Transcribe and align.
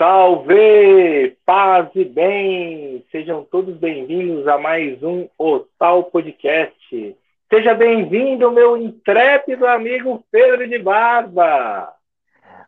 Salve! 0.00 1.36
Paz 1.44 1.90
e 1.94 2.06
bem! 2.06 3.04
Sejam 3.12 3.44
todos 3.44 3.76
bem-vindos 3.76 4.48
a 4.48 4.56
mais 4.56 5.02
um 5.02 5.28
Otal 5.36 6.04
Podcast. 6.04 7.14
Seja 7.52 7.74
bem-vindo, 7.74 8.50
meu 8.50 8.78
intrépido 8.78 9.66
amigo 9.66 10.24
Pedro 10.32 10.66
de 10.66 10.78
Barba! 10.78 11.92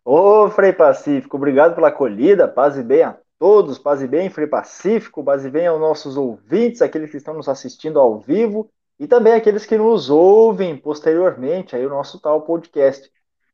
Ô, 0.04 0.50
Frei 0.50 0.74
Pacífico, 0.74 1.38
obrigado 1.38 1.74
pela 1.74 1.88
acolhida, 1.88 2.46
paz 2.46 2.76
e 2.76 2.82
bem 2.82 3.02
a 3.02 3.16
todos, 3.38 3.78
paz 3.78 4.02
e 4.02 4.06
bem, 4.06 4.28
Frei 4.28 4.46
Pacífico, 4.46 5.24
paz 5.24 5.46
e 5.46 5.50
bem 5.50 5.66
aos 5.66 5.80
nossos 5.80 6.18
ouvintes, 6.18 6.82
aqueles 6.82 7.10
que 7.10 7.16
estão 7.16 7.32
nos 7.32 7.48
assistindo 7.48 7.98
ao 7.98 8.18
vivo 8.18 8.68
e 9.00 9.06
também 9.06 9.32
aqueles 9.32 9.64
que 9.64 9.78
nos 9.78 10.10
ouvem 10.10 10.76
posteriormente 10.76 11.74
aí 11.74 11.86
o 11.86 11.88
nosso 11.88 12.20
tal 12.20 12.42
podcast. 12.42 13.10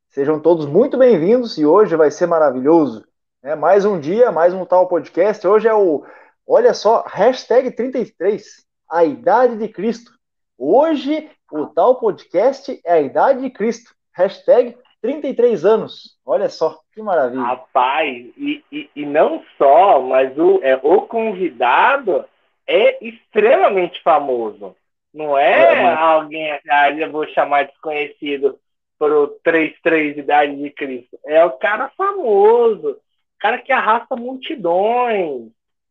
Sejam 0.09 0.41
todos 0.41 0.67
muito 0.67 0.99
bem-vindos 0.99 1.57
e 1.59 1.65
hoje 1.65 1.95
vai 1.95 2.11
ser 2.11 2.27
maravilhoso. 2.27 3.07
É 3.49 3.57
mais 3.57 3.87
um 3.87 3.99
dia, 3.99 4.31
mais 4.31 4.53
um 4.53 4.63
tal 4.67 4.87
podcast. 4.87 5.47
Hoje 5.47 5.67
é 5.67 5.73
o, 5.73 6.05
olha 6.47 6.75
só, 6.75 7.03
hashtag 7.07 7.71
33, 7.71 8.45
a 8.91 9.07
idade 9.07 9.57
de 9.57 9.67
Cristo. 9.69 10.13
Hoje 10.59 11.31
o 11.51 11.65
tal 11.65 11.99
podcast 11.99 12.79
é 12.85 12.93
a 12.93 13.01
idade 13.01 13.41
de 13.41 13.49
Cristo. 13.49 13.95
Hashtag 14.15 14.77
33 15.01 15.65
anos. 15.65 16.19
Olha 16.27 16.51
só, 16.51 16.79
que 16.93 17.01
maravilha. 17.01 17.41
Rapaz, 17.41 18.27
e, 18.37 18.63
e, 18.71 18.91
e 18.95 19.07
não 19.07 19.43
só, 19.57 19.99
mas 20.03 20.37
o, 20.37 20.61
é, 20.63 20.79
o 20.83 21.01
convidado 21.07 22.27
é 22.67 23.03
extremamente 23.03 24.03
famoso. 24.03 24.77
Não 25.15 25.39
é, 25.39 25.85
é 25.85 25.95
alguém, 25.95 26.53
ah, 26.69 26.91
eu 26.91 27.11
vou 27.11 27.27
chamar 27.29 27.65
desconhecido 27.65 28.59
pro 28.99 29.29
33 29.43 30.19
Idade 30.19 30.55
de 30.55 30.69
Cristo. 30.69 31.19
É 31.25 31.43
o 31.47 31.53
cara 31.53 31.91
famoso, 31.97 33.01
cara 33.39 33.59
que 33.59 33.73
arrasta 33.73 34.17
multidões, 34.17 35.51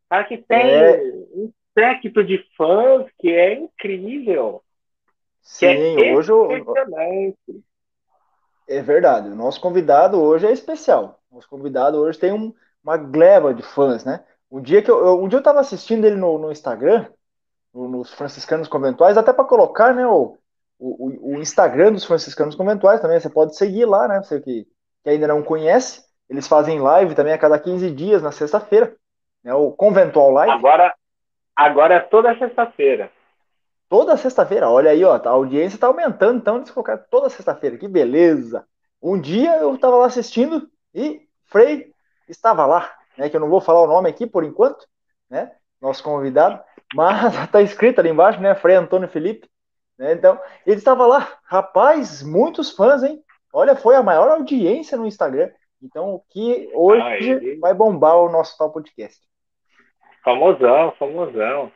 cara 0.09 0.23
que 0.23 0.37
tem 0.37 0.70
é... 0.70 1.01
um 1.34 1.51
séquito 1.77 2.23
de 2.23 2.43
fãs 2.57 3.05
que 3.20 3.29
é 3.29 3.54
incrível. 3.54 4.63
Sim, 5.41 6.01
é 6.01 6.13
hoje 6.13 6.31
eu... 6.31 6.49
É 8.67 8.81
verdade. 8.81 9.29
O 9.29 9.35
nosso 9.35 9.62
convidado 9.62 10.21
hoje 10.21 10.45
é 10.45 10.51
especial. 10.51 11.21
O 11.31 11.35
nosso 11.35 11.49
convidado 11.49 11.98
hoje 11.98 12.20
tem 12.20 12.34
um, 12.34 12.54
uma 12.84 12.98
gleba 12.98 13.54
de 13.54 13.63
fãs, 13.63 14.04
né? 14.04 14.23
Um 14.51 14.61
dia 14.61 14.82
que 14.82 14.91
eu, 14.91 15.05
eu 15.05 15.23
um 15.23 15.27
dia 15.27 15.37
eu 15.37 15.41
estava 15.41 15.59
assistindo 15.59 16.05
ele 16.05 16.15
no, 16.15 16.37
no 16.37 16.51
Instagram, 16.51 17.07
no, 17.73 17.87
nos 17.87 18.13
franciscanos 18.13 18.67
conventuais, 18.67 19.17
até 19.17 19.32
para 19.32 19.45
colocar, 19.45 19.93
né, 19.93 20.05
o, 20.07 20.37
o, 20.79 21.35
o, 21.35 21.41
Instagram 21.41 21.91
dos 21.93 22.05
franciscanos 22.05 22.55
conventuais 22.55 23.01
também. 23.01 23.20
Você 23.20 23.29
pode 23.29 23.55
seguir 23.55 23.85
lá, 23.85 24.07
né? 24.07 24.21
Você 24.21 24.39
que, 24.41 24.67
que 25.04 25.09
ainda 25.09 25.27
não 25.27 25.43
conhece. 25.43 26.07
Eles 26.29 26.47
fazem 26.47 26.79
live 26.79 27.15
também 27.15 27.33
a 27.33 27.37
cada 27.37 27.57
15 27.57 27.89
dias 27.91 28.21
na 28.21 28.31
sexta-feira, 28.31 28.95
né? 29.43 29.53
O 29.53 29.71
Conventual 29.71 30.31
Live. 30.31 30.51
Agora, 30.51 30.93
agora 31.55 31.95
é 31.95 31.99
toda 31.99 32.37
sexta-feira. 32.37 33.11
Toda 33.89 34.17
sexta-feira, 34.17 34.70
olha 34.70 34.91
aí, 34.91 35.03
ó, 35.05 35.15
a 35.15 35.29
audiência 35.29 35.77
está 35.77 35.87
aumentando, 35.87 36.39
então 36.39 36.57
eles 36.57 36.70
colocaram 36.70 37.01
toda 37.09 37.29
sexta-feira, 37.29 37.77
que 37.77 37.87
beleza! 37.87 38.65
Um 39.01 39.20
dia 39.20 39.55
eu 39.57 39.75
estava 39.75 39.95
lá 39.95 40.07
assistindo 40.07 40.70
e 40.93 41.21
Frei 41.45 41.93
estava 42.27 42.65
lá, 42.65 42.91
né? 43.17 43.29
Que 43.29 43.37
eu 43.37 43.39
não 43.39 43.49
vou 43.49 43.61
falar 43.61 43.81
o 43.81 43.87
nome 43.87 44.09
aqui 44.09 44.27
por 44.27 44.43
enquanto, 44.43 44.85
né? 45.29 45.53
Nosso 45.81 46.03
convidado, 46.03 46.61
mas 46.93 47.33
está 47.45 47.61
escrito 47.63 47.99
ali 47.99 48.09
embaixo, 48.09 48.41
né? 48.41 48.53
Frei 48.55 48.75
Antônio 48.75 49.07
Felipe, 49.07 49.49
né? 49.98 50.11
Então 50.11 50.37
ele 50.65 50.77
estava 50.77 51.05
lá, 51.05 51.37
rapaz, 51.43 52.21
muitos 52.21 52.71
fãs, 52.71 53.03
hein? 53.03 53.23
Olha, 53.53 53.75
foi 53.75 53.95
a 53.95 54.03
maior 54.03 54.29
audiência 54.29 54.98
no 54.98 55.07
Instagram. 55.07 55.49
Então, 55.81 56.15
o 56.15 56.20
que 56.29 56.70
hoje 56.73 57.55
vai 57.59 57.73
bombar 57.73 58.17
o 58.17 58.31
nosso 58.31 58.57
tal 58.57 58.71
podcast. 58.71 59.20
Famosão, 60.23 60.91
famosão. 60.97 61.71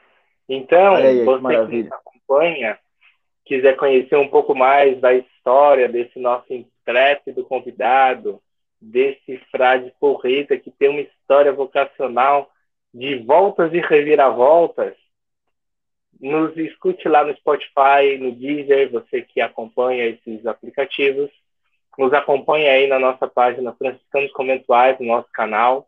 Então, 0.49 0.95
aí, 0.95 1.23
você 1.23 1.67
que 1.67 1.83
nos 1.83 1.91
acompanha, 1.91 2.79
quiser 3.45 3.75
conhecer 3.77 4.15
um 4.15 4.27
pouco 4.27 4.55
mais 4.55 4.99
da 4.99 5.13
história 5.13 5.87
desse 5.87 6.19
nosso 6.19 6.51
intrépido 6.53 7.45
convidado, 7.45 8.41
desse 8.81 9.37
frade 9.51 9.93
porreta 9.99 10.57
que 10.57 10.71
tem 10.71 10.89
uma 10.89 11.01
história 11.01 11.53
vocacional 11.53 12.49
de 12.93 13.15
voltas 13.19 13.73
e 13.73 13.79
reviravoltas, 13.79 14.95
nos 16.19 16.55
escute 16.57 17.07
lá 17.07 17.23
no 17.23 17.35
Spotify, 17.37 18.17
no 18.19 18.31
Deezer, 18.31 18.91
você 18.91 19.21
que 19.21 19.41
acompanha 19.41 20.05
esses 20.05 20.45
aplicativos. 20.45 21.31
Nos 21.97 22.13
acompanhe 22.13 22.67
aí 22.67 22.87
na 22.87 22.99
nossa 22.99 23.27
página 23.27 23.73
Franciscanos 23.73 24.31
Comentuais, 24.31 24.97
no 24.99 25.07
nosso 25.07 25.27
canal. 25.33 25.87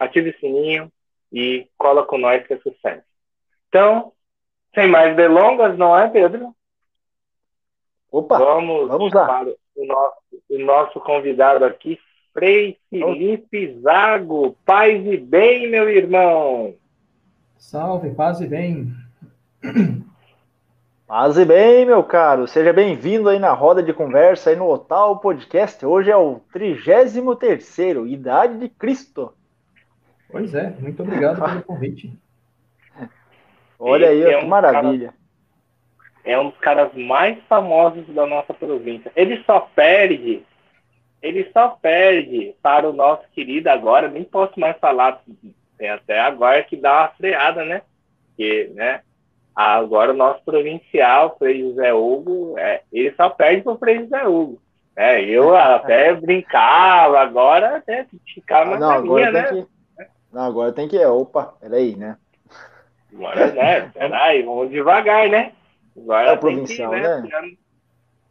Ative 0.00 0.30
o 0.30 0.38
sininho 0.38 0.90
e 1.32 1.68
cola 1.78 2.04
com 2.04 2.18
nós 2.18 2.46
que 2.46 2.54
é 2.54 2.58
sucesso. 2.58 3.04
Então, 3.68 4.12
sem 4.74 4.88
mais 4.88 5.16
delongas, 5.16 5.76
não 5.78 5.96
é, 5.96 6.08
Pedro? 6.08 6.54
Opa, 8.10 8.38
vamos, 8.38 8.88
vamos 8.88 9.12
lá. 9.12 9.26
para 9.26 9.48
o 9.76 9.86
nosso, 9.86 10.16
o 10.50 10.58
nosso 10.58 11.00
convidado 11.00 11.64
aqui, 11.64 11.98
Frei 12.32 12.78
Felipe 12.90 13.80
Zago. 13.80 14.56
Paz 14.64 15.04
e 15.06 15.16
bem, 15.16 15.68
meu 15.68 15.88
irmão. 15.88 16.74
Salve, 17.56 18.14
paz 18.14 18.40
e 18.40 18.46
bem. 18.46 18.92
Paz 21.06 21.36
e 21.36 21.44
bem, 21.44 21.84
meu 21.84 22.02
caro. 22.02 22.48
Seja 22.48 22.72
bem-vindo 22.72 23.28
aí 23.28 23.38
na 23.38 23.52
roda 23.52 23.82
de 23.82 23.92
conversa 23.92 24.48
aí 24.48 24.56
no 24.56 24.66
Otal 24.66 25.18
Podcast. 25.18 25.84
Hoje 25.84 26.10
é 26.10 26.16
o 26.16 26.40
33 26.50 27.16
Idade 28.06 28.58
de 28.58 28.70
Cristo. 28.70 29.34
Pois 30.30 30.54
é, 30.54 30.70
muito 30.80 31.02
obrigado 31.02 31.44
pelo 31.44 31.62
convite. 31.64 32.10
Olha 33.78 34.08
aí, 34.08 34.22
é 34.22 34.38
que 34.38 34.44
um 34.46 34.48
maravilha. 34.48 35.08
Cara, 35.08 35.18
é 36.24 36.40
um 36.40 36.48
dos 36.48 36.58
caras 36.58 36.90
mais 36.94 37.38
famosos 37.50 38.06
da 38.14 38.26
nossa 38.26 38.54
província. 38.54 39.12
Ele 39.14 39.44
só 39.44 39.60
perde, 39.60 40.42
ele 41.20 41.50
só 41.52 41.68
perde 41.68 42.54
para 42.62 42.88
o 42.88 42.94
nosso 42.94 43.24
querido 43.34 43.68
agora, 43.68 44.08
nem 44.08 44.24
posso 44.24 44.58
mais 44.58 44.78
falar, 44.78 45.22
tem 45.76 45.90
até 45.90 46.18
agora 46.18 46.64
que 46.64 46.78
dá 46.78 47.02
uma 47.02 47.08
freada, 47.08 47.62
né? 47.62 47.82
Porque, 48.28 48.72
né? 48.74 49.02
Agora 49.54 50.12
o 50.12 50.16
nosso 50.16 50.42
provincial, 50.44 51.36
Frei 51.38 51.60
José 51.60 51.92
Hugo, 51.92 52.58
é, 52.58 52.82
ele 52.92 53.14
só 53.14 53.28
perde 53.28 53.62
para 53.62 53.72
o 53.72 53.78
Frei 53.78 54.00
José 54.00 54.26
Hugo. 54.26 54.60
É, 54.96 55.22
eu 55.22 55.54
até 55.56 56.12
brincava, 56.14 57.20
agora 57.20 57.76
até 57.76 58.06
ficava 58.34 58.74
ah, 58.74 58.78
na 58.78 59.00
minha, 59.00 59.30
né? 59.30 59.42
Que... 59.44 59.66
Não, 60.32 60.42
agora 60.42 60.72
tem 60.72 60.88
que. 60.88 60.98
Opa, 61.04 61.54
peraí, 61.60 61.94
né? 61.94 62.16
Agora, 63.12 63.52
né? 63.52 63.90
Peraí, 63.94 64.42
vamos 64.42 64.70
devagar, 64.70 65.28
né? 65.28 65.52
Agora 65.96 66.30
é 66.30 66.32
o 66.32 66.38
provincial, 66.38 66.90
que, 66.90 67.00
né? 67.00 67.20
né? 67.20 67.52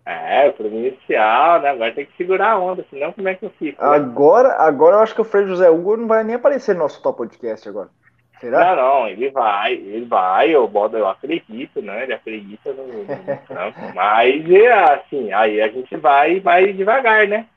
É, 0.05 0.51
provincial, 0.51 1.61
né? 1.61 1.69
Agora 1.69 1.94
tem 1.94 2.05
que 2.05 2.17
segurar 2.17 2.51
a 2.51 2.59
onda, 2.59 2.85
senão 2.90 3.13
como 3.13 3.29
é 3.29 3.35
que 3.35 3.45
eu 3.45 3.50
fico? 3.51 3.81
Né? 3.81 3.95
Agora, 3.95 4.55
agora 4.55 4.97
eu 4.97 5.00
acho 5.00 5.16
que 5.16 5.22
o 5.22 5.25
Frei 5.25 5.45
José 5.45 5.69
Hugo 5.69 5.95
não 5.95 6.07
vai 6.07 6.25
nem 6.25 6.35
aparecer 6.35 6.73
no 6.73 6.81
nosso 6.81 7.01
top 7.01 7.19
podcast 7.19 7.69
agora. 7.69 7.90
Será? 8.43 8.75
Não, 8.75 8.99
não, 8.99 9.07
ele 9.07 9.31
vai, 9.31 9.73
ele 9.73 10.03
vai, 10.03 10.49
eu, 10.49 10.69
eu 10.91 11.07
acredito, 11.07 11.81
né? 11.81 12.03
Ele 12.03 12.13
acredita 12.13 12.73
no. 12.73 12.85
no 12.85 13.05
mas, 13.95 14.51
é 14.51 14.93
assim, 14.93 15.31
aí 15.31 15.61
a 15.61 15.69
gente 15.69 15.95
vai, 15.95 16.41
vai 16.41 16.73
devagar, 16.73 17.25
né? 17.25 17.47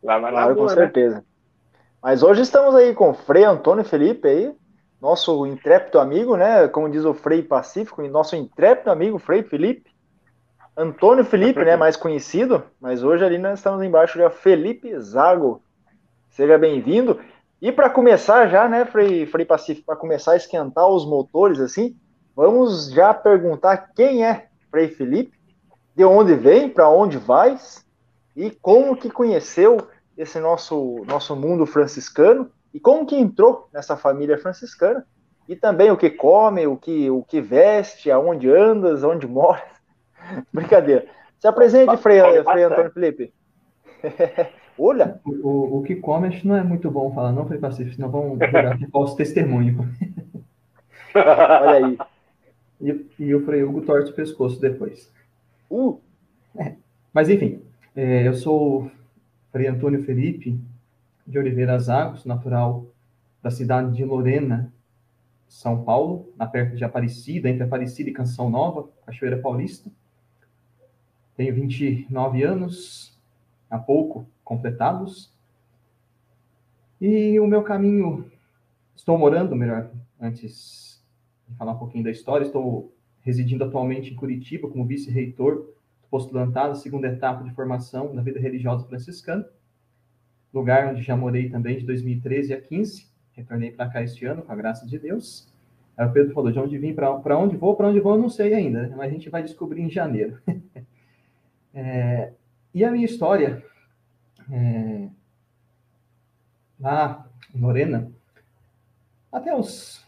Vai 0.00 0.20
mais 0.20 0.32
claro, 0.32 0.54
com 0.54 0.66
né? 0.66 0.68
certeza. 0.68 1.24
Mas 2.00 2.22
hoje 2.22 2.42
estamos 2.42 2.76
aí 2.76 2.94
com 2.94 3.10
o 3.10 3.14
Frei 3.14 3.42
Antônio 3.42 3.84
Felipe 3.84 4.28
aí, 4.28 4.52
nosso 5.02 5.44
intrépido 5.48 5.98
amigo, 5.98 6.36
né? 6.36 6.68
Como 6.68 6.88
diz 6.88 7.04
o 7.04 7.12
Frei 7.12 7.42
Pacífico, 7.42 8.00
nosso 8.02 8.36
intrépido 8.36 8.92
amigo 8.92 9.18
Frei 9.18 9.42
Felipe. 9.42 9.90
Antônio 10.76 11.24
Felipe, 11.24 11.64
né? 11.64 11.74
Mais 11.74 11.96
conhecido, 11.96 12.62
mas 12.80 13.02
hoje 13.02 13.24
ali 13.24 13.36
nós 13.36 13.58
estamos 13.58 13.82
embaixo 13.82 14.16
de 14.16 14.30
Felipe 14.30 14.96
Zago. 15.00 15.60
Seja 16.28 16.56
bem-vindo. 16.56 17.18
E 17.60 17.70
para 17.70 17.90
começar 17.90 18.48
já, 18.48 18.66
né, 18.66 18.86
Frei, 18.86 19.26
Frei 19.26 19.44
Pacífico, 19.44 19.84
para 19.86 19.96
começar 19.96 20.32
a 20.32 20.36
esquentar 20.36 20.88
os 20.88 21.06
motores 21.06 21.60
assim, 21.60 21.94
vamos 22.34 22.90
já 22.90 23.12
perguntar 23.12 23.90
quem 23.94 24.24
é 24.24 24.46
Frei 24.70 24.88
Felipe, 24.88 25.38
de 25.94 26.04
onde 26.04 26.34
vem, 26.34 26.70
para 26.70 26.88
onde 26.88 27.18
vai 27.18 27.58
e 28.34 28.50
como 28.50 28.96
que 28.96 29.10
conheceu 29.10 29.76
esse 30.16 30.38
nosso 30.40 31.04
nosso 31.06 31.36
mundo 31.36 31.66
franciscano 31.66 32.50
e 32.72 32.80
como 32.80 33.04
que 33.04 33.16
entrou 33.16 33.68
nessa 33.72 33.96
família 33.96 34.38
franciscana 34.38 35.04
e 35.46 35.54
também 35.54 35.90
o 35.90 35.96
que 35.96 36.08
come, 36.08 36.66
o 36.66 36.76
que 36.76 37.10
o 37.10 37.22
que 37.22 37.40
veste, 37.40 38.10
aonde 38.10 38.50
andas, 38.50 39.02
onde 39.02 39.26
mora. 39.26 39.62
Brincadeira. 40.52 41.06
Se 41.38 41.46
apresente, 41.46 41.96
Frei, 41.98 42.20
Frei 42.42 42.64
Antônio 42.64 42.92
Felipe. 42.92 43.34
Olha! 44.82 45.20
O, 45.26 45.78
o, 45.78 45.82
que 45.82 45.96
come, 45.96 46.28
acho 46.28 46.40
que 46.40 46.48
não 46.48 46.56
é 46.56 46.62
muito 46.62 46.90
bom 46.90 47.12
falar, 47.12 47.32
não, 47.32 47.46
Frei 47.46 47.60
Pacífico, 47.60 47.96
senão 47.96 48.10
vão 48.10 48.36
virar 48.36 48.78
falso 48.90 49.14
testemunho. 49.14 49.86
Olha 51.14 51.86
aí. 51.86 51.98
E, 52.80 53.06
e, 53.18 53.34
o 53.34 53.44
Frei 53.44 53.62
Hugo 53.62 53.82
torce 53.82 54.10
o 54.10 54.14
pescoço 54.14 54.58
depois. 54.58 55.12
Uh! 55.70 56.00
É. 56.56 56.76
Mas, 57.12 57.28
enfim, 57.28 57.60
é, 57.94 58.26
eu 58.26 58.32
sou 58.32 58.84
o 58.84 58.90
Frei 59.52 59.66
Antônio 59.66 60.02
Felipe 60.02 60.58
de 61.26 61.38
Oliveira 61.38 61.78
Zagos, 61.78 62.24
natural 62.24 62.86
da 63.42 63.50
cidade 63.50 63.94
de 63.94 64.02
Lorena, 64.02 64.72
São 65.46 65.84
Paulo, 65.84 66.32
na 66.38 66.46
perto 66.46 66.74
de 66.74 66.84
Aparecida, 66.84 67.50
entre 67.50 67.64
Aparecida 67.64 68.08
e 68.08 68.14
Canção 68.14 68.48
Nova, 68.48 68.88
Cachoeira 69.04 69.36
Paulista. 69.36 69.90
Tenho 71.36 71.54
29 71.54 72.42
anos, 72.42 73.09
há 73.70 73.78
pouco 73.78 74.26
completados. 74.44 75.32
E 77.00 77.38
o 77.40 77.46
meu 77.46 77.62
caminho, 77.62 78.30
estou 78.94 79.16
morando, 79.16 79.56
melhor, 79.56 79.90
antes 80.20 81.02
de 81.48 81.56
falar 81.56 81.72
um 81.72 81.78
pouquinho 81.78 82.04
da 82.04 82.10
história, 82.10 82.44
estou 82.44 82.92
residindo 83.22 83.64
atualmente 83.64 84.12
em 84.12 84.16
Curitiba 84.16 84.68
como 84.68 84.84
vice-reitor 84.84 85.68
postulantado, 86.10 86.76
segunda 86.76 87.06
etapa 87.06 87.44
de 87.44 87.52
formação 87.52 88.12
na 88.12 88.20
vida 88.20 88.40
religiosa 88.40 88.84
franciscana, 88.84 89.46
lugar 90.52 90.88
onde 90.88 91.02
já 91.02 91.16
morei 91.16 91.48
também 91.48 91.78
de 91.78 91.86
2013 91.86 92.52
a 92.52 92.60
15, 92.60 93.06
retornei 93.32 93.70
para 93.70 93.88
cá 93.88 94.02
este 94.02 94.26
ano, 94.26 94.42
com 94.42 94.50
a 94.50 94.56
graça 94.56 94.84
de 94.86 94.98
Deus. 94.98 95.48
Aí 95.96 96.06
o 96.06 96.12
Pedro 96.12 96.34
falou, 96.34 96.50
de 96.50 96.58
onde 96.58 96.78
vim, 96.78 96.92
para 96.92 97.38
onde 97.38 97.56
vou, 97.56 97.76
para 97.76 97.88
onde 97.88 98.00
vou, 98.00 98.14
eu 98.14 98.20
não 98.20 98.28
sei 98.28 98.54
ainda, 98.54 98.88
né? 98.88 98.94
mas 98.96 99.08
a 99.08 99.12
gente 99.12 99.30
vai 99.30 99.42
descobrir 99.42 99.82
em 99.82 99.90
janeiro. 99.90 100.38
é, 101.72 102.32
e 102.72 102.84
a 102.84 102.90
minha 102.90 103.04
história, 103.04 103.64
é, 104.50 105.08
lá 106.78 107.26
em 107.54 107.60
Lorena, 107.60 108.10
até 109.32 109.54
os 109.54 110.04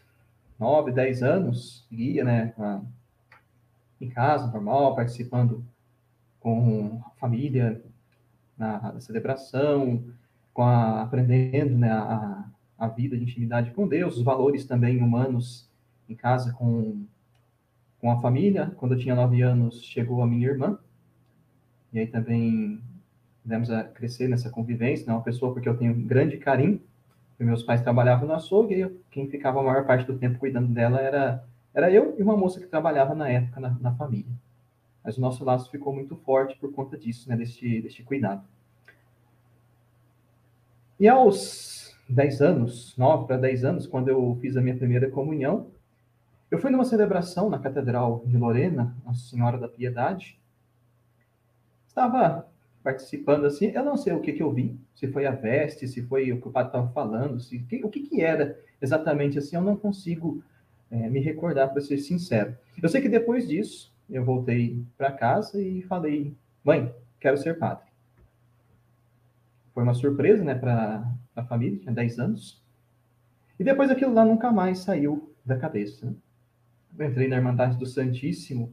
9, 0.59 0.93
10 0.93 1.23
anos, 1.23 1.87
ia, 1.91 2.25
né, 2.25 2.55
em 4.01 4.09
casa, 4.09 4.47
normal, 4.47 4.95
participando 4.95 5.65
com 6.41 7.03
a 7.05 7.11
família 7.19 7.83
na, 8.57 9.01
celebração, 9.01 10.05
com 10.53 10.63
a, 10.63 11.03
aprendendo 11.03 11.79
né, 11.79 11.91
a, 11.91 12.45
a 12.79 12.89
vida 12.89 13.17
de 13.17 13.25
intimidade 13.25 13.71
com 13.71 13.89
Deus, 13.89 14.17
os 14.17 14.23
valores 14.23 14.65
também 14.65 15.03
humanos 15.03 15.69
em 16.09 16.15
casa 16.15 16.53
com, 16.53 17.05
com 18.01 18.11
a 18.11 18.21
família. 18.21 18.73
Quando 18.77 18.95
eu 18.95 18.99
tinha 18.99 19.15
nove 19.15 19.43
anos, 19.43 19.83
chegou 19.83 20.23
a 20.23 20.27
minha 20.27 20.49
irmã, 20.49 20.79
e 21.93 22.01
aí 22.01 22.07
também 22.07 22.81
demos 23.45 23.71
a 23.71 23.85
crescer 23.85 24.29
nessa 24.29 24.51
convivência, 24.51 25.07
né? 25.07 25.13
uma 25.13 25.23
pessoa 25.23 25.53
porque 25.53 25.69
eu 25.69 25.77
tenho 25.77 25.93
um 25.93 26.07
grande 26.07 26.37
carinho, 26.39 26.81
porque 27.31 27.45
meus 27.45 27.63
pais 27.63 27.83
trabalhavam 27.83 28.27
no 28.27 28.35
açougue, 28.35 28.75
e 28.75 28.81
eu, 28.81 29.01
quem 29.11 29.29
ficava 29.29 29.61
a 29.61 29.63
maior 29.63 29.85
parte 29.85 30.07
do 30.07 30.19
tempo 30.19 30.39
cuidando 30.39 30.73
dela 30.73 31.01
era, 31.01 31.45
era 31.75 31.91
eu 31.91 32.15
e 32.19 32.23
uma 32.23 32.37
moça 32.37 32.61
que 32.61 32.67
trabalhava 32.67 33.15
na 33.15 33.29
época 33.29 33.61
na, 33.61 33.71
na 33.81 33.95
família. 33.95 34.33
Mas 35.05 35.19
o 35.19 35.21
nosso 35.21 35.45
laço 35.45 35.71
ficou 35.71 35.93
muito 35.93 36.17
forte 36.17 36.57
por 36.59 36.73
conta 36.73 36.97
disso, 36.97 37.29
né? 37.29 37.37
deste, 37.37 37.83
deste 37.83 38.03
cuidado. 38.03 38.43
E 40.99 41.09
aos 41.09 41.97
10 42.09 42.43
anos, 42.43 42.97
9 42.97 43.27
para 43.27 43.37
10 43.37 43.65
anos, 43.65 43.87
quando 43.87 44.09
eu 44.09 44.39
fiz 44.41 44.57
a 44.57 44.61
minha 44.61 44.77
primeira 44.77 45.11
comunhão, 45.11 45.67
eu 46.51 46.59
fui 46.59 46.71
numa 46.71 46.85
celebração 46.85 47.49
na 47.49 47.59
Catedral 47.59 48.23
de 48.27 48.37
Lorena, 48.37 48.95
Nossa 49.05 49.29
Senhora 49.29 49.59
da 49.59 49.67
Piedade. 49.67 50.39
Estava 51.93 52.49
participando 52.83 53.45
assim, 53.45 53.67
eu 53.67 53.85
não 53.85 53.99
sei 53.99 54.15
o 54.15 54.21
que, 54.21 54.33
que 54.33 54.43
eu 54.43 54.51
vi, 54.51 54.81
se 54.95 55.07
foi 55.07 55.27
a 55.27 55.31
veste, 55.31 55.87
se 55.87 56.03
foi 56.03 56.33
o 56.33 56.41
que 56.41 56.49
o 56.49 56.51
padre 56.51 56.71
estava 56.71 56.91
falando, 56.91 57.39
se, 57.39 57.59
que, 57.59 57.85
o 57.85 57.91
que, 57.91 58.01
que 58.01 58.23
era 58.23 58.59
exatamente 58.81 59.39
assim, 59.39 59.57
eu 59.57 59.63
não 59.63 59.77
consigo 59.77 60.43
é, 60.91 61.09
me 61.11 61.21
recordar, 61.21 61.71
para 61.71 61.83
ser 61.83 61.99
sincero. 61.99 62.57
Eu 62.83 62.89
sei 62.89 63.03
que 63.03 63.11
depois 63.11 63.47
disso, 63.47 63.95
eu 64.09 64.25
voltei 64.25 64.83
para 64.97 65.13
casa 65.13 65.61
e 65.61 65.83
falei, 65.83 66.35
mãe, 66.65 66.95
quero 67.21 67.37
ser 67.37 67.59
padre. 67.59 67.85
Foi 69.75 69.83
uma 69.83 69.95
surpresa, 69.95 70.43
né, 70.43 70.55
para 70.55 71.07
a 71.37 71.45
família, 71.45 71.79
tinha 71.79 71.95
10 71.95 72.19
anos. 72.19 72.63
E 73.59 73.65
depois 73.65 73.91
aquilo 73.91 74.15
lá 74.15 74.25
nunca 74.25 74.51
mais 74.51 74.79
saiu 74.79 75.31
da 75.45 75.59
cabeça. 75.59 76.15
Eu 76.99 77.07
entrei 77.07 77.29
na 77.29 77.37
Irmandade 77.37 77.77
do 77.77 77.87
Santíssimo 77.87 78.73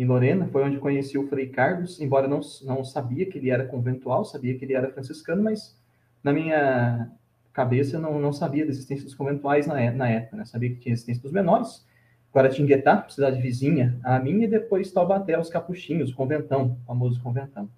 em 0.00 0.06
Lorena, 0.06 0.48
foi 0.48 0.64
onde 0.64 0.78
conheci 0.78 1.18
o 1.18 1.28
Frei 1.28 1.48
Carlos, 1.50 2.00
embora 2.00 2.26
não, 2.26 2.40
não 2.62 2.82
sabia 2.82 3.26
que 3.26 3.36
ele 3.36 3.50
era 3.50 3.66
conventual, 3.66 4.24
sabia 4.24 4.56
que 4.56 4.64
ele 4.64 4.72
era 4.72 4.90
franciscano, 4.90 5.42
mas 5.42 5.78
na 6.24 6.32
minha 6.32 7.10
cabeça 7.52 7.98
não, 7.98 8.18
não 8.18 8.32
sabia 8.32 8.64
da 8.64 8.70
existência 8.70 9.04
dos 9.04 9.14
conventuais 9.14 9.66
na, 9.66 9.90
na 9.90 10.08
época, 10.08 10.38
né? 10.38 10.46
Sabia 10.46 10.70
que 10.70 10.76
tinha 10.76 10.94
existência 10.94 11.22
dos 11.22 11.32
menores, 11.32 11.86
Guaratinguetá, 12.34 13.06
cidade 13.10 13.42
vizinha 13.42 14.00
a 14.02 14.18
minha, 14.18 14.46
e 14.46 14.48
depois 14.48 14.90
Taubaté, 14.90 15.38
os 15.38 15.50
Capuchinhos, 15.50 16.12
o 16.12 16.16
Conventão, 16.16 16.78
o 16.82 16.86
famoso 16.86 17.20
Conventão. 17.20 17.68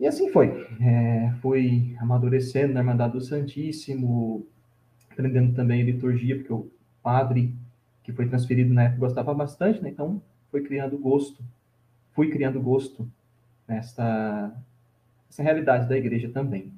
E 0.00 0.06
assim 0.06 0.32
foi. 0.32 0.66
É, 0.80 1.32
fui 1.40 1.94
amadurecendo 2.00 2.74
na 2.74 2.80
Irmandade 2.80 3.12
do 3.12 3.20
Santíssimo, 3.20 4.44
aprendendo 5.12 5.54
também 5.54 5.82
liturgia, 5.82 6.36
porque 6.36 6.52
o 6.52 6.68
padre 7.00 7.54
que 8.02 8.12
foi 8.12 8.28
transferido 8.28 8.72
na 8.72 8.84
época 8.84 9.00
gostava 9.00 9.34
bastante, 9.34 9.82
né? 9.82 9.90
Então, 9.90 10.22
foi 10.50 10.62
criando 10.62 10.98
gosto, 10.98 11.42
fui 12.12 12.30
criando 12.30 12.60
gosto 12.60 13.10
nessa 13.66 14.52
realidade 15.38 15.88
da 15.88 15.96
igreja 15.96 16.28
também. 16.28 16.72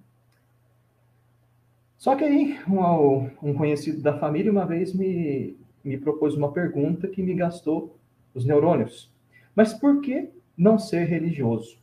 Só 1.96 2.16
que 2.16 2.24
aí, 2.24 2.58
um, 2.68 3.50
um 3.50 3.54
conhecido 3.54 4.02
da 4.02 4.18
família 4.18 4.50
uma 4.50 4.66
vez 4.66 4.92
me, 4.92 5.56
me 5.84 5.96
propôs 5.96 6.34
uma 6.34 6.52
pergunta 6.52 7.06
que 7.06 7.22
me 7.22 7.34
gastou 7.34 7.96
os 8.34 8.44
neurônios. 8.44 9.10
Mas 9.54 9.72
por 9.72 10.00
que 10.00 10.28
não 10.56 10.78
ser 10.78 11.04
religioso? 11.04 11.78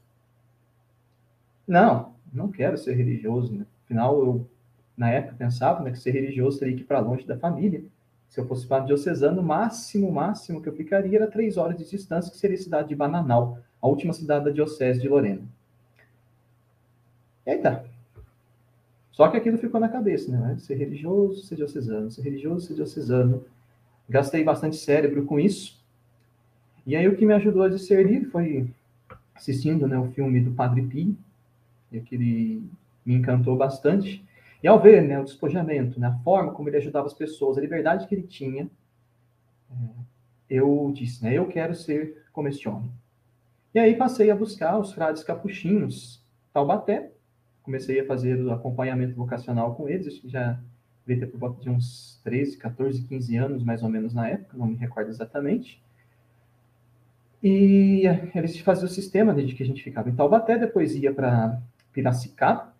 Não, 1.67 2.13
não 2.33 2.51
quero 2.51 2.77
ser 2.77 2.95
religioso. 2.95 3.53
Né? 3.53 3.65
Afinal, 3.85 4.19
eu, 4.19 4.49
na 4.97 5.09
época, 5.09 5.35
pensava 5.37 5.81
né, 5.83 5.91
que 5.91 5.99
ser 5.99 6.11
religioso 6.11 6.59
teria 6.59 6.75
que 6.75 6.81
ir 6.81 6.85
para 6.85 6.99
longe 6.99 7.25
da 7.25 7.37
família. 7.37 7.83
Se 8.29 8.39
eu 8.39 8.47
fosse 8.47 8.65
padre 8.67 8.87
diocesano, 8.87 9.41
o 9.41 9.43
máximo, 9.43 10.11
máximo 10.11 10.61
que 10.61 10.69
eu 10.69 10.73
ficaria 10.73 11.17
era 11.17 11.27
três 11.27 11.57
horas 11.57 11.75
de 11.75 11.89
distância, 11.89 12.31
que 12.31 12.37
seria 12.37 12.55
a 12.55 12.61
cidade 12.61 12.89
de 12.89 12.95
Bananal, 12.95 13.57
a 13.81 13.87
última 13.87 14.13
cidade 14.13 14.45
da 14.45 14.51
diocese 14.51 15.01
de 15.01 15.09
Lorena. 15.09 15.41
E 17.45 17.49
aí 17.49 17.57
tá. 17.57 17.83
Só 19.11 19.27
que 19.27 19.35
aquilo 19.35 19.57
ficou 19.57 19.81
na 19.81 19.89
cabeça, 19.89 20.31
né? 20.31 20.55
Ser 20.59 20.75
religioso, 20.75 21.43
ser 21.43 21.55
diocesano, 21.55 22.11
ser 22.11 22.21
religioso, 22.21 22.67
ser 22.67 22.75
diocesano. 22.75 23.43
Gastei 24.07 24.43
bastante 24.43 24.77
cérebro 24.77 25.25
com 25.25 25.39
isso. 25.39 25.83
E 26.85 26.95
aí 26.95 27.07
o 27.07 27.17
que 27.17 27.25
me 27.25 27.33
ajudou 27.33 27.63
a 27.63 27.69
discernir 27.69 28.25
foi 28.29 28.69
assistindo 29.35 29.87
né, 29.87 29.97
o 29.97 30.11
filme 30.11 30.39
do 30.39 30.51
Padre 30.51 30.83
Pio, 30.83 31.17
e 31.91 31.97
aquele 31.97 32.63
me 33.05 33.15
encantou 33.15 33.55
bastante. 33.55 34.23
E 34.61 34.67
ao 34.67 34.79
ver 34.79 35.01
né, 35.01 35.19
o 35.19 35.23
despojamento, 35.23 35.99
né, 35.99 36.07
a 36.07 36.17
forma 36.23 36.51
como 36.51 36.67
ele 36.69 36.77
ajudava 36.77 37.07
as 37.07 37.13
pessoas, 37.13 37.57
a 37.57 37.61
liberdade 37.61 38.07
que 38.07 38.15
ele 38.15 38.23
tinha, 38.23 38.69
é, 39.71 39.75
eu 40.49 40.91
disse, 40.93 41.23
né, 41.23 41.33
eu 41.33 41.47
quero 41.47 41.73
ser 41.73 42.25
como 42.33 42.47
este 42.47 42.67
homem. 42.67 42.91
E 43.73 43.79
aí 43.79 43.95
passei 43.95 44.29
a 44.31 44.35
buscar 44.35 44.77
os 44.77 44.91
frades 44.91 45.23
capuchinhos, 45.23 46.23
Taubaté, 46.51 47.11
comecei 47.63 47.99
a 47.99 48.05
fazer 48.05 48.41
o 48.41 48.51
acompanhamento 48.51 49.15
vocacional 49.15 49.75
com 49.75 49.87
eles, 49.87 50.07
acho 50.07 50.21
que 50.21 50.29
já 50.29 50.59
devia 51.05 51.25
ter 51.25 51.31
por 51.31 51.39
volta 51.39 51.61
de 51.61 51.69
uns 51.69 52.19
13, 52.23 52.57
14, 52.57 53.03
15 53.03 53.37
anos, 53.37 53.63
mais 53.63 53.83
ou 53.83 53.89
menos 53.89 54.13
na 54.13 54.27
época, 54.27 54.57
não 54.57 54.67
me 54.67 54.75
recordo 54.75 55.09
exatamente. 55.09 55.81
E 57.41 58.03
eles 58.35 58.59
faziam 58.59 58.85
o 58.85 58.89
sistema 58.89 59.33
desde 59.33 59.55
que 59.55 59.63
a 59.63 59.65
gente 59.65 59.83
ficava 59.83 60.09
em 60.09 60.15
Taubaté, 60.15 60.57
depois 60.57 60.95
ia 60.95 61.13
para 61.13 61.61
Piracicaba, 61.93 62.73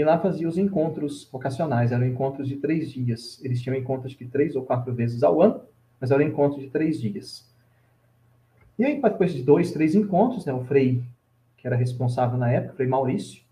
e 0.00 0.04
lá 0.04 0.18
fazia 0.18 0.48
os 0.48 0.56
encontros 0.56 1.28
vocacionais, 1.30 1.92
eram 1.92 2.06
encontros 2.06 2.48
de 2.48 2.56
três 2.56 2.90
dias. 2.90 3.38
Eles 3.44 3.60
tinham 3.60 3.76
encontros 3.76 4.12
de 4.14 4.26
três 4.26 4.56
ou 4.56 4.62
quatro 4.62 4.94
vezes 4.94 5.22
ao 5.22 5.42
ano, 5.42 5.60
mas 6.00 6.10
eram 6.10 6.22
encontros 6.22 6.62
de 6.62 6.70
três 6.70 6.98
dias. 6.98 7.46
E 8.78 8.84
aí, 8.84 8.98
depois 8.98 9.34
de 9.34 9.42
dois, 9.42 9.72
três 9.72 9.94
encontros, 9.94 10.46
né, 10.46 10.54
o 10.54 10.64
Frei 10.64 11.04
que 11.58 11.66
era 11.66 11.76
responsável 11.76 12.38
na 12.38 12.50
época, 12.50 12.72
Frei 12.72 12.88
Maurício, 12.88 13.42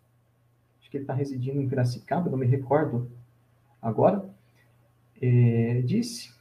acho 0.80 0.90
que 0.90 0.96
ele 0.96 1.04
está 1.04 1.12
residindo 1.12 1.60
em 1.60 1.68
Piracicaba, 1.68 2.30
não 2.30 2.38
me 2.38 2.46
recordo 2.46 3.10
agora, 3.82 4.24
é, 5.20 5.82
disse 5.84 6.32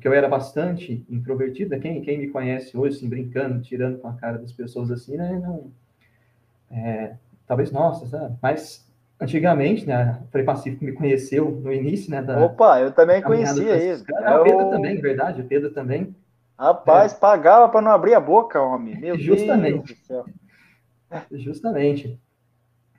que 0.00 0.08
eu 0.08 0.12
era 0.12 0.28
bastante 0.28 1.06
introvertida. 1.08 1.78
Quem, 1.78 2.02
quem 2.02 2.18
me 2.18 2.30
conhece 2.30 2.76
hoje, 2.76 2.96
assim, 2.96 3.08
brincando, 3.08 3.62
tirando 3.62 3.98
com 3.98 4.08
a 4.08 4.14
cara 4.14 4.38
das 4.38 4.50
pessoas 4.50 4.90
assim, 4.90 5.16
né? 5.16 5.38
Não, 5.38 5.70
é, 6.68 7.14
talvez, 7.46 7.70
nossa, 7.70 8.06
sabe? 8.08 8.36
Mas 8.42 8.84
antigamente, 9.20 9.86
né? 9.86 10.20
O 10.24 10.30
Frei 10.30 10.44
Pacífico 10.44 10.84
me 10.84 10.92
conheceu 10.92 11.50
no 11.50 11.72
início, 11.72 12.10
né? 12.10 12.22
Da, 12.22 12.44
Opa, 12.44 12.80
eu 12.80 12.92
também 12.92 13.22
conhecia 13.22 13.76
ele. 13.76 14.02
Ah, 14.22 14.40
o 14.40 14.44
Pedro 14.44 14.70
também, 14.70 15.00
verdade, 15.00 15.40
o 15.40 15.44
Pedro 15.44 15.70
também. 15.70 16.14
Rapaz, 16.58 17.12
é. 17.12 17.18
pagava 17.18 17.68
para 17.68 17.80
não 17.80 17.90
abrir 17.90 18.14
a 18.14 18.20
boca, 18.20 18.60
homem. 18.60 18.98
Meu 18.98 19.18
Justamente. 19.18 19.86
Deus 19.86 19.98
do 19.98 20.06
céu. 20.06 20.24
Justamente. 21.32 22.20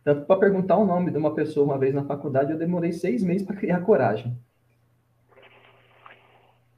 Tanto 0.03 0.25
para 0.25 0.39
perguntar 0.39 0.77
o 0.77 0.85
nome 0.85 1.11
de 1.11 1.17
uma 1.17 1.33
pessoa 1.33 1.65
uma 1.65 1.77
vez 1.77 1.93
na 1.93 2.03
faculdade, 2.03 2.51
eu 2.51 2.57
demorei 2.57 2.91
seis 2.91 3.23
meses 3.23 3.47
para 3.47 3.55
criar 3.55 3.79
coragem. 3.79 4.37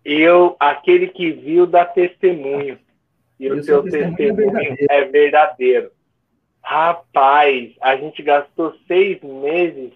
Eu, 0.04 0.56
aquele 0.60 1.08
que 1.08 1.32
viu, 1.32 1.65
dá 1.65 1.84
testemunho. 1.84 2.77
E 3.39 3.51
o 3.51 3.63
seu 3.63 3.82
testemunho, 3.82 4.15
testemunho 4.15 4.58
é, 4.58 4.62
verdadeiro. 4.62 4.88
é 4.89 5.06
verdadeiro. 5.06 5.92
Rapaz, 6.65 7.74
a 7.79 7.95
gente 7.95 8.24
gastou 8.24 8.74
seis 8.88 9.22
meses 9.22 9.93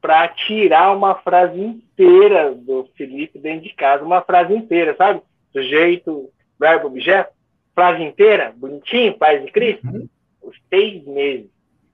para 0.00 0.28
tirar 0.28 0.96
uma 0.96 1.16
frase 1.16 1.60
inteira 1.60 2.54
do 2.54 2.88
Felipe 2.96 3.40
dentro 3.40 3.62
de 3.62 3.74
casa, 3.74 4.04
uma 4.04 4.22
frase 4.22 4.54
inteira, 4.54 4.94
sabe? 4.96 5.20
Sujeito, 5.52 6.30
verbo, 6.60 6.86
objeto, 6.86 7.32
frase 7.74 8.04
inteira, 8.04 8.54
bonitinho, 8.56 9.18
paz 9.18 9.44
de 9.44 9.50
Cristo. 9.50 9.84
Uhum. 9.84 10.08
Os 10.42 10.56
seis 10.70 11.04
meses. 11.04 11.50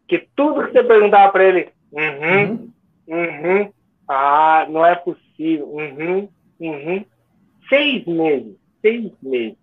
Que 0.06 0.28
tudo 0.36 0.66
que 0.66 0.72
você 0.72 0.84
perguntava 0.84 1.32
para 1.32 1.44
ele, 1.44 1.70
uhum, 1.90 2.70
uhum, 3.08 3.16
uhum, 3.16 3.72
ah, 4.06 4.66
não 4.68 4.84
é 4.84 4.94
possível, 4.94 5.68
uhum, 5.68 6.28
uhum. 6.60 7.04
Seis 7.66 8.04
meses, 8.04 8.56
seis 8.82 9.10
meses. 9.22 9.56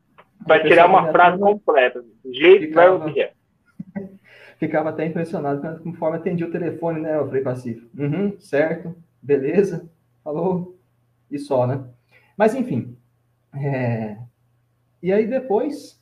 Para 0.48 0.67
tirar 0.67 0.88
uma 0.88 1.12
frase 1.12 1.39
completa. 1.39 2.03
Jeito, 2.34 2.74
verbo, 2.74 3.05
objeto 3.05 3.35
ficava 4.58 4.90
até 4.90 5.06
impressionado 5.06 5.80
conforme 5.82 6.18
atendia 6.18 6.48
o 6.48 6.52
telefone, 6.52 7.02
né, 7.02 7.24
Frei 7.28 7.42
Pacífico. 7.42 7.88
Uhum, 7.98 8.40
certo, 8.40 8.96
beleza, 9.22 9.90
falou, 10.24 10.78
e 11.30 11.38
só, 11.40 11.66
né? 11.68 11.84
Mas, 12.38 12.54
enfim, 12.56 12.96
é... 13.54 14.18
e 15.02 15.12
aí 15.12 15.28
depois, 15.28 16.02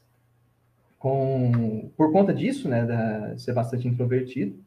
com... 1.00 1.90
por 1.96 2.12
conta 2.12 2.34
disso, 2.34 2.68
né, 2.68 2.86
de 3.34 3.42
ser 3.42 3.54
bastante 3.54 3.88
introvertido, 3.88 4.58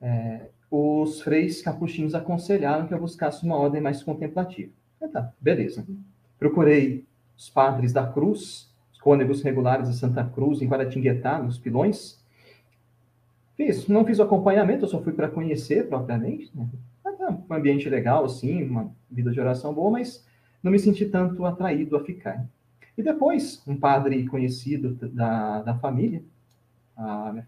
é... 0.00 0.48
os 0.70 1.22
freis 1.22 1.62
capuchinhos 1.62 2.14
aconselharam 2.14 2.86
que 2.86 2.94
eu 2.94 3.00
buscasse 3.00 3.44
uma 3.44 3.56
ordem 3.56 3.80
mais 3.80 4.02
contemplativa. 4.02 4.72
Ah, 5.00 5.08
tá, 5.08 5.32
beleza. 5.40 5.84
Procurei 6.38 7.04
os 7.36 7.48
padres 7.50 7.92
da 7.92 8.06
Cruz, 8.06 8.72
os 8.92 8.98
cônegos 9.00 9.42
regulares 9.42 9.88
de 9.88 9.96
Santa 9.96 10.24
Cruz, 10.24 10.62
em 10.62 10.68
Guaratinguetá, 10.68 11.38
nos 11.38 11.58
Pilões, 11.58 12.23
Fiz, 13.56 13.86
não 13.86 14.04
fiz 14.04 14.18
o 14.18 14.22
acompanhamento, 14.22 14.84
eu 14.84 14.88
só 14.88 15.00
fui 15.00 15.12
para 15.12 15.28
conhecer 15.28 15.88
propriamente. 15.88 16.50
Né? 16.54 16.68
Um 17.48 17.54
ambiente 17.54 17.88
legal, 17.88 18.28
sim, 18.28 18.64
uma 18.64 18.90
vida 19.10 19.30
de 19.30 19.40
oração 19.40 19.72
boa, 19.72 19.90
mas 19.90 20.26
não 20.62 20.72
me 20.72 20.78
senti 20.78 21.06
tanto 21.06 21.44
atraído 21.44 21.96
a 21.96 22.04
ficar. 22.04 22.46
E 22.96 23.02
depois, 23.02 23.62
um 23.66 23.76
padre 23.76 24.26
conhecido 24.26 24.94
da, 24.94 25.62
da 25.62 25.74
família, 25.74 26.22
a, 26.96 27.42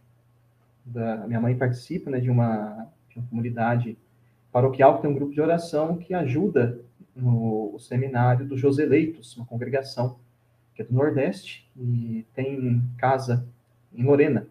da, 0.85 1.27
minha 1.27 1.41
mãe 1.41 1.57
participa 1.57 2.11
né, 2.11 2.21
de, 2.21 2.31
uma, 2.31 2.89
de 3.09 3.19
uma 3.19 3.29
comunidade 3.29 3.97
paroquial 4.53 4.97
que 4.97 5.03
tem 5.03 5.11
um 5.11 5.15
grupo 5.15 5.33
de 5.33 5.41
oração 5.41 5.97
que 5.97 6.15
ajuda 6.15 6.81
no 7.15 7.79
seminário 7.79 8.47
dos 8.47 8.61
Joseleitos, 8.61 9.37
uma 9.37 9.47
congregação 9.47 10.19
que 10.75 10.83
é 10.83 10.85
do 10.85 10.95
Nordeste 10.95 11.69
e 11.77 12.27
tem 12.35 12.83
casa 12.99 13.47
em 13.95 14.05
Lorena. 14.05 14.47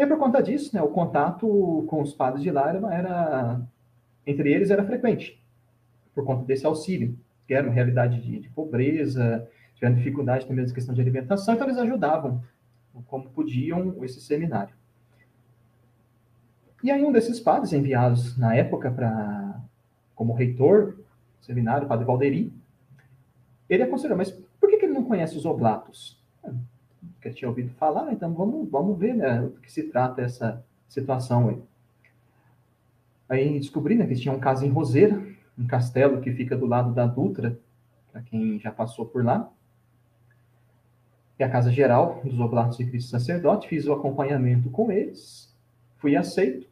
E 0.00 0.06
por 0.06 0.16
conta 0.16 0.42
disso, 0.42 0.74
né, 0.74 0.80
o 0.80 0.88
contato 0.88 1.84
com 1.86 2.00
os 2.00 2.14
padres 2.14 2.42
de 2.42 2.50
lá 2.50 2.70
era, 2.70 3.60
entre 4.26 4.50
eles 4.50 4.70
era 4.70 4.82
frequente, 4.82 5.38
por 6.14 6.24
conta 6.24 6.42
desse 6.46 6.64
auxílio, 6.64 7.18
que 7.46 7.52
era 7.52 7.66
uma 7.66 7.74
realidade 7.74 8.18
de, 8.22 8.38
de 8.38 8.48
pobreza, 8.48 9.46
tiveram 9.74 9.96
dificuldade 9.96 10.46
também 10.46 10.64
na 10.64 10.72
questão 10.72 10.94
de 10.94 11.02
alimentação, 11.02 11.52
então 11.52 11.66
eles 11.66 11.76
ajudavam 11.76 12.42
como 13.08 13.28
podiam 13.28 14.02
esse 14.02 14.22
seminário. 14.22 14.74
E 16.82 16.90
aí 16.90 17.04
um 17.04 17.12
desses 17.12 17.38
padres 17.38 17.74
enviados 17.74 18.38
na 18.38 18.54
época 18.54 18.90
para 18.90 19.60
como 20.14 20.32
reitor 20.32 20.92
do 20.92 21.44
seminário, 21.44 21.84
o 21.84 21.88
padre 21.88 22.06
Valderi, 22.06 22.50
ele 23.68 23.82
aconselhou, 23.82 24.16
mas 24.16 24.30
por 24.30 24.70
que, 24.70 24.78
que 24.78 24.86
ele 24.86 24.94
não 24.94 25.04
conhece 25.04 25.36
os 25.36 25.44
oblatos? 25.44 26.18
Eu 27.28 27.34
tinha 27.34 27.48
ouvido 27.48 27.70
falar, 27.74 28.12
então 28.12 28.32
vamos, 28.32 28.68
vamos 28.68 28.98
ver 28.98 29.14
né, 29.14 29.40
do 29.40 29.60
que 29.60 29.70
se 29.70 29.84
trata 29.84 30.22
essa 30.22 30.64
situação 30.88 31.48
aí. 31.48 31.62
Aí 33.28 33.58
descobri 33.58 33.94
né, 33.94 34.06
que 34.06 34.16
tinha 34.16 34.34
um 34.34 34.40
caso 34.40 34.64
em 34.64 34.70
Roseira, 34.70 35.22
um 35.58 35.66
castelo 35.66 36.20
que 36.20 36.32
fica 36.32 36.56
do 36.56 36.66
lado 36.66 36.92
da 36.92 37.06
Dutra, 37.06 37.58
para 38.10 38.22
quem 38.22 38.58
já 38.58 38.72
passou 38.72 39.06
por 39.06 39.24
lá. 39.24 39.50
É 41.38 41.44
a 41.44 41.50
casa 41.50 41.70
geral 41.70 42.20
dos 42.24 42.38
Oblatos 42.38 42.76
de 42.76 42.84
Cristo 42.84 43.10
Sacerdote, 43.10 43.68
fiz 43.68 43.86
o 43.86 43.92
acompanhamento 43.92 44.68
com 44.68 44.90
eles, 44.90 45.56
fui 45.96 46.16
aceito. 46.16 46.68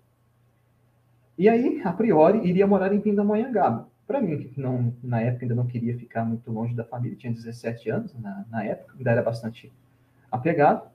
E 1.38 1.49
aí, 1.49 1.81
a 1.85 1.93
priori, 1.93 2.47
iria 2.47 2.67
morar 2.67 2.93
em 2.93 3.00
Pindamonhangaba. 3.00 3.88
Para 4.07 4.21
mim, 4.21 4.49
que 4.49 4.61
não, 4.61 4.93
na 5.02 5.21
época 5.21 5.45
ainda 5.45 5.55
não 5.55 5.67
queria 5.67 5.97
ficar 5.97 6.25
muito 6.25 6.50
longe 6.50 6.75
da 6.75 6.85
família, 6.85 7.17
tinha 7.17 7.33
17 7.33 7.88
anos 7.90 8.14
na, 8.19 8.45
na 8.50 8.64
época, 8.64 8.95
ainda 8.99 9.11
era 9.11 9.23
bastante 9.23 9.73
apegado, 10.30 10.88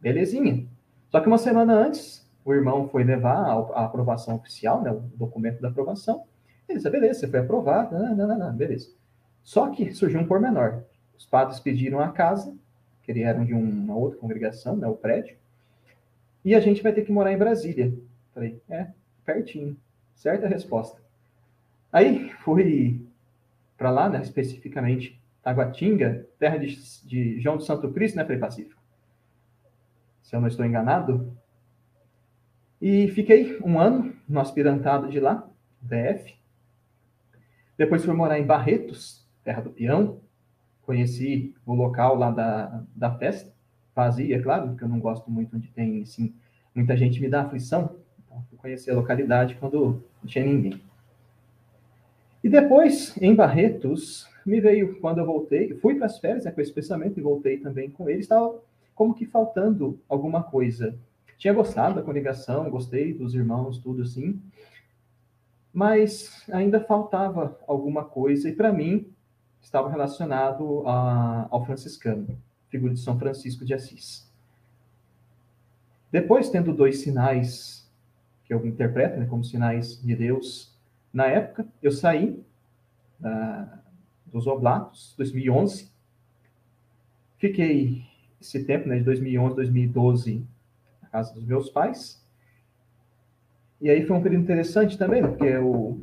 belezinha. 0.00 0.66
Só 1.10 1.20
que 1.20 1.26
uma 1.26 1.38
semana 1.38 1.74
antes, 1.74 2.26
o 2.44 2.52
irmão 2.52 2.88
foi 2.88 3.04
levar 3.04 3.38
a, 3.74 3.84
aprovação 3.84 4.36
oficial, 4.36 4.82
né, 4.82 4.90
o 4.90 5.00
documento 5.14 5.60
da 5.60 5.68
aprovação. 5.68 6.24
Ele 6.68 6.78
disse, 6.78 6.90
beleza, 6.90 7.20
você 7.20 7.28
foi 7.28 7.40
aprovado, 7.40 7.96
não, 7.96 8.16
não, 8.16 8.38
não, 8.38 8.52
beleza. 8.52 8.90
Só 9.42 9.70
que 9.70 9.92
surgiu 9.92 10.20
um 10.20 10.26
pormenor. 10.26 10.82
Os 11.16 11.26
padres 11.26 11.60
pediram 11.60 12.00
a 12.00 12.08
casa, 12.08 12.54
que 13.02 13.12
eles 13.12 13.24
eram 13.24 13.44
de 13.44 13.54
uma 13.54 13.94
outra 13.94 14.18
congregação, 14.18 14.76
né, 14.76 14.86
o 14.86 14.94
prédio, 14.94 15.36
e 16.44 16.54
a 16.54 16.60
gente 16.60 16.82
vai 16.82 16.92
ter 16.92 17.02
que 17.02 17.12
morar 17.12 17.32
em 17.32 17.38
Brasília. 17.38 17.92
Falei, 18.32 18.60
é, 18.68 18.88
pertinho. 19.24 19.76
Certa 20.14 20.46
resposta. 20.46 21.00
Aí 21.92 22.30
fui 22.44 23.04
para 23.76 23.90
lá, 23.90 24.08
né, 24.08 24.20
especificamente 24.22 25.20
Taguatinga, 25.42 26.26
terra 26.38 26.56
de, 26.56 26.76
de 27.04 27.40
João 27.40 27.56
do 27.56 27.62
Santo 27.62 27.92
Cristo, 27.92 28.16
né, 28.16 28.24
Frei 28.24 28.38
Pacífico? 28.38 28.75
Se 30.26 30.34
eu 30.34 30.40
não 30.40 30.48
estou 30.48 30.66
enganado. 30.66 31.32
E 32.82 33.06
fiquei 33.08 33.60
um 33.62 33.78
ano 33.78 34.12
no 34.28 34.40
aspirantado 34.40 35.08
de 35.08 35.20
lá, 35.20 35.48
DF. 35.80 36.34
Depois 37.78 38.04
fui 38.04 38.12
morar 38.12 38.36
em 38.36 38.44
Barretos, 38.44 39.24
terra 39.44 39.62
do 39.62 39.70
peão. 39.70 40.20
Conheci 40.82 41.54
o 41.64 41.74
local 41.74 42.16
lá 42.16 42.32
da, 42.32 42.82
da 42.94 43.16
festa. 43.16 43.54
Vazia, 43.94 44.36
é 44.36 44.42
claro, 44.42 44.70
porque 44.70 44.82
eu 44.82 44.88
não 44.88 44.98
gosto 44.98 45.30
muito 45.30 45.56
onde 45.56 45.68
tem, 45.68 46.02
assim, 46.02 46.34
muita 46.74 46.96
gente 46.96 47.20
me 47.20 47.28
dá 47.28 47.42
aflição. 47.42 47.96
Então, 48.18 48.44
fui 48.50 48.58
conhecer 48.58 48.90
a 48.90 48.96
localidade 48.96 49.54
quando 49.54 50.02
não 50.20 50.26
tinha 50.26 50.44
ninguém. 50.44 50.82
E 52.42 52.48
depois, 52.48 53.16
em 53.22 53.32
Barretos, 53.32 54.28
me 54.44 54.60
veio, 54.60 55.00
quando 55.00 55.18
eu 55.18 55.26
voltei, 55.26 55.72
fui 55.76 55.94
para 55.94 56.06
as 56.06 56.18
férias 56.18 56.44
né, 56.44 56.50
com 56.50 56.60
esse 56.60 56.72
pensamento 56.72 57.16
e 57.16 57.22
voltei 57.22 57.58
também 57.58 57.88
com 57.88 58.10
ele, 58.10 58.20
estava 58.20 58.60
como 58.96 59.14
que 59.14 59.26
faltando 59.26 60.00
alguma 60.08 60.42
coisa. 60.42 60.98
Tinha 61.36 61.52
gostado 61.52 61.96
da 61.96 62.02
congregação, 62.02 62.68
gostei 62.70 63.12
dos 63.12 63.34
irmãos, 63.34 63.78
tudo 63.78 64.02
assim, 64.02 64.42
mas 65.72 66.42
ainda 66.50 66.80
faltava 66.80 67.60
alguma 67.68 68.02
coisa, 68.02 68.48
e 68.48 68.54
para 68.54 68.72
mim 68.72 69.12
estava 69.60 69.90
relacionado 69.90 70.82
a, 70.88 71.46
ao 71.50 71.64
franciscano, 71.66 72.40
figura 72.70 72.94
de 72.94 73.00
São 73.00 73.18
Francisco 73.18 73.64
de 73.66 73.74
Assis. 73.74 74.32
Depois, 76.10 76.48
tendo 76.48 76.72
dois 76.72 77.00
sinais 77.00 77.86
que 78.44 78.54
eu 78.54 78.64
interpreto 78.66 79.20
né, 79.20 79.26
como 79.26 79.44
sinais 79.44 80.00
de 80.00 80.16
Deus 80.16 80.74
na 81.12 81.26
época, 81.26 81.66
eu 81.82 81.92
saí 81.92 82.42
da, 83.20 83.82
dos 84.24 84.46
Oblatos, 84.46 85.14
2011. 85.18 85.90
Fiquei 87.36 88.06
esse 88.46 88.64
tempo, 88.64 88.88
né, 88.88 88.98
de 88.98 89.04
2011, 89.04 89.56
2012, 89.56 90.44
na 91.02 91.08
casa 91.08 91.34
dos 91.34 91.44
meus 91.44 91.70
pais. 91.70 92.24
E 93.80 93.90
aí 93.90 94.06
foi 94.06 94.16
um 94.16 94.22
período 94.22 94.44
interessante 94.44 94.96
também, 94.96 95.22
porque 95.22 95.44
eu, 95.44 96.00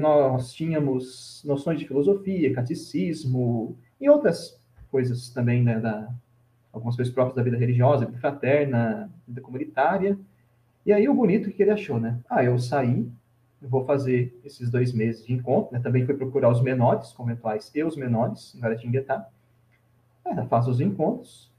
nós 0.00 0.52
tínhamos 0.52 1.42
noções 1.44 1.78
de 1.78 1.86
filosofia, 1.86 2.54
catecismo 2.54 3.76
e 4.00 4.08
outras 4.08 4.58
coisas 4.90 5.28
também, 5.30 5.62
né, 5.62 5.78
da, 5.78 6.08
algumas 6.72 6.96
coisas 6.96 7.12
próprias 7.12 7.36
da 7.36 7.42
vida 7.42 7.56
religiosa, 7.56 8.06
vida 8.06 8.18
fraterna, 8.18 9.10
vida 9.28 9.40
comunitária. 9.40 10.18
E 10.86 10.92
aí 10.92 11.08
o 11.08 11.14
bonito 11.14 11.50
que 11.50 11.62
ele 11.62 11.70
achou, 11.70 12.00
né? 12.00 12.18
Ah, 12.28 12.42
eu 12.42 12.58
saí 12.58 13.06
vou 13.60 13.84
fazer 13.84 14.38
esses 14.44 14.70
dois 14.70 14.92
meses 14.92 15.24
de 15.24 15.32
encontro, 15.32 15.72
né? 15.72 15.80
Também 15.80 16.06
fui 16.06 16.14
procurar 16.14 16.50
os 16.50 16.62
menores 16.62 17.12
conventuais 17.12 17.70
e 17.74 17.84
os 17.84 17.96
menores 17.96 18.54
em 18.54 18.60
Guaratinguetá. 18.60 19.28
É, 20.24 20.44
faço 20.46 20.70
os 20.70 20.80
encontros. 20.80 21.50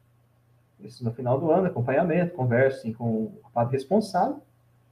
Isso 0.80 1.04
no 1.04 1.12
final 1.12 1.40
do 1.40 1.52
ano, 1.52 1.68
acompanhamento, 1.68 2.34
converso 2.34 2.80
assim, 2.80 2.94
com 2.94 3.24
o 3.26 3.42
padre 3.54 3.74
responsável. 3.74 4.42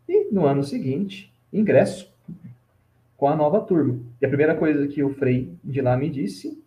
E 0.08 0.32
no 0.32 0.46
ano 0.46 0.64
seguinte, 0.64 1.34
ingresso 1.52 2.12
com 3.18 3.28
a 3.28 3.36
nova 3.36 3.60
turma. 3.62 4.00
E 4.22 4.26
a 4.26 4.30
primeira 4.30 4.56
coisa 4.56 4.88
que 4.88 5.04
o 5.04 5.14
Frei 5.14 5.54
de 5.64 5.82
lá 5.82 5.98
me 5.98 6.10
disse, 6.10 6.64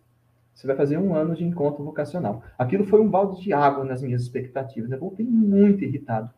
você 0.53 0.67
vai 0.67 0.75
fazer 0.75 0.97
um 0.97 1.15
ano 1.15 1.35
de 1.35 1.43
encontro 1.43 1.83
vocacional. 1.83 2.43
Aquilo 2.57 2.85
foi 2.85 3.01
um 3.01 3.09
balde 3.09 3.41
de 3.41 3.51
água 3.51 3.83
nas 3.83 4.01
minhas 4.01 4.21
expectativas. 4.21 4.91
Eu 4.91 4.99
voltei 4.99 5.25
muito 5.25 5.83
irritado 5.83 6.29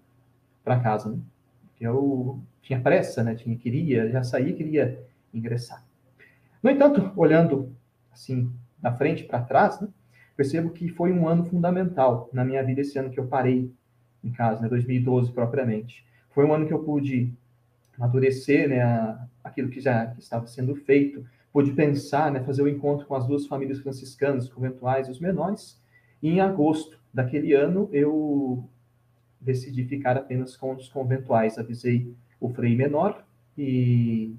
para 0.64 0.80
casa, 0.80 1.10
né? 1.10 1.18
Eu 1.80 2.40
tinha 2.62 2.80
pressa, 2.80 3.24
né? 3.24 3.36
Tinha, 3.36 3.56
queria, 3.58 4.10
já 4.10 4.24
saía, 4.24 4.54
queria 4.54 5.04
ingressar. 5.34 5.84
No 6.64 6.70
entanto, 6.70 7.12
olhando 7.16 7.76
assim 8.12 8.50
da 8.80 8.94
frente 8.94 9.24
para 9.26 9.42
trás, 9.42 9.80
né, 9.82 9.90
percebo 10.36 10.70
que 10.70 10.90
foi 10.90 11.12
um 11.12 11.28
ano 11.28 11.46
fundamental 11.46 12.30
na 12.34 12.44
minha 12.44 12.64
vida 12.64 12.82
esse 12.82 12.98
ano 12.98 13.10
que 13.10 13.20
eu 13.20 13.28
parei 13.28 13.72
em 14.24 14.32
casa, 14.32 14.62
né, 14.62 14.68
2012 14.68 15.32
propriamente. 15.32 16.06
Foi 16.32 16.46
um 16.46 16.54
ano 16.54 16.68
que 16.68 16.74
eu 16.74 16.84
pude 16.84 17.34
amadurecer 17.98 18.68
né, 18.68 18.82
a, 18.82 19.28
aquilo 19.44 19.70
que 19.70 19.80
já 19.80 20.14
estava 20.18 20.48
sendo 20.48 20.76
feito, 20.76 21.26
pude 21.54 21.72
pensar, 21.72 22.32
né, 22.32 22.44
fazer 22.44 22.62
o 22.62 22.68
encontro 22.68 23.06
com 23.06 23.16
as 23.16 23.26
duas 23.26 23.48
famílias 23.48 23.80
franciscanas, 23.80 24.50
conventuais 24.50 25.08
e 25.08 25.12
os 25.12 25.20
menores. 25.20 25.82
E 26.22 26.30
em 26.30 26.42
agosto 26.42 27.00
daquele 27.14 27.54
ano, 27.54 27.88
eu 27.94 28.68
decidi 29.40 29.86
ficar 29.86 30.18
apenas 30.18 30.58
com 30.58 30.74
os 30.74 30.90
conventuais. 30.90 31.58
Avisei 31.58 32.14
o 32.40 32.50
frei 32.50 32.76
menor 32.76 33.24
e 33.58 34.36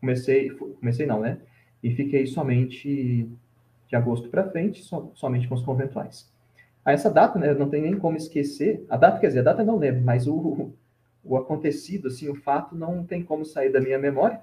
comecei, 0.00 0.50
comecei 0.50 1.04
não, 1.04 1.20
né? 1.20 1.38
E 1.82 1.94
fiquei 1.94 2.26
somente 2.26 3.28
de 3.88 3.96
agosto 3.96 4.28
para 4.28 4.48
frente, 4.50 4.82
so, 4.82 5.10
somente 5.14 5.48
com 5.48 5.54
os 5.54 5.62
conventuais. 5.62 6.30
A 6.84 6.92
essa 6.92 7.10
data, 7.10 7.38
né, 7.38 7.52
não 7.54 7.68
tem 7.68 7.82
nem 7.82 7.98
como 7.98 8.16
esquecer, 8.16 8.84
a 8.88 8.96
data, 8.96 9.18
quer 9.18 9.28
dizer, 9.28 9.40
a 9.40 9.44
data 9.44 9.64
não 9.64 9.76
lembro, 9.76 10.02
mas 10.02 10.26
o, 10.26 10.70
o 11.24 11.36
acontecido, 11.36 12.08
assim, 12.08 12.28
o 12.28 12.34
fato 12.34 12.74
não 12.74 13.04
tem 13.04 13.22
como 13.22 13.44
sair 13.44 13.70
da 13.70 13.80
minha 13.80 13.98
memória, 13.98 14.40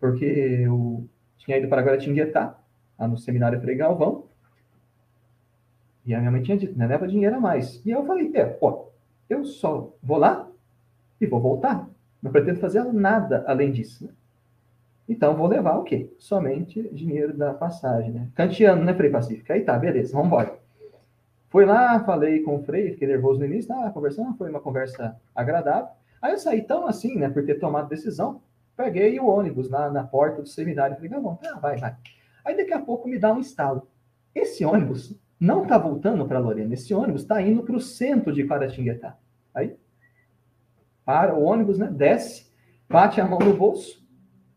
porque 0.00 0.24
eu 0.24 1.06
tinha 1.38 1.58
ido 1.58 1.68
para 1.68 1.82
Guaratinguetá, 1.82 2.58
lá 2.98 3.06
no 3.06 3.18
seminário 3.18 3.60
Frei 3.60 3.76
Galvão, 3.76 4.24
e 6.04 6.14
a 6.14 6.18
minha 6.18 6.30
mãe 6.30 6.42
tinha 6.42 6.56
dito, 6.56 6.78
né, 6.78 6.86
leva 6.86 7.08
dinheiro 7.08 7.36
a 7.36 7.40
mais. 7.40 7.84
E 7.84 7.90
eu 7.90 8.06
falei, 8.06 8.30
é, 8.34 8.44
pô, 8.44 8.88
eu 9.28 9.44
só 9.44 9.92
vou 10.02 10.18
lá 10.18 10.48
e 11.20 11.26
vou 11.26 11.40
voltar. 11.40 11.88
Não 12.22 12.30
pretendo 12.30 12.60
fazer 12.60 12.84
nada 12.84 13.44
além 13.46 13.72
disso, 13.72 14.04
né? 14.06 14.12
Então, 15.08 15.36
vou 15.36 15.46
levar 15.46 15.76
o 15.76 15.84
quê? 15.84 16.12
Somente 16.18 16.82
dinheiro 16.92 17.36
da 17.36 17.54
passagem, 17.54 18.12
né? 18.12 18.28
Kantiano, 18.34 18.84
né, 18.84 18.92
Frei 18.92 19.10
Pacífico? 19.10 19.52
Aí 19.52 19.62
tá, 19.62 19.78
beleza, 19.78 20.12
vamos 20.12 20.26
embora. 20.26 20.58
Fui 21.48 21.64
lá, 21.64 22.02
falei 22.04 22.42
com 22.42 22.56
o 22.56 22.62
Frei, 22.64 22.92
fiquei 22.92 23.06
nervoso 23.06 23.38
no 23.38 23.46
início, 23.46 23.72
ah, 23.72 23.90
conversando, 23.90 24.36
foi 24.36 24.50
uma 24.50 24.60
conversa 24.60 25.16
agradável. 25.34 25.88
Aí 26.20 26.32
eu 26.32 26.38
saí 26.38 26.62
tão 26.62 26.86
assim, 26.86 27.16
né, 27.16 27.28
por 27.28 27.44
ter 27.44 27.54
tomado 27.54 27.88
decisão, 27.88 28.42
peguei 28.76 29.18
o 29.20 29.26
ônibus 29.26 29.70
lá 29.70 29.90
na 29.90 30.02
porta 30.02 30.42
do 30.42 30.48
seminário, 30.48 30.96
falei, 30.96 31.10
bom, 31.10 31.36
tá, 31.36 31.58
vai, 31.58 31.78
vai. 31.78 31.96
Aí 32.44 32.56
daqui 32.56 32.72
a 32.72 32.80
pouco 32.80 33.08
me 33.08 33.18
dá 33.18 33.32
um 33.32 33.40
estalo. 33.40 33.88
Esse 34.34 34.64
ônibus 34.64 35.18
não 35.38 35.62
está 35.62 35.78
voltando 35.78 36.26
para 36.26 36.38
Lorena, 36.38 36.74
esse 36.74 36.92
ônibus 36.92 37.22
está 37.22 37.40
indo 37.40 37.62
para 37.62 37.76
o 37.76 37.80
centro 37.80 38.32
de 38.32 38.44
Paratinguetá. 38.44 39.16
Aí, 39.54 39.76
para 41.04 41.34
o 41.34 41.42
ônibus, 41.42 41.78
né, 41.78 41.86
desce, 41.86 42.52
bate 42.88 43.20
a 43.20 43.24
mão 43.24 43.38
no 43.38 43.56
bolso, 43.56 44.04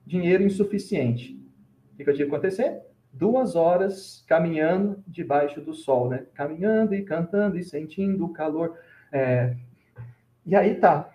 dinheiro 0.10 0.44
insuficiente. 0.44 1.40
O 1.94 1.98
que, 1.98 2.04
que 2.04 2.10
eu 2.10 2.14
tive 2.16 2.30
que 2.30 2.36
acontecer? 2.36 2.82
Duas 3.14 3.56
horas 3.56 4.26
caminhando 4.28 5.04
debaixo 5.08 5.62
do 5.62 5.74
sol, 5.74 6.10
né? 6.10 6.26
Caminhando 6.34 6.96
e 6.96 7.04
cantando 7.04 7.60
e 7.60 7.64
sentindo 7.64 8.26
o 8.26 8.34
calor. 8.34 8.76
É... 9.12 9.56
E 10.44 10.56
aí 10.56 10.76
tá, 10.76 11.12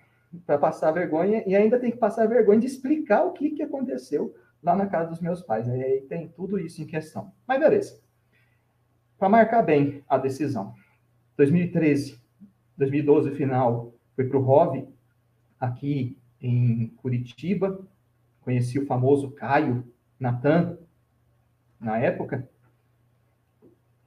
para 0.46 0.58
passar 0.58 0.92
vergonha, 0.92 1.42
e 1.44 1.56
ainda 1.56 1.78
tem 1.78 1.90
que 1.90 1.96
passar 1.96 2.28
vergonha 2.28 2.60
de 2.60 2.66
explicar 2.66 3.24
o 3.24 3.32
que, 3.32 3.50
que 3.50 3.64
aconteceu 3.64 4.32
lá 4.62 4.76
na 4.76 4.86
casa 4.86 5.10
dos 5.10 5.20
meus 5.20 5.42
pais. 5.42 5.66
Né? 5.66 5.78
E 5.78 5.82
aí 5.82 6.00
tem 6.02 6.28
tudo 6.28 6.56
isso 6.56 6.80
em 6.80 6.86
questão. 6.86 7.32
Mas 7.48 7.58
beleza. 7.58 8.00
Para 9.18 9.28
marcar 9.28 9.62
bem 9.62 10.04
a 10.08 10.16
decisão. 10.16 10.72
2013, 11.36 12.20
2012, 12.76 13.32
final, 13.32 13.92
foi 14.14 14.28
para 14.28 14.38
o 14.38 14.40
ROV, 14.40 14.86
aqui 15.58 16.16
em 16.40 16.88
Curitiba, 16.98 17.84
Conheci 18.44 18.78
o 18.78 18.86
famoso 18.86 19.30
Caio 19.30 19.84
Natan, 20.20 20.78
na 21.80 21.98
época. 21.98 22.48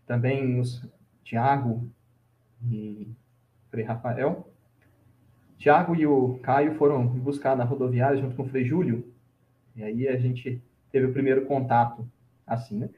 Também 0.06 0.60
os 0.60 0.88
Tiago 1.24 1.90
e 2.64 3.10
Frei 3.70 3.84
Rafael. 3.84 4.48
Tiago 5.58 5.96
e 5.96 6.06
o 6.06 6.40
Caio 6.44 6.76
foram 6.76 7.06
buscar 7.08 7.58
na 7.58 7.64
rodoviária 7.64 8.22
junto 8.22 8.36
com 8.36 8.44
o 8.44 8.48
Frei 8.48 8.64
Júlio. 8.64 9.12
E 9.76 9.84
aí 9.84 10.08
a 10.08 10.18
gente 10.18 10.62
teve 10.92 11.08
o 11.08 11.14
primeiro 11.14 11.46
contato, 11.46 12.08
assim, 12.46 12.78
né? 12.78 12.90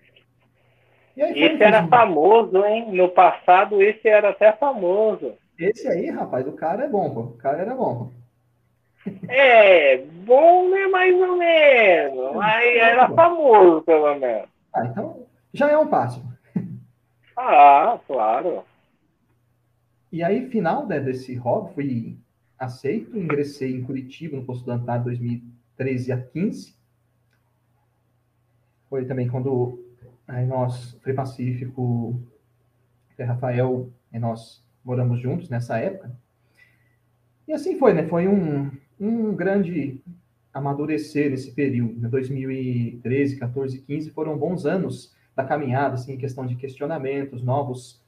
esse 1.16 1.62
era 1.62 1.88
famoso, 1.88 2.64
hein? 2.66 2.94
No 2.94 3.10
passado, 3.10 3.82
esse 3.82 4.08
era 4.08 4.30
até 4.30 4.52
famoso. 4.54 5.34
Esse 5.58 5.88
aí, 5.88 6.10
rapaz, 6.10 6.48
o 6.48 6.54
cara 6.54 6.86
é 6.86 6.88
bom, 6.88 7.14
pô. 7.14 7.22
O 7.22 7.38
cara 7.38 7.62
era 7.62 7.76
bom. 7.76 8.12
É, 9.28 9.98
bom 10.26 10.76
é 10.76 10.88
mais 10.88 11.16
ou 11.16 11.38
menos, 11.38 12.36
mas 12.36 12.76
era 12.76 13.10
famoso, 13.10 13.82
pelo 13.84 14.16
menos. 14.16 14.50
Ah, 14.74 14.86
então 14.86 15.26
já 15.54 15.70
é 15.70 15.78
um 15.78 15.88
passo. 15.88 16.24
Ah, 17.36 17.98
claro. 18.06 18.64
E 20.12 20.24
aí, 20.24 20.50
final 20.50 20.86
né, 20.86 21.00
desse 21.00 21.36
hobby, 21.36 21.74
fui 21.74 22.18
aceito, 22.58 23.18
ingressei 23.18 23.76
em 23.76 23.84
Curitiba, 23.84 24.36
no 24.36 24.46
posto 24.46 24.66
do 24.66 24.72
Antártico 24.72 25.10
2013 25.10 26.12
a 26.12 26.22
15. 26.22 26.76
Foi 28.90 29.06
também 29.06 29.30
quando 29.30 29.80
aí 30.28 30.46
nós, 30.46 30.98
Frei 31.02 31.16
Pacífico, 31.16 32.20
Frei 33.16 33.28
Rafael, 33.28 33.90
e 34.12 34.20
nós 34.20 34.64
moramos 34.84 35.20
juntos 35.22 35.48
nessa 35.50 35.78
época. 35.78 36.12
E 37.48 37.54
assim 37.54 37.80
foi, 37.80 37.94
né? 37.94 38.08
Foi 38.08 38.28
um, 38.28 38.70
um 39.00 39.34
grande 39.34 40.02
amadurecer 40.54 41.30
nesse 41.30 41.52
período. 41.52 42.00
Né? 42.00 42.10
2013, 42.10 43.38
14, 43.38 43.80
15 43.82 44.10
foram 44.12 44.38
bons 44.38 44.66
anos 44.66 45.16
da 45.36 45.44
caminhada, 45.44 45.96
assim, 45.96 46.14
em 46.14 46.18
questão 46.18 46.46
de 46.46 46.56
questionamentos, 46.56 47.42
novos 47.42 48.02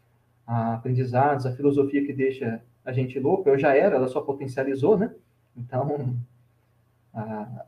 ah, 0.45 0.73
aprendizados, 0.75 1.45
a 1.45 1.55
filosofia 1.55 2.05
que 2.05 2.11
deixa 2.11 2.61
a 2.83 2.91
gente 2.91 3.19
louco. 3.19 3.47
Eu 3.47 3.57
já 3.57 3.75
era, 3.75 3.95
ela 3.95 4.07
só 4.07 4.21
potencializou, 4.21 4.97
né? 4.97 5.13
Então, 5.55 6.17
ah, 7.13 7.65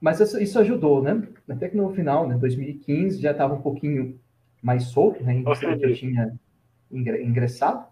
mas 0.00 0.20
isso, 0.20 0.40
isso, 0.40 0.58
ajudou, 0.58 1.02
né? 1.02 1.26
Até 1.48 1.68
que 1.68 1.76
no 1.76 1.92
final, 1.92 2.26
né, 2.26 2.38
2015, 2.38 3.20
já 3.20 3.32
estava 3.32 3.54
um 3.54 3.62
pouquinho 3.62 4.18
mais 4.62 4.84
solto, 4.84 5.22
né? 5.22 5.34
Em 5.34 5.44
que 5.44 5.84
eu 5.84 5.94
tinha 5.94 6.38
ingressado. 6.90 7.84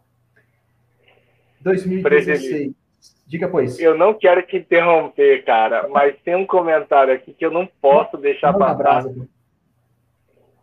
2016 1.61 2.73
Diga, 3.27 3.49
pois. 3.49 3.79
Eu 3.79 3.97
não 3.97 4.15
quero 4.15 4.43
te 4.43 4.57
interromper, 4.57 5.45
cara, 5.45 5.89
mas 5.89 6.17
tem 6.23 6.37
um 6.37 6.47
comentário 6.47 7.13
aqui 7.13 7.33
que 7.33 7.45
eu 7.45 7.51
não 7.51 7.67
posso 7.81 8.17
deixar 8.17 8.53
não 8.53 8.59
passar. 8.61 8.75
Brasa, 8.75 9.29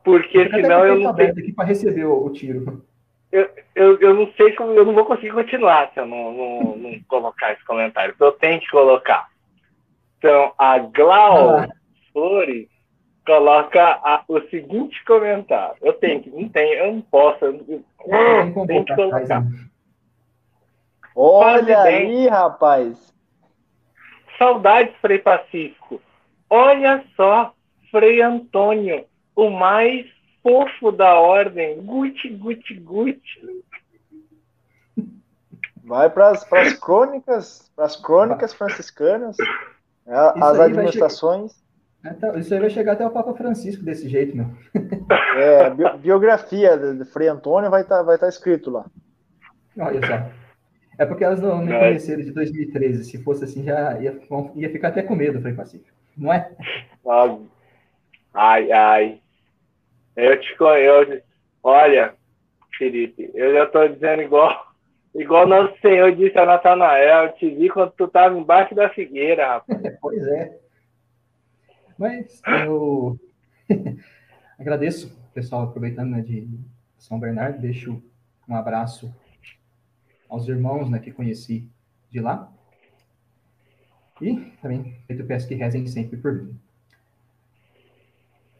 porque 0.04 0.50
senão 0.50 0.86
eu 0.86 1.00
não 1.00 1.14
tenho... 1.14 1.32
aqui 1.32 1.54
para 1.54 1.66
receber 1.66 2.06
o, 2.06 2.26
o 2.26 2.30
tiro. 2.32 2.84
Eu, 3.32 3.50
eu, 3.74 4.00
eu 4.00 4.14
não 4.14 4.32
sei 4.34 4.54
como 4.54 4.74
eu 4.74 4.86
não 4.86 4.94
vou 4.94 5.06
conseguir 5.06 5.32
continuar 5.32 5.92
se 5.92 6.00
eu 6.00 6.06
não, 6.06 6.32
não, 6.32 6.78
não 6.78 7.00
colocar 7.08 7.54
esse 7.54 7.66
comentário. 7.66 8.14
Eu 8.20 8.32
tenho 8.34 8.60
que 8.60 8.70
colocar. 8.70 9.28
Então, 10.20 10.54
a 10.58 10.78
Glau 10.78 11.58
ah. 11.58 11.68
Flores 12.12 12.68
coloca 13.26 14.00
a, 14.04 14.24
o 14.28 14.40
seguinte 14.50 15.04
comentário. 15.06 15.76
Eu 15.82 15.94
tenho 15.94 16.22
que, 16.22 16.30
não 16.30 16.48
tenho, 16.48 16.74
eu 16.74 16.94
não 16.94 17.02
posso. 17.02 17.44
Eu, 17.44 17.84
eu 18.08 18.68
tenho 18.68 18.86
que 18.86 18.96
colocar. 18.96 19.44
Olha 21.16 21.82
aí, 21.82 22.28
rapaz. 22.28 23.14
Saudades, 24.38 24.96
Frei 25.02 25.20
Pacífico. 25.20 26.02
Olha 26.50 27.04
só, 27.16 27.54
Frei 27.92 28.22
Antônio, 28.22 29.06
o 29.36 29.50
mais 29.50 30.06
fofo 30.42 30.92
da 30.92 31.20
ordem. 31.20 31.82
Guti, 31.82 32.30
guti, 32.30 32.76
guti. 32.76 33.64
Vai 35.84 36.10
para 36.10 36.30
as 36.30 36.44
crônicas, 36.80 37.72
para 37.76 37.86
as 37.86 37.96
crônicas 37.96 38.54
franciscanas, 38.54 39.36
as 40.08 40.60
administrações. 40.60 41.64
Então, 42.06 42.38
isso 42.38 42.54
aí 42.54 42.60
vai 42.60 42.70
chegar 42.70 42.94
até 42.94 43.08
o 43.08 43.12
Papa 43.12 43.34
Francisco 43.34 43.84
desse 43.84 44.10
jeito, 44.10 44.36
meu. 44.36 44.48
É, 45.38 45.70
biografia 45.98 46.78
de 46.78 47.06
Frei 47.06 47.28
Antônio 47.28 47.70
vai 47.72 47.82
estar 47.82 47.98
tá, 47.98 48.04
vai 48.04 48.18
tá 48.18 48.28
escrito 48.28 48.70
lá. 48.70 48.86
Olha 49.80 50.00
só. 50.06 50.43
É 50.98 51.06
porque 51.06 51.24
elas 51.24 51.42
não 51.42 51.60
me 51.60 51.78
conheceram 51.78 52.24
de 52.24 52.32
2013. 52.32 53.04
Se 53.04 53.24
fosse 53.24 53.44
assim, 53.44 53.64
já 53.64 54.00
ia, 54.00 54.20
ia 54.56 54.70
ficar 54.70 54.90
até 54.90 55.02
com 55.02 55.16
medo, 55.16 55.42
Frei 55.42 55.54
Pacífico. 55.54 55.98
Não 56.16 56.32
é? 56.32 56.52
Ai, 58.34 58.72
ai. 58.72 59.22
Eu 60.16 60.40
te 60.40 60.56
conheço. 60.58 61.24
Olha, 61.64 62.14
Felipe, 62.78 63.32
eu 63.34 63.54
já 63.54 63.64
estou 63.64 63.88
dizendo 63.88 64.22
igual, 64.22 64.74
igual 65.16 65.48
nosso 65.48 65.80
Senhor 65.80 66.16
disse 66.16 66.38
a 66.38 66.46
Natanael. 66.46 67.26
Eu 67.26 67.34
te 67.34 67.50
vi 67.50 67.70
quando 67.70 67.92
tu 67.92 68.06
estava 68.06 68.38
embaixo 68.38 68.76
da 68.76 68.90
figueira, 68.90 69.48
rapaz. 69.48 69.82
pois 70.02 70.28
é. 70.28 70.60
Mas 71.98 72.42
eu 72.66 73.18
agradeço, 74.60 75.16
pessoal, 75.34 75.64
aproveitando 75.64 76.12
né, 76.12 76.22
de 76.22 76.48
São 76.98 77.20
Bernardo, 77.20 77.62
deixo 77.62 78.04
um 78.48 78.56
abraço 78.56 79.14
aos 80.30 80.48
irmãos 80.48 80.90
né, 80.90 81.00
que 81.00 81.12
conheci 81.12 81.68
de 82.10 82.20
lá. 82.20 82.52
E 84.22 84.36
também 84.62 84.96
eu 85.10 85.26
peço 85.26 85.48
que 85.48 85.56
rezem 85.56 85.86
sempre 85.88 86.18
por 86.18 86.34
mim. 86.34 86.56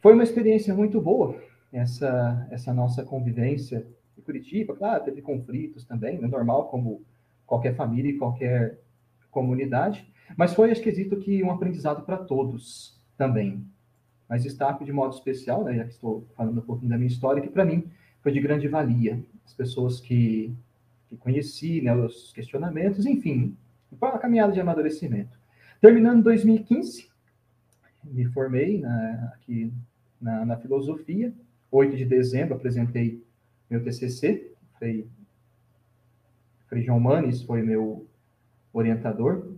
Foi 0.02 0.12
uma 0.12 0.22
experiência 0.22 0.74
muito 0.74 1.00
boa 1.00 1.40
essa, 1.72 2.46
essa 2.50 2.72
nossa 2.72 3.04
convivência 3.04 3.86
em 4.18 4.22
Curitiba. 4.22 4.76
Claro, 4.76 5.04
teve 5.04 5.22
conflitos 5.22 5.84
também, 5.84 6.22
é 6.22 6.26
normal, 6.26 6.68
como 6.68 7.02
qualquer 7.46 7.74
família 7.74 8.10
e 8.10 8.18
qualquer 8.18 8.78
comunidade. 9.30 10.06
Mas 10.36 10.54
foi, 10.54 10.72
que, 10.74 10.92
que 11.16 11.42
um 11.42 11.50
aprendizado 11.50 12.04
para 12.04 12.16
todos 12.16 13.00
também. 13.16 13.66
Mas 14.28 14.42
destaco 14.42 14.84
de 14.84 14.92
modo 14.92 15.14
especial, 15.14 15.64
né, 15.64 15.74
já 15.74 15.84
que 15.84 15.90
estou 15.90 16.26
falando 16.36 16.58
um 16.58 16.64
pouquinho 16.64 16.90
da 16.90 16.96
minha 16.96 17.08
história, 17.08 17.42
que 17.42 17.48
para 17.48 17.64
mim 17.64 17.90
foi 18.22 18.32
de 18.32 18.40
grande 18.40 18.68
valia. 18.68 19.22
As 19.44 19.52
pessoas 19.52 20.00
que, 20.00 20.54
que 21.14 21.20
conheci, 21.20 21.80
né, 21.80 21.94
os 21.94 22.32
questionamentos, 22.32 23.06
enfim, 23.06 23.56
a 24.00 24.18
caminhada 24.18 24.52
de 24.52 24.60
amadurecimento. 24.60 25.38
Terminando 25.80 26.22
2015, 26.24 27.08
me 28.04 28.24
formei 28.26 28.80
na, 28.80 29.32
aqui 29.34 29.72
na, 30.20 30.44
na, 30.44 30.56
filosofia. 30.56 31.32
8 31.70 31.96
de 31.96 32.04
dezembro 32.04 32.54
apresentei 32.54 33.22
meu 33.70 33.82
TCC. 33.82 34.52
Frei, 34.78 35.06
Frei 36.68 36.82
João 36.82 37.00
Manes 37.00 37.42
foi 37.42 37.62
meu 37.62 38.06
orientador. 38.72 39.52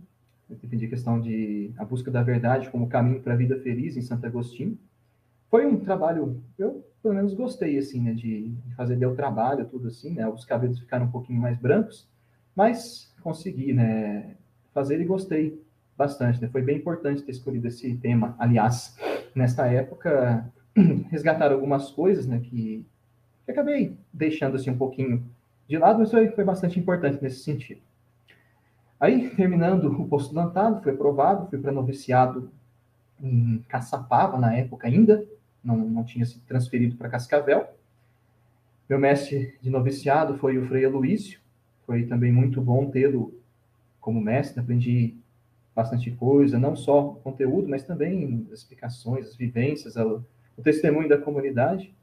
Eu 0.49 0.55
defendi 0.55 0.85
a 0.85 0.89
questão 0.89 1.19
de 1.19 1.71
a 1.77 1.83
busca 1.83 2.09
da 2.09 2.23
verdade 2.23 2.69
como 2.69 2.87
caminho 2.87 3.21
para 3.21 3.33
a 3.33 3.37
vida 3.37 3.59
feliz 3.59 3.97
em 3.97 4.01
Santo 4.01 4.25
Agostinho. 4.25 4.77
Foi 5.49 5.65
um 5.65 5.79
trabalho, 5.79 6.41
eu 6.57 6.85
pelo 7.07 7.15
menos 7.15 7.33
gostei, 7.33 7.77
assim, 7.77 8.01
né, 8.01 8.11
de, 8.11 8.53
fazer 8.75 8.97
meu 8.97 9.15
trabalho, 9.15 9.65
tudo 9.65 9.87
assim, 9.87 10.11
né, 10.11 10.27
os 10.27 10.43
cabelos 10.43 10.77
ficaram 10.77 11.05
um 11.05 11.09
pouquinho 11.09 11.39
mais 11.39 11.57
brancos, 11.57 12.05
mas 12.53 13.15
consegui, 13.21 13.71
né, 13.71 14.35
fazer 14.73 14.99
e 14.99 15.05
gostei 15.05 15.63
bastante, 15.97 16.41
né, 16.41 16.49
foi 16.49 16.61
bem 16.61 16.75
importante 16.75 17.23
ter 17.23 17.31
escolhido 17.31 17.65
esse 17.65 17.95
tema, 17.95 18.35
aliás, 18.37 18.97
nesta 19.33 19.65
época, 19.67 20.51
resgatar 21.09 21.49
algumas 21.49 21.89
coisas, 21.91 22.27
né, 22.27 22.41
que, 22.41 22.85
que 23.45 23.51
acabei 23.51 23.95
deixando, 24.11 24.57
assim, 24.57 24.69
um 24.69 24.77
pouquinho 24.77 25.23
de 25.65 25.77
lado, 25.77 25.99
mas 25.99 26.11
foi, 26.11 26.27
foi 26.31 26.43
bastante 26.43 26.77
importante 26.77 27.23
nesse 27.23 27.39
sentido. 27.39 27.79
Aí, 28.99 29.29
terminando 29.29 29.85
o 29.85 30.09
postulantado, 30.09 30.81
fui 30.83 30.91
aprovado, 30.91 31.47
fui 31.49 31.57
para 31.57 31.71
noviciado 31.71 32.51
em 33.21 33.63
Caçapava, 33.69 34.37
na 34.37 34.53
época 34.53 34.87
ainda, 34.87 35.25
não, 35.67 35.77
não 35.77 36.03
tinha 36.03 36.25
se 36.25 36.39
transferido 36.39 36.95
para 36.95 37.09
Cascavel. 37.09 37.67
Meu 38.89 38.97
mestre 38.97 39.57
de 39.61 39.69
noviciado 39.69 40.37
foi 40.37 40.57
o 40.57 40.65
Frei 40.65 40.85
Aloísio, 40.85 41.39
foi 41.85 42.05
também 42.05 42.31
muito 42.31 42.61
bom 42.61 42.89
tê-lo 42.89 43.33
como 43.99 44.21
mestre, 44.21 44.61
aprendi 44.61 45.17
bastante 45.75 46.09
coisa, 46.11 46.57
não 46.57 46.75
só 46.75 47.19
conteúdo, 47.23 47.67
mas 47.67 47.83
também 47.83 48.47
explicações, 48.51 49.27
as 49.27 49.35
vivências, 49.35 49.95
o 49.97 50.23
testemunho 50.63 51.09
da 51.09 51.17
comunidade. 51.17 51.93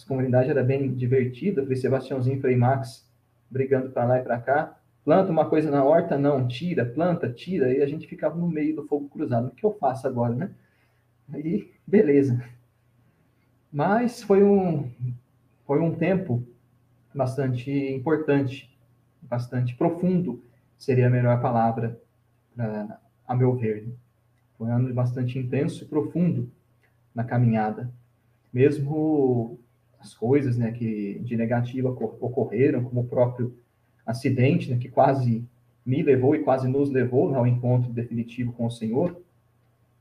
A 0.00 0.06
comunidade 0.06 0.50
era 0.50 0.62
bem 0.62 0.94
divertida, 0.94 1.64
Frei 1.64 1.76
Sebastiãozinho 1.76 2.36
e 2.36 2.40
Frei 2.40 2.56
Max 2.56 3.08
brigando 3.50 3.90
para 3.90 4.04
lá 4.04 4.18
e 4.18 4.22
para 4.22 4.38
cá, 4.38 4.78
planta 5.04 5.32
uma 5.32 5.48
coisa 5.48 5.70
na 5.70 5.82
horta, 5.82 6.18
não, 6.18 6.46
tira, 6.46 6.84
planta, 6.84 7.32
tira, 7.32 7.72
e 7.72 7.82
a 7.82 7.86
gente 7.86 8.06
ficava 8.06 8.36
no 8.36 8.46
meio 8.46 8.76
do 8.76 8.86
fogo 8.86 9.08
cruzado. 9.08 9.48
O 9.48 9.50
que 9.50 9.64
eu 9.64 9.72
faço 9.72 10.06
agora, 10.06 10.34
né? 10.34 10.50
Aí, 11.32 11.72
beleza. 11.86 12.44
Mas 13.72 14.22
foi 14.22 14.42
um, 14.42 14.90
foi 15.66 15.80
um 15.80 15.94
tempo 15.94 16.42
bastante 17.14 17.70
importante, 17.70 18.74
bastante 19.22 19.74
profundo, 19.74 20.42
seria 20.78 21.06
a 21.06 21.10
melhor 21.10 21.40
palavra, 21.42 22.00
pra, 22.54 22.98
a 23.26 23.34
meu 23.34 23.54
ver. 23.54 23.86
Foi 24.56 24.68
um 24.68 24.74
ano 24.74 24.94
bastante 24.94 25.38
intenso 25.38 25.84
e 25.84 25.86
profundo 25.86 26.50
na 27.14 27.24
caminhada. 27.24 27.90
Mesmo 28.52 29.58
as 30.00 30.14
coisas 30.14 30.56
né, 30.56 30.72
que 30.72 31.18
de 31.20 31.36
negativa 31.36 31.90
ocorreram, 31.90 32.84
como 32.84 33.02
o 33.02 33.06
próprio 33.06 33.54
acidente, 34.06 34.70
né, 34.70 34.78
que 34.78 34.88
quase 34.88 35.44
me 35.84 36.02
levou 36.02 36.34
e 36.34 36.42
quase 36.42 36.68
nos 36.68 36.90
levou 36.90 37.34
ao 37.34 37.46
encontro 37.46 37.92
definitivo 37.92 38.52
com 38.52 38.66
o 38.66 38.70
Senhor, 38.70 39.20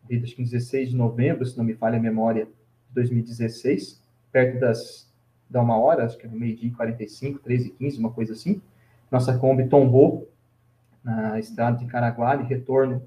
desde 0.08 0.36
que 0.36 0.44
16 0.44 0.90
de 0.90 0.96
novembro, 0.96 1.46
se 1.46 1.58
não 1.58 1.66
me 1.66 1.74
falha 1.74 1.98
a 1.98 2.02
memória, 2.02 2.48
de 2.88 2.94
2016, 2.96 4.02
perto 4.32 4.60
das 4.60 5.08
da 5.50 5.62
uma 5.62 5.78
hora, 5.78 6.06
acho 6.06 6.18
que 6.18 6.26
era 6.26 6.36
meio-dia 6.36 6.74
45, 6.76 7.40
13 7.40 7.68
e 7.68 7.72
15, 7.72 8.00
uma 8.00 8.12
coisa 8.12 8.34
assim. 8.34 8.62
Nossa 9.10 9.38
Kombi 9.38 9.68
tombou 9.68 10.30
na 11.04 11.40
estrada 11.40 11.78
de 11.78 11.86
Caraguá, 11.86 12.36
retorno 12.36 13.02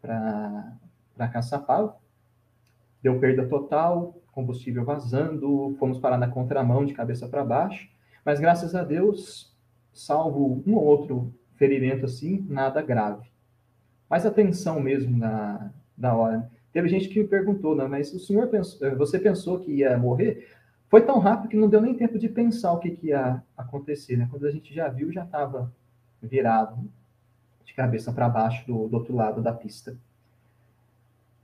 para 0.00 1.28
Caçapava. 1.32 1.96
Deu 3.02 3.18
perda 3.18 3.48
total, 3.48 4.14
combustível 4.30 4.84
vazando, 4.84 5.74
fomos 5.78 5.98
parar 5.98 6.18
na 6.18 6.28
contramão 6.28 6.84
de 6.84 6.94
cabeça 6.94 7.28
para 7.28 7.44
baixo, 7.44 7.88
mas 8.24 8.38
graças 8.38 8.74
a 8.76 8.84
Deus 8.84 9.52
salvo 9.92 10.62
um 10.66 10.74
ou 10.74 10.84
outro 10.84 11.34
ferimento 11.56 12.06
assim, 12.06 12.46
nada 12.48 12.80
grave. 12.80 13.28
Mas 14.08 14.24
a 14.24 14.30
tensão 14.30 14.80
mesmo 14.80 15.16
na, 15.16 15.70
da 15.96 16.14
hora. 16.14 16.50
Teve 16.72 16.88
gente 16.88 17.08
que 17.08 17.20
me 17.20 17.28
perguntou, 17.28 17.76
né, 17.76 17.86
mas 17.86 18.12
o 18.12 18.18
senhor 18.18 18.48
pensou, 18.48 18.86
eh, 18.86 18.94
você 18.94 19.18
pensou 19.18 19.60
que 19.60 19.72
ia 19.72 19.96
morrer? 19.98 20.48
Foi 20.88 21.02
tão 21.02 21.18
rápido 21.18 21.50
que 21.50 21.56
não 21.56 21.68
deu 21.68 21.80
nem 21.80 21.94
tempo 21.94 22.18
de 22.18 22.28
pensar 22.28 22.72
o 22.72 22.78
que, 22.78 22.90
que 22.90 23.08
ia 23.08 23.42
acontecer, 23.56 24.16
né? 24.16 24.28
Quando 24.30 24.46
a 24.46 24.50
gente 24.50 24.74
já 24.74 24.88
viu, 24.88 25.12
já 25.12 25.24
estava 25.24 25.72
virado 26.22 26.78
de 27.64 27.74
cabeça 27.74 28.12
para 28.12 28.28
baixo 28.28 28.66
do, 28.66 28.88
do, 28.88 28.96
outro 28.96 29.14
lado 29.14 29.42
da 29.42 29.52
pista. 29.52 29.96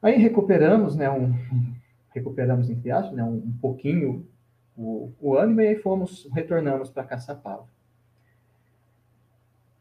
Aí 0.03 0.17
recuperamos, 0.17 0.97
né? 0.97 1.11
Um, 1.11 1.35
recuperamos 2.15 2.69
entre 2.69 2.91
aspas, 2.91 3.15
né? 3.15 3.25
Um, 3.25 3.37
um 3.37 3.59
pouquinho 3.61 4.27
o, 4.77 5.13
o 5.21 5.37
ânimo 5.37 5.61
e 5.61 5.69
aí 5.69 5.77
fomos 5.77 6.29
retornamos 6.33 6.91
para 6.91 7.05
Caçapava 7.05 7.67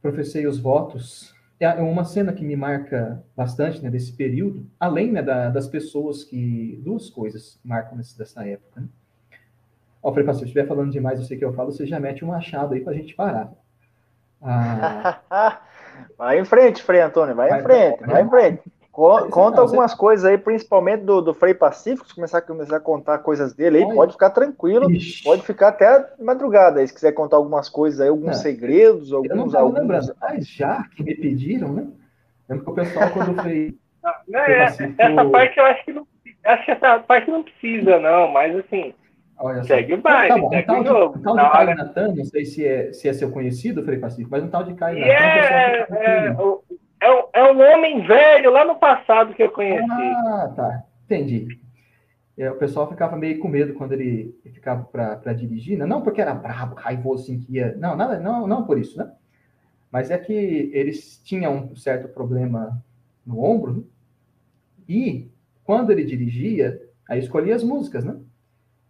professei 0.08 0.48
os 0.48 0.58
votos. 0.58 1.36
É 1.60 1.82
uma 1.82 2.04
cena 2.04 2.32
que 2.32 2.46
me 2.46 2.56
marca 2.56 3.24
bastante 3.36 3.82
né, 3.82 3.90
desse 3.90 4.14
período, 4.14 4.66
além 4.80 5.12
né, 5.12 5.24
da, 5.24 5.50
das 5.50 5.68
pessoas 5.68 6.24
que. 6.24 6.80
Duas 6.84 7.10
coisas 7.10 7.60
marcam 7.64 7.98
nesse, 7.98 8.18
dessa 8.18 8.46
época. 8.46 8.82
Né? 8.82 8.88
Ó, 10.04 10.14
Frei 10.14 10.24
Pastor, 10.26 10.42
se 10.42 10.46
estiver 10.46 10.68
falando 10.68 10.92
demais, 10.92 11.20
eu 11.20 11.26
sei 11.26 11.38
que 11.38 11.44
eu 11.44 11.54
falo, 11.54 11.72
você 11.72 11.86
já 11.86 12.00
mete 12.00 12.24
um 12.24 12.30
machado 12.30 12.76
aí 12.76 12.82
para 12.82 12.94
a 12.94 12.96
gente 12.96 13.16
parar. 13.16 13.52
Ah... 14.42 15.62
vai 16.18 16.40
em 16.40 16.46
frente, 16.46 16.84
Frei 16.84 17.02
Antônio, 17.02 17.36
vai, 17.36 17.50
vai 17.50 17.60
em 17.60 17.64
frente, 17.64 18.00
vai, 18.02 18.10
vai 18.10 18.22
em 18.22 18.30
frente. 18.30 18.72
Conta 18.98 19.62
algumas 19.62 19.92
você... 19.92 19.98
coisas 19.98 20.26
aí, 20.26 20.40
principalmente 20.40 21.04
do, 21.04 21.22
do 21.22 21.32
Frei 21.32 21.54
Pacífico, 21.54 22.08
se 22.08 22.16
começar, 22.16 22.42
começar 22.42 22.78
a 22.78 22.80
contar 22.80 23.20
coisas 23.20 23.54
dele 23.54 23.78
aí, 23.78 23.84
Olha. 23.84 23.94
pode 23.94 24.14
ficar 24.14 24.32
tranquilo, 24.32 24.90
Ixi. 24.90 25.24
pode 25.24 25.44
ficar 25.44 25.68
até 25.68 26.04
madrugada 26.20 26.80
aí, 26.80 26.88
se 26.88 26.96
quiser 26.96 27.12
contar 27.12 27.38
algumas 27.38 27.70
coisas 27.70 28.02
aí, 28.02 28.10
alguns 28.10 28.38
segredos, 28.38 29.14
alguns... 29.14 29.30
Eu 29.30 29.36
não 29.36 29.56
alguns... 29.56 29.80
lembrando, 29.80 30.16
mas 30.20 30.48
já 30.48 30.84
que 30.96 31.04
me 31.04 31.14
pediram, 31.14 31.74
né? 31.74 31.88
Lembro 32.50 32.66
que 32.66 32.72
o 32.72 32.74
pessoal, 32.74 33.12
quando 33.12 33.40
foi... 33.40 33.76
Não, 34.28 34.40
é, 34.42 34.64
essa 34.64 35.26
parte 35.30 35.60
eu 35.60 35.66
acho 35.66 35.86
que 35.86 35.94
não, 35.94 36.08
acho 36.46 36.66
que 36.66 36.72
essa 36.72 37.00
parte 37.00 37.30
não 37.30 37.44
precisa, 37.44 38.00
não, 38.00 38.32
mas 38.32 38.56
assim... 38.56 38.96
Olha 39.40 39.64
segue 39.64 39.94
o 39.94 40.02
baile, 40.02 40.34
tá 40.34 40.38
bom, 40.40 40.50
segue 40.50 40.72
um 40.72 40.82
o 40.82 40.86
jogo. 40.88 41.20
Um 41.20 41.22
tal 41.22 41.36
de 41.36 41.52
Caio 41.52 41.76
Natan, 41.76 42.16
não 42.16 42.26
sei 42.26 42.46
se 42.46 42.66
é, 42.66 42.92
se 42.92 43.08
é 43.08 43.14
seu 43.14 43.30
conhecido, 43.30 43.84
Frei 43.84 44.00
Pacífico, 44.00 44.32
mas 44.32 44.44
um 44.44 44.50
tal 44.50 44.64
de 44.64 44.74
Caio 44.74 44.98
Natan... 44.98 45.12
É, 45.12 45.88
é, 45.92 46.32
o, 46.32 46.64
é, 47.00 47.12
um, 47.12 47.24
é 47.34 47.52
um 47.52 47.74
homem 47.74 48.06
velho 48.06 48.52
lá 48.52 48.66
no 48.66 48.76
passado 48.76 49.34
que 49.34 49.44
eu 49.44 49.52
conheci. 49.52 49.86
Ah, 49.90 50.54
tá. 50.56 50.84
Entendi. 51.06 51.60
É, 52.38 52.52
o 52.52 52.58
pessoal 52.58 52.88
ficava 52.88 53.16
meio 53.16 53.40
com 53.40 53.48
medo 53.48 53.74
quando 53.74 53.94
ele 53.94 54.40
ficava 54.54 54.84
para 54.84 55.34
dirigir, 55.34 55.78
né? 55.78 55.86
não 55.86 56.04
porque 56.04 56.22
era 56.22 56.36
brabo, 56.36 56.76
raivoso, 56.76 57.24
assim, 57.24 57.40
que 57.40 57.54
ia. 57.54 57.76
Não, 57.78 57.96
nada, 57.96 58.20
não, 58.20 58.46
não 58.46 58.64
por 58.64 58.78
isso, 58.78 58.98
né? 58.98 59.12
Mas 59.92 60.12
é 60.12 60.18
que 60.18 60.34
eles 60.34 61.20
tinham 61.24 61.70
um 61.72 61.76
certo 61.76 62.08
problema 62.10 62.84
no 63.26 63.44
ombro, 63.44 63.74
né? 63.74 63.84
e 64.88 65.32
quando 65.64 65.92
ele 65.92 66.04
dirigia, 66.04 66.80
aí 67.10 67.20
escolhia 67.20 67.56
as 67.56 67.64
músicas, 67.64 68.04
né? 68.06 68.16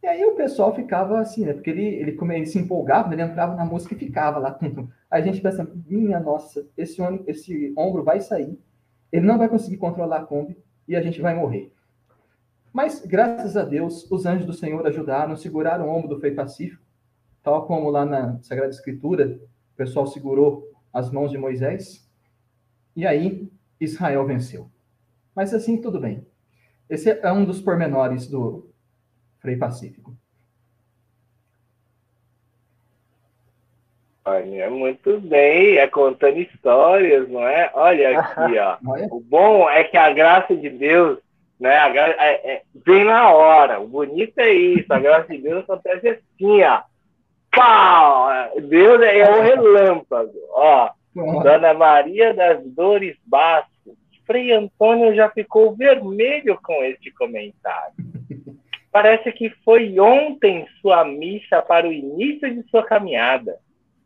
E 0.07 0.09
aí 0.09 0.23
o 0.23 0.35
pessoal 0.35 0.73
ficava 0.73 1.19
assim, 1.19 1.43
né? 1.43 1.51
Porque 1.51 1.69
ele, 1.69 1.85
ele, 1.85 2.17
ele 2.17 2.45
se 2.45 2.57
empolgava, 2.57 3.13
ele 3.13 3.21
entrava 3.21 3.55
na 3.55 3.65
música 3.65 3.93
e 3.93 3.97
ficava 3.97 4.39
lá. 4.39 4.57
A 5.11 5.19
gente 5.19 5.41
pensa, 5.41 5.69
minha 5.85 6.17
nossa, 6.17 6.65
esse, 6.77 7.01
esse 7.27 7.73
ombro 7.77 8.05
vai 8.05 8.21
sair, 8.21 8.57
ele 9.11 9.25
não 9.25 9.37
vai 9.37 9.49
conseguir 9.49 9.75
controlar 9.75 10.19
a 10.19 10.25
Kombi 10.25 10.57
e 10.87 10.95
a 10.95 11.01
gente 11.01 11.21
vai 11.21 11.35
morrer. 11.35 11.73
Mas, 12.71 13.05
graças 13.05 13.57
a 13.57 13.65
Deus, 13.65 14.09
os 14.09 14.25
anjos 14.25 14.45
do 14.45 14.53
Senhor 14.53 14.87
ajudaram, 14.87 15.35
seguraram 15.35 15.87
o 15.87 15.93
ombro 15.93 16.07
do 16.07 16.19
Frei 16.21 16.31
Pacífico, 16.33 16.81
tal 17.43 17.65
como 17.67 17.89
lá 17.89 18.05
na 18.05 18.41
Sagrada 18.41 18.71
Escritura, 18.71 19.37
o 19.73 19.75
pessoal 19.75 20.07
segurou 20.07 20.71
as 20.93 21.11
mãos 21.11 21.31
de 21.31 21.37
Moisés, 21.37 22.09
e 22.95 23.05
aí 23.05 23.51
Israel 23.77 24.25
venceu. 24.25 24.71
Mas 25.35 25.53
assim, 25.53 25.81
tudo 25.81 25.99
bem. 25.99 26.25
Esse 26.89 27.09
é 27.11 27.31
um 27.31 27.43
dos 27.43 27.59
pormenores 27.59 28.27
do, 28.27 28.66
Frei 29.39 29.56
Pacífico. 29.56 30.15
Olha, 34.26 34.69
muito 34.69 35.21
bem, 35.21 35.78
é 35.78 35.88
contando 35.88 36.38
histórias, 36.38 37.30
não 37.30 37.47
é? 37.47 37.71
Olha 37.73 38.19
aqui, 38.19 38.58
ó. 38.60 38.78
O 39.10 39.21
bom 39.21 39.69
é 39.69 39.86
que 39.86 39.95
a 39.95 40.12
graça 40.12 40.54
de 40.54 40.69
Deus, 40.69 41.19
né? 41.58 41.78
A 41.78 41.89
gra... 41.89 42.10
é, 42.19 42.52
é, 42.52 42.62
vem 42.86 43.06
na 43.06 43.32
hora. 43.32 43.80
O 43.80 43.88
bonito 43.88 44.38
é 44.39 44.52
isso. 44.52 44.91
A 44.91 45.00
graça 45.00 45.30
de 45.30 45.38
Deus 45.38 45.63
acontece 45.63 46.10
assim, 46.10 46.62
ó. 46.63 46.82
Pau! 47.56 48.28
Deus 48.67 49.02
é 49.02 49.32
um 49.32 49.41
relâmpago, 49.41 50.34
ó. 50.52 50.91
Dona 51.15 51.73
Maria 51.73 52.34
das 52.34 52.62
Dores 52.65 53.15
Bastos, 53.26 53.95
Frei 54.26 54.52
Antônio 54.52 55.15
já 55.15 55.30
ficou 55.30 55.73
vermelho 55.73 56.60
com 56.62 56.84
este 56.84 57.12
comentário. 57.12 57.95
Parece 58.97 59.31
que 59.31 59.51
foi 59.63 59.99
ontem 59.99 60.65
sua 60.81 61.05
missa 61.05 61.62
para 61.62 61.88
o 61.88 61.93
início 61.93 62.51
de 62.51 62.67
sua 62.67 62.83
caminhada. 62.83 63.60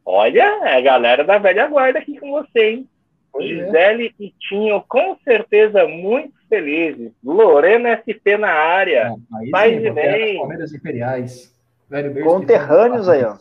Olha, 0.06 0.43
é 0.67 0.75
a 0.75 0.82
galera 0.82 1.23
da 1.23 1.38
velha 1.38 1.65
guarda 1.67 1.99
aqui 1.99 2.19
com 2.19 2.30
você, 2.32 2.71
hein? 2.71 2.89
Pois 3.32 3.49
é. 3.49 3.67
Gisele 3.67 4.08
é. 4.08 4.13
e 4.21 4.34
Tinho, 4.38 4.84
com 4.89 5.15
certeza, 5.23 5.88
muito 5.88 6.34
felizes. 6.49 7.13
Lorena 7.23 8.04
SP 8.04 8.36
na 8.38 8.51
área. 8.51 9.15
Paz 9.49 9.82
de 9.82 9.89
bem. 9.91 10.39
Palmeiras 10.39 10.73
Imperiais. 10.73 11.58
Velho 11.89 12.25
Conterrâneos 12.25 13.08
aí, 13.08 13.23
ó. 13.23 13.38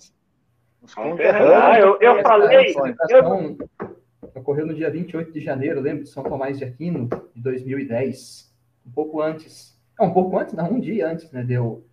Os 0.80 0.94
conterrâneos. 0.94 1.64
Ah, 1.64 1.80
eu, 1.80 1.98
eu 2.00 2.22
falei. 2.22 2.72
Eu... 3.08 3.58
Ocorreu 4.36 4.66
no 4.66 4.74
dia 4.74 4.88
28 4.88 5.32
de 5.32 5.40
janeiro, 5.40 5.80
lembro, 5.80 6.04
de 6.04 6.10
São 6.10 6.22
Tomás 6.22 6.60
de 6.60 6.64
Aquino, 6.64 7.08
de 7.34 7.42
2010. 7.42 8.54
Um 8.86 8.92
pouco 8.92 9.20
antes. 9.20 9.69
Não, 10.00 10.06
um 10.08 10.12
pouco 10.14 10.38
antes, 10.38 10.54
não, 10.54 10.72
um 10.72 10.80
dia 10.80 11.06
antes, 11.06 11.30
né? 11.30 11.42
De 11.42 11.52
eu 11.52 11.84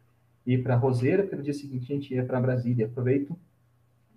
ir 0.46 0.63
para 0.63 0.78
Roseira, 0.78 1.24
pelo 1.24 1.43
dia 1.43 1.54
seguinte 1.54 1.91
a 1.91 1.96
gente 1.96 2.13
ia 2.13 2.24
para 2.24 2.39
Brasília. 2.39 2.86
Aproveito 2.86 3.38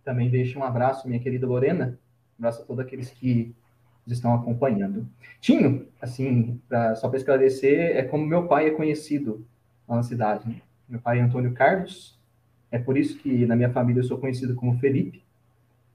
também 0.05 0.31
deixo 0.31 0.61
um 0.61 0.65
abraço, 0.65 1.09
minha 1.09 1.21
querida 1.21 1.47
Lorena. 1.47 1.99
Um 2.39 2.43
abraço 2.43 2.63
a 2.63 2.65
todos 2.65 2.85
aqueles 2.85 3.11
que 3.11 3.53
estão 4.07 4.33
acompanhando. 4.33 5.07
Tinho, 5.41 5.89
assim, 6.01 6.61
pra, 6.69 6.95
só 6.95 7.09
para 7.09 7.19
esclarecer, 7.19 7.97
é 7.97 8.03
como 8.03 8.25
meu 8.25 8.47
pai 8.47 8.69
é 8.69 8.71
conhecido 8.71 9.45
na 9.89 10.03
cidade. 10.05 10.49
Né? 10.49 10.57
Meu 10.89 11.01
pai 11.01 11.19
é 11.19 11.23
Antônio 11.23 11.53
Carlos, 11.53 12.19
é 12.71 12.79
por 12.79 12.97
isso 12.97 13.19
que 13.19 13.45
na 13.45 13.57
minha 13.57 13.71
família 13.71 14.01
eu 14.01 14.05
sou 14.05 14.19
conhecido 14.19 14.55
como 14.55 14.79
Felipe, 14.79 15.23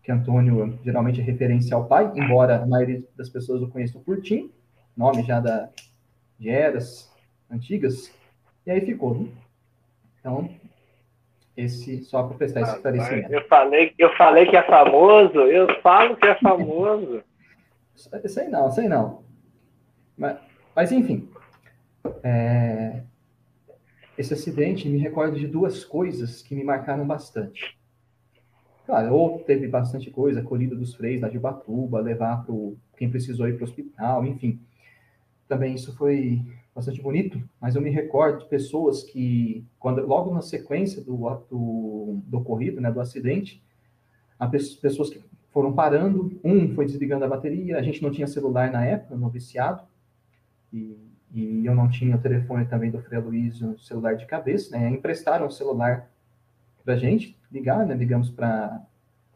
que 0.03 0.11
Antônio 0.11 0.77
geralmente 0.83 1.19
é 1.21 1.23
referência 1.23 1.75
ao 1.75 1.87
pai, 1.87 2.11
embora 2.15 2.61
a 2.61 2.65
maioria 2.65 3.03
das 3.15 3.29
pessoas 3.29 3.61
o 3.61 3.69
conheçam 3.69 4.01
por 4.01 4.21
Tim, 4.21 4.51
nome 4.95 5.23
já 5.23 5.39
da, 5.39 5.69
de 6.37 6.49
eras 6.49 7.14
antigas, 7.49 8.13
e 8.65 8.71
aí 8.71 8.81
ficou. 8.81 9.15
Né? 9.15 9.27
Então, 10.19 10.49
esse 11.55 12.03
só 12.03 12.23
para 12.23 12.37
prestar 12.37 12.61
esse 12.61 12.75
esclarecimento. 12.75 13.31
Eu 13.31 13.47
falei, 13.47 13.93
eu 13.97 14.15
falei 14.15 14.45
que 14.47 14.57
é 14.57 14.63
famoso, 14.63 15.39
eu 15.39 15.81
falo 15.81 16.15
que 16.17 16.27
é 16.27 16.35
famoso. 16.35 17.23
sei 18.27 18.47
não, 18.49 18.71
sei 18.71 18.87
não. 18.87 19.23
Mas, 20.17 20.37
mas 20.75 20.91
enfim, 20.91 21.29
é, 22.23 23.03
esse 24.17 24.33
acidente 24.33 24.89
me 24.89 24.97
recorda 24.97 25.37
de 25.37 25.47
duas 25.47 25.83
coisas 25.83 26.41
que 26.41 26.55
me 26.55 26.63
marcaram 26.63 27.05
bastante. 27.05 27.77
Claro, 28.85 29.15
ou 29.15 29.39
teve 29.39 29.67
bastante 29.67 30.11
coisa, 30.11 30.41
a 30.41 30.43
colhida 30.43 30.75
dos 30.75 30.93
freios 30.93 31.21
da 31.21 31.29
Jubatuba, 31.29 31.99
levar 31.99 32.45
para 32.45 32.55
quem 32.97 33.09
precisou 33.09 33.47
ir 33.47 33.53
para 33.53 33.65
o 33.65 33.67
hospital, 33.67 34.25
enfim. 34.25 34.61
Também 35.47 35.75
isso 35.75 35.95
foi 35.95 36.41
bastante 36.75 37.01
bonito, 37.01 37.41
mas 37.61 37.75
eu 37.75 37.81
me 37.81 37.89
recordo 37.89 38.39
de 38.39 38.49
pessoas 38.49 39.01
que, 39.01 39.65
quando 39.79 40.05
logo 40.05 40.33
na 40.33 40.41
sequência 40.41 41.01
do, 41.01 41.15
do, 41.49 42.19
do 42.25 42.37
ocorrido, 42.37 42.81
né, 42.81 42.91
do 42.91 42.99
acidente, 42.99 43.63
há 44.37 44.45
pessoas 44.45 45.09
que 45.09 45.23
foram 45.51 45.71
parando, 45.71 46.37
um 46.43 46.75
foi 46.75 46.85
desligando 46.85 47.23
a 47.23 47.29
bateria, 47.29 47.77
a 47.77 47.81
gente 47.81 48.03
não 48.03 48.11
tinha 48.11 48.27
celular 48.27 48.69
na 48.71 48.85
época, 48.85 49.15
no 49.15 49.29
viciado, 49.29 49.83
e, 50.73 50.99
e 51.31 51.65
eu 51.65 51.73
não 51.73 51.87
tinha 51.87 52.17
o 52.17 52.21
telefone 52.21 52.65
também 52.65 52.91
do 52.91 53.01
Frei 53.01 53.21
Luiz, 53.21 53.57
celular 53.79 54.17
de 54.17 54.25
cabeça, 54.25 54.77
né, 54.77 54.89
emprestaram 54.89 55.47
o 55.47 55.51
celular 55.51 56.09
para 56.83 56.95
a 56.95 56.97
gente 56.97 57.39
ligar, 57.49 57.85
né, 57.85 57.95
ligamos 57.95 58.29
para 58.29 58.85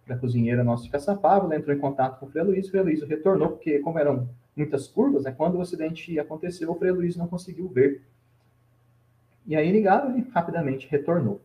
a 0.10 0.16
cozinheira 0.18 0.62
nossa 0.62 0.84
de 0.84 0.90
Caçapava, 0.90 1.46
ela 1.46 1.56
entrou 1.56 1.74
em 1.74 1.80
contato 1.80 2.20
com 2.20 2.26
o 2.26 2.30
Frei 2.30 2.44
Luiz, 2.44 2.68
o 2.68 2.72
Frei 2.72 2.84
Luiz 2.84 3.02
retornou, 3.04 3.52
porque 3.52 3.80
como 3.80 3.98
eram 3.98 4.28
muitas 4.56 4.88
curvas, 4.88 5.24
né? 5.24 5.32
quando 5.32 5.56
o 5.56 5.62
acidente 5.62 6.20
aconteceu, 6.20 6.72
o 6.72 6.76
Frei 6.76 6.92
Luiz 6.92 7.16
não 7.16 7.28
conseguiu 7.28 7.68
ver. 7.68 8.02
E 9.46 9.56
aí 9.56 9.72
ligaram 9.72 10.18
e 10.18 10.22
rapidamente 10.32 10.88
retornou. 10.90 11.42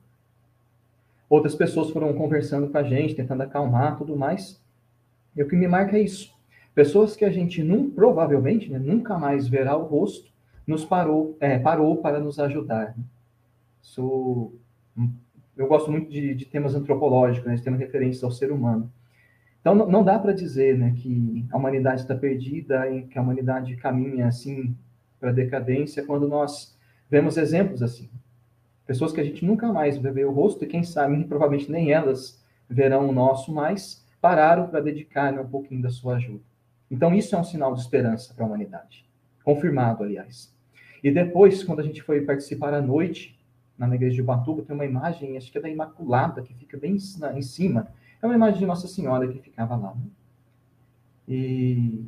Outras 1.28 1.54
pessoas 1.54 1.90
foram 1.90 2.12
conversando 2.14 2.68
com 2.68 2.76
a 2.76 2.82
gente, 2.82 3.14
tentando 3.14 3.42
acalmar 3.42 3.96
tudo 3.96 4.16
mais. 4.16 4.60
E 5.34 5.42
o 5.42 5.48
que 5.48 5.56
me 5.56 5.66
marca 5.66 5.96
é 5.96 6.00
isso. 6.00 6.34
Pessoas 6.74 7.16
que 7.16 7.24
a 7.24 7.30
gente 7.30 7.62
não, 7.62 7.88
provavelmente 7.88 8.70
né, 8.70 8.78
nunca 8.78 9.16
mais 9.18 9.48
verá 9.48 9.76
o 9.76 9.84
rosto, 9.84 10.32
nos 10.66 10.84
parou, 10.84 11.36
é, 11.40 11.58
parou 11.58 11.96
para 11.98 12.18
nos 12.18 12.38
ajudar. 12.38 12.96
Isso, 13.82 14.52
eu 15.56 15.66
gosto 15.66 15.90
muito 15.90 16.10
de, 16.10 16.34
de 16.34 16.44
temas 16.44 16.74
antropológicos, 16.74 17.48
né, 17.48 17.54
de 17.54 17.62
temas 17.62 17.80
referências 17.80 18.24
ao 18.24 18.30
ser 18.30 18.50
humano. 18.50 18.90
Então, 19.64 19.74
não 19.74 20.04
dá 20.04 20.18
para 20.18 20.34
dizer 20.34 20.76
né, 20.76 20.92
que 20.94 21.46
a 21.50 21.56
humanidade 21.56 22.02
está 22.02 22.14
perdida 22.14 22.86
e 22.90 23.04
que 23.04 23.18
a 23.18 23.22
humanidade 23.22 23.74
caminha 23.76 24.26
assim 24.26 24.76
para 25.18 25.32
decadência 25.32 26.04
quando 26.04 26.28
nós 26.28 26.78
vemos 27.08 27.38
exemplos 27.38 27.82
assim. 27.82 28.10
Pessoas 28.86 29.10
que 29.10 29.22
a 29.22 29.24
gente 29.24 29.42
nunca 29.42 29.72
mais 29.72 29.96
ver 29.96 30.26
o 30.26 30.32
rosto 30.32 30.62
e 30.62 30.66
quem 30.66 30.82
sabe, 30.82 31.16
provavelmente 31.24 31.72
nem 31.72 31.92
elas 31.92 32.44
verão 32.68 33.08
o 33.08 33.12
nosso 33.12 33.54
mais, 33.54 34.06
pararam 34.20 34.68
para 34.68 34.80
dedicar 34.80 35.32
né, 35.32 35.40
um 35.40 35.48
pouquinho 35.48 35.80
da 35.80 35.88
sua 35.88 36.16
ajuda. 36.16 36.44
Então, 36.90 37.14
isso 37.14 37.34
é 37.34 37.38
um 37.38 37.44
sinal 37.44 37.72
de 37.72 37.80
esperança 37.80 38.34
para 38.34 38.44
a 38.44 38.46
humanidade. 38.46 39.06
Confirmado, 39.42 40.04
aliás. 40.04 40.54
E 41.02 41.10
depois, 41.10 41.64
quando 41.64 41.80
a 41.80 41.84
gente 41.84 42.02
foi 42.02 42.20
participar 42.20 42.74
à 42.74 42.82
noite, 42.82 43.40
na 43.78 43.94
igreja 43.94 44.16
de 44.16 44.20
Ubatuba, 44.20 44.60
tem 44.60 44.74
uma 44.74 44.84
imagem, 44.84 45.38
acho 45.38 45.50
que 45.50 45.56
é 45.56 45.62
da 45.62 45.70
Imaculada, 45.70 46.42
que 46.42 46.52
fica 46.52 46.76
bem 46.76 46.96
em 46.96 47.42
cima, 47.42 47.88
é 48.22 48.26
uma 48.26 48.34
imagem 48.34 48.60
de 48.60 48.66
Nossa 48.66 48.88
Senhora 48.88 49.28
que 49.28 49.38
ficava 49.38 49.76
lá. 49.76 49.94
Né? 49.94 50.06
E 51.28 52.04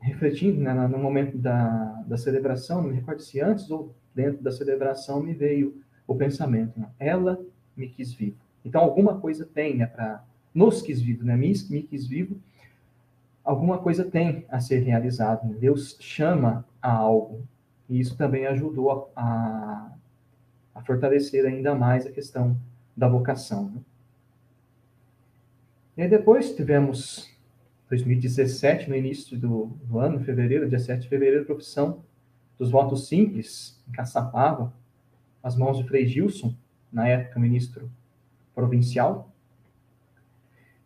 refletindo 0.00 0.60
né, 0.60 0.74
no 0.88 0.98
momento 0.98 1.38
da, 1.38 2.02
da 2.06 2.16
celebração, 2.16 2.82
não 2.82 2.90
me 2.90 2.96
recordo 2.96 3.22
se 3.22 3.40
antes 3.40 3.70
ou 3.70 3.94
dentro 4.14 4.42
da 4.42 4.50
celebração 4.50 5.22
me 5.22 5.32
veio 5.32 5.80
o 6.06 6.14
pensamento, 6.14 6.78
né? 6.78 6.88
ela 6.98 7.40
me 7.76 7.88
quis 7.88 8.12
vivo. 8.12 8.36
Então 8.64 8.80
alguma 8.80 9.18
coisa 9.20 9.46
tem 9.46 9.76
né, 9.76 9.86
para 9.86 10.24
nos 10.54 10.82
quis 10.82 11.00
vivo, 11.00 11.24
né? 11.24 11.36
me, 11.36 11.52
me 11.70 11.82
quis 11.82 12.06
vivo, 12.06 12.36
alguma 13.44 13.78
coisa 13.78 14.04
tem 14.04 14.44
a 14.48 14.60
ser 14.60 14.80
realizado. 14.80 15.48
Né? 15.48 15.56
Deus 15.58 15.96
chama 16.00 16.64
a 16.80 16.92
algo. 16.92 17.46
E 17.88 18.00
isso 18.00 18.16
também 18.16 18.46
ajudou 18.46 19.12
a, 19.14 19.92
a 20.74 20.82
fortalecer 20.82 21.44
ainda 21.44 21.74
mais 21.74 22.06
a 22.06 22.10
questão 22.10 22.56
da 22.96 23.08
vocação. 23.08 23.70
Né? 23.70 23.80
E 25.94 26.00
aí 26.00 26.08
depois 26.08 26.54
tivemos 26.56 27.30
2017, 27.90 28.88
no 28.88 28.96
início 28.96 29.38
do, 29.38 29.66
do 29.84 29.98
ano, 29.98 30.20
fevereiro, 30.20 30.66
dia 30.66 30.78
7 30.78 31.02
de 31.02 31.08
fevereiro, 31.08 31.44
profissão 31.44 32.02
dos 32.58 32.70
votos 32.70 33.08
simples, 33.08 33.78
em 33.86 33.92
Caçapava, 33.92 34.72
as 35.42 35.54
mãos 35.54 35.76
de 35.76 35.84
Frei 35.84 36.06
Gilson, 36.06 36.54
na 36.90 37.06
época 37.06 37.38
ministro 37.38 37.90
provincial. 38.54 39.30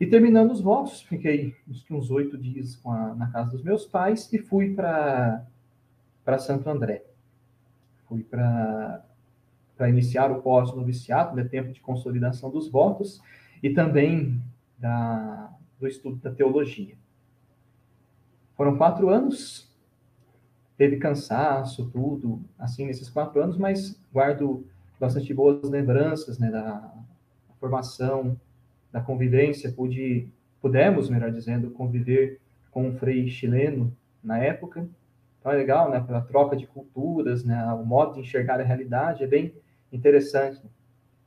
E 0.00 0.06
terminando 0.06 0.50
os 0.50 0.60
votos, 0.60 1.02
fiquei 1.02 1.54
uns 1.88 2.10
oito 2.10 2.36
dias 2.36 2.80
a, 2.84 3.14
na 3.14 3.30
casa 3.30 3.52
dos 3.52 3.62
meus 3.62 3.86
pais 3.86 4.32
e 4.32 4.38
fui 4.38 4.74
para 4.74 5.46
Santo 6.38 6.68
André. 6.68 7.04
Fui 8.08 8.24
para 8.24 9.04
iniciar 9.88 10.32
o 10.32 10.42
pós-noviciato, 10.42 11.36
né, 11.36 11.44
tempo 11.44 11.72
de 11.72 11.80
consolidação 11.80 12.50
dos 12.50 12.68
votos, 12.68 13.22
e 13.62 13.70
também 13.70 14.42
da, 14.78 15.52
do 15.78 15.86
estudo 15.86 16.16
da 16.16 16.30
teologia. 16.30 16.96
Foram 18.56 18.76
quatro 18.76 19.08
anos, 19.08 19.70
teve 20.76 20.96
cansaço, 20.96 21.90
tudo, 21.90 22.40
assim, 22.58 22.86
nesses 22.86 23.08
quatro 23.08 23.42
anos, 23.42 23.56
mas 23.56 24.00
guardo 24.12 24.66
bastante 24.98 25.32
boas 25.32 25.68
lembranças, 25.68 26.38
né, 26.38 26.50
da 26.50 26.92
formação, 27.60 28.38
da 28.90 29.00
convivência, 29.00 29.72
pude, 29.72 30.28
pudemos, 30.60 31.10
melhor 31.10 31.30
dizendo, 31.30 31.70
conviver 31.70 32.40
com 32.70 32.88
um 32.88 32.96
frei 32.96 33.28
chileno 33.28 33.94
na 34.22 34.38
época, 34.38 34.88
então 35.38 35.52
é 35.52 35.56
legal, 35.56 35.90
né, 35.90 36.00
pela 36.00 36.20
troca 36.20 36.56
de 36.56 36.66
culturas, 36.66 37.44
né, 37.44 37.64
o 37.72 37.84
modo 37.84 38.14
de 38.14 38.20
enxergar 38.20 38.60
a 38.60 38.64
realidade 38.64 39.22
é 39.22 39.26
bem 39.26 39.54
interessante, 39.92 40.60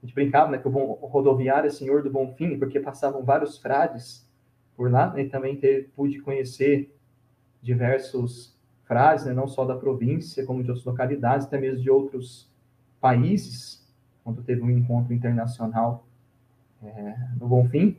a 0.01 0.05
gente 0.05 0.15
brincava, 0.15 0.51
né, 0.51 0.57
que 0.57 0.67
o, 0.67 0.71
bom, 0.71 0.97
o 1.01 1.07
rodoviário 1.07 1.67
é 1.67 1.69
senhor 1.69 2.01
do 2.01 2.09
bom 2.09 2.33
fim, 2.33 2.57
porque 2.57 2.79
passavam 2.79 3.23
vários 3.23 3.57
frades 3.57 4.27
por 4.75 4.89
lá, 4.89 5.13
né, 5.13 5.23
e 5.23 5.29
também 5.29 5.57
teve, 5.57 5.89
pude 5.95 6.19
conhecer 6.21 6.95
diversos 7.62 8.57
frades, 8.85 9.25
né, 9.25 9.33
não 9.33 9.47
só 9.47 9.65
da 9.65 9.75
província, 9.75 10.45
como 10.45 10.63
de 10.63 10.69
outras 10.69 10.85
localidades, 10.85 11.45
até 11.45 11.59
mesmo 11.59 11.81
de 11.81 11.89
outros 11.89 12.49
países, 13.01 13.85
quando 14.23 14.41
teve 14.41 14.62
um 14.62 14.69
encontro 14.69 15.13
internacional 15.13 16.05
é, 16.81 17.15
no 17.39 17.47
Bonfim. 17.47 17.97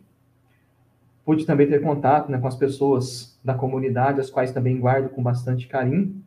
Pude 1.24 1.44
também 1.44 1.68
ter 1.68 1.82
contato 1.82 2.30
né, 2.30 2.38
com 2.38 2.46
as 2.46 2.56
pessoas 2.56 3.38
da 3.44 3.54
comunidade, 3.54 4.20
as 4.20 4.30
quais 4.30 4.52
também 4.52 4.80
guardo 4.80 5.10
com 5.10 5.22
bastante 5.22 5.68
carinho. 5.68 6.22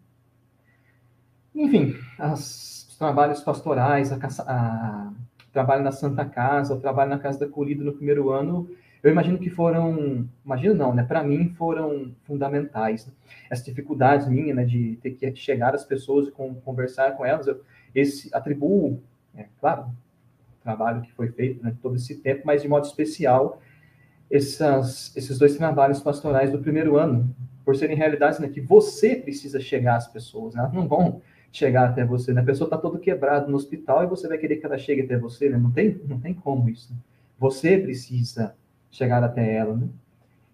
Enfim, 1.53 1.95
as, 2.17 2.87
os 2.89 2.97
trabalhos 2.97 3.41
pastorais, 3.41 4.11
a, 4.11 4.17
a 4.47 5.13
trabalho 5.53 5.83
na 5.83 5.91
Santa 5.91 6.25
Casa, 6.25 6.73
o 6.73 6.79
trabalho 6.79 7.11
na 7.11 7.19
Casa 7.19 7.39
da 7.39 7.47
Colhida 7.47 7.83
no 7.83 7.93
primeiro 7.93 8.31
ano, 8.31 8.69
eu 9.01 9.11
imagino 9.11 9.37
que 9.37 9.49
foram, 9.49 10.27
imagino 10.45 10.73
não, 10.73 10.93
né? 10.93 11.03
Para 11.03 11.23
mim 11.23 11.53
foram 11.57 12.13
fundamentais. 12.23 13.05
Né? 13.05 13.13
Essas 13.49 13.65
dificuldades 13.65 14.27
minhas, 14.27 14.55
né, 14.55 14.63
de 14.63 14.97
ter 15.01 15.11
que 15.11 15.35
chegar 15.35 15.75
às 15.75 15.83
pessoas 15.83 16.27
e 16.27 16.31
com, 16.31 16.55
conversar 16.55 17.11
com 17.17 17.25
elas, 17.25 17.47
eu 17.47 17.61
esse 17.93 18.29
atribuo, 18.33 19.01
é, 19.35 19.45
claro, 19.59 19.83
o 19.83 20.63
trabalho 20.63 21.01
que 21.01 21.11
foi 21.11 21.29
feito 21.29 21.63
né, 21.63 21.75
todo 21.81 21.95
esse 21.95 22.15
tempo, 22.15 22.41
mas 22.45 22.61
de 22.61 22.67
modo 22.67 22.85
especial 22.85 23.61
essas, 24.31 25.15
esses 25.15 25.37
dois 25.37 25.55
trabalhos 25.55 26.01
pastorais 26.01 26.51
do 26.51 26.59
primeiro 26.59 26.97
ano, 26.97 27.35
por 27.63 27.75
serem 27.75 27.95
realidades 27.95 28.39
né, 28.39 28.47
que 28.47 28.61
você 28.61 29.15
precisa 29.15 29.59
chegar 29.59 29.97
às 29.97 30.07
pessoas, 30.07 30.55
né? 30.55 30.69
não 30.73 30.87
vão 30.87 31.21
chegar 31.53 31.87
até 31.87 32.03
você, 32.03 32.33
né? 32.33 32.41
A 32.41 32.43
pessoa 32.43 32.65
está 32.65 32.77
todo 32.77 32.97
quebrado 32.97 33.49
no 33.49 33.55
hospital 33.55 34.03
e 34.03 34.07
você 34.07 34.27
vai 34.27 34.39
querer 34.39 34.55
que 34.57 34.65
ela 34.65 34.77
chegue 34.77 35.03
até 35.03 35.15
você, 35.15 35.47
né? 35.47 35.57
Não 35.57 35.69
tem, 35.69 36.01
não 36.09 36.19
tem 36.19 36.33
como 36.33 36.67
isso. 36.67 36.91
Né? 36.91 36.97
Você 37.37 37.77
precisa 37.77 38.55
chegar 38.89 39.23
até 39.23 39.55
ela, 39.55 39.75
né? 39.75 39.87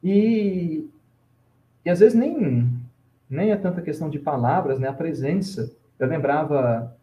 E, 0.04 0.90
e 1.86 1.90
às 1.90 2.02
vezes 2.02 2.20
nem, 2.20 2.70
nem 3.30 3.52
é 3.52 3.56
tanta 3.56 3.82
questão 3.82 4.10
de 4.10 4.20
palavras, 4.20 4.78
né? 4.78 4.90
A 4.90 4.94
presença. 4.94 5.74
Eu 5.98 6.08
lembrava 6.08 6.94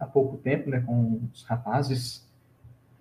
há 0.00 0.06
pouco 0.06 0.36
tempo, 0.36 0.68
né, 0.68 0.80
com 0.80 1.20
os 1.32 1.44
rapazes 1.44 2.26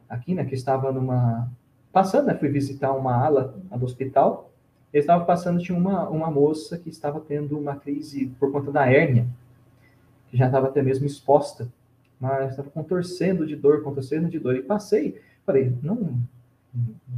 aqui, 0.07 0.35
né, 0.35 0.45
que 0.45 0.53
estava 0.53 0.91
numa 0.91 1.49
passando, 1.91 2.27
né, 2.27 2.35
fui 2.35 2.49
visitar 2.49 2.91
uma 2.93 3.15
ala 3.15 3.55
do 3.75 3.85
hospital. 3.85 4.51
Eles 4.93 5.03
estavam 5.03 5.25
passando 5.25 5.61
tinha 5.61 5.77
uma 5.77 6.07
uma 6.09 6.29
moça 6.29 6.77
que 6.77 6.89
estava 6.89 7.19
tendo 7.19 7.57
uma 7.57 7.75
crise 7.75 8.27
por 8.39 8.51
conta 8.51 8.71
da 8.71 8.85
hérnia 8.87 9.27
que 10.31 10.37
já 10.37 10.45
estava 10.45 10.69
até 10.69 10.81
mesmo 10.81 11.05
exposta, 11.05 11.67
mas 12.19 12.51
estava 12.51 12.69
contorcendo 12.69 13.45
de 13.45 13.55
dor, 13.55 13.83
contorcendo 13.83 14.29
de 14.29 14.39
dor. 14.39 14.55
E 14.55 14.63
passei, 14.63 15.21
falei, 15.45 15.75
não, 15.83 16.17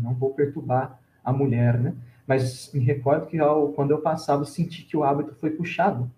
não 0.02 0.14
vou 0.16 0.34
perturbar 0.34 1.00
a 1.24 1.32
mulher, 1.32 1.80
né? 1.80 1.94
Mas 2.26 2.72
me 2.74 2.80
recordo 2.80 3.28
que 3.28 3.38
ao, 3.38 3.70
quando 3.74 3.92
eu 3.92 4.02
passava, 4.02 4.46
senti 4.46 4.84
que 4.84 4.98
o 4.98 5.04
hábito 5.04 5.36
foi 5.36 5.52
puxado. 5.52 6.10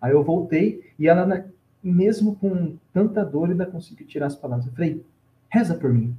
Aí 0.00 0.12
eu 0.12 0.24
voltei 0.24 0.92
e 0.98 1.06
ela, 1.06 1.46
mesmo 1.82 2.36
com 2.36 2.76
tanta 2.92 3.24
dor, 3.24 3.50
ainda 3.50 3.66
conseguiu 3.66 4.06
tirar 4.06 4.26
as 4.26 4.36
palavras. 4.36 4.66
Eu 4.66 4.72
falei, 4.72 5.04
reza 5.50 5.74
por 5.74 5.92
mim. 5.92 6.16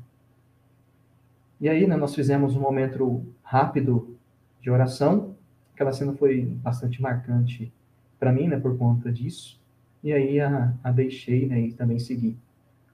E 1.60 1.69
aí, 1.69 1.88
né, 1.88 1.95
nós 1.95 2.13
fizemos 2.13 2.56
um 2.56 2.60
momento 2.60 3.26
rápido 3.41 4.15
de 4.62 4.69
oração. 4.69 5.36
Aquela 5.73 5.93
cena 5.93 6.13
foi 6.13 6.43
bastante 6.45 7.02
marcante 7.02 7.73
para 8.19 8.32
mim, 8.32 8.47
né, 8.47 8.60
por 8.60 8.78
conta 8.78 9.12
disso. 9.12 9.62
E 10.03 10.11
aí 10.11 10.39
a, 10.39 10.73
a 10.83 10.91
deixei, 10.91 11.47
né, 11.47 11.61
e 11.61 11.73
também 11.73 11.97
segui 11.97 12.37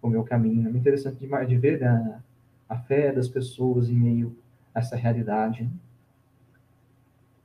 o 0.02 0.08
meu 0.08 0.24
caminho. 0.24 0.62
É 0.62 0.64
muito 0.72 0.78
interessante 0.78 1.20
demais 1.20 1.50
de 1.50 1.58
ver 1.58 1.80
né, 1.80 2.22
a 2.68 2.78
fé 2.78 3.12
das 3.12 3.28
pessoas 3.28 3.90
em 3.90 3.96
meio 3.96 4.38
a 4.74 4.80
essa 4.80 4.96
realidade. 4.96 5.68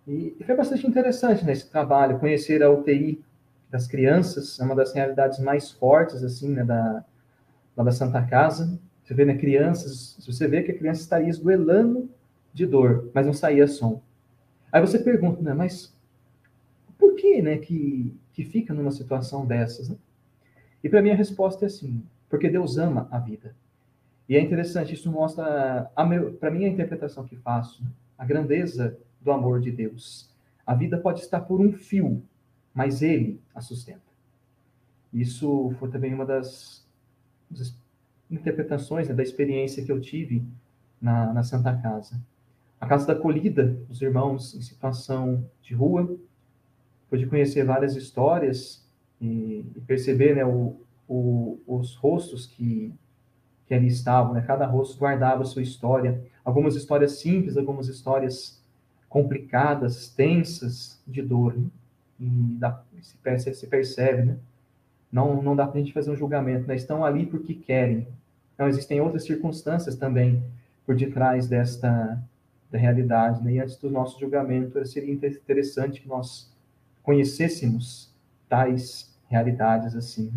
E, 0.07 0.37
e 0.39 0.45
foi 0.45 0.55
bastante 0.55 0.87
interessante 0.87 1.45
nesse 1.45 1.65
né, 1.65 1.71
trabalho, 1.71 2.19
conhecer 2.19 2.63
a 2.63 2.71
UTI 2.71 3.25
das 3.71 3.87
crianças, 3.87 4.61
é 4.61 4.65
uma 4.65 4.75
das 4.75 4.93
realidades 4.93 5.39
mais 5.39 5.71
fortes, 5.71 6.23
assim, 6.23 6.51
né, 6.51 6.63
da, 6.63 7.05
da 7.75 7.91
Santa 7.91 8.23
Casa. 8.23 8.79
Você 9.03 9.15
vê, 9.15 9.25
né, 9.25 9.37
crianças, 9.37 10.17
você 10.27 10.47
vê 10.47 10.63
que 10.63 10.73
a 10.73 10.79
criança 10.79 11.01
estaria 11.01 11.29
esgoelando 11.29 12.09
de 12.53 12.67
dor, 12.67 13.11
mas 13.15 13.27
não 13.27 13.33
saía 13.33 13.67
som. 13.67 14.03
Aí 14.71 14.81
você 14.81 14.99
pergunta, 14.99 15.43
né, 15.43 15.55
mas 15.55 15.94
por 17.05 17.15
que, 17.17 17.43
né, 17.43 17.59
que 17.59 18.17
que 18.35 18.45
fica 18.45 18.75
numa 18.75 18.91
situação 18.91 19.47
dessas. 19.47 19.89
Né? 19.89 19.97
E 20.83 20.89
para 20.89 21.01
mim 21.01 21.11
a 21.11 21.15
resposta 21.15 21.65
é 21.65 21.67
assim, 21.67 22.05
porque 22.29 22.51
Deus 22.51 22.77
ama 22.77 23.09
a 23.11 23.19
vida. 23.19 23.55
E 24.29 24.37
é 24.37 24.41
interessante, 24.41 24.93
isso 24.93 25.11
mostra, 25.11 25.91
para 26.41 26.51
mim, 26.51 26.65
a 26.65 26.69
interpretação 26.69 27.25
que 27.25 27.37
faço, 27.37 27.83
né? 27.83 27.91
a 28.19 28.25
grandeza 28.25 28.99
do 29.21 29.31
amor 29.31 29.61
de 29.61 29.71
Deus. 29.71 30.29
A 30.67 30.75
vida 30.75 30.99
pode 30.99 31.21
estar 31.21 31.41
por 31.41 31.61
um 31.61 31.73
fio, 31.73 32.23
mas 32.75 33.03
Ele 33.03 33.41
a 33.55 33.61
sustenta. 33.61 34.03
Isso 35.13 35.73
foi 35.79 35.91
também 35.91 36.13
uma 36.13 36.27
das, 36.27 36.85
das 37.49 37.77
interpretações 38.31 39.09
né, 39.09 39.15
da 39.15 39.23
experiência 39.23 39.85
que 39.85 39.93
eu 39.93 40.01
tive 40.01 40.43
na, 41.01 41.33
na 41.33 41.43
Santa 41.45 41.77
Casa. 41.77 42.21
A 42.81 42.87
Casa 42.87 43.07
da 43.07 43.13
Acolhida, 43.13 43.79
os 43.89 44.03
irmãos 44.03 44.55
em 44.57 44.63
situação 44.63 45.49
de 45.63 45.75
rua, 45.75 46.19
pude 47.09 47.27
conhecer 47.27 47.65
várias 47.65 47.97
histórias 47.97 48.85
e, 49.21 49.65
e 49.77 49.81
perceber 49.81 50.35
né, 50.35 50.45
o, 50.45 50.77
o, 51.09 51.61
os 51.67 51.95
rostos 51.95 52.47
que, 52.47 52.93
que 53.67 53.75
ali 53.75 53.87
estavam, 53.87 54.35
né? 54.35 54.43
cada 54.47 54.67
rosto 54.67 54.99
guardava 54.99 55.45
sua 55.45 55.63
história, 55.63 56.23
algumas 56.45 56.77
histórias 56.77 57.19
simples, 57.19 57.57
algumas 57.57 57.89
histórias 57.89 58.63
complicadas, 59.09 60.09
tensas, 60.09 61.01
de 61.07 61.23
dor, 61.23 61.57
né? 61.57 61.67
e 62.19 62.27
dá, 62.59 62.83
se, 63.01 63.17
percebe, 63.17 63.57
se 63.57 63.67
percebe, 63.67 64.23
né? 64.23 64.37
Não, 65.11 65.41
não 65.41 65.55
dá 65.55 65.67
para 65.67 65.79
a 65.79 65.81
gente 65.81 65.93
fazer 65.93 66.11
um 66.11 66.17
julgamento, 66.17 66.67
né? 66.67 66.75
Estão 66.75 67.05
ali 67.05 67.25
porque 67.25 67.55
querem. 67.55 68.09
Então, 68.55 68.67
existem 68.67 69.01
outras 69.01 69.25
circunstâncias 69.25 69.95
também 69.95 70.43
por 70.85 70.97
detrás 70.97 71.47
desta 71.47 72.21
da 72.71 72.79
realidade, 72.79 73.43
né? 73.45 73.53
E 73.53 73.61
antes 73.61 73.77
do 73.77 73.89
nosso 73.89 74.19
julgamento, 74.19 74.85
seria 74.85 75.13
interessante 75.13 76.01
que 76.01 76.09
nós 76.09 76.53
conhecêssemos 77.05 78.13
tais 78.49 79.15
realidades 79.29 79.95
assim. 79.95 80.33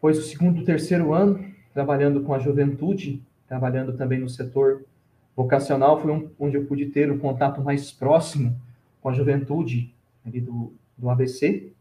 Pois 0.00 0.16
o 0.18 0.22
segundo, 0.22 0.64
terceiro 0.64 1.12
ano, 1.12 1.44
trabalhando 1.74 2.22
com 2.22 2.32
a 2.32 2.38
juventude, 2.38 3.22
trabalhando 3.46 3.92
também 3.96 4.18
no 4.18 4.28
setor 4.28 4.86
vocacional, 5.36 6.00
foi 6.00 6.10
um, 6.10 6.30
onde 6.38 6.56
eu 6.56 6.64
pude 6.64 6.86
ter 6.86 7.10
um 7.10 7.18
contato 7.18 7.60
mais 7.62 7.92
próximo 7.92 8.58
com 9.02 9.10
a 9.10 9.12
juventude 9.12 9.94
ali 10.24 10.40
do, 10.40 10.72
do 10.96 11.10
ABC. 11.10 11.72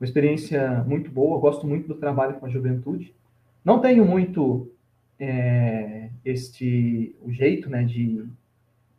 Uma 0.00 0.04
experiência 0.04 0.84
muito 0.86 1.10
boa, 1.10 1.38
gosto 1.38 1.66
muito 1.66 1.86
do 1.86 1.94
trabalho 1.94 2.34
com 2.34 2.46
a 2.46 2.48
juventude. 2.48 3.14
Não 3.64 3.80
tenho 3.80 4.04
muito 4.04 4.68
é, 5.18 6.10
este 6.24 7.14
o 7.22 7.30
jeito 7.30 7.70
né, 7.70 7.84
de 7.84 8.24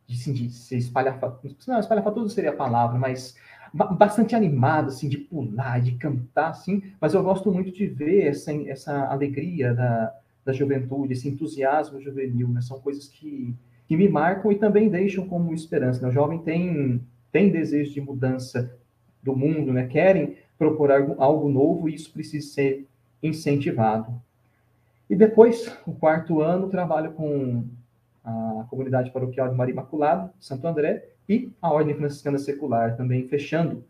de, 0.08 0.15
assim, 0.15 0.34
de 0.34 0.50
ser 0.50 0.78
espalhafatoso, 0.78 1.56
não, 1.68 1.80
espalhafatoso 1.80 2.30
seria 2.34 2.52
a 2.52 2.56
palavra, 2.56 2.98
mas 2.98 3.36
bastante 3.74 4.36
animado, 4.36 4.88
assim, 4.88 5.10
de 5.10 5.18
pular, 5.18 5.82
de 5.82 5.94
cantar, 5.94 6.50
assim, 6.50 6.82
mas 7.00 7.13
eu 7.13 7.22
gosto 7.22 7.52
muito 7.52 7.72
de 7.72 7.88
ver 7.88 8.28
essa, 8.28 8.54
essa 8.70 9.06
alegria 9.08 9.74
da, 9.74 10.13
da 10.46 10.54
juventude, 10.54 11.13
esse 11.13 11.28
entusiasmo 11.28 12.00
juvenil, 12.00 12.48
né? 12.48 12.62
São 12.62 12.80
coisas 12.80 13.08
que, 13.08 13.54
que 13.88 13.98
me 13.98 14.08
marcam 14.08 14.52
e 14.52 14.56
também 14.56 14.88
deixam 14.89 15.28
como 15.28 15.54
esperança, 15.54 16.02
né? 16.02 16.08
O 16.08 16.12
jovem 16.12 16.39
tem, 16.39 17.02
tem 17.32 17.52
desejo 17.52 17.94
de 17.94 18.00
mudança 18.00 18.72
do 19.22 19.36
mundo, 19.36 19.74
né? 19.74 19.88
Querem 19.88 20.38
propor 20.58 20.91
algo, 20.91 21.15
algo 21.22 21.50
novo 21.50 21.89
e 21.89 21.96
isso 21.96 22.13
precisa 22.13 22.48
ser 22.48 22.88
incentivado. 23.22 24.13
E 25.10 25.15
depois, 25.15 25.70
o 25.86 25.91
quarto 25.91 26.41
ano, 26.41 26.70
trabalho 26.70 27.12
com 27.12 27.65
a 28.26 28.66
comunidade 28.70 29.12
paroquial 29.12 29.48
de 29.50 29.56
Maria 29.56 29.74
Imaculada, 29.74 30.34
Santo 30.40 30.66
André, 30.66 31.10
e 31.30 31.52
a 31.62 31.72
Ordem 31.72 31.96
Franciscana 31.96 32.40
Secular, 32.40 32.98
também 32.98 33.28
fechando, 33.28 33.86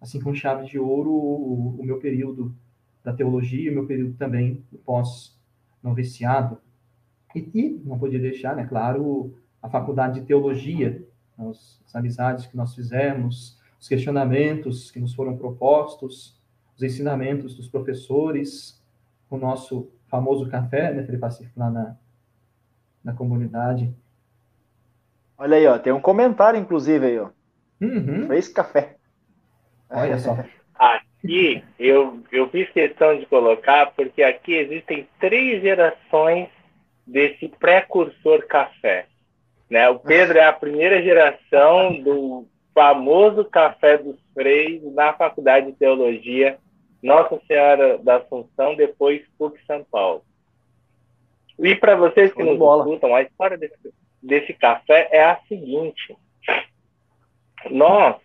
assim 0.00 0.20
com 0.20 0.32
chave 0.32 0.66
de 0.66 0.78
ouro, 0.78 1.10
o, 1.10 1.80
o 1.80 1.84
meu 1.84 1.98
período 1.98 2.54
da 3.02 3.12
teologia, 3.12 3.70
o 3.70 3.74
meu 3.74 3.86
período 3.86 4.14
também 4.16 4.64
do 4.70 4.78
pós-noviciado. 4.78 6.58
E, 7.34 7.50
e, 7.54 7.82
não 7.84 7.98
podia 7.98 8.20
deixar, 8.20 8.54
né, 8.54 8.64
claro, 8.66 9.34
a 9.60 9.68
faculdade 9.68 10.20
de 10.20 10.26
teologia, 10.26 11.04
as, 11.36 11.80
as 11.84 11.96
amizades 11.96 12.46
que 12.46 12.56
nós 12.56 12.74
fizemos, 12.74 13.58
os 13.80 13.88
questionamentos 13.88 14.90
que 14.92 15.00
nos 15.00 15.12
foram 15.12 15.36
propostos, 15.36 16.40
os 16.76 16.82
ensinamentos 16.82 17.56
dos 17.56 17.68
professores, 17.68 18.80
o 19.28 19.36
nosso 19.36 19.90
famoso 20.06 20.48
café, 20.48 20.92
né, 20.92 21.02
Felipe 21.02 21.20
Pacífico, 21.20 21.58
lá 21.58 21.70
na, 21.70 21.96
na 23.04 23.12
comunidade. 23.12 23.92
Olha 25.36 25.56
aí, 25.56 25.66
ó, 25.66 25.78
tem 25.78 25.92
um 25.92 26.00
comentário, 26.00 26.58
inclusive, 26.58 27.06
aí, 27.06 27.18
ó. 27.18 27.30
Uhum. 27.80 28.28
Fez 28.28 28.48
café. 28.48 28.96
Olha 29.90 30.18
só. 30.18 30.36
Aqui, 30.74 31.62
eu, 31.78 32.20
eu 32.32 32.48
fiz 32.48 32.68
questão 32.70 33.16
de 33.16 33.26
colocar, 33.26 33.92
porque 33.92 34.24
aqui 34.24 34.54
existem 34.54 35.06
três 35.20 35.62
gerações 35.62 36.48
desse 37.06 37.46
precursor 37.46 38.44
café. 38.48 39.06
Né? 39.70 39.88
O 39.88 40.00
Pedro 40.00 40.38
é 40.38 40.44
a 40.44 40.52
primeira 40.52 41.00
geração 41.00 41.94
do 42.02 42.48
famoso 42.74 43.44
café 43.44 43.98
dos 43.98 44.16
freis 44.34 44.82
na 44.94 45.12
Faculdade 45.12 45.66
de 45.66 45.78
Teologia 45.78 46.58
Nossa 47.02 47.40
Senhora 47.46 47.98
da 47.98 48.16
Assunção, 48.16 48.74
depois 48.74 49.22
PUC 49.38 49.58
São 49.66 49.84
Paulo. 49.90 50.24
E 51.62 51.76
para 51.76 51.94
vocês 51.94 52.32
que 52.32 52.42
nos 52.42 52.58
bola. 52.58 52.84
escutam, 52.84 53.14
a 53.14 53.22
história 53.22 53.56
desse, 53.56 53.94
desse 54.20 54.52
café 54.52 55.08
é 55.12 55.24
a 55.24 55.38
seguinte: 55.48 56.16
nós, 57.70 58.16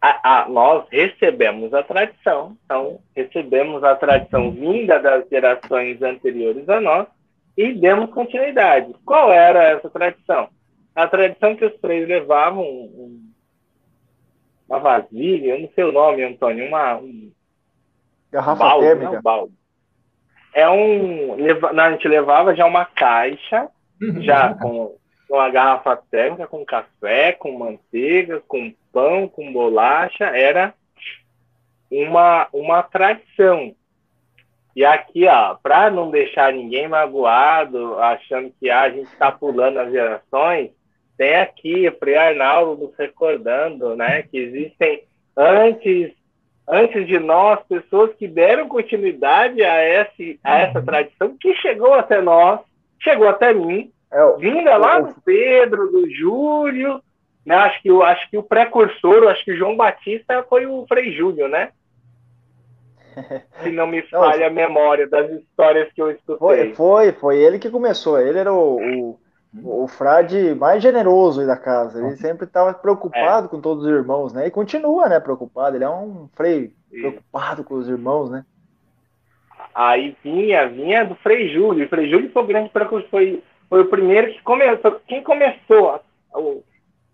a, 0.00 0.42
a, 0.42 0.48
nós 0.48 0.86
recebemos 0.90 1.74
a 1.74 1.82
tradição, 1.82 2.56
então 2.64 2.98
recebemos 3.14 3.84
a 3.84 3.94
tradição 3.94 4.50
vinda 4.50 4.98
das 4.98 5.28
gerações 5.28 6.00
anteriores 6.00 6.66
a 6.70 6.80
nós, 6.80 7.06
e 7.56 7.74
demos 7.74 8.10
continuidade. 8.10 8.94
Qual 9.04 9.30
era 9.30 9.62
essa 9.62 9.90
tradição? 9.90 10.48
A 10.94 11.06
tradição 11.06 11.54
que 11.54 11.66
os 11.66 11.76
freis 11.76 12.08
levavam 12.08 12.64
um, 12.64 13.30
uma 14.66 14.78
vasilha, 14.78 15.54
eu 15.54 15.60
não 15.60 15.68
sei 15.74 15.84
o 15.84 15.92
nome, 15.92 16.24
Antônio, 16.24 16.66
uma 16.66 16.96
um 16.96 17.30
garrafa 18.32 18.64
balde, 18.64 18.86
térmica. 18.86 19.12
Não, 19.12 19.22
balde. 19.22 19.54
É 20.56 20.66
um, 20.70 21.36
a 21.78 21.90
gente 21.90 22.08
levava 22.08 22.56
já 22.56 22.64
uma 22.64 22.86
caixa, 22.86 23.68
uhum. 24.00 24.22
já 24.22 24.54
com 24.54 24.96
uma 25.28 25.50
garrafa 25.50 25.94
térmica, 26.10 26.46
com 26.46 26.64
café, 26.64 27.32
com 27.32 27.58
manteiga, 27.58 28.42
com 28.48 28.72
pão, 28.90 29.28
com 29.28 29.52
bolacha, 29.52 30.24
era 30.24 30.72
uma, 31.90 32.48
uma 32.54 32.82
tradição. 32.82 33.76
E 34.74 34.82
aqui, 34.82 35.26
ó, 35.26 35.56
para 35.56 35.90
não 35.90 36.10
deixar 36.10 36.54
ninguém 36.54 36.88
magoado, 36.88 37.98
achando 37.98 38.50
que 38.58 38.70
ah, 38.70 38.80
a 38.80 38.88
gente 38.88 39.12
está 39.12 39.30
pulando 39.30 39.78
as 39.78 39.92
gerações, 39.92 40.70
tem 41.18 41.36
aqui 41.36 41.86
o 41.86 41.98
Frei 41.98 42.16
Arnaldo 42.16 42.82
nos 42.82 42.96
recordando, 42.96 43.94
né, 43.94 44.22
que 44.22 44.38
existem 44.38 45.02
antes 45.36 46.14
antes 46.68 47.06
de 47.06 47.18
nós 47.18 47.60
pessoas 47.68 48.12
que 48.14 48.26
deram 48.26 48.68
continuidade 48.68 49.62
a, 49.62 49.84
esse, 49.84 50.40
a 50.42 50.58
essa 50.58 50.78
uhum. 50.80 50.84
tradição 50.84 51.36
que 51.38 51.54
chegou 51.54 51.94
até 51.94 52.20
nós, 52.20 52.60
chegou 53.00 53.28
até 53.28 53.52
mim, 53.52 53.90
é, 54.10 54.36
vinda 54.36 54.76
lá 54.76 55.00
do 55.00 55.14
Pedro, 55.22 55.90
do 55.90 56.10
Júlio, 56.10 57.00
né? 57.44 57.54
Acho 57.54 57.80
que, 57.82 57.90
acho 58.02 58.30
que 58.30 58.36
o 58.36 58.42
precursor, 58.42 59.28
acho 59.28 59.44
que 59.44 59.52
o 59.52 59.56
João 59.56 59.76
Batista 59.76 60.44
foi 60.48 60.66
o 60.66 60.84
Frei 60.88 61.12
Júlio, 61.12 61.48
né? 61.48 61.70
Se 63.62 63.70
não 63.70 63.86
me 63.86 64.02
falha 64.02 64.48
a 64.48 64.50
memória 64.50 65.08
das 65.08 65.30
histórias 65.30 65.90
que 65.92 66.02
eu 66.02 66.10
escutei. 66.10 66.38
Foi, 66.38 66.74
foi, 66.74 67.12
foi 67.12 67.38
ele 67.38 67.58
que 67.58 67.70
começou. 67.70 68.20
Ele 68.20 68.38
era 68.38 68.52
o, 68.52 68.80
o, 68.80 69.20
o 69.62 69.86
frade 69.88 70.54
mais 70.54 70.82
generoso 70.82 71.46
da 71.46 71.56
casa. 71.56 72.04
Ele 72.04 72.16
sempre 72.16 72.46
estava 72.46 72.74
preocupado 72.74 73.46
é. 73.46 73.48
com 73.48 73.60
todos 73.60 73.84
os 73.84 73.90
irmãos, 73.90 74.32
né? 74.32 74.46
E 74.46 74.50
continua, 74.50 75.08
né? 75.08 75.20
Preocupado. 75.20 75.76
Ele 75.76 75.84
é 75.84 75.90
um 75.90 76.28
frei 76.34 76.72
preocupado 76.90 77.64
com 77.64 77.74
os 77.74 77.88
irmãos, 77.88 78.30
né? 78.30 78.44
Aí 79.74 80.16
vinha, 80.24 80.68
vinha 80.68 81.04
do 81.04 81.14
Frei 81.16 81.48
Júlio. 81.52 81.84
O 81.84 81.88
Frei 81.88 82.08
Júlio 82.08 82.30
foi 82.32 82.42
o 82.42 82.46
grande 82.46 82.70
precursor, 82.70 83.10
foi, 83.10 83.42
foi 83.68 83.82
o 83.82 83.88
primeiro 83.88 84.32
que 84.32 84.42
começou. 84.42 85.00
Quem 85.06 85.22
começou 85.22 85.90
a, 85.90 86.00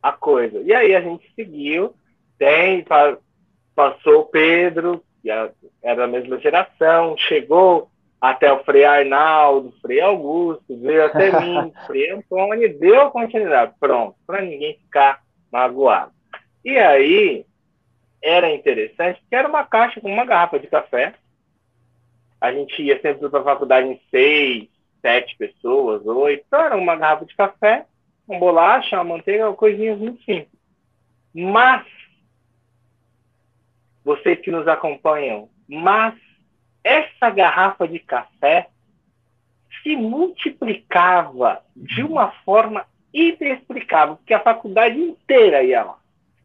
a 0.03 0.12
coisa? 0.12 0.61
E 0.61 0.72
aí 0.72 0.95
a 0.95 1.01
gente 1.01 1.28
seguiu. 1.34 1.95
Tem, 2.38 2.84
passou 3.74 4.20
o 4.20 4.26
Pedro, 4.26 5.03
era 5.82 5.97
da 5.97 6.07
mesma 6.07 6.38
geração, 6.38 7.16
chegou 7.16 7.88
até 8.23 8.53
o 8.53 8.62
Frei 8.62 8.85
Arnaldo, 8.85 9.75
Frei 9.83 10.01
Augusto, 10.01 10.79
veio 10.79 11.07
até 11.07 11.33
mim, 11.43 11.73
Frei 11.89 12.09
Antônio, 12.12 12.79
deu 12.79 13.11
continuidade. 13.11 13.75
Pronto, 13.81 14.14
para 14.25 14.41
ninguém 14.41 14.75
ficar 14.75 15.25
magoado. 15.51 16.12
E 16.64 16.79
aí, 16.79 17.45
era 18.23 18.49
interessante, 18.49 19.18
porque 19.20 19.35
era 19.35 19.49
uma 19.49 19.64
caixa 19.64 20.01
com 20.01 20.09
uma 20.09 20.25
garrafa 20.25 20.61
de 20.61 20.68
café. 20.68 21.14
A 22.41 22.53
gente 22.53 22.81
ia 22.81 23.01
sempre 23.01 23.29
para 23.29 23.41
a 23.41 23.45
faculdade 23.45 23.89
em 23.89 24.01
seis, 24.09 24.68
sete 25.01 25.37
pessoas, 25.37 26.07
oito. 26.07 26.45
Então, 26.47 26.61
era 26.61 26.77
uma 26.77 26.95
garrafa 26.95 27.25
de 27.25 27.35
café, 27.35 27.87
uma 28.29 28.39
bolacha, 28.39 28.97
uma 28.99 29.16
manteiga, 29.16 29.53
coisinhas 29.55 29.99
muito 29.99 30.23
simples. 30.23 30.61
Mas, 31.35 31.85
vocês 34.05 34.41
que 34.41 34.51
nos 34.53 34.68
acompanham, 34.68 35.49
mas 35.68 36.14
essa 36.85 37.30
garrafa 37.30 37.87
de 37.87 37.99
café 37.99 38.68
se 39.83 39.97
multiplicava 39.97 41.62
de 41.74 42.03
uma 42.03 42.30
forma 42.45 42.85
inexplicável, 43.12 44.16
porque 44.16 44.35
a 44.35 44.41
faculdade 44.41 44.99
inteira 44.99 45.62
ia 45.62 45.83
lá. 45.83 45.99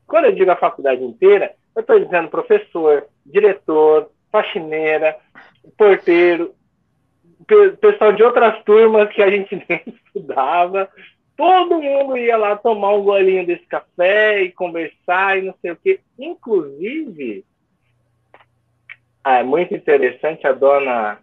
Quando 0.05 0.25
eu 0.25 0.35
digo 0.35 0.51
a 0.51 0.55
faculdade 0.55 1.03
inteira, 1.03 1.53
eu 1.75 1.81
estou 1.81 1.99
dizendo 1.99 2.29
professor, 2.29 3.07
diretor, 3.25 4.09
faxineira, 4.31 5.17
porteiro, 5.77 6.53
pessoal 7.79 8.11
de 8.13 8.23
outras 8.23 8.63
turmas 8.63 9.09
que 9.13 9.21
a 9.21 9.29
gente 9.29 9.55
nem 9.67 9.81
estudava. 9.85 10.89
Todo 11.35 11.81
mundo 11.81 12.17
ia 12.17 12.35
lá 12.35 12.55
tomar 12.55 12.93
um 12.93 13.03
golinho 13.03 13.45
desse 13.45 13.65
café 13.67 14.41
e 14.41 14.51
conversar 14.51 15.37
e 15.37 15.43
não 15.43 15.55
sei 15.61 15.71
o 15.71 15.75
quê. 15.75 15.99
Inclusive, 16.17 17.45
ah, 19.27 19.39
é 19.39 19.43
muito 19.43 19.75
interessante 19.75 20.47
a 20.47 20.53
dona 20.53 21.19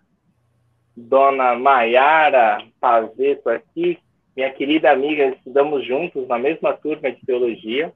dona 0.94 1.54
Maiara 1.54 2.58
Pazeto 2.78 3.48
aqui, 3.48 3.98
minha 4.36 4.50
querida 4.50 4.90
amiga, 4.90 5.28
estudamos 5.28 5.86
juntos 5.86 6.28
na 6.28 6.38
mesma 6.38 6.74
turma 6.74 7.10
de 7.10 7.24
teologia. 7.24 7.92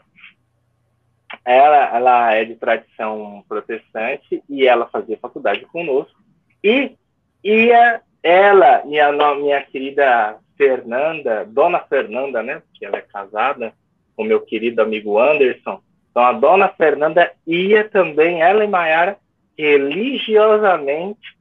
Ela, 1.45 1.95
ela 1.95 2.35
é 2.35 2.45
de 2.47 2.55
tradição 2.55 3.45
protestante 3.47 4.43
e 4.49 4.67
ela 4.67 4.89
fazia 4.89 5.19
faculdade 5.19 5.67
conosco. 5.67 6.19
E 6.65 6.97
ia 7.45 8.01
ela 8.23 8.83
e 8.87 8.99
a 8.99 9.35
minha 9.35 9.61
querida 9.63 10.39
Fernanda, 10.57 11.45
dona 11.45 11.81
Fernanda, 11.81 12.43
né, 12.43 12.63
que 12.73 12.87
ela 12.87 12.97
é 12.97 13.03
casada 13.03 13.75
com 14.17 14.25
meu 14.25 14.41
querido 14.41 14.81
amigo 14.81 15.19
Anderson. 15.19 15.83
Então 16.11 16.23
a 16.23 16.33
dona 16.33 16.69
Fernanda 16.69 17.31
ia 17.47 17.87
também, 17.89 18.41
ela 18.41 18.65
e 18.65 18.69
Maiara, 18.69 19.19
religiosamente 19.59 21.37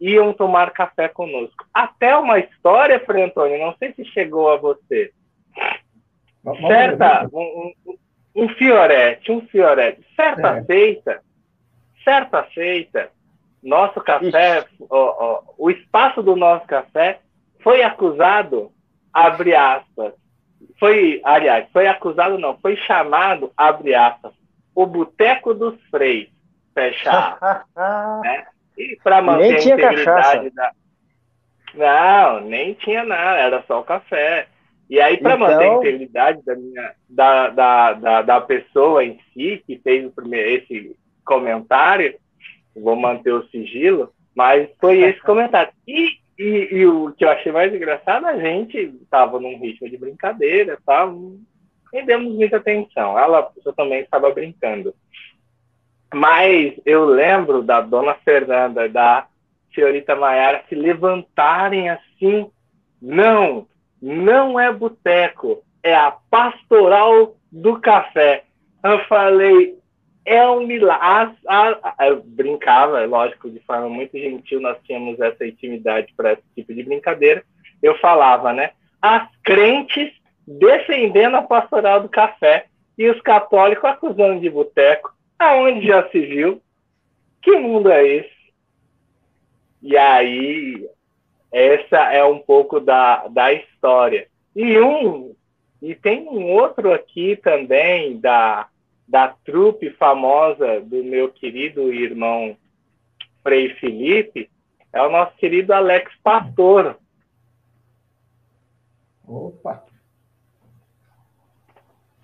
iam 0.00 0.32
tomar 0.32 0.70
café 0.70 1.08
conosco. 1.08 1.66
Até 1.74 2.16
uma 2.16 2.38
história, 2.38 3.00
Frei 3.00 3.24
Antônio, 3.24 3.58
não 3.58 3.74
sei 3.76 3.92
se 3.92 4.04
chegou 4.04 4.50
a 4.50 4.56
você. 4.56 5.12
Certa, 6.66 7.28
um, 7.32 7.72
um, 7.86 7.96
um 8.44 8.48
fiorete, 8.50 9.32
um 9.32 9.40
fiorete. 9.48 10.06
Certa 10.14 10.58
é. 10.58 10.64
feita, 10.64 11.20
certa 12.04 12.44
feita, 12.44 13.10
nosso 13.62 14.00
café, 14.00 14.64
ó, 14.88 14.96
ó, 15.18 15.42
o 15.58 15.70
espaço 15.70 16.22
do 16.22 16.36
nosso 16.36 16.66
café 16.66 17.20
foi 17.60 17.82
acusado, 17.82 18.70
abre 19.12 19.54
aspas, 19.54 20.14
foi, 20.78 21.20
aliás, 21.24 21.66
foi 21.72 21.88
acusado 21.88 22.38
não, 22.38 22.56
foi 22.58 22.76
chamado, 22.76 23.52
abre 23.56 23.94
aspas, 23.94 24.32
o 24.74 24.86
Boteco 24.86 25.52
dos 25.52 25.74
Fechar. 26.78 27.64
né? 28.22 28.46
E 28.76 28.96
para 29.02 29.20
manter 29.20 29.42
nem 29.42 29.72
a 29.72 29.74
integridade 29.74 30.50
da. 30.50 30.72
Não, 31.74 32.40
nem 32.40 32.74
tinha 32.74 33.04
nada, 33.04 33.38
era 33.38 33.64
só 33.66 33.80
o 33.80 33.84
café. 33.84 34.46
E 34.88 35.00
aí, 35.00 35.18
para 35.18 35.34
então... 35.34 35.48
manter 35.48 35.68
a 35.68 35.74
integridade 35.74 36.44
da, 36.44 36.54
minha, 36.54 36.92
da, 37.08 37.48
da, 37.50 37.92
da, 37.92 38.22
da, 38.22 38.40
pessoa 38.40 39.04
em 39.04 39.18
si, 39.32 39.62
que 39.66 39.78
fez 39.78 40.06
o 40.06 40.10
primeiro, 40.10 40.48
esse 40.48 40.96
comentário, 41.24 42.14
vou 42.74 42.96
manter 42.96 43.32
o 43.32 43.46
sigilo, 43.48 44.12
mas 44.34 44.68
foi 44.80 45.00
esse 45.04 45.20
comentário. 45.20 45.72
E, 45.86 46.12
e, 46.38 46.68
e, 46.72 46.86
o 46.86 47.12
que 47.12 47.24
eu 47.24 47.30
achei 47.30 47.52
mais 47.52 47.74
engraçado, 47.74 48.24
a 48.26 48.38
gente 48.38 48.78
estava 49.02 49.38
num 49.38 49.58
ritmo 49.58 49.90
de 49.90 49.98
brincadeira, 49.98 50.78
tá? 50.86 51.06
nem 51.92 52.04
demos 52.04 52.34
muita 52.34 52.56
atenção. 52.56 53.18
Ela 53.18 53.50
também 53.76 54.00
estava 54.00 54.30
brincando. 54.30 54.94
Mas 56.12 56.74
eu 56.86 57.04
lembro 57.04 57.62
da 57.62 57.80
dona 57.80 58.14
Fernanda, 58.14 58.88
da 58.88 59.26
senhorita 59.74 60.16
Maiara 60.16 60.64
se 60.68 60.74
levantarem 60.74 61.90
assim. 61.90 62.50
Não, 63.00 63.66
não 64.00 64.58
é 64.58 64.72
boteco, 64.72 65.62
é 65.82 65.94
a 65.94 66.10
pastoral 66.30 67.36
do 67.50 67.78
café. 67.80 68.44
Eu 68.82 69.04
falei, 69.04 69.78
é 70.24 70.46
um 70.48 70.66
milagre. 70.66 71.36
Eu 72.00 72.22
brincava, 72.24 73.04
lógico, 73.04 73.50
de 73.50 73.60
forma 73.60 73.88
muito 73.88 74.16
gentil, 74.18 74.60
nós 74.60 74.76
tínhamos 74.84 75.18
essa 75.20 75.46
intimidade 75.46 76.12
para 76.16 76.32
esse 76.32 76.42
tipo 76.54 76.74
de 76.74 76.82
brincadeira. 76.82 77.42
Eu 77.82 77.96
falava, 77.98 78.52
né? 78.52 78.70
As 79.00 79.28
crentes 79.42 80.12
defendendo 80.46 81.36
a 81.36 81.42
pastoral 81.42 82.00
do 82.00 82.08
café 82.08 82.66
e 82.96 83.08
os 83.08 83.20
católicos 83.20 83.84
acusando 83.84 84.40
de 84.40 84.50
boteco. 84.50 85.12
Aonde 85.38 85.86
já 85.86 86.08
se 86.10 86.20
viu? 86.20 86.60
Que 87.40 87.56
mundo 87.56 87.90
é 87.90 88.06
esse? 88.06 88.52
E 89.80 89.96
aí, 89.96 90.88
essa 91.52 92.12
é 92.12 92.24
um 92.24 92.38
pouco 92.38 92.80
da, 92.80 93.28
da 93.28 93.52
história. 93.52 94.28
E 94.54 94.78
um, 94.80 95.34
e 95.80 95.94
tem 95.94 96.28
um 96.28 96.52
outro 96.52 96.92
aqui 96.92 97.36
também 97.36 98.18
da, 98.18 98.68
da 99.06 99.28
trupe 99.28 99.90
famosa 99.90 100.80
do 100.80 101.04
meu 101.04 101.30
querido 101.30 101.92
irmão 101.92 102.56
Frei 103.42 103.74
Felipe, 103.76 104.50
é 104.92 105.00
o 105.02 105.10
nosso 105.10 105.36
querido 105.36 105.72
Alex 105.72 106.12
Pastor. 106.22 106.98
Opa! 109.26 109.87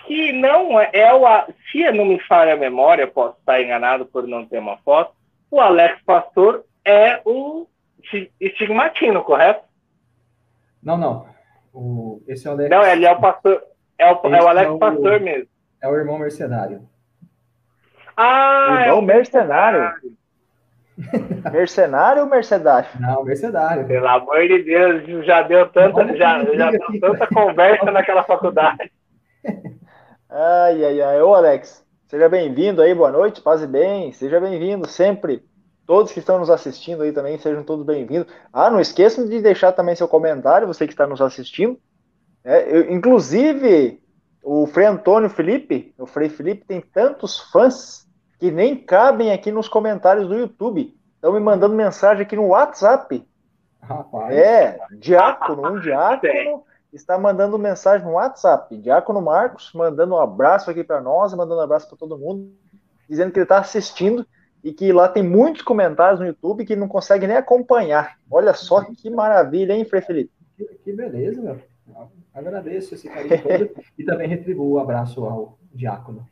Que 0.07 0.33
não 0.33 0.81
é, 0.81 0.91
é 0.93 1.13
o. 1.13 1.25
Se 1.71 1.91
não 1.93 2.05
me 2.05 2.21
falha 2.21 2.55
a 2.55 2.57
memória, 2.57 3.07
posso 3.07 3.39
estar 3.39 3.61
enganado 3.61 4.07
por 4.07 4.27
não 4.27 4.47
ter 4.47 4.59
uma 4.59 4.77
foto, 4.79 5.13
o 5.51 5.61
Alex 5.61 6.03
Pastor 6.03 6.65
é 6.85 7.21
o 7.25 7.67
estigmatino, 8.41 9.23
correto? 9.23 9.65
Não, 10.83 10.97
não. 10.97 11.27
O, 11.73 12.23
esse 12.29 12.47
é 12.47 12.51
o 12.51 12.55
Alex. 12.55 12.71
Não, 12.71 12.85
ele 12.85 13.07
é 13.07 13.13
o 13.13 13.21
pastor. 13.21 13.63
É 13.99 14.13
o, 14.13 14.21
é 14.35 14.43
o 14.43 14.49
Alex 14.49 14.69
é 14.69 14.71
o, 14.71 14.79
Pastor 14.79 15.21
mesmo. 15.21 15.49
É 15.83 15.89
o 15.89 15.97
irmão 15.97 16.19
mercenário. 16.19 16.83
Ah, 18.17 18.81
irmão 18.83 18.87
é 18.87 18.93
o 18.93 19.03
mercenário. 19.03 19.95
Mercenário 21.53 22.23
ou 22.23 22.29
mercedário? 22.29 22.89
Não, 23.01 23.25
mercenário. 23.25 23.85
Pelo 23.85 24.07
amor 24.07 24.47
de 24.47 24.63
Deus, 24.63 25.27
já 25.27 25.43
deu 25.43 25.69
tanta, 25.69 26.17
já, 26.17 26.45
já 26.45 26.71
deu 26.71 27.01
tanta 27.01 27.27
conversa 27.27 27.91
naquela 27.91 28.23
faculdade. 28.23 28.93
Ai, 30.37 30.85
ai, 30.85 31.01
ai. 31.01 31.23
Ô, 31.23 31.33
Alex, 31.33 31.87
seja 32.09 32.29
bem-vindo 32.29 32.83
aí, 32.83 32.93
boa 32.93 33.13
noite, 33.13 33.41
paz 33.41 33.63
e 33.63 33.69
bem. 33.69 34.11
Seja 34.11 34.41
bem-vindo 34.41 34.85
sempre. 34.89 35.45
Todos 35.87 36.11
que 36.11 36.19
estão 36.19 36.41
nos 36.41 36.51
assistindo 36.51 37.05
aí 37.05 37.13
também, 37.13 37.39
sejam 37.39 37.63
todos 37.63 37.87
bem-vindos. 37.87 38.27
Ah, 38.53 38.69
não 38.69 38.81
esqueçam 38.81 39.29
de 39.29 39.41
deixar 39.41 39.71
também 39.71 39.95
seu 39.95 40.09
comentário, 40.09 40.67
você 40.67 40.89
que 40.89 40.93
está 40.93 41.07
nos 41.07 41.21
assistindo. 41.21 41.79
É, 42.43 42.69
eu, 42.69 42.93
inclusive, 42.93 44.03
o 44.43 44.67
Frei 44.67 44.89
Antônio 44.89 45.31
Felipe, 45.31 45.95
o 45.97 46.05
Frei 46.05 46.29
Felipe 46.29 46.65
tem 46.67 46.81
tantos 46.81 47.39
fãs 47.53 48.05
que 48.41 48.51
nem 48.51 48.75
cabem 48.75 49.33
aqui 49.33 49.53
nos 49.53 49.69
comentários 49.69 50.27
do 50.27 50.35
YouTube. 50.35 50.97
Estão 51.15 51.33
me 51.33 51.39
mandando 51.39 51.77
mensagem 51.77 52.25
aqui 52.25 52.35
no 52.35 52.49
WhatsApp. 52.49 53.25
Rapaz. 53.81 54.35
É, 54.37 54.81
Diácono, 54.99 55.75
um 55.75 55.79
Diácono 55.79 56.65
está 56.97 57.19
mandando 57.19 57.59
mensagem 57.59 58.07
no 58.07 58.15
WhatsApp. 58.15 58.77
Diácono 58.79 59.21
Marcos 59.21 59.71
mandando 59.75 60.15
um 60.15 60.19
abraço 60.19 60.71
aqui 60.71 60.85
para 60.85 61.01
nós, 61.01 61.35
mandando 61.35 61.61
um 61.61 61.65
abraço 61.65 61.89
para 61.89 61.99
todo 61.99 62.19
mundo, 62.19 62.53
dizendo 63.09 63.33
que 63.33 63.39
ele 63.39 63.45
está 63.45 63.59
assistindo 63.59 64.27
e 64.63 64.73
que 64.73 64.93
lá 64.93 65.09
tem 65.09 65.23
muitos 65.23 65.63
comentários 65.63 66.21
no 66.21 66.27
YouTube 66.27 66.65
que 66.65 66.75
não 66.75 66.89
consegue 66.89 67.27
nem 67.27 67.37
acompanhar. 67.37 68.19
Olha 68.31 68.55
só 68.55 68.83
que 68.85 69.11
maravilha, 69.11 69.75
hein, 69.75 69.85
Frei 69.85 70.01
Felipe? 70.01 70.33
Que, 70.57 70.65
que 70.83 70.93
beleza, 70.93 71.41
meu. 71.41 71.59
Agradeço 72.33 72.95
esse 72.95 73.09
carinho 73.09 73.43
todo 73.43 73.71
e 73.99 74.05
também 74.05 74.27
retribuo 74.27 74.73
o 74.73 74.79
abraço 74.79 75.25
ao 75.25 75.59
Diácono. 75.73 76.27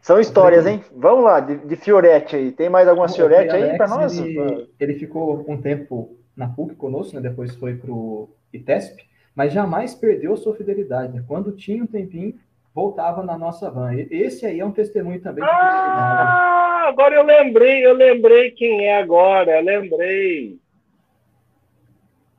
São 0.00 0.18
histórias, 0.18 0.66
hein? 0.66 0.82
Vamos 0.96 1.24
lá, 1.24 1.40
de, 1.40 1.56
de 1.58 1.76
Fiorete 1.76 2.36
aí. 2.36 2.52
Tem 2.52 2.70
mais 2.70 2.88
alguma 2.88 3.08
Fiorete 3.08 3.54
aí 3.54 3.76
para 3.76 3.88
nós? 3.88 4.16
Ele, 4.16 4.70
ele, 4.78 4.94
ficou 4.94 5.44
um 5.46 5.60
tempo 5.60 6.16
na 6.34 6.48
PUC 6.48 6.76
conosco, 6.76 7.14
né? 7.16 7.20
depois 7.20 7.54
foi 7.56 7.74
para 7.74 7.92
o 8.52 8.56
ITESP, 8.56 9.06
mas 9.34 9.52
jamais 9.52 9.94
perdeu 9.94 10.36
sua 10.36 10.54
fidelidade. 10.54 11.14
Né? 11.14 11.24
Quando 11.26 11.52
tinha 11.52 11.82
um 11.82 11.86
tempinho, 11.86 12.38
voltava 12.74 13.22
na 13.22 13.36
nossa 13.36 13.70
van. 13.70 13.94
Esse 13.94 14.46
aí 14.46 14.60
é 14.60 14.64
um 14.64 14.72
testemunho 14.72 15.20
também. 15.20 15.44
Ah, 15.44 16.86
agora 16.88 17.14
eu 17.14 17.22
lembrei, 17.22 17.84
eu 17.84 17.92
lembrei 17.94 18.50
quem 18.52 18.86
é 18.86 19.00
agora, 19.00 19.58
eu 19.58 19.64
lembrei. 19.64 20.58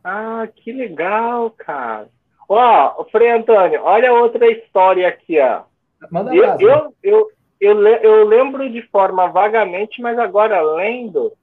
Ah, 0.03 0.47
que 0.55 0.71
legal, 0.71 1.51
cara. 1.51 2.07
Ó, 2.47 3.05
Frei 3.11 3.31
Antônio, 3.31 3.81
olha 3.83 4.13
outra 4.13 4.49
história 4.49 5.07
aqui, 5.07 5.39
ó. 5.39 5.63
Manda 6.09 6.33
eu, 6.33 6.57
eu, 6.59 6.95
eu, 7.03 7.31
eu, 7.59 7.87
eu 7.87 8.27
lembro 8.27 8.69
de 8.69 8.81
forma 8.83 9.27
vagamente, 9.27 10.01
mas 10.01 10.17
agora 10.17 10.61
lendo 10.61 11.33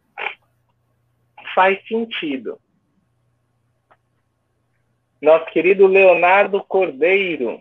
faz 1.55 1.79
sentido. 1.87 2.59
Nosso 5.21 5.47
querido 5.47 5.87
Leonardo 5.87 6.63
Cordeiro. 6.63 7.61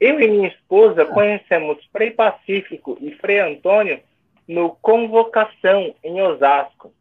Eu 0.00 0.18
e 0.20 0.28
minha 0.28 0.48
esposa 0.48 1.04
conhecemos 1.04 1.78
Frei 1.92 2.10
Pacífico 2.10 2.96
e 3.00 3.10
Frei 3.16 3.40
Antônio 3.40 4.00
no 4.46 4.70
Convocação, 4.70 5.94
em 6.02 6.22
Osasco. 6.22 6.94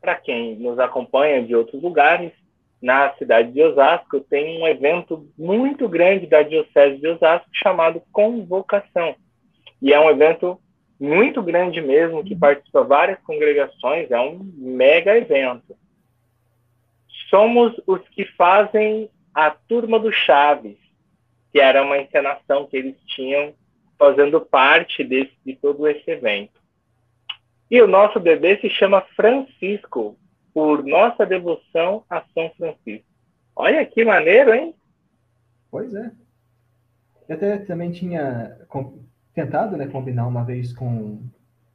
Para 0.00 0.16
quem 0.16 0.56
nos 0.56 0.78
acompanha 0.78 1.42
de 1.42 1.54
outros 1.56 1.82
lugares, 1.82 2.30
na 2.82 3.14
cidade 3.14 3.52
de 3.52 3.62
Osasco 3.62 4.20
tem 4.20 4.60
um 4.60 4.68
evento 4.68 5.26
muito 5.38 5.88
grande 5.88 6.26
da 6.26 6.42
Diocese 6.42 6.98
de 6.98 7.08
Osasco 7.08 7.48
chamado 7.52 8.02
Convocação. 8.12 9.14
E 9.80 9.94
é 9.94 9.98
um 9.98 10.10
evento 10.10 10.60
muito 11.00 11.42
grande 11.42 11.80
mesmo, 11.80 12.22
que 12.22 12.36
participa 12.36 12.84
várias 12.84 13.18
congregações, 13.20 14.10
é 14.10 14.20
um 14.20 14.40
mega 14.56 15.16
evento. 15.16 15.74
Somos 17.28 17.74
os 17.86 18.00
que 18.08 18.24
fazem 18.24 19.10
a 19.34 19.50
Turma 19.50 19.98
do 19.98 20.12
Chaves, 20.12 20.78
que 21.52 21.60
era 21.60 21.82
uma 21.82 21.98
encenação 21.98 22.66
que 22.66 22.76
eles 22.76 22.96
tinham 23.06 23.54
fazendo 23.98 24.40
parte 24.40 25.02
desse, 25.02 25.32
de 25.44 25.54
todo 25.56 25.88
esse 25.88 26.10
evento. 26.10 26.60
E 27.70 27.80
o 27.80 27.88
nosso 27.88 28.20
bebê 28.20 28.58
se 28.60 28.70
chama 28.70 29.06
Francisco, 29.16 30.16
por 30.54 30.82
nossa 30.84 31.26
devoção 31.26 32.02
a 32.08 32.22
São 32.32 32.50
Francisco. 32.56 33.06
Olha 33.54 33.84
que 33.84 34.04
maneiro, 34.04 34.54
hein? 34.54 34.74
Pois 35.70 35.94
é. 35.94 36.10
Eu 37.28 37.36
até 37.36 37.58
também 37.58 37.90
tinha 37.90 38.56
tentado 39.34 39.76
né, 39.76 39.86
combinar 39.86 40.26
uma 40.26 40.44
vez 40.44 40.72
com, 40.72 41.20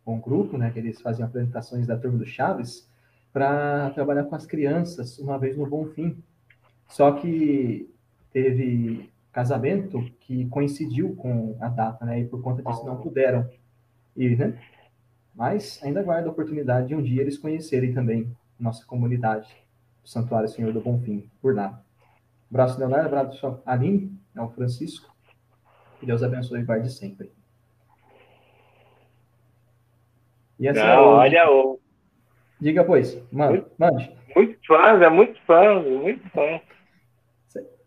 com 0.03 0.15
um 0.15 0.19
grupo, 0.19 0.57
né, 0.57 0.71
que 0.71 0.79
eles 0.79 0.99
faziam 0.99 1.27
apresentações 1.27 1.85
da 1.85 1.95
turma 1.95 2.17
do 2.17 2.25
Chaves, 2.25 2.90
para 3.31 3.89
trabalhar 3.91 4.25
com 4.25 4.35
as 4.35 4.45
crianças 4.45 5.17
uma 5.19 5.37
vez 5.37 5.57
no 5.57 5.65
Bom 5.65 5.85
Fim. 5.87 6.21
Só 6.87 7.11
que 7.13 7.89
teve 8.33 9.09
casamento 9.31 10.03
que 10.19 10.45
coincidiu 10.49 11.15
com 11.15 11.55
a 11.61 11.69
data, 11.69 12.05
né, 12.05 12.19
e 12.19 12.25
por 12.25 12.41
conta 12.41 12.61
disso 12.61 12.85
não 12.85 12.97
puderam 12.97 13.49
ir, 14.15 14.37
né? 14.37 14.59
Mas 15.33 15.81
ainda 15.81 16.03
guardo 16.03 16.27
a 16.27 16.31
oportunidade 16.31 16.89
de 16.89 16.95
um 16.95 17.01
dia 17.01 17.21
eles 17.21 17.37
conhecerem 17.37 17.93
também 17.93 18.35
nossa 18.59 18.85
comunidade, 18.85 19.49
o 20.03 20.07
Santuário 20.07 20.49
Senhor 20.49 20.73
do 20.73 20.81
Bom 20.81 20.99
Fim, 20.99 21.29
por 21.41 21.55
lá. 21.55 21.81
Abraço, 22.49 22.77
Leonardo, 22.77 23.15
abraço, 23.15 23.59
Aline, 23.65 24.13
ao 24.35 24.51
Francisco. 24.51 25.09
Que 25.99 26.05
Deus 26.05 26.21
abençoe 26.21 26.59
e 26.59 26.63
guarde 26.63 26.91
sempre. 26.91 27.31
E 30.59 30.67
essa 30.67 30.83
Não, 30.83 30.89
é 30.89 30.97
olha 30.97 31.51
o. 31.51 31.79
Diga, 32.61 32.83
pois. 32.83 33.19
Mano, 33.31 33.53
muito, 33.53 33.71
mande. 33.77 34.15
Muito 34.35 34.67
fãs, 34.67 35.01
é 35.01 35.09
muito 35.09 35.41
fã, 35.41 35.81
muito 35.81 36.29
fã. 36.29 36.61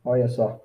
Olha 0.05 0.29
só. 0.29 0.61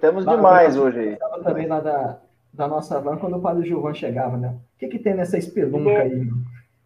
Temos 0.00 0.24
demais 0.24 0.76
hoje 0.76 0.98
aí. 1.00 1.18
também 1.42 1.66
lá 1.66 1.80
da, 1.80 2.18
da 2.52 2.68
nossa 2.68 3.00
van 3.00 3.16
quando 3.16 3.36
o 3.36 3.40
Padre 3.42 3.66
Gilvan 3.66 3.92
chegava, 3.92 4.36
né? 4.36 4.56
O 4.76 4.78
que, 4.78 4.88
que 4.88 4.98
tem 4.98 5.14
nessa 5.14 5.36
espelunca 5.36 5.90
aí? 5.90 6.28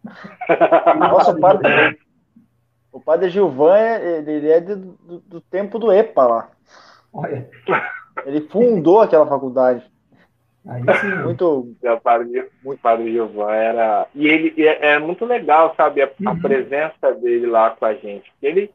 Nossa, 0.99 1.31
o 1.31 1.39
padre, 1.39 1.99
o 2.91 2.99
padre 2.99 3.29
Gilvan, 3.29 3.75
ele 3.75 4.49
é 4.49 4.61
do, 4.61 4.75
do 5.25 5.41
tempo 5.41 5.79
do 5.79 5.91
EPA 5.91 6.27
lá. 6.27 6.49
Olha. 7.11 7.49
Ele 8.25 8.41
fundou 8.41 9.01
aquela 9.01 9.25
faculdade. 9.25 9.83
Aí 10.67 10.81
sim. 11.01 11.23
Muito. 11.23 11.75
O 11.83 12.01
padre, 12.01 12.49
muito... 12.63 12.81
padre 12.81 13.11
Gilvan 13.11 13.51
era. 13.51 14.07
E 14.15 14.27
ele 14.27 14.67
é, 14.67 14.93
é 14.93 14.99
muito 14.99 15.25
legal, 15.25 15.73
sabe, 15.75 16.01
a, 16.01 16.09
uhum. 16.19 16.29
a, 16.29 16.35
presença 16.35 17.13
dele 17.13 17.45
lá 17.45 17.71
com 17.71 17.85
a 17.85 17.93
gente. 17.93 18.31
Ele 18.41 18.71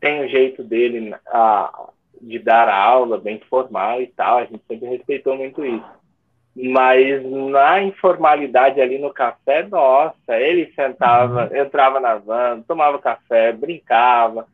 tem 0.00 0.24
o 0.24 0.28
jeito 0.28 0.64
dele 0.64 1.14
a, 1.26 1.90
de 2.20 2.38
dar 2.38 2.68
a 2.68 2.82
aula 2.82 3.18
bem 3.18 3.40
formal 3.48 4.00
e 4.00 4.06
tal, 4.06 4.38
a 4.38 4.44
gente 4.44 4.62
sempre 4.66 4.88
respeitou 4.88 5.36
muito 5.36 5.64
isso. 5.64 6.00
Mas 6.56 7.22
na 7.24 7.82
informalidade 7.82 8.80
ali 8.80 8.98
no 8.98 9.12
café, 9.12 9.62
nossa, 9.62 10.36
ele 10.36 10.72
sentava, 10.74 11.48
uhum. 11.48 11.56
entrava 11.56 12.00
na 12.00 12.16
van, 12.16 12.62
tomava 12.66 12.98
café, 12.98 13.52
brincava, 13.52 14.46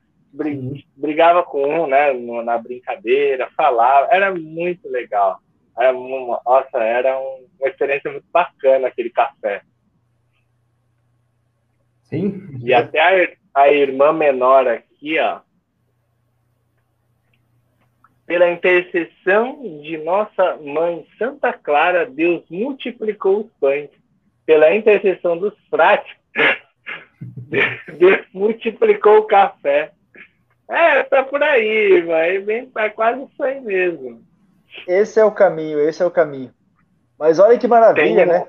brigava 0.96 1.42
com 1.42 1.84
um, 1.84 1.86
né, 1.86 2.12
na 2.44 2.58
brincadeira, 2.58 3.48
falava, 3.56 4.08
era 4.10 4.34
muito 4.34 4.88
legal. 4.88 5.40
Era 5.78 5.96
uma, 5.96 6.40
nossa, 6.44 6.78
era 6.78 7.18
uma 7.18 7.68
experiência 7.68 8.10
muito 8.10 8.26
bacana 8.32 8.88
aquele 8.88 9.10
café. 9.10 9.62
Sim. 12.04 12.58
E 12.62 12.72
até 12.72 13.00
a, 13.54 13.62
a 13.62 13.72
irmã 13.72 14.12
menor 14.12 14.66
aqui, 14.68 15.18
ó, 15.18 15.40
pela 18.26 18.50
intercessão 18.50 19.80
de 19.82 19.96
nossa 19.98 20.56
mãe 20.56 21.06
Santa 21.16 21.52
Clara, 21.52 22.04
Deus 22.04 22.44
multiplicou 22.50 23.42
os 23.42 23.52
pães. 23.60 23.88
Pela 24.44 24.74
intercessão 24.74 25.36
dos 25.36 25.54
frades, 25.68 26.12
Deus 27.98 28.24
multiplicou 28.32 29.18
o 29.18 29.26
café. 29.26 29.92
É, 30.68 31.02
tá 31.04 31.22
por 31.24 31.42
aí, 31.42 32.00
vai, 32.02 32.38
bem, 32.38 32.70
é 32.76 32.88
quase 32.88 33.22
isso 33.24 33.42
aí 33.42 33.60
mesmo. 33.60 34.24
Esse 34.86 35.20
é 35.20 35.24
o 35.24 35.32
caminho, 35.32 35.80
esse 35.80 36.02
é 36.02 36.06
o 36.06 36.10
caminho. 36.10 36.52
Mas 37.18 37.38
olha 37.38 37.58
que 37.58 37.68
maravilha, 37.68 38.24
Tem... 38.24 38.26
né? 38.26 38.46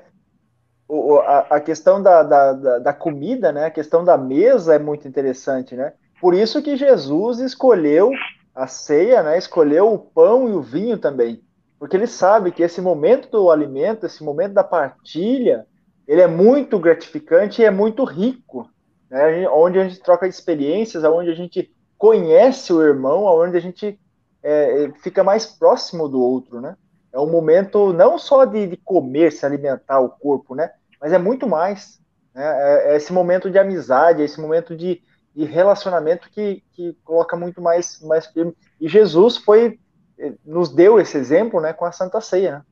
O, 0.88 1.18
a, 1.18 1.40
a 1.50 1.60
questão 1.60 2.02
da, 2.02 2.22
da, 2.22 2.52
da, 2.52 2.78
da 2.78 2.92
comida, 2.92 3.52
né? 3.52 3.66
A 3.66 3.70
questão 3.70 4.02
da 4.04 4.16
mesa 4.16 4.74
é 4.74 4.78
muito 4.78 5.06
interessante, 5.06 5.76
né? 5.76 5.92
Por 6.20 6.34
isso 6.34 6.62
que 6.62 6.76
Jesus 6.76 7.38
escolheu 7.40 8.10
a 8.54 8.66
ceia, 8.66 9.22
né? 9.22 9.36
Escolheu 9.38 9.92
o 9.92 9.98
pão 9.98 10.48
e 10.48 10.52
o 10.52 10.62
vinho 10.62 10.98
também. 10.98 11.42
Porque 11.78 11.96
ele 11.96 12.06
sabe 12.06 12.50
que 12.50 12.62
esse 12.62 12.80
momento 12.80 13.30
do 13.30 13.50
alimento, 13.50 14.06
esse 14.06 14.24
momento 14.24 14.52
da 14.54 14.64
partilha, 14.64 15.66
ele 16.06 16.20
é 16.20 16.26
muito 16.26 16.78
gratificante 16.78 17.62
e 17.62 17.64
é 17.64 17.70
muito 17.70 18.02
rico. 18.04 18.68
né, 19.10 19.48
onde 19.48 19.78
a 19.78 19.88
gente 19.88 20.00
troca 20.00 20.26
experiências, 20.26 21.04
onde 21.04 21.30
a 21.30 21.34
gente 21.34 21.70
conhece 21.96 22.72
o 22.72 22.82
irmão, 22.82 23.24
onde 23.24 23.56
a 23.56 23.60
gente 23.60 23.98
é, 24.42 24.84
é, 24.84 24.92
fica 25.02 25.24
mais 25.24 25.46
próximo 25.46 26.08
do 26.08 26.20
outro, 26.20 26.60
né? 26.60 26.76
É 27.12 27.18
um 27.18 27.30
momento 27.30 27.92
não 27.92 28.18
só 28.18 28.44
de, 28.44 28.66
de 28.66 28.76
comer, 28.76 29.32
se 29.32 29.44
alimentar 29.44 30.00
o 30.00 30.10
corpo, 30.10 30.54
né? 30.54 30.70
Mas 31.00 31.12
é 31.12 31.18
muito 31.18 31.48
mais. 31.48 32.00
Né? 32.34 32.44
É, 32.44 32.92
é 32.92 32.96
esse 32.96 33.12
momento 33.12 33.50
de 33.50 33.58
amizade, 33.58 34.22
é 34.22 34.24
esse 34.24 34.40
momento 34.40 34.76
de, 34.76 35.02
de 35.34 35.44
relacionamento 35.44 36.30
que, 36.30 36.62
que 36.72 36.96
coloca 37.04 37.36
muito 37.36 37.60
mais, 37.60 38.00
mais 38.02 38.26
firme. 38.26 38.54
E 38.80 38.88
Jesus 38.88 39.36
foi 39.36 39.78
eh, 40.18 40.34
nos 40.44 40.74
deu 40.74 40.98
esse 40.98 41.16
exemplo, 41.16 41.60
né, 41.60 41.72
com 41.72 41.84
a 41.84 41.92
Santa 41.92 42.20
Ceia, 42.20 42.58
né? 42.58 42.64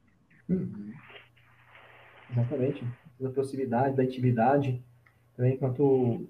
Uhum. 0.48 0.92
Exatamente. 2.30 2.84
Da 3.18 3.30
proximidade, 3.30 3.96
da 3.96 4.04
intimidade, 4.04 4.84
também 5.36 5.54
enquanto 5.54 6.28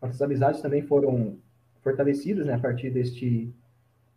as 0.00 0.20
amizades 0.20 0.60
também 0.60 0.82
foram 0.82 1.38
fortalecidas, 1.82 2.46
né, 2.46 2.54
a 2.54 2.58
partir 2.58 2.90
deste 2.90 3.54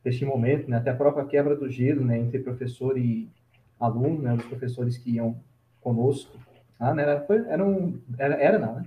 deste 0.03 0.25
momento, 0.25 0.69
né, 0.69 0.77
até 0.77 0.91
a 0.91 0.95
própria 0.95 1.25
quebra 1.25 1.55
do 1.55 1.69
gelo, 1.69 2.03
né, 2.03 2.17
entre 2.17 2.39
professor 2.39 2.97
e 2.97 3.29
aluno, 3.79 4.21
né, 4.21 4.33
os 4.33 4.45
professores 4.45 4.97
que 4.97 5.11
iam 5.11 5.39
conosco, 5.81 6.37
ah, 6.79 6.93
né, 6.93 7.03
era, 7.03 7.21
foi, 7.21 7.45
era, 7.47 7.65
um, 7.65 7.99
era, 8.17 8.35
era 8.35 8.59
não, 8.59 8.75
né? 8.75 8.85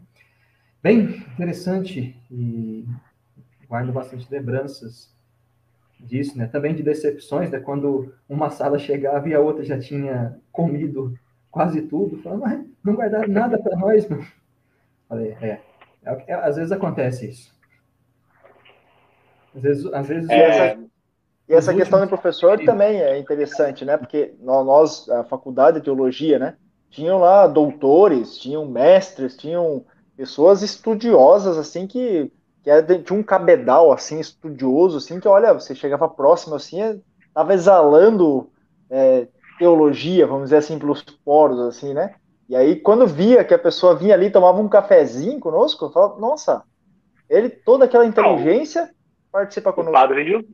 Bem 0.82 1.24
interessante 1.34 2.16
e 2.30 2.84
guardo 3.68 3.92
bastante 3.92 4.26
lembranças 4.28 5.14
disso, 6.00 6.36
né? 6.36 6.46
Também 6.46 6.74
de 6.74 6.82
decepções, 6.82 7.50
né? 7.50 7.60
Quando 7.60 8.12
uma 8.28 8.50
sala 8.50 8.78
chegava 8.78 9.28
e 9.28 9.34
a 9.34 9.40
outra 9.40 9.64
já 9.64 9.78
tinha 9.78 10.36
comido 10.50 11.16
quase 11.50 11.82
tudo, 11.82 12.18
falando, 12.22 12.40
mas 12.40 12.66
não 12.82 12.94
guardaram 12.94 13.28
nada 13.28 13.58
para 13.62 13.76
nós, 13.76 14.08
meu. 14.08 14.24
Falei, 15.08 15.36
é, 15.40 15.60
é, 16.04 16.24
é, 16.26 16.34
às 16.34 16.56
vezes 16.56 16.72
acontece 16.72 17.28
isso. 17.28 17.54
Às 19.54 19.62
vezes, 19.62 19.86
às 19.92 20.08
vezes 20.08 20.30
é, 20.30 20.78
e 21.49 21.55
essa 21.55 21.74
questão 21.74 22.01
do 22.01 22.09
professor 22.09 22.59
também 22.64 23.01
é 23.01 23.18
interessante, 23.18 23.84
né? 23.84 23.97
Porque 23.97 24.34
nós, 24.40 25.09
a 25.09 25.24
faculdade 25.24 25.78
de 25.78 25.84
teologia, 25.84 26.38
né? 26.38 26.57
Tinham 26.90 27.18
lá 27.18 27.47
doutores, 27.47 28.38
tinham 28.38 28.66
mestres, 28.66 29.36
tinham 29.36 29.84
pessoas 30.16 30.62
estudiosas, 30.62 31.59
assim, 31.59 31.86
que, 31.86 32.30
que 32.62 32.70
era, 32.70 32.82
tinha 32.82 33.18
um 33.18 33.22
cabedal, 33.22 33.93
assim, 33.93 34.20
estudioso, 34.20 34.99
assim, 34.99 35.18
que, 35.18 35.26
olha, 35.26 35.53
você 35.53 35.74
chegava 35.74 36.09
próximo, 36.09 36.55
assim, 36.55 37.03
estava 37.26 37.55
exalando 37.55 38.51
é, 38.90 39.26
teologia, 39.59 40.26
vamos 40.26 40.45
dizer 40.45 40.59
assim, 40.59 40.78
pelos 40.78 41.03
poros, 41.03 41.59
assim, 41.61 41.93
né? 41.93 42.14
E 42.49 42.55
aí, 42.55 42.76
quando 42.76 43.07
via 43.07 43.45
que 43.45 43.55
a 43.55 43.59
pessoa 43.59 43.97
vinha 43.97 44.14
ali, 44.14 44.30
tomava 44.30 44.61
um 44.61 44.68
cafezinho 44.68 45.40
conosco, 45.40 45.86
eu 45.86 45.90
falava, 45.90 46.20
nossa, 46.20 46.62
ele, 47.28 47.49
toda 47.49 47.86
aquela 47.86 48.05
inteligência, 48.05 48.90
participa 49.30 49.72
conosco. 49.72 49.97
O 49.97 50.01
padre, 50.01 50.47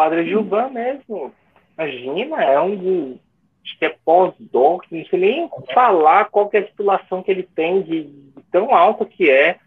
padre 0.00 0.24
Gilvan 0.24 0.70
mesmo, 0.70 1.30
imagina, 1.76 2.42
é 2.42 2.58
um 2.58 2.74
de, 2.74 3.20
acho 3.62 3.78
que 3.78 3.84
é 3.84 3.94
pós-doc, 4.02 4.86
não 4.90 5.04
sei 5.04 5.18
nem 5.18 5.50
falar 5.74 6.24
qual 6.30 6.48
é 6.54 6.58
a 6.58 6.64
titulação 6.64 7.22
que 7.22 7.30
ele 7.30 7.42
tem 7.42 7.82
de 7.82 8.08
tão 8.50 8.74
alto 8.74 9.04
que 9.04 9.28
é. 9.28 9.58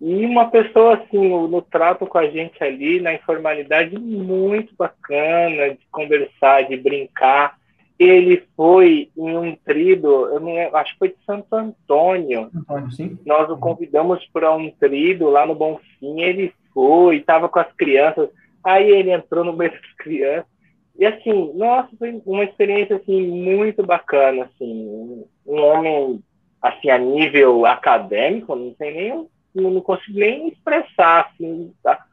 E 0.00 0.26
uma 0.26 0.50
pessoa 0.50 0.94
assim, 0.94 1.28
no, 1.28 1.46
no, 1.46 1.62
trato 1.62 2.04
com 2.04 2.18
a 2.18 2.26
gente 2.26 2.62
ali, 2.64 3.00
na 3.00 3.14
informalidade, 3.14 3.96
muito 3.96 4.74
bacana 4.76 5.70
de 5.70 5.86
conversar, 5.92 6.62
de 6.62 6.76
brincar. 6.76 7.56
Ele 7.96 8.42
foi 8.56 9.08
em 9.16 9.38
um 9.38 9.54
trido, 9.54 10.08
eu 10.08 10.40
não 10.40 10.76
acho 10.76 10.94
que 10.94 10.98
foi 10.98 11.08
de 11.10 11.24
Santo 11.24 11.54
Antônio. 11.54 12.50
Antônio 12.54 12.90
sim. 12.90 13.16
Nós 13.24 13.48
o 13.48 13.56
convidamos 13.56 14.28
para 14.32 14.52
um 14.52 14.68
trido 14.68 15.30
lá 15.30 15.46
no 15.46 15.54
Bonfim, 15.54 16.20
ele 16.22 16.52
foi, 16.74 17.18
estava 17.18 17.48
com 17.48 17.60
as 17.60 17.72
crianças. 17.72 18.28
Aí 18.66 18.90
ele 18.90 19.12
entrou 19.12 19.44
no 19.44 19.56
meio 19.56 19.70
das 19.80 19.92
crianças. 19.96 20.50
E 20.98 21.06
assim, 21.06 21.52
nossa, 21.54 21.88
foi 21.96 22.20
uma 22.26 22.42
experiência 22.42 22.96
assim 22.96 23.26
muito 23.28 23.84
bacana, 23.84 24.44
assim, 24.44 25.24
um 25.46 25.60
homem 25.60 26.20
assim, 26.60 26.90
a 26.90 26.98
nível 26.98 27.64
acadêmico, 27.64 28.56
não 28.56 28.72
tem 28.74 28.94
nem, 28.94 29.28
não 29.54 29.80
consigo 29.82 30.18
nem 30.18 30.48
expressar, 30.48 31.30
assim, 31.30 31.72
tá? 31.82 32.04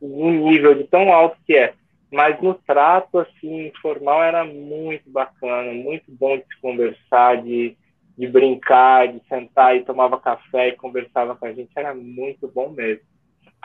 nível 0.00 0.74
de 0.74 0.84
tão 0.84 1.12
alto 1.12 1.38
que 1.46 1.56
é. 1.56 1.74
Mas 2.12 2.40
no 2.40 2.54
trato, 2.54 3.18
assim, 3.18 3.66
informal 3.68 4.22
era 4.22 4.44
muito 4.44 5.10
bacana, 5.10 5.72
muito 5.72 6.04
bom 6.08 6.36
de 6.36 6.44
se 6.44 6.60
conversar, 6.60 7.42
de, 7.42 7.76
de 8.16 8.28
brincar, 8.28 9.08
de 9.08 9.20
sentar 9.28 9.74
e 9.74 9.84
tomava 9.84 10.20
café 10.20 10.68
e 10.68 10.76
conversava 10.76 11.34
com 11.34 11.46
a 11.46 11.52
gente, 11.52 11.70
era 11.74 11.94
muito 11.94 12.46
bom 12.46 12.68
mesmo. 12.68 13.02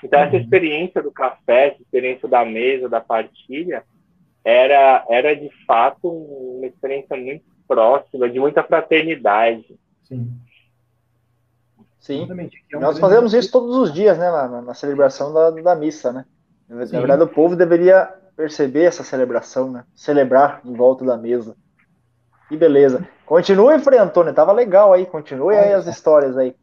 Então, 0.04 0.20
essa 0.20 0.36
uhum. 0.36 0.42
experiência 0.42 1.02
do 1.02 1.12
café, 1.12 1.68
essa 1.68 1.82
experiência 1.82 2.28
da 2.28 2.44
mesa, 2.44 2.90
da 2.90 3.00
partilha, 3.00 3.84
era, 4.44 5.06
era 5.10 5.36
de 5.36 5.50
fato 5.66 6.08
uma 6.08 6.66
experiência 6.66 7.16
muito 7.16 7.46
próxima, 7.68 8.30
de 8.30 8.40
muita 8.40 8.64
fraternidade. 8.64 9.80
Sim. 10.04 10.32
Sim. 12.00 12.28
É 12.72 12.78
um 12.78 12.82
Nós 12.82 12.98
fazemos 12.98 13.34
isso 13.34 13.52
todos 13.52 13.76
os 13.78 13.94
dias, 13.94 14.18
né, 14.18 14.30
na, 14.32 14.62
na 14.62 14.74
celebração 14.74 15.32
da, 15.32 15.52
da 15.52 15.76
missa, 15.76 16.12
né? 16.12 16.26
Na 16.68 16.86
Sim. 16.86 16.98
verdade, 16.98 17.22
o 17.22 17.28
povo 17.28 17.56
deveria 17.56 18.12
perceber 18.36 18.86
essa 18.86 19.04
celebração, 19.04 19.72
né? 19.72 19.84
Celebrar 19.94 20.62
em 20.66 20.74
volta 20.74 21.06
da 21.06 21.16
mesa. 21.16 21.56
Que 22.50 22.58
beleza. 22.58 23.08
Continue, 23.26 23.80
Frei 23.80 24.00
Antônio, 24.00 24.34
tava 24.34 24.52
legal 24.52 24.92
aí. 24.92 25.06
Continue 25.06 25.56
aí 25.56 25.74
as 25.74 25.86
histórias 25.86 26.38
aí. 26.38 26.56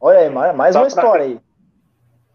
Olha 0.00 0.18
aí, 0.18 0.30
mais 0.30 0.76
uma 0.76 0.86
história 0.86 1.24
aí. 1.24 1.40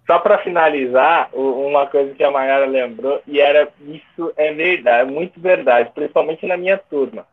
Só 0.06 0.20
para 0.20 0.38
finalizar, 0.40 1.30
uma 1.34 1.88
coisa 1.88 2.14
que 2.14 2.24
a 2.24 2.30
Mayara 2.30 2.68
lembrou, 2.68 3.22
e 3.26 3.40
era 3.40 3.68
isso 3.82 4.32
é 4.38 4.54
verdade, 4.54 5.10
é 5.10 5.12
muito 5.12 5.40
verdade, 5.40 5.92
principalmente 5.94 6.46
na 6.46 6.58
minha 6.58 6.78
turma 6.78 7.26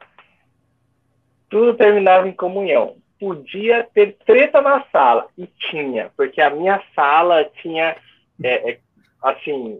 tudo 1.52 1.74
terminava 1.74 2.26
em 2.26 2.32
comunhão. 2.32 2.96
Podia 3.20 3.86
ter 3.92 4.16
treta 4.24 4.62
na 4.62 4.82
sala, 4.90 5.28
e 5.36 5.46
tinha, 5.46 6.10
porque 6.16 6.40
a 6.40 6.48
minha 6.48 6.82
sala 6.94 7.44
tinha, 7.60 7.94
é, 8.42 8.70
é, 8.70 8.78
assim, 9.22 9.78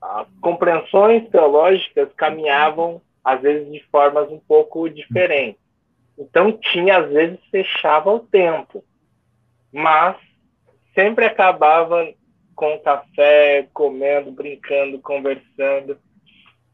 as 0.00 0.26
compreensões 0.40 1.26
teológicas 1.30 2.12
caminhavam, 2.16 3.00
às 3.24 3.40
vezes, 3.40 3.70
de 3.70 3.80
formas 3.84 4.28
um 4.32 4.40
pouco 4.40 4.90
diferentes. 4.90 5.62
Então, 6.18 6.50
tinha, 6.52 6.98
às 6.98 7.08
vezes, 7.08 7.38
fechava 7.52 8.10
o 8.10 8.18
tempo, 8.18 8.84
mas 9.72 10.16
sempre 10.92 11.24
acabava 11.24 12.12
com 12.62 12.78
café, 12.78 13.66
comendo, 13.74 14.30
brincando, 14.30 15.00
conversando. 15.00 15.98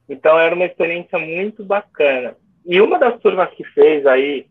Então, 0.07 0.39
era 0.39 0.55
uma 0.55 0.66
experiência 0.66 1.18
muito 1.18 1.64
bacana. 1.64 2.36
E 2.66 2.78
uma 2.78 2.99
das 2.99 3.18
turmas 3.22 3.49
que 3.55 3.64
fez 3.64 4.05
aí, 4.05 4.47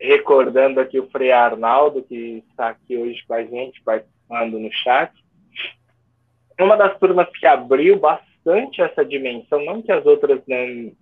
recordando 0.00 0.80
aqui 0.80 0.98
o 0.98 1.08
Frei 1.08 1.30
Arnaldo, 1.30 2.02
que 2.02 2.42
está 2.50 2.70
aqui 2.70 2.96
hoje 2.96 3.24
com 3.28 3.34
a 3.34 3.44
gente, 3.44 3.80
participando 3.84 4.58
no 4.58 4.72
chat, 4.72 5.12
uma 6.58 6.76
das 6.76 6.98
turmas 6.98 7.28
que 7.30 7.46
abriu 7.46 7.96
bastante 8.00 8.82
essa 8.82 9.04
dimensão, 9.04 9.64
não 9.64 9.82
que 9.82 9.92
as 9.92 10.04
outras 10.04 10.40
não, 10.48 10.92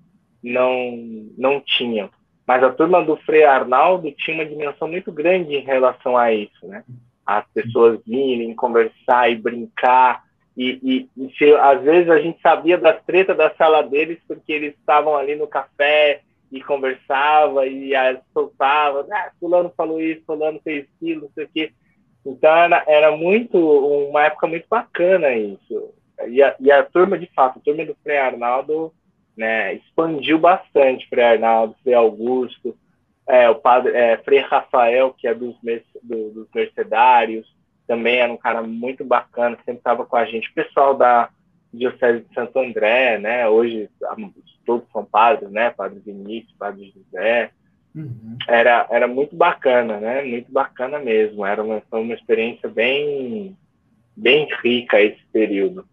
não, 0.45 0.97
não 1.39 1.61
tinham, 1.63 2.11
mas 2.47 2.63
a 2.63 2.71
turma 2.71 3.03
do 3.03 3.17
Frei 3.17 3.45
Arnaldo 3.45 4.13
tinha 4.13 4.37
uma 4.37 4.45
dimensão 4.45 4.87
muito 4.87 5.11
grande 5.11 5.55
em 5.55 5.65
relação 5.65 6.19
a 6.19 6.31
isso, 6.35 6.67
né? 6.67 6.85
As 7.39 7.47
pessoas 7.53 8.01
virem 8.05 8.55
conversar 8.55 9.31
e 9.31 9.37
brincar, 9.37 10.25
e, 10.57 10.81
e, 10.83 11.25
e 11.25 11.33
se, 11.37 11.53
às 11.55 11.81
vezes 11.83 12.11
a 12.11 12.19
gente 12.19 12.41
sabia 12.43 12.77
das 12.77 13.03
tretas 13.05 13.37
da 13.37 13.55
sala 13.55 13.83
deles 13.83 14.19
porque 14.27 14.53
eles 14.53 14.75
estavam 14.75 15.17
ali 15.17 15.37
no 15.37 15.47
café 15.47 16.23
e 16.51 16.61
conversava 16.61 17.67
e 17.67 17.93
soltava, 18.33 19.07
ah, 19.13 19.31
fulano 19.39 19.73
falou 19.77 20.01
isso, 20.01 20.25
fulano 20.27 20.61
fez 20.65 20.87
aquilo, 20.97 21.23
não 21.23 21.31
sei 21.31 21.45
o 21.45 21.49
quê. 21.49 21.73
Então 22.27 22.51
era, 22.51 22.85
era 22.89 23.17
muito, 23.17 23.57
uma 23.57 24.25
época 24.25 24.49
muito 24.49 24.67
bacana 24.69 25.33
isso. 25.33 25.95
E 26.29 26.43
a, 26.43 26.55
e 26.59 26.71
a 26.71 26.83
turma, 26.83 27.17
de 27.17 27.27
fato, 27.35 27.59
a 27.59 27.63
turma 27.63 27.87
do 27.87 27.97
Frei 28.03 28.19
Arnaldo 28.19 28.93
né, 29.37 29.75
expandiu 29.75 30.39
bastante, 30.39 31.09
Frei 31.09 31.25
Arnaldo, 31.25 31.77
Frei 31.83 31.95
Augusto, 31.95 32.77
é, 33.31 33.49
o 33.49 33.55
padre 33.55 33.93
é, 33.93 34.17
Frei 34.19 34.41
Rafael, 34.41 35.15
que 35.17 35.27
é 35.27 35.35
dos, 35.35 35.57
do, 36.03 36.31
dos 36.31 36.49
mercedários, 36.55 37.47
também 37.87 38.19
era 38.19 38.33
um 38.33 38.37
cara 38.37 38.63
muito 38.63 39.05
bacana, 39.05 39.57
sempre 39.65 39.79
estava 39.79 40.05
com 40.05 40.17
a 40.17 40.25
gente. 40.25 40.49
O 40.51 40.55
pessoal 40.55 40.97
da 40.97 41.31
Diocese 41.73 42.25
de 42.25 42.35
Santo 42.35 42.59
André, 42.59 43.19
né, 43.19 43.49
hoje 43.49 43.89
todos 44.65 44.89
são 44.93 45.05
padres, 45.05 45.51
né? 45.51 45.71
Padre 45.71 46.01
Vinícius, 46.01 46.55
Padre 46.57 46.93
José. 46.95 47.51
Uhum. 47.95 48.37
Era, 48.47 48.87
era 48.91 49.09
muito 49.09 49.35
bacana, 49.35 49.99
né? 49.99 50.23
Muito 50.23 50.53
bacana 50.53 50.99
mesmo. 51.01 51.45
Era 51.45 51.63
uma, 51.63 51.81
foi 51.91 52.01
uma 52.01 52.15
experiência 52.15 52.69
bem, 52.69 53.57
bem 54.17 54.47
rica 54.63 55.01
esse 55.01 55.21
período. 55.33 55.85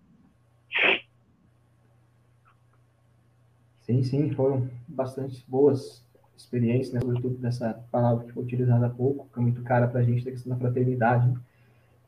Sim, 3.82 4.04
sim, 4.04 4.30
foram 4.36 4.70
bastante 4.88 5.44
boas 5.48 6.06
experiências, 6.38 6.94
né? 6.94 7.00
sobretudo 7.00 7.38
dessa 7.38 7.84
palavra 7.92 8.26
que 8.26 8.32
foi 8.32 8.44
utilizada 8.44 8.86
há 8.86 8.90
pouco, 8.90 9.28
que 9.34 9.40
é 9.40 9.42
muito 9.42 9.62
cara 9.64 9.88
para 9.88 10.02
a 10.02 10.04
gente, 10.04 10.24
da 10.24 10.32
questão 10.32 10.54
da 10.54 10.60
fraternidade. 10.60 11.34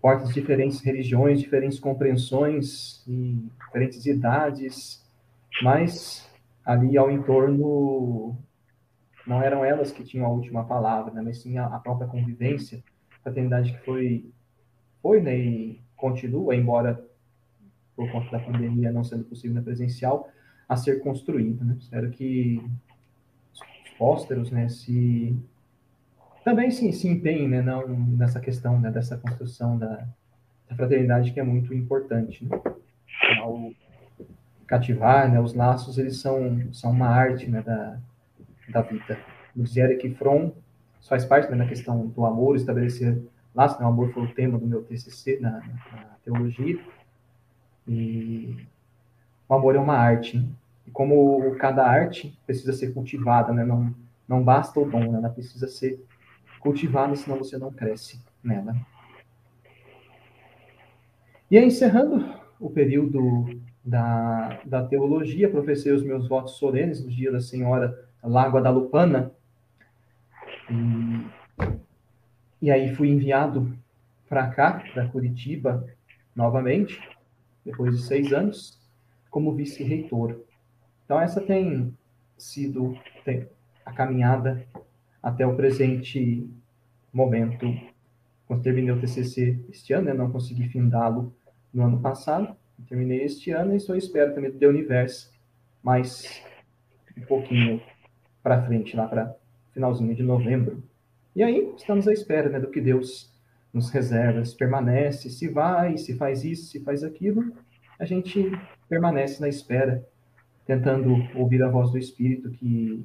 portas 0.02 0.34
diferentes 0.34 0.80
religiões, 0.82 1.40
diferentes 1.40 1.80
compreensões 1.80 3.04
e 3.08 3.44
diferentes 3.66 4.06
idades, 4.06 5.04
mas 5.62 6.30
ali 6.66 6.98
ao 6.98 7.12
entorno 7.12 8.38
não 9.28 9.42
eram 9.42 9.66
elas 9.66 9.92
que 9.92 10.04
tinham 10.04 10.26
a 10.26 10.30
última 10.30 10.64
palavra, 10.64 11.14
né, 11.14 11.22
mas 11.22 11.42
sim 11.42 11.58
a, 11.58 11.68
própria 11.80 12.08
convivência, 12.08 12.84
fraternidade 13.22 13.74
que 13.74 13.86
foi, 13.86 14.32
foi 15.02 15.22
né, 15.22 15.38
e 15.38 15.82
continua, 15.96 16.56
embora 16.56 17.04
por 17.96 18.10
conta 18.12 18.32
da 18.32 18.40
pandemia 18.40 18.92
não 18.92 19.04
sendo 19.04 19.26
possível 19.26 19.56
na 19.56 19.62
presencial, 19.62 20.30
a 20.68 20.78
ser 20.78 21.00
construída. 21.02 21.66
Né? 21.66 21.76
Espero 21.80 22.10
que 22.12 22.64
pósteros 24.00 24.50
né, 24.50 24.70
se 24.70 25.38
também 26.44 26.72
se, 26.72 26.92
se 26.94 27.08
empenhem 27.08 27.50
né, 27.50 27.62
não, 27.62 27.88
nessa 27.88 28.40
questão 28.40 28.80
né, 28.80 28.90
dessa 28.90 29.18
construção 29.18 29.78
da, 29.78 30.08
da, 30.70 30.76
fraternidade 30.76 31.32
que 31.32 31.40
é 31.40 31.44
muito 31.44 31.74
importante. 31.74 32.46
Né? 32.46 32.60
Ao 33.40 33.72
cativar, 34.66 35.30
né, 35.30 35.40
os 35.40 35.54
laços 35.54 35.98
eles 35.98 36.20
são, 36.20 36.72
são 36.72 36.92
uma 36.92 37.08
arte 37.08 37.50
né, 37.50 37.62
da, 37.62 38.00
da 38.70 38.82
vida. 38.82 39.20
O 39.56 39.62
dizer 39.62 39.96
que 39.98 40.10
Fromm 40.12 40.52
faz 41.08 41.26
parte 41.26 41.52
né, 41.52 41.58
da 41.58 41.66
questão 41.66 42.08
do 42.08 42.26
amor, 42.26 42.56
estabelecer 42.56 43.22
laços. 43.54 43.80
Né, 43.80 43.86
o 43.86 43.90
amor 43.90 44.14
foi 44.14 44.24
o 44.24 44.34
tema 44.34 44.58
do 44.58 44.66
meu 44.66 44.82
TCC 44.84 45.40
na, 45.42 45.52
na 45.52 46.16
teologia. 46.24 46.80
E 47.88 48.56
o 49.48 49.54
amor 49.54 49.76
é 49.76 49.80
uma 49.80 49.98
arte. 49.98 50.38
Né? 50.38 50.46
E 50.90 50.92
como 50.92 51.56
cada 51.58 51.86
arte 51.86 52.36
precisa 52.48 52.74
ser 52.74 52.96
cultivada, 52.96 53.54
né? 53.54 53.64
não, 53.64 53.94
não 54.28 54.44
basta 54.44 54.80
o 54.80 54.90
dom, 54.90 55.12
né? 55.12 55.20
ela 55.20 55.30
precisa 55.30 55.68
ser 55.68 56.04
cultivada, 56.60 57.16
senão 57.16 57.38
você 57.38 57.60
não 57.60 57.72
cresce 57.72 58.20
nela. 58.44 58.76
E 61.52 61.58
aí, 61.58 61.66
encerrando 61.66 62.34
o 62.60 62.72
período 62.72 63.62
da, 63.86 64.60
da 64.66 64.84
teologia, 64.84 65.50
professei 65.50 65.92
os 65.92 66.04
meus 66.04 66.28
votos 66.28 66.58
solenes 66.58 67.04
no 67.04 67.10
dia 67.12 67.32
da 67.32 67.40
Senhora 67.40 68.08
Lago 68.24 68.60
da 68.60 68.72
Lupana. 68.72 69.32
E, 70.72 71.26
e 72.64 72.72
aí 72.72 72.96
fui 72.96 73.10
enviado 73.10 73.72
para 74.28 74.48
cá, 74.48 74.84
para 74.92 75.08
Curitiba, 75.08 75.86
novamente, 76.36 77.00
depois 77.64 77.96
de 77.96 78.02
seis 78.04 78.34
anos, 78.34 78.80
como 79.30 79.54
vice-reitor. 79.54 80.49
Então, 81.10 81.20
essa 81.20 81.42
tem 81.42 81.92
sido 82.38 82.96
a 83.84 83.92
caminhada 83.92 84.64
até 85.24 85.44
o 85.44 85.56
presente 85.56 86.48
momento. 87.12 87.66
Quando 88.46 88.62
terminei 88.62 88.92
o 88.92 89.02
TCC 89.02 89.60
este 89.72 89.92
ano, 89.92 90.10
eu 90.10 90.14
não 90.14 90.32
consegui 90.32 90.70
findá-lo 90.70 91.34
no 91.74 91.84
ano 91.84 92.00
passado. 92.00 92.56
Terminei 92.88 93.24
este 93.24 93.50
ano 93.50 93.74
e 93.74 93.78
estou 93.78 93.96
à 93.96 93.98
espera 93.98 94.32
também 94.32 94.52
do 94.52 94.60
The 94.60 94.68
Universe, 94.68 95.32
mais 95.82 96.44
um 97.18 97.22
pouquinho 97.22 97.82
para 98.44 98.64
frente, 98.68 98.96
lá 98.96 99.08
para 99.08 99.36
finalzinho 99.74 100.14
de 100.14 100.22
novembro. 100.22 100.84
E 101.36 101.42
aí, 101.42 101.74
estamos 101.76 102.08
à 102.08 102.14
espera 102.14 102.50
né, 102.50 102.60
do 102.60 102.70
que 102.70 102.80
Deus 102.80 103.34
nos 103.74 103.90
reserva, 103.90 104.46
se 104.46 104.56
permanece, 104.56 105.32
se 105.32 105.48
vai, 105.48 105.98
se 105.98 106.16
faz 106.16 106.44
isso, 106.44 106.70
se 106.70 106.80
faz 106.82 107.04
aquilo, 107.04 107.52
a 107.98 108.06
gente 108.06 108.52
permanece 108.88 109.42
na 109.42 109.50
espera, 109.50 110.08
tentando 110.70 111.28
ouvir 111.34 111.64
a 111.64 111.68
voz 111.68 111.90
do 111.90 111.98
Espírito 111.98 112.52
que, 112.52 113.04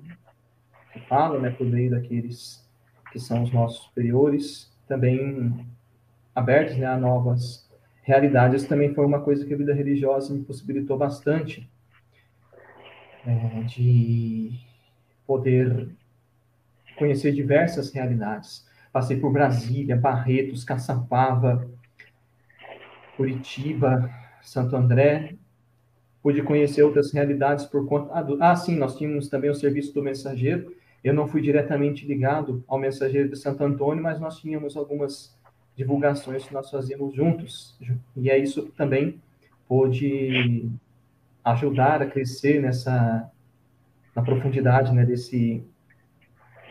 que 0.92 1.00
fala 1.08 1.40
né, 1.40 1.48
por 1.48 1.66
meio 1.66 1.92
daqueles 1.92 2.62
que 3.10 3.18
são 3.18 3.42
os 3.42 3.50
nossos 3.50 3.84
superiores, 3.84 4.70
também 4.86 5.66
abertos 6.34 6.76
né, 6.76 6.84
a 6.84 6.98
novas 6.98 7.66
realidades. 8.02 8.60
Isso 8.60 8.68
também 8.68 8.92
foi 8.92 9.06
uma 9.06 9.22
coisa 9.22 9.46
que 9.46 9.54
a 9.54 9.56
vida 9.56 9.72
religiosa 9.72 10.34
me 10.34 10.44
possibilitou 10.44 10.98
bastante, 10.98 11.66
é, 13.26 13.62
de 13.62 14.60
poder 15.26 15.88
conhecer 16.98 17.32
diversas 17.32 17.90
realidades. 17.90 18.68
Passei 18.92 19.18
por 19.18 19.32
Brasília, 19.32 19.96
Barretos, 19.96 20.64
Caçapava, 20.64 21.66
Curitiba, 23.16 24.10
Santo 24.42 24.76
André. 24.76 25.36
Pude 26.24 26.40
conhecer 26.40 26.82
outras 26.82 27.12
realidades 27.12 27.66
por 27.66 27.86
conta. 27.86 28.10
Ah, 28.14 28.50
ah, 28.50 28.56
sim, 28.56 28.76
nós 28.76 28.96
tínhamos 28.96 29.28
também 29.28 29.50
o 29.50 29.54
serviço 29.54 29.92
do 29.92 30.02
mensageiro. 30.02 30.74
Eu 31.04 31.12
não 31.12 31.28
fui 31.28 31.42
diretamente 31.42 32.06
ligado 32.06 32.64
ao 32.66 32.78
mensageiro 32.78 33.28
de 33.28 33.36
Santo 33.36 33.62
Antônio, 33.62 34.02
mas 34.02 34.18
nós 34.18 34.38
tínhamos 34.38 34.74
algumas 34.74 35.38
divulgações 35.76 36.46
que 36.46 36.54
nós 36.54 36.70
fazíamos 36.70 37.14
juntos. 37.14 37.78
E 38.16 38.30
é 38.30 38.38
isso 38.38 38.64
que 38.64 38.72
também 38.72 39.20
pôde 39.68 40.70
ajudar 41.44 42.00
a 42.00 42.06
crescer 42.06 42.58
nessa 42.58 43.30
na 44.16 44.22
profundidade 44.22 44.94
né, 44.94 45.04
desse, 45.04 45.62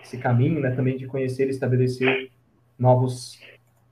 esse 0.04 0.18
caminho, 0.18 0.62
né, 0.62 0.72
também 0.72 0.98
de 0.98 1.06
conhecer 1.06 1.46
e 1.46 1.52
estabelecer 1.52 2.32
novos 2.80 3.40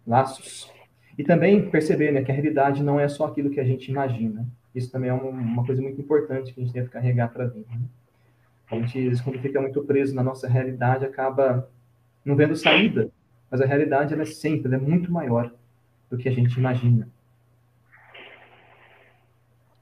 laços. 0.07 0.71
E 1.19 1.23
também 1.23 1.69
perceber 1.69 2.11
né, 2.11 2.23
que 2.23 2.31
a 2.31 2.33
realidade 2.33 2.81
não 2.81 2.99
é 2.99 3.07
só 3.07 3.25
aquilo 3.25 3.51
que 3.51 3.59
a 3.59 3.63
gente 3.63 3.91
imagina. 3.91 4.47
Isso 4.73 4.91
também 4.91 5.09
é 5.09 5.13
uma, 5.13 5.65
coisa 5.65 5.81
muito 5.81 5.99
importante 5.99 6.53
que 6.53 6.61
a 6.61 6.63
gente 6.63 6.73
deve 6.73 6.89
carregar 6.89 7.29
para 7.29 7.45
a 7.45 7.47
vida. 7.47 7.67
Né? 7.69 7.81
A 8.71 8.75
gente, 8.75 9.23
quando 9.23 9.39
fica 9.39 9.59
muito 9.59 9.83
preso 9.83 10.15
na 10.15 10.23
nossa 10.23 10.47
realidade, 10.47 11.05
acaba 11.05 11.69
não 12.23 12.35
vendo 12.35 12.55
saída. 12.55 13.09
Mas 13.49 13.59
a 13.59 13.65
realidade, 13.65 14.13
ela 14.13 14.23
é 14.23 14.25
sempre, 14.25 14.73
ela 14.73 14.81
é 14.81 14.85
muito 14.85 15.11
maior 15.11 15.51
do 16.09 16.17
que 16.17 16.29
a 16.29 16.31
gente 16.31 16.57
imagina. 16.57 17.07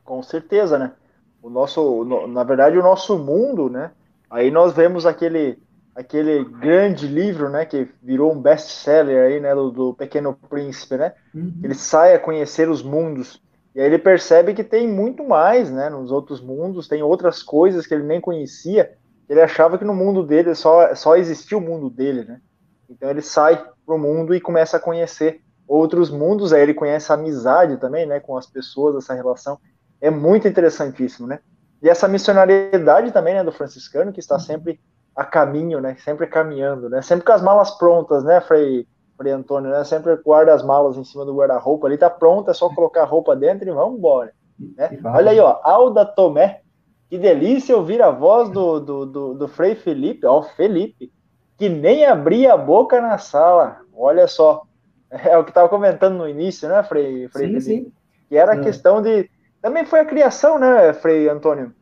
Com 0.04 0.24
certeza, 0.24 0.80
né? 0.80 0.94
o 1.42 1.50
nosso, 1.50 2.04
no, 2.04 2.28
na 2.28 2.44
verdade, 2.44 2.78
o 2.78 2.84
nosso 2.84 3.18
mundo, 3.18 3.70
né? 3.70 3.92
Aí 4.30 4.52
nós 4.52 4.74
vemos 4.74 5.06
aquele 5.06 5.58
aquele 5.96 6.46
grande 6.46 7.08
livro, 7.08 7.50
né, 7.50 7.66
que 7.66 7.90
virou 8.02 8.32
um 8.32 8.40
best-seller 8.40 9.26
aí, 9.26 9.40
né, 9.42 9.54
do, 9.54 9.70
do, 9.70 9.94
Pequeno 9.94 10.34
Príncipe, 10.34 10.96
né? 10.96 11.14
Uhum. 11.36 11.60
Ele 11.62 11.74
sai 11.74 12.16
a 12.16 12.20
conhecer 12.20 12.70
os 12.70 12.82
mundos 12.82 13.42
e 13.80 13.82
aí 13.82 13.88
ele 13.88 13.98
percebe 13.98 14.54
que 14.54 14.62
tem 14.62 14.86
muito 14.86 15.24
mais, 15.24 15.72
né, 15.72 15.90
nos 15.90 16.12
outros 16.12 16.42
mundos, 16.42 16.90
tem 16.90 17.02
outras 17.02 17.42
coisas 17.42 17.88
que 17.88 17.94
ele 17.94 18.04
nem 18.04 18.20
conhecia. 18.20 18.92
Ele 19.30 19.40
achava 19.40 19.78
que 19.78 19.86
no 19.86 19.96
mundo 19.96 20.22
dele 20.22 20.54
só 20.54 20.94
só 20.96 21.16
existia 21.16 21.58
o 21.58 21.62
mundo 21.62 21.90
dele, 21.90 22.26
né? 22.26 22.42
Então 22.90 23.10
ele 23.10 23.22
sai 23.22 23.66
pro 23.86 23.98
mundo 23.98 24.36
e 24.36 24.42
começa 24.42 24.76
a 24.76 24.82
conhecer 24.82 25.40
outros 25.66 26.10
mundos, 26.10 26.52
aí 26.52 26.62
ele 26.62 26.74
conhece 26.74 27.10
a 27.10 27.16
amizade 27.16 27.78
também, 27.78 28.06
né, 28.06 28.20
com 28.20 28.36
as 28.36 28.46
pessoas, 28.46 28.98
essa 28.98 29.14
relação 29.14 29.58
é 30.02 30.10
muito 30.10 30.46
interessantíssimo, 30.46 31.26
né? 31.26 31.40
E 31.82 31.88
essa 31.88 32.06
missionariedade 32.06 33.14
também, 33.14 33.34
né, 33.34 33.46
do 33.46 33.52
franciscano, 33.54 34.12
que 34.12 34.20
está 34.20 34.38
sempre 34.38 34.78
a 35.16 35.24
caminho, 35.24 35.80
né? 35.80 35.96
Sempre 36.04 36.28
caminhando, 36.28 36.90
né? 36.90 37.02
Sempre 37.02 37.26
com 37.26 37.32
as 37.32 37.42
malas 37.42 37.72
prontas, 37.78 38.26
né, 38.26 38.42
Frei, 38.42 38.86
Frei 39.20 39.34
Antônio, 39.34 39.70
né? 39.70 39.84
Sempre 39.84 40.16
guarda 40.16 40.54
as 40.54 40.64
malas 40.64 40.96
em 40.96 41.04
cima 41.04 41.26
do 41.26 41.36
guarda-roupa, 41.36 41.88
ali 41.88 41.98
tá 41.98 42.10
pronto, 42.10 42.50
é 42.50 42.54
só 42.54 42.70
colocar 42.70 43.02
a 43.02 43.06
roupa 43.06 43.36
dentro 43.36 43.68
e 43.68 43.72
vamos 43.72 44.00
embora. 44.00 44.32
Né? 44.58 44.98
Olha 45.04 45.32
aí, 45.32 45.40
ó, 45.42 45.60
Alda 45.62 46.06
Tomé, 46.06 46.62
que 47.10 47.18
delícia 47.18 47.76
ouvir 47.76 48.02
a 48.02 48.12
voz 48.12 48.50
do, 48.50 48.80
do, 48.80 49.06
do, 49.06 49.34
do 49.34 49.48
Frei 49.50 49.76
Felipe, 49.76 50.26
ó, 50.26 50.42
Felipe, 50.42 51.12
que 51.58 51.68
nem 51.68 52.06
abria 52.06 52.54
a 52.54 52.58
boca 52.58 53.02
na 53.02 53.18
sala, 53.18 53.82
olha 53.94 54.26
só. 54.26 54.64
É 55.12 55.36
o 55.36 55.44
que 55.44 55.50
estava 55.50 55.68
comentando 55.68 56.18
no 56.18 56.30
início, 56.30 56.70
né, 56.70 56.84
Frei, 56.84 57.28
Frei 57.30 57.48
sim, 57.48 57.60
Felipe? 57.60 57.62
Sim. 57.62 57.92
Que 58.30 58.38
era 58.38 58.54
a 58.54 58.58
é. 58.58 58.62
questão 58.62 59.02
de 59.02 59.30
também 59.62 59.84
foi 59.84 60.00
a 60.00 60.06
criação, 60.06 60.58
né, 60.58 60.94
Frei 60.94 61.28
Antônio? 61.28 61.74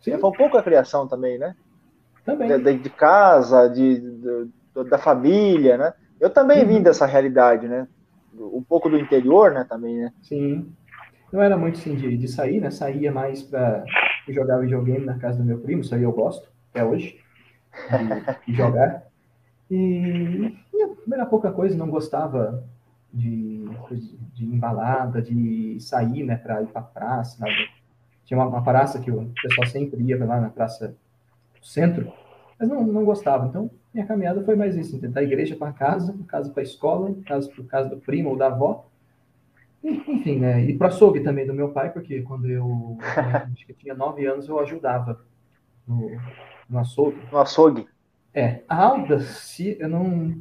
Sim. 0.00 0.16
Foi 0.18 0.30
um 0.30 0.32
pouco 0.32 0.56
a 0.56 0.62
criação 0.62 1.06
também, 1.06 1.36
né? 1.36 1.54
Também. 2.24 2.62
De, 2.62 2.78
de 2.78 2.90
casa, 2.90 3.68
de, 3.68 3.98
de, 3.98 4.84
da 4.88 4.96
família, 4.96 5.76
né? 5.76 5.92
Eu 6.20 6.30
também 6.30 6.62
uhum. 6.62 6.68
vim 6.68 6.82
dessa 6.82 7.06
realidade, 7.06 7.66
né? 7.66 7.88
Um 8.34 8.62
pouco 8.62 8.88
do 8.88 8.98
interior, 8.98 9.52
né, 9.52 9.64
também, 9.68 9.96
né? 9.96 10.12
Sim. 10.22 10.72
Não 11.32 11.40
era 11.42 11.56
muito 11.56 11.78
assim 11.78 11.94
de, 11.94 12.16
de 12.16 12.28
sair, 12.28 12.60
né? 12.60 12.70
Saía 12.70 13.10
mais 13.10 13.42
para 13.42 13.84
jogar 14.28 14.58
videogame 14.58 15.04
na 15.04 15.18
casa 15.18 15.38
do 15.38 15.44
meu 15.44 15.58
primo, 15.58 15.80
isso 15.80 15.94
aí 15.94 16.02
eu 16.02 16.12
gosto, 16.12 16.48
até 16.70 16.84
hoje, 16.84 17.18
de, 17.90 18.52
de 18.52 18.56
jogar. 18.56 19.04
E, 19.70 20.54
e 20.74 21.12
era 21.12 21.24
pouca 21.24 21.50
coisa, 21.50 21.76
não 21.76 21.88
gostava 21.88 22.64
de, 23.12 23.64
de 24.34 24.44
embalada, 24.44 25.22
de 25.22 25.78
sair, 25.80 26.24
né, 26.24 26.36
para 26.36 26.62
ir 26.62 26.66
para 26.66 26.80
a 26.80 26.84
praça. 26.84 27.44
Né? 27.44 27.52
Tinha 28.24 28.38
uma, 28.38 28.46
uma, 28.46 28.62
praça 28.62 29.00
que 29.00 29.10
o 29.10 29.32
pessoal 29.42 29.66
sempre 29.66 30.02
ia 30.02 30.24
lá 30.24 30.40
na 30.40 30.50
praça 30.50 30.94
do 31.60 31.66
centro, 31.66 32.12
mas 32.58 32.68
não, 32.68 32.84
não 32.84 33.04
gostava. 33.04 33.46
Então, 33.46 33.70
minha 33.92 34.06
caminhada 34.06 34.42
foi 34.44 34.56
mais 34.56 34.76
isso, 34.76 34.98
da 34.98 35.22
igreja 35.22 35.56
para 35.56 35.72
casa, 35.72 36.16
casa 36.28 36.50
para 36.50 36.62
a 36.62 36.64
escola, 36.64 37.14
casa 37.26 37.50
para 37.50 37.64
casa 37.64 37.88
do 37.88 37.96
primo 37.98 38.30
ou 38.30 38.36
da 38.36 38.46
avó. 38.46 38.86
Enfim, 39.82 40.38
né, 40.38 40.62
e 40.62 40.76
para 40.76 40.88
açougue 40.88 41.20
também 41.20 41.46
do 41.46 41.54
meu 41.54 41.70
pai, 41.70 41.90
porque 41.90 42.22
quando 42.22 42.48
eu, 42.48 42.98
acho 43.52 43.66
que 43.66 43.72
tinha 43.72 43.94
nove 43.94 44.26
anos, 44.26 44.48
eu 44.48 44.60
ajudava 44.60 45.20
no, 45.86 46.10
no 46.68 46.78
açougue. 46.78 47.20
No 47.32 47.38
açougue? 47.38 47.88
É, 48.32 48.60
a 48.68 48.76
Alda, 48.76 49.20
se 49.20 49.76
eu 49.80 49.88
não 49.88 50.40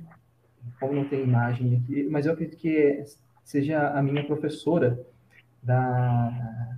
como 0.79 0.93
não 0.93 1.05
tem 1.05 1.23
imagem 1.23 1.75
aqui, 1.75 2.03
mas 2.09 2.25
eu 2.25 2.33
acredito 2.33 2.57
que 2.57 3.03
seja 3.43 3.89
a 3.89 4.01
minha 4.01 4.25
professora 4.25 4.99
da 5.61 6.77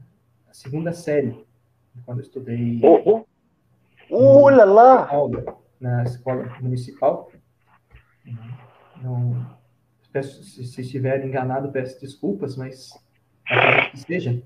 segunda 0.51 0.91
série, 0.93 1.45
quando 2.05 2.19
eu 2.19 2.23
estudei. 2.23 2.79
Oh, 2.83 3.25
oh. 4.09 4.43
Olha 4.43 4.65
lá! 4.65 5.09
Na 5.81 6.03
escola 6.03 6.57
municipal. 6.61 7.29
Não, 9.01 9.45
peço, 10.13 10.43
se, 10.43 10.63
se 10.63 10.81
estiver 10.81 11.25
enganado, 11.25 11.71
peço 11.71 11.99
desculpas, 11.99 12.55
mas 12.55 12.91
que 13.91 13.97
seja. 13.97 14.41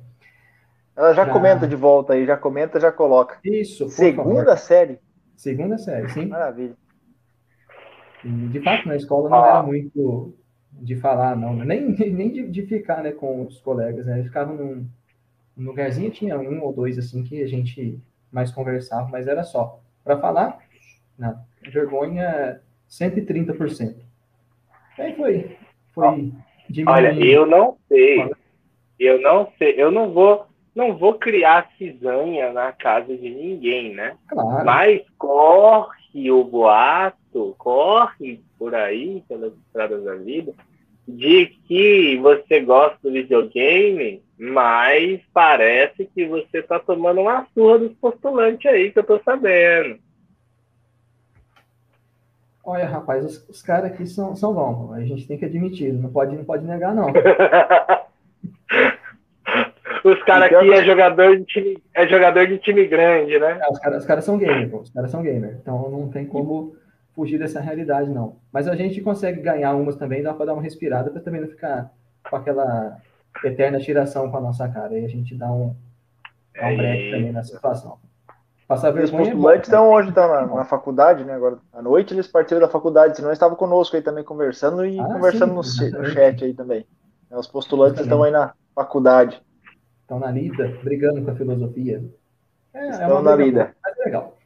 Ela 0.96 1.14
já 1.14 1.26
pra... 1.26 1.34
comenta 1.34 1.68
de 1.68 1.76
volta 1.76 2.14
aí, 2.14 2.26
já 2.26 2.38
comenta, 2.38 2.80
já 2.80 2.92
coloca. 2.92 3.38
Isso. 3.44 3.90
Segunda 3.90 4.46
favor. 4.46 4.58
série. 4.58 5.00
Segunda 5.36 5.78
série, 5.78 6.10
sim. 6.10 6.28
Maravilha. 6.28 6.76
E, 8.24 8.30
de 8.30 8.62
fato, 8.62 8.88
na 8.88 8.96
escola 8.96 9.30
não 9.30 9.44
ah. 9.44 9.48
era 9.48 9.64
muito 9.64 10.34
de 10.72 10.96
falar, 10.96 11.36
não, 11.36 11.54
nem, 11.54 11.92
nem 12.12 12.32
de, 12.32 12.50
de, 12.50 12.62
ficar 12.64 13.04
né, 13.04 13.12
com 13.12 13.46
os 13.46 13.60
colegas, 13.60 14.06
né? 14.06 14.16
Eles 14.16 14.28
ficavam 14.28 14.56
num, 14.56 14.88
num 15.56 15.68
lugarzinho, 15.68 16.12
tinha 16.12 16.40
um 16.40 16.64
ou 16.64 16.74
dois 16.74 16.98
assim 16.98 17.24
que 17.24 17.42
a 17.42 17.48
gente 17.48 18.00
mais 18.32 18.52
conversava, 18.52 19.08
mas 19.10 19.28
era 19.28 19.44
só. 19.44 19.80
Para 20.04 20.20
falar, 20.20 20.60
não, 21.18 21.40
vergonha 21.72 22.62
130%. 22.90 23.96
Aí 24.98 25.16
foi, 25.16 25.58
foi 25.94 26.32
Olha, 26.88 27.14
eu 27.24 27.46
não 27.46 27.78
sei. 27.88 28.32
Eu 28.98 29.22
não 29.22 29.52
sei, 29.58 29.76
eu 29.78 29.92
não 29.92 30.12
vou 30.12 30.48
não 30.74 30.98
vou 30.98 31.14
criar 31.14 31.70
cisanha 31.78 32.52
na 32.52 32.74
casa 32.74 33.16
de 33.16 33.30
ninguém, 33.30 33.94
né? 33.94 34.18
Claro. 34.28 34.66
Mas 34.66 35.02
corre 35.18 36.30
o 36.30 36.44
boato, 36.44 37.56
corre 37.58 38.42
por 38.60 38.76
aí, 38.76 39.24
pelas 39.28 39.54
estradas 39.54 40.04
da 40.04 40.16
vida, 40.16 40.54
de 41.08 41.46
que 41.66 42.18
você 42.18 42.60
gosta 42.60 42.98
do 43.02 43.12
videogame, 43.12 44.22
mas 44.38 45.22
parece 45.34 46.10
que 46.14 46.26
você 46.26 46.62
tá 46.62 46.78
tomando 46.78 47.22
uma 47.22 47.48
surra 47.54 47.80
dos 47.80 47.94
postulantes 47.94 48.70
aí, 48.70 48.92
que 48.92 49.00
eu 49.00 49.04
tô 49.04 49.18
sabendo. 49.20 49.98
Olha, 52.66 52.88
rapaz, 52.88 53.24
os, 53.24 53.48
os 53.48 53.62
caras 53.62 53.92
aqui 53.92 54.08
são, 54.08 54.36
são 54.36 54.54
bons, 54.54 54.92
a 54.94 55.02
gente 55.02 55.28
tem 55.28 55.38
que 55.38 55.46
admitir, 55.46 55.94
não 55.94 56.10
pode, 56.10 56.36
não 56.36 56.44
pode 56.44 56.66
negar, 56.66 56.96
não. 56.96 57.14
Os 60.04 60.22
caras 60.24 60.52
aqui 60.54 60.72
é 60.72 60.84
jogador, 60.84 61.36
de 61.36 61.46
time, 61.46 61.84
é 61.92 62.08
jogador 62.08 62.46
de 62.46 62.60
time 62.60 62.86
grande, 62.86 63.40
né? 63.40 63.60
É, 63.60 63.72
os 63.72 63.80
caras 63.80 64.02
os 64.04 64.06
cara 64.06 64.22
são 64.22 64.38
gamer, 64.38 64.70
pô. 64.70 64.82
Os 64.82 64.92
caras 64.92 65.10
são 65.10 65.24
gamer. 65.24 65.58
Então 65.60 65.90
não 65.90 66.10
tem 66.10 66.28
como 66.28 66.76
fugir 67.16 67.40
dessa 67.40 67.60
realidade, 67.60 68.12
não. 68.12 68.36
Mas 68.54 68.68
a 68.68 68.76
gente 68.76 69.02
consegue 69.02 69.42
ganhar 69.42 69.74
umas 69.74 69.96
também, 69.96 70.22
dá 70.22 70.32
para 70.32 70.46
dar 70.46 70.54
uma 70.54 70.62
respirada, 70.62 71.10
para 71.10 71.22
também 71.22 71.42
não 71.42 71.48
ficar 71.48 71.92
com 72.30 72.36
aquela 72.36 72.98
eterna 73.44 73.80
tiração 73.80 74.30
com 74.30 74.38
a 74.38 74.42
nossa 74.42 74.70
cara. 74.70 74.94
Aí 74.94 75.04
a 75.04 75.08
gente 75.08 75.34
dá 75.34 75.52
um, 75.52 75.76
dá 76.54 76.68
um 76.68 76.78
break 76.78 77.12
também 77.12 77.32
na 77.32 77.44
situação. 77.44 77.98
Passar. 78.68 78.94
Os 78.96 79.12
postulantes 79.12 79.68
estão 79.68 79.90
hoje 79.90 80.10
estão 80.10 80.28
na, 80.28 80.48
na, 80.48 80.66
faculdade, 80.66 81.24
né? 81.24 81.34
Agora 81.36 81.60
à 81.72 81.82
noite 81.82 82.14
eles 82.14 82.28
partiram 82.28 82.62
da 82.62 82.68
faculdade, 82.68 83.16
senão 83.16 83.30
eles 83.30 83.38
estavam 83.38 83.56
conosco 83.56 83.96
aí 83.96 84.02
também 84.02 84.24
conversando 84.24 84.86
e 84.86 85.00
ah, 85.00 85.06
conversando 85.06 85.64
sim, 85.64 85.92
no, 85.92 86.00
no, 86.00 86.06
chat 86.06 86.44
aí 86.44 86.54
também. 86.54 86.86
Os 87.30 87.48
postulantes 87.48 88.02
estão 88.02 88.24
aí 88.24 88.32
na 88.32 88.54
faculdade 88.74 89.42
estão 90.06 90.20
na 90.20 90.32
lida, 90.32 90.78
brigando 90.84 91.24
com 91.24 91.32
a 91.32 91.36
filosofia. 91.36 92.04
É, 92.74 92.86
é 92.86 92.90
estão 92.92 93.20
é 93.20 93.22
na 93.22 93.36
lida. 93.36 93.76
Mas 93.84 94.00
é 94.00 94.06
legal. 94.06 94.38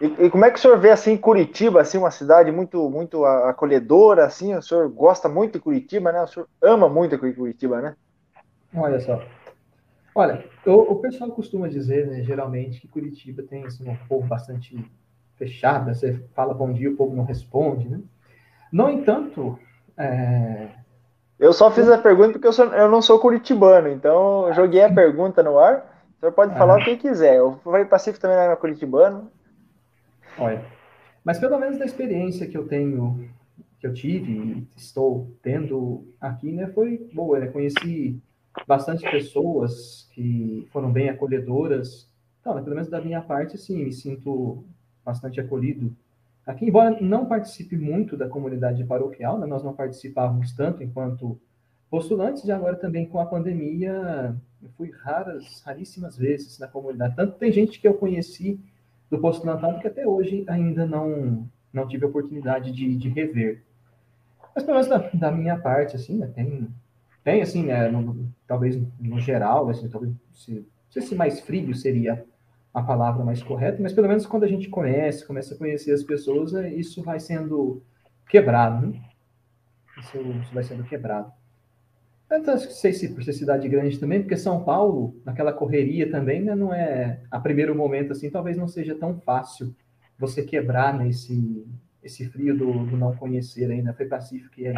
E, 0.00 0.06
e, 0.24 0.30
como 0.30 0.44
é 0.44 0.50
que 0.50 0.58
o 0.58 0.60
senhor 0.60 0.78
vê 0.78 0.90
assim 0.90 1.16
Curitiba, 1.16 1.80
assim 1.80 1.96
uma 1.96 2.10
cidade 2.10 2.50
muito 2.50 2.90
muito 2.90 3.24
acolhedora, 3.24 4.26
assim? 4.26 4.54
O 4.54 4.62
senhor 4.62 4.88
gosta 4.88 5.28
muito 5.28 5.54
de 5.54 5.60
Curitiba, 5.60 6.12
né? 6.12 6.22
O 6.22 6.26
senhor 6.26 6.48
ama 6.60 6.88
muito 6.88 7.18
Curitiba, 7.18 7.80
né? 7.80 7.96
Olha 8.74 9.00
só. 9.00 9.22
Olha, 10.14 10.44
o, 10.66 10.92
o 10.92 10.96
pessoal 10.96 11.30
costuma 11.30 11.68
dizer, 11.68 12.06
né, 12.06 12.22
geralmente, 12.22 12.80
que 12.80 12.88
Curitiba 12.88 13.42
tem 13.42 13.64
assim, 13.64 13.88
um 13.88 13.96
povo 14.08 14.26
bastante 14.26 14.76
fechado. 15.36 15.94
Você 15.94 16.22
fala 16.34 16.52
bom 16.52 16.72
dia, 16.72 16.90
o 16.90 16.96
povo 16.96 17.16
não 17.16 17.24
responde, 17.24 17.88
né? 17.88 18.00
No 18.70 18.88
entanto, 18.90 19.58
é, 19.96 20.68
eu 21.42 21.52
só 21.52 21.70
fiz 21.70 21.88
a 21.88 21.98
pergunta 21.98 22.32
porque 22.34 22.46
eu, 22.46 22.52
sou, 22.52 22.66
eu 22.66 22.88
não 22.88 23.02
sou 23.02 23.18
curitibano, 23.18 23.88
então 23.88 24.46
eu 24.46 24.54
joguei 24.54 24.82
a 24.82 24.92
pergunta 24.92 25.42
no 25.42 25.58
ar. 25.58 26.04
O 26.16 26.20
senhor 26.20 26.32
pode 26.32 26.56
falar 26.56 26.78
o 26.78 26.84
que 26.84 26.96
quiser. 26.96 27.34
Eu 27.34 27.58
falei 27.64 27.84
Pacífico 27.84 28.22
também 28.22 28.36
não 28.36 28.44
era 28.44 28.56
curitibano. 28.56 29.28
Olha, 30.38 30.64
mas 31.24 31.40
pelo 31.40 31.58
menos 31.58 31.78
da 31.78 31.84
experiência 31.84 32.46
que 32.46 32.56
eu 32.56 32.68
tenho, 32.68 33.28
que 33.80 33.86
eu 33.86 33.92
tive 33.92 34.32
e 34.32 34.68
estou 34.76 35.34
tendo 35.42 36.06
aqui, 36.20 36.52
né, 36.52 36.68
foi 36.68 37.10
boa, 37.12 37.40
né? 37.40 37.48
Conheci 37.48 38.22
bastante 38.66 39.08
pessoas 39.10 40.08
que 40.12 40.66
foram 40.72 40.92
bem 40.92 41.08
acolhedoras. 41.08 42.08
Então, 42.40 42.54
pelo 42.62 42.74
menos 42.74 42.90
da 42.90 43.00
minha 43.00 43.20
parte, 43.20 43.56
sim, 43.58 43.84
me 43.84 43.92
sinto 43.92 44.64
bastante 45.04 45.40
acolhido 45.40 45.94
Aqui, 46.46 46.66
embora 46.66 47.00
não 47.00 47.26
participe 47.26 47.76
muito 47.76 48.16
da 48.16 48.28
comunidade 48.28 48.82
paroquial, 48.84 49.38
né, 49.38 49.46
nós 49.46 49.62
não 49.62 49.72
participávamos 49.72 50.52
tanto 50.52 50.82
enquanto 50.82 51.40
postulantes, 51.88 52.44
e 52.44 52.50
agora 52.50 52.74
também 52.74 53.06
com 53.06 53.20
a 53.20 53.26
pandemia, 53.26 54.34
eu 54.60 54.68
fui 54.76 54.90
raras, 54.90 55.62
raríssimas 55.64 56.16
vezes 56.16 56.58
na 56.58 56.66
comunidade. 56.66 57.14
Tanto 57.14 57.38
tem 57.38 57.52
gente 57.52 57.78
que 57.78 57.86
eu 57.86 57.94
conheci 57.94 58.58
do 59.08 59.20
postulantado 59.20 59.78
que 59.78 59.86
até 59.86 60.06
hoje 60.06 60.44
ainda 60.48 60.84
não, 60.84 61.48
não 61.72 61.86
tive 61.86 62.04
a 62.06 62.08
oportunidade 62.08 62.72
de, 62.72 62.96
de 62.96 63.08
rever. 63.08 63.62
Mas 64.54 64.64
pelo 64.64 64.78
menos 64.78 64.88
da, 64.88 64.98
da 65.14 65.30
minha 65.30 65.56
parte, 65.56 65.94
assim, 65.94 66.18
né, 66.18 66.26
tem, 66.26 66.66
tem 67.24 67.42
assim, 67.42 67.64
né, 67.64 67.88
no, 67.88 68.32
talvez 68.46 68.80
no 68.98 69.18
geral, 69.18 69.68
assim, 69.68 69.88
talvez 69.88 70.12
se, 70.32 70.54
não 70.54 70.64
sei 70.90 71.02
se 71.02 71.14
mais 71.14 71.40
frio 71.40 71.74
seria 71.74 72.24
a 72.74 72.82
palavra 72.82 73.24
mais 73.24 73.42
correta, 73.42 73.82
mas 73.82 73.92
pelo 73.92 74.08
menos 74.08 74.26
quando 74.26 74.44
a 74.44 74.48
gente 74.48 74.68
conhece, 74.68 75.26
começa 75.26 75.54
a 75.54 75.58
conhecer 75.58 75.92
as 75.92 76.02
pessoas, 76.02 76.54
é, 76.54 76.72
isso 76.72 77.02
vai 77.02 77.20
sendo 77.20 77.82
quebrado, 78.28 78.86
né? 78.86 79.00
Isso, 79.98 80.18
isso 80.18 80.54
vai 80.54 80.64
sendo 80.64 80.84
quebrado. 80.84 81.30
não 82.30 82.58
sei 82.58 82.92
se 82.92 83.14
por 83.14 83.22
ser 83.22 83.34
cidade 83.34 83.68
grande 83.68 83.98
também, 83.98 84.20
porque 84.20 84.36
São 84.36 84.64
Paulo, 84.64 85.14
naquela 85.24 85.52
correria 85.52 86.10
também, 86.10 86.42
né, 86.42 86.54
não 86.54 86.72
é 86.72 87.20
a 87.30 87.38
primeiro 87.38 87.74
momento 87.74 88.12
assim, 88.12 88.30
talvez 88.30 88.56
não 88.56 88.66
seja 88.66 88.94
tão 88.94 89.20
fácil 89.20 89.74
você 90.18 90.42
quebrar 90.42 90.96
nesse 90.96 91.36
né, 91.36 91.64
esse 92.02 92.28
frio 92.28 92.56
do, 92.56 92.84
do, 92.84 92.96
não 92.96 93.14
conhecer 93.14 93.70
ainda. 93.70 93.92
Foi 93.92 94.06
Pacífico 94.06 94.60
e 94.60 94.72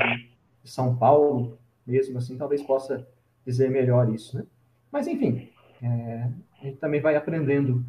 de 0.62 0.70
São 0.70 0.95
Paulo, 0.95 1.59
mesmo 1.87 2.18
assim, 2.18 2.37
talvez 2.37 2.62
possa 2.62 3.07
dizer 3.45 3.70
melhor 3.70 4.12
isso, 4.12 4.39
né? 4.39 4.45
Mas 4.91 5.07
enfim, 5.07 5.51
é, 5.82 6.28
a 6.61 6.64
gente 6.64 6.78
também 6.78 7.01
vai 7.01 7.16
aprendendo 7.16 7.85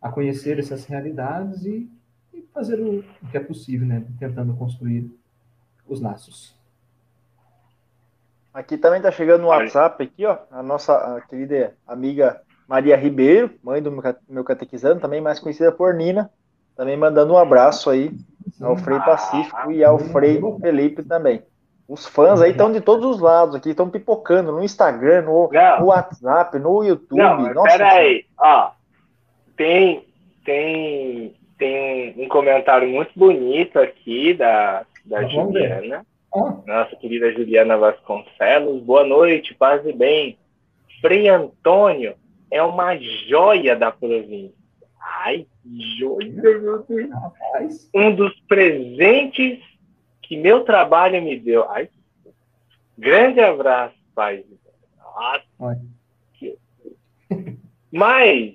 a 0.00 0.10
conhecer 0.10 0.58
essas 0.58 0.84
realidades 0.84 1.64
e, 1.64 1.90
e 2.32 2.42
fazer 2.52 2.78
o, 2.78 2.98
o, 3.00 3.26
que 3.30 3.36
é 3.36 3.40
possível, 3.40 3.86
né? 3.86 4.04
Tentando 4.18 4.54
construir 4.54 5.10
os 5.88 6.00
laços. 6.00 6.54
Aqui 8.52 8.76
também 8.76 8.98
está 8.98 9.10
chegando 9.10 9.42
no 9.42 9.48
WhatsApp 9.48 10.02
aqui, 10.02 10.24
ó, 10.24 10.38
a 10.50 10.62
nossa 10.62 11.16
a 11.16 11.20
querida 11.22 11.74
amiga 11.86 12.40
Maria 12.68 12.96
Ribeiro, 12.96 13.50
mãe 13.62 13.82
do 13.82 13.90
meu 14.28 14.44
catequizando, 14.44 15.00
também 15.00 15.20
mais 15.20 15.40
conhecida 15.40 15.72
por 15.72 15.92
Nina, 15.94 16.30
também 16.76 16.96
mandando 16.96 17.32
um 17.32 17.38
abraço 17.38 17.90
aí 17.90 18.12
ao 18.60 18.76
Frei 18.76 18.98
Pacífico 19.00 19.72
e 19.72 19.82
ao 19.82 19.98
Frei 19.98 20.40
Felipe 20.60 21.02
também. 21.02 21.42
Os 21.88 22.06
fãs 22.06 22.40
aí 22.40 22.52
estão 22.52 22.70
de 22.72 22.80
todos 22.80 23.04
os 23.04 23.20
lados 23.20 23.54
aqui, 23.54 23.70
estão 23.70 23.90
pipocando 23.90 24.52
no 24.52 24.62
Instagram, 24.62 25.22
no, 25.22 25.50
no, 25.80 25.86
WhatsApp, 25.86 26.58
no 26.58 26.82
YouTube. 26.82 27.18
Não, 27.18 27.54
Nossa, 27.54 27.78
peraí, 27.78 28.24
ó. 28.38 28.70
Tem, 29.56 30.04
tem, 30.44 31.34
tem 31.58 32.14
um 32.18 32.28
comentário 32.28 32.88
muito 32.88 33.12
bonito 33.16 33.78
aqui 33.78 34.34
da, 34.34 34.84
da 35.04 35.22
Juliana. 35.24 36.04
Ah. 36.34 36.56
Nossa 36.66 36.96
querida 36.96 37.32
Juliana 37.32 37.76
Vasconcelos. 37.76 38.82
Boa 38.82 39.04
noite, 39.04 39.54
paz 39.54 39.86
e 39.86 39.92
bem. 39.92 40.36
Frei 41.00 41.28
Antônio 41.28 42.14
é 42.50 42.62
uma 42.62 42.96
joia 42.96 43.76
da 43.76 43.92
província. 43.92 44.64
Ai, 45.24 45.46
joia, 45.98 46.32
meu 46.32 46.82
Deus. 46.82 47.90
Um 47.94 48.14
dos 48.14 48.34
presentes 48.48 49.60
que 50.26 50.36
meu 50.36 50.64
trabalho 50.64 51.22
me 51.22 51.38
deu. 51.38 51.68
Ai, 51.70 51.88
grande 52.96 53.40
abraço, 53.40 53.94
pai. 54.14 54.44
Nossa. 54.98 55.80
Mas, 57.90 58.54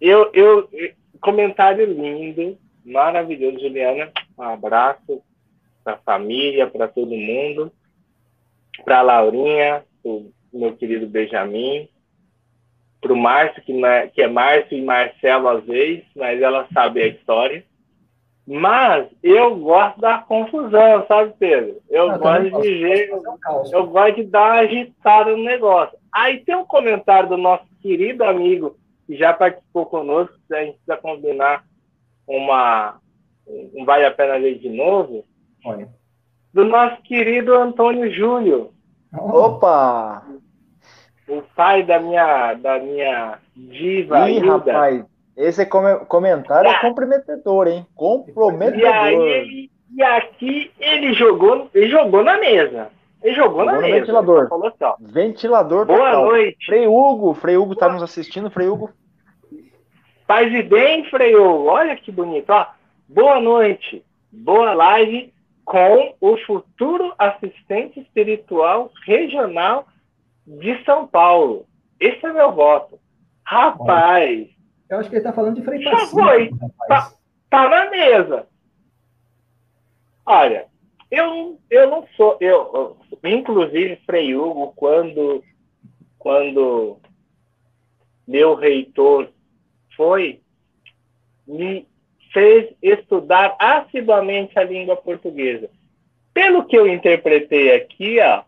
eu, 0.00 0.30
eu, 0.32 0.68
comentário 1.20 1.84
lindo, 1.86 2.56
maravilhoso, 2.84 3.60
Juliana. 3.60 4.12
Um 4.38 4.42
abraço 4.42 5.22
para 5.82 5.94
a 5.94 5.98
família, 5.98 6.66
para 6.66 6.88
todo 6.88 7.10
mundo, 7.10 7.72
para 8.84 8.98
a 8.98 9.02
Laurinha, 9.02 9.84
o 10.04 10.30
meu 10.52 10.76
querido 10.76 11.06
Benjamin, 11.06 11.88
para 13.00 13.12
o 13.12 13.16
Márcio, 13.16 13.62
que, 13.62 13.72
que 14.14 14.22
é 14.22 14.28
Márcio 14.28 14.76
e 14.76 14.82
Marcelo 14.82 15.48
às 15.48 15.64
vezes, 15.64 16.04
mas 16.14 16.40
ela 16.40 16.68
sabe 16.72 17.02
a 17.02 17.06
história. 17.06 17.64
Mas 18.52 19.06
eu 19.22 19.54
gosto 19.54 20.00
da 20.00 20.18
confusão, 20.18 21.06
sabe, 21.06 21.32
Pedro? 21.38 21.80
Eu, 21.88 22.18
gosto 22.18 22.62
de 22.62 22.78
ver, 22.80 23.08
eu 23.72 23.86
gosto 23.86 24.16
de 24.16 24.24
dar 24.24 24.40
uma 24.40 24.60
agitada 24.62 25.36
no 25.36 25.44
negócio. 25.44 25.96
Aí 26.12 26.40
tem 26.40 26.56
um 26.56 26.64
comentário 26.64 27.28
do 27.28 27.36
nosso 27.36 27.64
querido 27.80 28.24
amigo 28.24 28.76
que 29.06 29.16
já 29.16 29.32
participou 29.32 29.86
conosco, 29.86 30.34
se 30.48 30.56
a 30.56 30.64
gente 30.64 30.78
precisa 30.78 30.96
combinar 30.96 31.64
uma 32.26 32.98
um 33.46 33.84
Vale 33.84 34.04
a 34.04 34.10
Pena 34.10 34.40
Ver 34.40 34.58
de 34.58 34.68
novo, 34.68 35.24
Olha. 35.64 35.88
do 36.52 36.64
nosso 36.64 37.00
querido 37.02 37.54
Antônio 37.54 38.12
Júlio. 38.12 38.72
Opa! 39.16 40.24
O 41.28 41.40
pai 41.54 41.84
da 41.84 42.00
minha, 42.00 42.54
da 42.54 42.80
minha 42.80 43.38
diva. 43.54 44.28
Ih, 44.28 44.40
Hilda. 44.40 44.72
rapaz, 44.72 45.04
esse 45.40 45.66
comentário 45.66 46.70
é 46.70 46.80
comprometedor, 46.80 47.68
hein? 47.68 47.86
Comprometedor. 47.94 48.80
E, 48.80 48.86
aí, 48.86 49.70
e 49.96 50.02
aqui 50.02 50.70
ele 50.78 51.12
jogou, 51.14 51.68
ele 51.74 51.88
jogou 51.88 52.22
na 52.22 52.38
mesa. 52.38 52.90
Ele 53.22 53.34
jogou, 53.34 53.64
jogou 53.64 53.64
na 53.64 53.80
mesa. 53.80 54.00
Ventilador. 54.00 54.48
Assim, 54.52 55.12
ventilador. 55.12 55.86
Boa 55.86 55.98
total. 55.98 56.24
noite. 56.26 56.66
Frei 56.66 56.86
Hugo, 56.86 57.34
Frei 57.34 57.56
Hugo 57.56 57.74
tá 57.74 57.88
nos 57.88 58.02
assistindo, 58.02 58.50
Frei 58.50 58.68
Hugo. 58.68 58.90
Paz 60.26 60.52
e 60.52 60.62
bem, 60.62 61.04
Frei 61.04 61.34
Hugo. 61.34 61.66
Olha 61.66 61.96
que 61.96 62.12
bonito, 62.12 62.50
ó. 62.50 62.66
Boa 63.08 63.40
noite. 63.40 64.04
Boa 64.30 64.72
live 64.74 65.32
com 65.64 66.14
o 66.20 66.36
futuro 66.38 67.12
assistente 67.18 68.00
espiritual 68.00 68.90
regional 69.04 69.86
de 70.46 70.82
São 70.84 71.06
Paulo. 71.06 71.66
Esse 71.98 72.24
é 72.26 72.32
meu 72.32 72.52
voto. 72.52 72.98
Rapaz. 73.44 74.48
Eu 74.90 74.98
acho 74.98 75.08
que 75.08 75.14
ele 75.14 75.20
está 75.20 75.32
falando 75.32 75.54
de 75.54 75.62
Frei 75.62 75.80
Já 75.80 75.96
foi. 76.06 76.50
Tá, 76.88 77.12
tá, 77.48 77.68
na 77.68 77.88
mesa. 77.90 78.48
Olha, 80.26 80.66
eu, 81.08 81.60
eu 81.70 81.88
não 81.88 82.06
sou. 82.16 82.36
Eu, 82.40 82.96
inclusive, 83.22 84.02
Frei 84.04 84.34
Hugo, 84.34 84.72
quando, 84.74 85.44
quando 86.18 86.98
meu 88.26 88.56
reitor 88.56 89.30
foi, 89.96 90.40
me 91.46 91.86
fez 92.32 92.74
estudar 92.82 93.56
assiduamente 93.60 94.58
a 94.58 94.64
língua 94.64 94.96
portuguesa. 94.96 95.70
Pelo 96.34 96.64
que 96.64 96.76
eu 96.76 96.88
interpretei 96.88 97.74
aqui, 97.74 98.18
ó, 98.20 98.42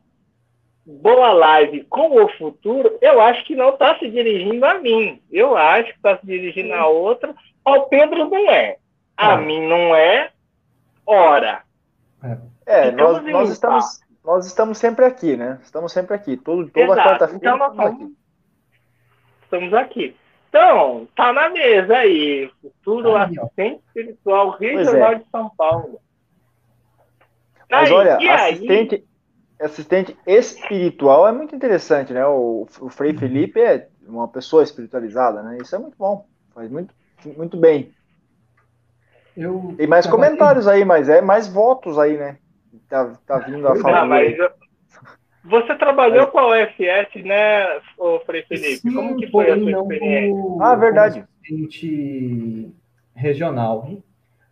boa 0.85 1.33
live 1.33 1.85
com 1.85 2.23
o 2.23 2.29
futuro, 2.37 2.99
eu 3.01 3.21
acho 3.21 3.45
que 3.45 3.55
não 3.55 3.71
está 3.71 3.99
se 3.99 4.11
dirigindo 4.11 4.65
a 4.67 4.75
mim. 4.75 5.23
Eu 5.31 5.57
acho 5.57 5.91
que 5.91 5.97
está 5.97 6.19
se 6.19 6.27
dirigindo 6.27 6.75
a 6.75 6.87
outra. 6.87 7.35
Ao 7.65 7.87
Pedro 7.89 8.29
não 8.29 8.51
é. 8.51 8.77
A 9.17 9.35
ah. 9.35 9.37
mim 9.37 9.67
não 9.67 9.95
é. 9.95 10.31
Ora. 11.07 11.63
É, 12.67 12.89
então, 12.89 13.13
nós, 13.13 13.25
nós, 13.25 13.51
estamos, 13.51 14.01
nós 14.25 14.47
estamos 14.47 14.79
sempre 14.79 15.05
aqui, 15.05 15.37
né? 15.37 15.59
Estamos 15.63 15.93
sempre 15.93 16.15
aqui. 16.15 16.37
Todo, 16.37 16.69
toda 16.71 16.97
quarta-feira. 16.97 17.37
Então, 17.37 17.57
nós 17.57 17.73
estamos 17.73 17.95
aqui. 17.95 18.17
Estamos 19.43 19.75
aqui. 19.75 20.17
Então, 20.49 21.09
tá 21.17 21.33
na 21.33 21.49
mesa 21.49 21.97
aí. 21.97 22.51
Futuro 22.61 23.17
aí, 23.17 23.25
assistente 23.25 23.81
ó. 23.83 23.89
espiritual 23.89 24.51
regional 24.51 25.13
é. 25.13 25.15
de 25.17 25.25
São 25.31 25.51
Paulo. 25.57 26.01
Mas 27.71 27.89
aí, 27.89 27.95
olha, 27.95 28.17
assistente, 28.17 28.95
aí? 28.97 29.05
Assistente 29.63 30.17
espiritual 30.27 31.27
é 31.27 31.33
muito 31.33 31.55
interessante, 31.55 32.13
né? 32.13 32.27
O, 32.27 32.67
o 32.81 32.89
Frei 32.89 33.15
Felipe 33.15 33.61
é 33.61 33.89
uma 34.07 34.29
pessoa 34.29 34.63
espiritualizada, 34.63 35.43
né? 35.43 35.59
Isso 35.61 35.75
é 35.75 35.79
muito 35.79 35.97
bom. 35.97 36.27
Faz 36.55 36.71
muito, 36.71 36.95
muito 37.37 37.57
bem. 37.57 37.93
Eu 39.37 39.75
Tem 39.77 39.87
mais 39.87 40.07
comentários 40.07 40.69
aí, 40.69 40.85
mas 40.85 41.09
é 41.09 41.21
mais 41.21 41.49
votos 41.49 41.99
aí, 41.99 42.17
né? 42.17 42.39
Tá, 42.89 43.17
tá 43.27 43.39
vindo 43.39 43.67
a 43.67 43.77
falar. 43.77 44.05
Mas 44.05 44.37
você 45.45 45.75
trabalhou 45.77 46.27
com 46.27 46.39
a 46.39 46.49
UFS, 46.49 47.25
né, 47.25 47.81
o 47.99 48.21
Frei 48.21 48.43
Felipe? 48.43 48.77
Sim, 48.77 48.95
Como 48.95 49.17
que 49.17 49.31
foi 49.31 49.51
a 49.51 49.59
sua 49.59 49.71
experiência? 49.71 50.43
ah, 50.61 50.75
verdade. 50.75 51.25
Assistente 51.41 52.73
regional. 53.15 53.89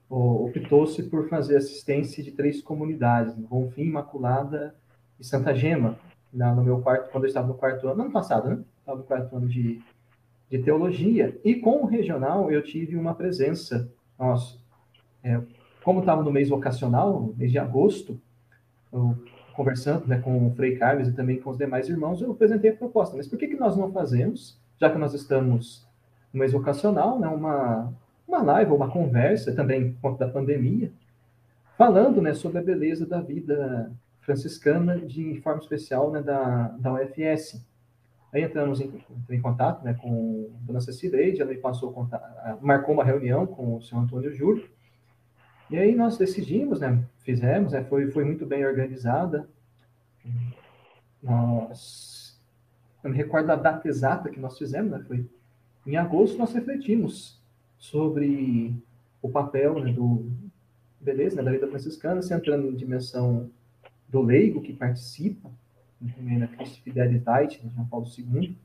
Optou-se 0.08 1.02
por 1.04 1.28
fazer 1.28 1.56
assistência 1.56 2.22
de 2.24 2.32
três 2.32 2.61
comunidades, 2.61 3.32
Bonfim, 3.34 3.82
Imaculada 3.82 4.74
e 5.20 5.24
Santa 5.24 5.54
Gema, 5.54 5.98
no 6.32 6.64
meu 6.64 6.80
quarto, 6.80 7.10
quando 7.10 7.24
eu 7.24 7.28
estava 7.28 7.46
no 7.46 7.54
quarto 7.54 7.86
ano, 7.86 8.02
ano 8.02 8.10
passado, 8.10 8.48
né? 8.48 8.64
Estava 8.78 8.98
no 8.98 9.04
quarto 9.04 9.36
ano 9.36 9.46
de, 9.46 9.80
de 10.50 10.58
teologia. 10.58 11.38
E 11.44 11.56
com 11.56 11.82
o 11.82 11.86
regional 11.86 12.50
eu 12.50 12.62
tive 12.62 12.96
uma 12.96 13.14
presença. 13.14 13.92
Nossa, 14.18 14.58
é, 15.22 15.40
como 15.84 16.00
estava 16.00 16.22
no 16.22 16.32
mês 16.32 16.48
vocacional, 16.48 17.34
mês 17.36 17.52
de 17.52 17.58
agosto, 17.58 18.18
eu 18.92 19.16
conversando 19.52 20.06
né, 20.06 20.18
com 20.18 20.46
o 20.46 20.54
Frei 20.54 20.76
Carlos 20.76 21.08
e 21.08 21.12
também 21.12 21.38
com 21.38 21.50
os 21.50 21.58
demais 21.58 21.88
irmãos, 21.88 22.22
eu 22.22 22.30
apresentei 22.30 22.70
a 22.70 22.76
proposta. 22.76 23.16
Mas 23.16 23.28
por 23.28 23.38
que, 23.38 23.48
que 23.48 23.56
nós 23.56 23.76
não 23.76 23.92
fazemos, 23.92 24.58
já 24.80 24.88
que 24.88 24.96
nós 24.96 25.12
estamos 25.12 25.86
no 26.32 26.40
mês 26.40 26.52
vocacional, 26.52 27.18
né, 27.18 27.28
uma, 27.28 27.92
uma 28.26 28.42
live, 28.42 28.72
uma 28.72 28.90
conversa, 28.90 29.54
também 29.54 29.92
por 29.92 30.12
conta 30.12 30.24
da 30.24 30.32
pandemia, 30.32 30.90
falando 31.76 32.22
né, 32.22 32.32
sobre 32.32 32.58
a 32.58 32.62
beleza 32.62 33.04
da 33.04 33.20
vida 33.20 33.92
franciscana 34.31 34.97
de 34.97 35.41
forma 35.41 35.61
especial 35.61 36.12
né, 36.12 36.22
da, 36.22 36.68
da 36.68 36.95
UFS. 36.95 37.61
Aí 38.33 38.43
entramos 38.43 38.81
em, 38.81 39.05
em 39.28 39.41
contato 39.41 39.85
né, 39.85 39.95
com 39.95 40.49
a 40.55 40.66
dona 40.66 40.81
Cecileide, 40.81 41.41
ela 41.41 41.51
me 41.51 41.59
passou 41.59 41.93
contato, 41.93 42.24
marcou 42.62 42.95
uma 42.95 43.03
reunião 43.03 43.45
com 43.45 43.76
o 43.76 43.83
senhor 43.83 44.03
Antônio 44.03 44.33
Júlio, 44.33 44.70
e 45.68 45.76
aí 45.76 45.95
nós 45.95 46.16
decidimos, 46.16 46.81
né? 46.81 47.05
Fizemos, 47.18 47.72
né? 47.72 47.85
Foi, 47.85 48.11
foi 48.11 48.24
muito 48.24 48.45
bem 48.45 48.66
organizada. 48.66 49.49
Nós, 51.22 52.41
eu 53.05 53.11
me 53.11 53.16
recordo 53.16 53.47
da 53.47 53.57
data 53.57 53.87
exata 53.87 54.31
que 54.31 54.41
nós 54.41 54.59
fizemos, 54.59 54.91
né? 54.91 55.05
Foi 55.07 55.28
em 55.87 55.97
agosto 55.97 56.39
nós 56.39 56.53
refletimos 56.53 57.41
sobre 57.78 58.74
o 59.22 59.28
papel 59.28 59.81
né, 59.81 59.93
do 59.93 60.31
beleza 61.01 61.37
né, 61.37 61.43
da 61.43 61.53
vida 61.53 61.68
franciscana, 61.68 62.20
se 62.20 62.35
entrando 62.35 62.68
em 62.68 62.74
dimensão 62.74 63.51
do 64.11 64.20
leigo 64.22 64.61
que 64.61 64.72
participa, 64.72 65.50
também 66.16 66.38
na 66.38 66.46
Christi 66.46 66.82
Fidelidade, 66.82 67.61
de 67.61 67.68
João 67.68 67.86
Paulo 67.86 68.06
II, 68.06 68.56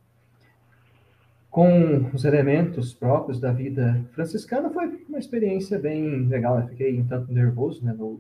com 1.50 2.10
os 2.14 2.26
elementos 2.26 2.94
próprios 2.94 3.40
da 3.40 3.52
vida 3.52 4.04
franciscana, 4.12 4.70
foi 4.70 4.88
uma 5.08 5.18
experiência 5.20 5.80
bem 5.80 6.28
legal. 6.28 6.60
Eu 6.60 6.68
fiquei 6.68 7.00
um 7.00 7.08
tanto 7.08 7.32
nervoso 7.32 7.84
né, 7.86 7.94
no, 7.94 8.20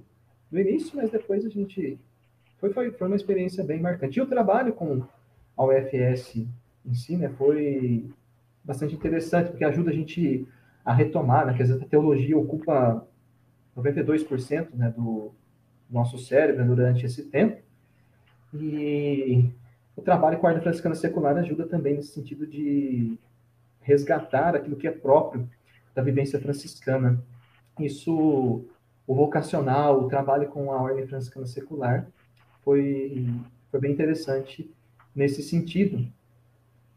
no 0.49 0.59
início, 0.59 0.95
mas 0.95 1.09
depois 1.09 1.45
a 1.45 1.49
gente. 1.49 1.99
Foi, 2.59 2.71
foi, 2.71 2.91
foi 2.91 3.07
uma 3.07 3.15
experiência 3.15 3.61
bem 3.61 3.81
marcante. 3.81 4.17
E 4.17 4.21
o 4.21 4.25
trabalho 4.25 4.71
com 4.71 5.03
a 5.57 5.65
UFS 5.65 6.47
em 6.85 6.93
si 6.93 7.17
né, 7.17 7.29
foi 7.37 8.09
bastante 8.63 8.95
interessante, 8.95 9.49
porque 9.49 9.65
ajuda 9.65 9.91
a 9.91 9.93
gente 9.93 10.47
a 10.85 10.93
retomar, 10.93 11.45
né, 11.45 11.53
que 11.53 11.63
a 11.63 11.79
teologia 11.89 12.37
ocupa 12.37 13.05
92% 13.75 14.67
né, 14.75 14.93
do 14.95 15.33
nosso 15.89 16.17
cérebro 16.17 16.65
durante 16.65 17.05
esse 17.05 17.23
tempo. 17.23 17.61
E 18.53 19.49
o 19.95 20.01
trabalho 20.01 20.37
com 20.37 20.47
a 20.47 20.49
ordem 20.49 20.63
franciscana 20.63 20.95
secular 20.95 21.37
ajuda 21.37 21.65
também 21.65 21.95
nesse 21.95 22.13
sentido 22.13 22.45
de 22.45 23.17
resgatar 23.81 24.55
aquilo 24.55 24.75
que 24.75 24.87
é 24.87 24.91
próprio 24.91 25.47
da 25.93 26.01
vivência 26.01 26.39
franciscana. 26.39 27.23
Isso, 27.79 28.65
o 29.07 29.15
vocacional, 29.15 30.03
o 30.03 30.07
trabalho 30.07 30.47
com 30.49 30.71
a 30.71 30.81
ordem 30.81 31.07
franciscana 31.07 31.45
secular, 31.45 32.07
foi, 32.63 33.27
foi 33.69 33.79
bem 33.79 33.91
interessante 33.91 34.69
nesse 35.15 35.43
sentido. 35.43 36.05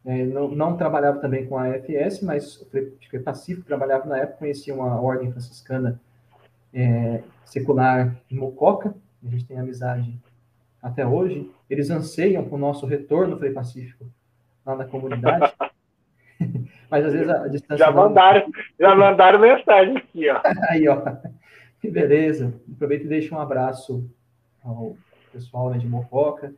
É, 0.04 0.24
não, 0.24 0.48
não, 0.50 0.76
trabalhava 0.76 1.20
também 1.20 1.46
com 1.46 1.58
a 1.58 1.66
AFS, 1.66 2.22
mas 2.22 2.56
o 2.56 3.20
Pacífico 3.22 3.66
trabalhava 3.66 4.06
na 4.06 4.18
época, 4.18 4.38
conhecia 4.38 4.74
uma 4.74 4.98
ordem 5.00 5.30
franciscana 5.30 6.00
é, 6.72 7.22
secular 7.44 8.16
em 8.30 8.36
Mococa, 8.36 8.94
a 9.24 9.28
gente 9.30 9.44
tem 9.44 9.58
amizade 9.58 10.18
até 10.82 11.06
hoje, 11.06 11.50
eles 11.68 11.90
anseiam 11.90 12.44
por 12.44 12.58
nosso 12.58 12.86
retorno 12.86 13.36
Frei 13.36 13.50
Pacífico 13.50 14.06
lá 14.64 14.76
na 14.76 14.84
comunidade. 14.84 15.52
Mas 16.90 17.04
às 17.04 17.12
vezes 17.12 17.28
a 17.28 17.48
distância. 17.48 17.84
Já 17.84 17.90
mandaram, 17.90 18.46
não... 18.46 18.52
já 18.78 18.94
mandaram 18.94 19.38
mensagem 19.40 19.96
aqui, 19.96 20.30
ó. 20.30 20.40
Aí, 20.70 20.88
ó. 20.88 21.02
Beleza. 21.82 22.54
Aproveito 22.72 23.04
e 23.04 23.08
deixo 23.08 23.34
um 23.34 23.38
abraço 23.38 24.08
ao 24.62 24.96
pessoal 25.32 25.70
né, 25.70 25.78
de 25.78 25.86
Mococa, 25.86 26.52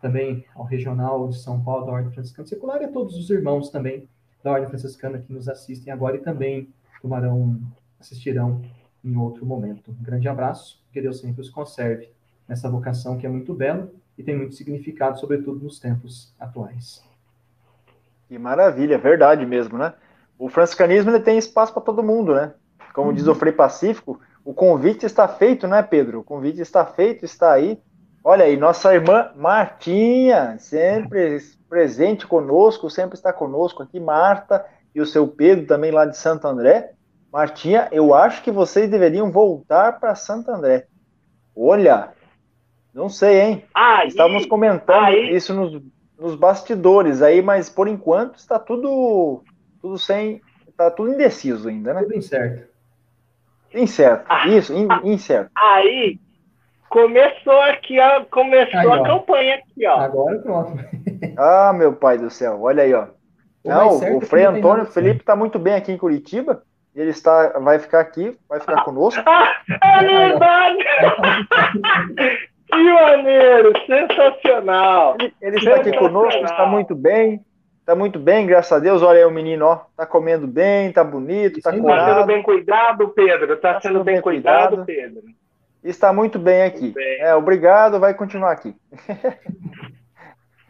também 0.00 0.44
ao 0.54 0.64
regional 0.64 1.28
de 1.28 1.38
São 1.38 1.62
Paulo 1.62 1.86
da 1.86 1.92
Ordem 1.92 2.12
Franciscana 2.12 2.46
Secular 2.46 2.80
e 2.80 2.84
a 2.84 2.92
todos 2.92 3.16
os 3.16 3.30
irmãos 3.30 3.70
também 3.70 4.08
da 4.42 4.52
Ordem 4.52 4.68
Franciscana 4.68 5.18
que 5.18 5.32
nos 5.32 5.48
assistem 5.48 5.92
agora 5.92 6.16
e 6.16 6.20
também 6.20 6.68
tomarão, 7.00 7.60
assistirão 8.00 8.62
em 9.04 9.16
outro 9.16 9.44
momento. 9.44 9.90
Um 9.90 10.02
grande 10.02 10.28
abraço, 10.28 10.80
que 10.92 11.00
Deus 11.00 11.20
sempre 11.20 11.40
os 11.40 11.50
conserve 11.50 12.08
nessa 12.48 12.68
vocação 12.68 13.16
que 13.16 13.26
é 13.26 13.28
muito 13.28 13.54
bela 13.54 13.90
e 14.16 14.22
tem 14.22 14.36
muito 14.36 14.54
significado, 14.54 15.18
sobretudo 15.18 15.64
nos 15.64 15.78
tempos 15.78 16.34
atuais. 16.38 17.02
Que 18.28 18.38
maravilha, 18.38 18.98
verdade 18.98 19.44
mesmo, 19.46 19.78
né? 19.78 19.94
O 20.38 20.48
franciscanismo 20.48 21.10
ele 21.10 21.20
tem 21.20 21.38
espaço 21.38 21.72
para 21.72 21.82
todo 21.82 22.02
mundo, 22.02 22.34
né? 22.34 22.52
Como 22.94 23.08
uhum. 23.08 23.14
diz 23.14 23.26
o 23.26 23.34
Frei 23.34 23.52
Pacífico, 23.52 24.20
o 24.44 24.52
convite 24.52 25.06
está 25.06 25.26
feito, 25.28 25.66
né, 25.66 25.82
Pedro? 25.82 26.20
O 26.20 26.24
convite 26.24 26.60
está 26.60 26.84
feito, 26.84 27.24
está 27.24 27.52
aí. 27.52 27.80
Olha 28.24 28.44
aí, 28.44 28.56
nossa 28.56 28.94
irmã 28.94 29.30
Martinha, 29.34 30.56
sempre 30.58 31.38
presente 31.68 32.26
conosco, 32.26 32.90
sempre 32.90 33.16
está 33.16 33.32
conosco 33.32 33.82
aqui, 33.82 33.98
Marta 33.98 34.64
e 34.94 35.00
o 35.00 35.06
seu 35.06 35.26
Pedro 35.26 35.66
também 35.66 35.90
lá 35.90 36.04
de 36.04 36.16
Santo 36.16 36.46
André. 36.46 36.92
Martinha, 37.32 37.88
eu 37.90 38.14
acho 38.14 38.42
que 38.42 38.50
vocês 38.50 38.90
deveriam 38.90 39.32
voltar 39.32 39.98
para 39.98 40.14
Santo 40.14 40.50
André. 40.50 40.86
Olha, 41.56 42.10
não 42.92 43.08
sei, 43.08 43.40
hein? 43.40 43.64
Aí, 43.74 44.08
Estávamos 44.08 44.44
comentando 44.44 45.06
aí. 45.06 45.34
isso 45.34 45.54
nos, 45.54 45.82
nos 46.18 46.34
bastidores 46.34 47.22
aí, 47.22 47.40
mas 47.40 47.70
por 47.70 47.88
enquanto 47.88 48.36
está 48.36 48.58
tudo 48.58 49.42
tudo 49.80 49.98
sem, 49.98 50.42
está 50.68 50.90
tudo 50.90 51.14
indeciso 51.14 51.68
ainda, 51.68 51.94
né? 51.94 52.02
Tudo 52.02 52.16
incerto. 52.16 52.70
Incerto, 53.74 54.26
ah, 54.28 54.46
isso, 54.48 54.74
in, 54.74 54.86
incerto. 55.02 55.50
Aí 55.56 56.20
começou 56.90 57.58
aqui, 57.62 57.98
ó, 57.98 58.24
começou 58.26 58.78
aí, 58.78 58.90
a 58.90 59.02
campanha 59.02 59.54
aqui, 59.54 59.86
ó. 59.86 59.98
Agora 59.98 60.38
pronto. 60.38 60.72
ah, 61.38 61.72
meu 61.72 61.94
pai 61.94 62.18
do 62.18 62.28
céu, 62.28 62.60
olha 62.60 62.82
aí, 62.82 62.92
ó. 62.92 63.06
O 63.64 63.68
não, 63.70 63.98
o 63.98 64.22
é 64.22 64.26
Frei 64.26 64.44
Antônio 64.44 64.84
Felipe 64.84 65.20
está 65.20 65.34
muito 65.34 65.58
bem 65.58 65.74
aqui 65.74 65.90
em 65.92 65.96
Curitiba. 65.96 66.62
Ele 66.94 67.10
está, 67.10 67.58
vai 67.58 67.78
ficar 67.78 68.00
aqui, 68.00 68.36
vai 68.48 68.60
ficar 68.60 68.84
conosco. 68.84 69.22
é 69.28 70.04
verdade! 70.04 70.84
que 72.66 72.92
maneiro, 72.92 73.72
sensacional! 73.86 75.16
Ele, 75.18 75.34
ele 75.40 75.56
está 75.56 75.76
aqui 75.76 75.96
conosco, 75.96 76.44
está 76.44 76.66
muito 76.66 76.94
bem. 76.94 77.44
Está 77.80 77.96
muito 77.96 78.16
bem, 78.18 78.46
graças 78.46 78.70
a 78.70 78.78
Deus. 78.78 79.02
Olha 79.02 79.18
aí 79.18 79.24
o 79.24 79.30
menino, 79.30 79.66
ó. 79.66 79.80
Tá 79.96 80.06
comendo 80.06 80.46
bem, 80.46 80.92
tá 80.92 81.02
bonito, 81.02 81.60
tá 81.60 81.72
curado. 81.72 81.98
Está 81.98 82.14
sendo 82.14 82.26
bem 82.26 82.42
cuidado, 82.42 83.08
Pedro. 83.08 83.54
Está 83.54 83.74
tá 83.74 83.80
sendo, 83.80 83.92
sendo, 83.94 84.04
bem, 84.04 84.14
bem 84.14 84.22
cuidado, 84.22 84.76
cuidado, 84.76 84.86
Pedro. 84.86 85.22
Está 85.82 86.12
muito 86.12 86.38
bem 86.38 86.62
aqui. 86.62 86.82
Muito 86.82 86.94
bem. 86.94 87.20
É, 87.20 87.34
obrigado, 87.34 87.98
vai 87.98 88.14
continuar 88.14 88.52
aqui. 88.52 88.76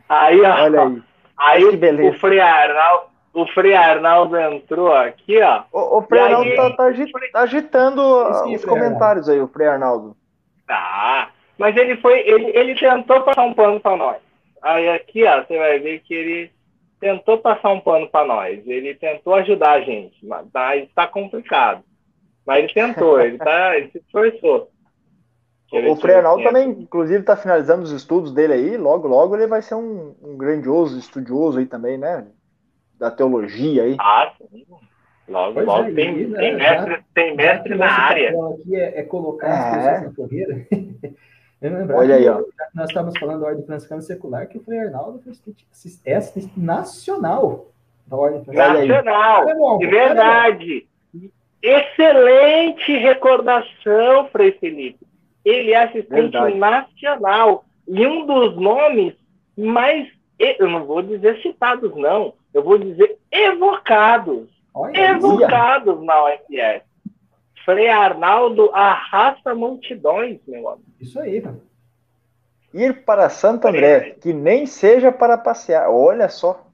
Aí, 0.08 0.40
ó. 0.40 0.62
Olha 0.62 0.82
aí. 0.82 1.02
Aí 1.38 1.64
o, 1.64 2.08
o 2.08 2.12
Frei 2.14 2.40
Arnaldo, 2.40 3.11
o 3.34 3.46
Frei 3.48 3.74
Arnaldo 3.74 4.38
entrou 4.38 4.92
aqui, 4.94 5.40
ó. 5.40 5.62
O, 5.72 5.98
o 5.98 6.02
Frei 6.02 6.20
Arnaldo 6.20 6.50
aí, 6.50 6.56
tá, 6.56 6.70
tá, 6.70 7.40
agitando 7.40 8.34
sim, 8.44 8.54
os 8.54 8.64
comentários 8.64 9.28
aí, 9.28 9.40
o 9.40 9.48
Frei 9.48 9.66
Arnaldo. 9.66 10.16
Tá. 10.66 11.30
Mas 11.58 11.76
ele 11.76 11.96
foi, 11.98 12.20
ele, 12.20 12.50
ele 12.56 12.74
tentou 12.74 13.22
passar 13.22 13.42
um 13.42 13.54
pano 13.54 13.80
para 13.80 13.96
nós. 13.96 14.16
Aí 14.60 14.88
aqui, 14.88 15.24
ó, 15.24 15.42
você 15.42 15.58
vai 15.58 15.78
ver 15.78 16.00
que 16.00 16.14
ele 16.14 16.50
tentou 17.00 17.38
passar 17.38 17.70
um 17.70 17.80
pano 17.80 18.08
para 18.08 18.26
nós. 18.26 18.66
Ele 18.66 18.94
tentou 18.94 19.34
ajudar 19.34 19.72
a 19.72 19.80
gente, 19.80 20.24
mas 20.24 20.46
está 20.84 21.06
complicado. 21.06 21.82
Mas 22.46 22.58
ele 22.58 22.72
tentou, 22.72 23.20
ele, 23.20 23.38
tá, 23.38 23.74
ele 23.76 23.90
se 23.90 23.98
esforçou. 23.98 24.68
O 25.72 25.96
Frei 25.96 26.16
Arnaldo 26.16 26.44
também, 26.44 26.68
inclusive, 26.68 27.20
está 27.20 27.34
finalizando 27.34 27.82
os 27.82 27.92
estudos 27.92 28.30
dele 28.30 28.52
aí. 28.52 28.76
Logo, 28.76 29.08
logo 29.08 29.34
ele 29.34 29.46
vai 29.46 29.62
ser 29.62 29.74
um, 29.74 30.14
um, 30.22 30.36
grandioso 30.36 30.98
estudioso 30.98 31.58
aí 31.58 31.66
também, 31.66 31.96
né? 31.96 32.26
Da 33.02 33.10
teologia 33.10 33.82
aí. 33.82 33.96
Ah, 33.98 34.32
sim. 34.38 34.64
Logo, 35.28 35.54
pois 35.54 35.66
logo 35.66 35.88
é, 35.88 35.92
tem, 35.92 36.26
né? 36.26 36.38
tem 36.38 36.56
mestre, 36.56 36.92
já, 36.92 37.02
tem 37.14 37.36
mestre 37.36 37.74
na 37.74 37.90
área. 37.90 38.30
Aqui 38.30 38.76
é, 38.76 39.00
é 39.00 39.02
colocar 39.02 39.48
é. 39.48 39.50
as 39.50 39.76
pessoas 39.76 40.02
na 40.02 40.14
corrida. 40.14 40.66
Olha 41.96 42.14
aí, 42.16 42.28
ó. 42.28 42.42
Nós 42.74 42.88
estávamos 42.88 43.18
falando 43.18 43.40
da 43.40 43.46
Ordem 43.46 43.64
Franciscana 43.64 44.02
Secular, 44.02 44.48
que 44.48 44.58
o 44.58 44.62
Frei 44.62 44.80
Arnaldo 44.80 45.20
foi 45.22 45.32
assistente 45.32 46.50
nacional 46.56 47.68
da 48.06 48.16
Ordem 48.16 48.44
Franciscana. 48.44 48.84
Nacional, 48.84 49.48
é 49.48 49.54
bom, 49.54 49.78
de 49.78 49.86
verdade. 49.86 50.86
Excelente 51.62 52.96
recordação, 52.98 54.28
Frei 54.32 54.52
Felipe 54.52 55.06
ele 55.44 55.72
é 55.72 55.84
assistente 55.84 56.32
Verdade. 56.32 56.58
nacional. 56.58 57.64
E 57.86 58.06
um 58.06 58.26
dos 58.26 58.56
nomes 58.56 59.14
mais, 59.56 60.08
eu 60.38 60.68
não 60.68 60.84
vou 60.84 61.02
dizer 61.02 61.40
citados, 61.42 61.94
não, 61.96 62.34
eu 62.52 62.62
vou 62.62 62.78
dizer 62.78 63.18
evocados. 63.30 64.48
Olha, 64.74 65.10
evocados 65.10 65.98
ia. 65.98 66.04
na 66.04 66.24
UFS. 66.24 66.82
Frei 67.64 67.88
Arnaldo 67.88 68.70
arrasta 68.74 69.54
multidões, 69.54 70.40
meu 70.46 70.68
amigo. 70.68 70.86
Isso 71.00 71.18
aí, 71.20 71.40
mano. 71.40 71.60
Ir 72.74 73.04
para 73.04 73.28
Santo 73.28 73.68
André, 73.68 74.16
que 74.20 74.32
nem 74.32 74.66
seja 74.66 75.12
para 75.12 75.36
passear. 75.36 75.90
Olha 75.90 76.28
só. 76.28 76.66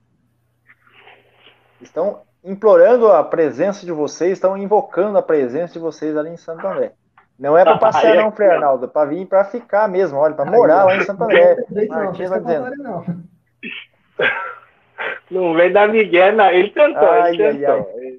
Estão 1.81 2.23
implorando 2.43 3.11
a 3.11 3.23
presença 3.25 3.85
de 3.85 3.93
vocês, 3.93 4.33
estão 4.33 4.57
invocando 4.57 5.19
a 5.19 5.23
presença 5.23 5.75
de 5.75 5.79
vocês 5.81 6.17
ali 6.17 6.31
em 6.31 6.37
Santo 6.37 6.67
André. 6.67 6.93
Não 7.39 7.57
é 7.57 7.65
para 7.65 7.79
passear, 7.79 8.17
não, 8.17 8.33
Frei 8.33 8.49
Arnaldo, 8.49 8.87
é 8.87 8.89
para 8.89 9.11
vir 9.11 9.27
para 9.27 9.45
ficar 9.45 9.89
mesmo, 9.89 10.19
olha, 10.19 10.35
para 10.35 10.51
morar 10.51 10.85
lá 10.85 10.97
em 10.97 11.03
Santo 11.03 11.23
André. 11.23 11.57
Martins 11.89 12.31
vai 12.31 12.41
dizendo. 12.41 12.77
Não. 12.79 13.05
Não 15.31 15.55
vem 15.55 15.73
da 15.73 15.87
Miguel, 15.87 16.33
não. 16.35 16.51
Ele 16.51 16.71
tentou, 16.71 17.09
ai, 17.09 17.35
ele 17.35 17.53
tentou. 17.53 17.75
Ai, 17.75 17.85
ai. 17.99 18.19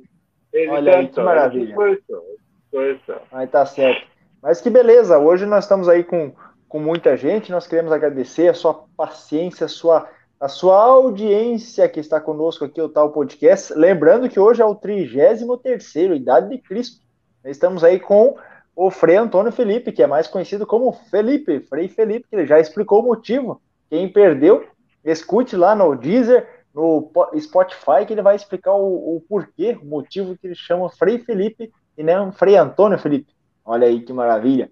Ele 0.52 0.72
olha 0.72 0.92
tentou, 0.92 1.00
aí, 1.00 1.08
que 1.08 1.22
maravilha. 1.22 1.76
Aí 3.32 3.48
tá 3.48 3.66
certo. 3.66 4.08
Mas 4.42 4.62
que 4.62 4.70
beleza, 4.70 5.18
hoje 5.18 5.46
nós 5.46 5.66
estamos 5.66 5.90
aí 5.90 6.04
com, 6.04 6.34
com 6.68 6.80
muita 6.80 7.18
gente, 7.18 7.52
nós 7.52 7.68
queremos 7.68 7.92
agradecer 7.92 8.48
a 8.48 8.54
sua 8.54 8.86
paciência, 8.96 9.66
a 9.66 9.70
sua, 9.70 10.08
a 10.40 10.48
sua 10.48 10.78
audiência 10.78 11.90
que 11.90 12.00
está 12.00 12.22
conosco 12.22 12.64
aqui, 12.64 12.82
o 12.82 12.88
Tal 12.88 13.12
Podcast. 13.12 13.74
Lembrando 13.74 14.30
que 14.30 14.40
hoje 14.40 14.62
é 14.62 14.66
o 14.66 14.76
33 14.76 15.46
terceiro 15.62 16.16
Idade 16.16 16.50
de 16.50 16.58
Cristo. 16.58 17.02
Estamos 17.44 17.84
aí 17.84 18.00
com 18.00 18.38
o 18.76 18.90
Frei 18.90 19.18
Antônio 19.18 19.52
Felipe, 19.52 19.92
que 19.92 20.02
é 20.02 20.08
mais 20.08 20.28
conhecido 20.28 20.66
como 20.66 20.94
Felipe, 21.12 21.60
Frei 21.62 21.90
Felipe, 21.90 22.28
que 22.30 22.36
ele 22.36 22.46
já 22.46 22.60
explicou 22.60 23.02
o 23.02 23.06
motivo. 23.06 23.62
Quem 23.90 24.08
perdeu, 24.08 24.66
escute 25.04 25.56
lá 25.58 25.76
no 25.76 25.96
Deezer, 25.96 26.48
no 26.74 27.12
Spotify, 27.40 28.06
que 28.06 28.14
ele 28.14 28.22
vai 28.22 28.36
explicar 28.36 28.74
o, 28.74 29.16
o 29.16 29.22
porquê, 29.28 29.78
o 29.82 29.86
motivo 29.86 30.38
que 30.38 30.48
ele 30.48 30.56
chama 30.56 30.90
Frei 30.90 31.20
Felipe 31.20 31.72
e 31.98 32.04
não 32.04 32.32
Frei 32.32 32.56
Antônio 32.56 32.98
Felipe. 32.98 33.34
Olha 33.66 33.88
aí 33.88 34.02
que 34.02 34.14
maravilha. 34.14 34.70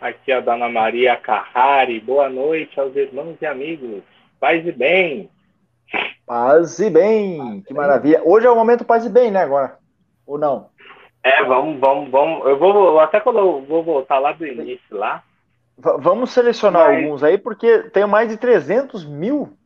Aqui 0.00 0.32
é 0.32 0.36
a 0.36 0.40
Dona 0.40 0.68
Maria 0.68 1.16
Carrari. 1.16 1.98
Boa 2.00 2.28
noite 2.28 2.78
aos 2.78 2.94
irmãos 2.94 3.36
e 3.40 3.46
amigos. 3.46 4.02
Paz 4.38 4.66
e 4.66 4.72
bem. 4.72 5.30
Paz 6.26 6.78
e 6.78 6.90
bem. 6.90 7.62
Que 7.62 7.72
maravilha. 7.72 8.20
Hoje 8.24 8.46
é 8.46 8.50
o 8.50 8.56
momento 8.56 8.84
paz 8.84 9.06
e 9.06 9.08
bem, 9.08 9.30
né, 9.30 9.42
agora? 9.42 9.78
Ou 10.26 10.36
não? 10.36 10.68
É, 11.22 11.42
vamos, 11.44 11.80
vamos, 11.80 12.10
vamos. 12.10 12.46
Eu 12.46 12.58
vou 12.58 13.00
até 13.00 13.18
quando 13.18 13.38
eu 13.38 13.62
vou 13.62 13.82
voltar 13.82 14.18
lá 14.18 14.32
do 14.32 14.46
início 14.46 14.96
lá. 14.96 15.22
V 15.78 15.96
vamos 15.98 16.30
selecionar 16.30 16.88
Mas... 16.88 17.02
alguns 17.02 17.22
aí, 17.22 17.38
porque 17.38 17.84
tem 17.90 18.06
mais 18.06 18.28
de 18.28 18.36
300 18.36 19.06
mil 19.06 19.56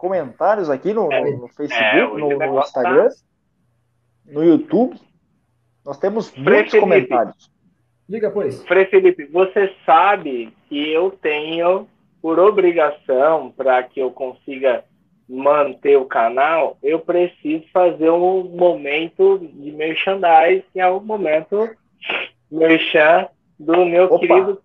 comentários 0.00 0.70
aqui 0.70 0.94
no, 0.94 1.12
é, 1.12 1.30
no 1.36 1.46
Facebook, 1.48 1.76
é, 1.76 2.06
no, 2.06 2.38
no, 2.38 2.60
Instagram, 2.60 3.08
tá... 3.08 3.14
no 4.32 4.42
YouTube. 4.42 4.98
Nós 5.84 5.98
temos 5.98 6.30
Frei 6.30 6.42
muitos 6.42 6.70
Felipe, 6.72 6.80
comentários. 6.80 7.50
Diga, 8.08 8.30
pois. 8.30 8.64
Frei 8.64 8.86
Felipe, 8.86 9.26
você 9.26 9.74
sabe 9.84 10.56
que 10.70 10.90
eu 10.90 11.10
tenho, 11.10 11.86
por 12.22 12.38
obrigação, 12.38 13.52
para 13.54 13.82
que 13.82 14.00
eu 14.00 14.10
consiga 14.10 14.84
manter 15.28 15.96
o 15.98 16.06
canal, 16.06 16.78
eu 16.82 16.98
preciso 16.98 17.64
fazer 17.70 18.10
um 18.10 18.44
momento 18.44 19.38
de 19.38 19.70
merchandising, 19.70 20.64
que 20.72 20.80
é 20.80 20.88
o 20.88 20.98
momento 20.98 21.70
merchan 22.50 23.28
do 23.58 23.84
meu 23.84 24.06
Opa. 24.06 24.18
querido 24.18 24.62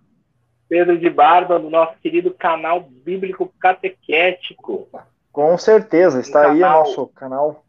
Pedro 0.69 0.97
de 0.97 1.09
Barba, 1.09 1.59
do 1.59 1.69
nosso 1.69 1.99
querido 1.99 2.33
canal 2.33 2.79
bíblico 2.81 3.53
catequético. 3.59 4.87
Com 5.35 5.57
certeza, 5.57 6.21
está 6.21 6.47
um 6.47 6.51
aí 6.51 6.59
canal, 6.61 6.79
o 6.79 6.87
nosso 6.87 7.07
canal. 7.07 7.65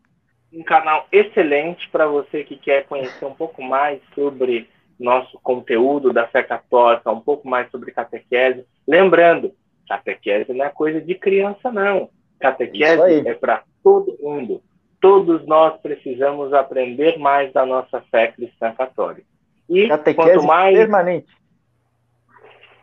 Um 0.53 0.63
canal 0.63 1.09
excelente 1.11 1.91
para 1.91 2.07
você 2.07 2.45
que 2.45 2.57
quer 2.57 2.87
conhecer 2.87 3.25
um 3.25 3.35
pouco 3.35 3.61
mais 3.61 4.01
sobre 4.15 4.71
nosso 5.01 5.37
conteúdo 5.43 6.13
da 6.13 6.29
fé 6.29 6.45
católica, 6.45 7.11
um 7.11 7.21
pouco 7.21 7.49
mais 7.49 7.69
sobre 7.73 7.91
catequese. 7.91 8.65
Lembrando, 8.87 9.53
catequese 9.89 10.53
não 10.53 10.65
é 10.65 10.69
coisa 10.69 11.01
de 11.01 11.17
criança, 11.17 11.73
não. 11.73 12.09
Catequese 12.39 13.27
é 13.27 13.35
para 13.35 13.65
todo 13.83 14.17
mundo. 14.23 14.63
Todos 15.01 15.45
nós 15.45 15.77
precisamos 15.81 16.53
aprender 16.53 17.19
mais 17.19 17.53
da 17.53 17.67
nossa 17.67 18.01
fé 18.13 18.29
cristã 18.29 18.73
católica. 18.75 19.27
E 19.69 19.89
Catequese 19.89 20.35
quanto 20.35 20.47
mais 20.47 20.79
permanente. 20.79 21.35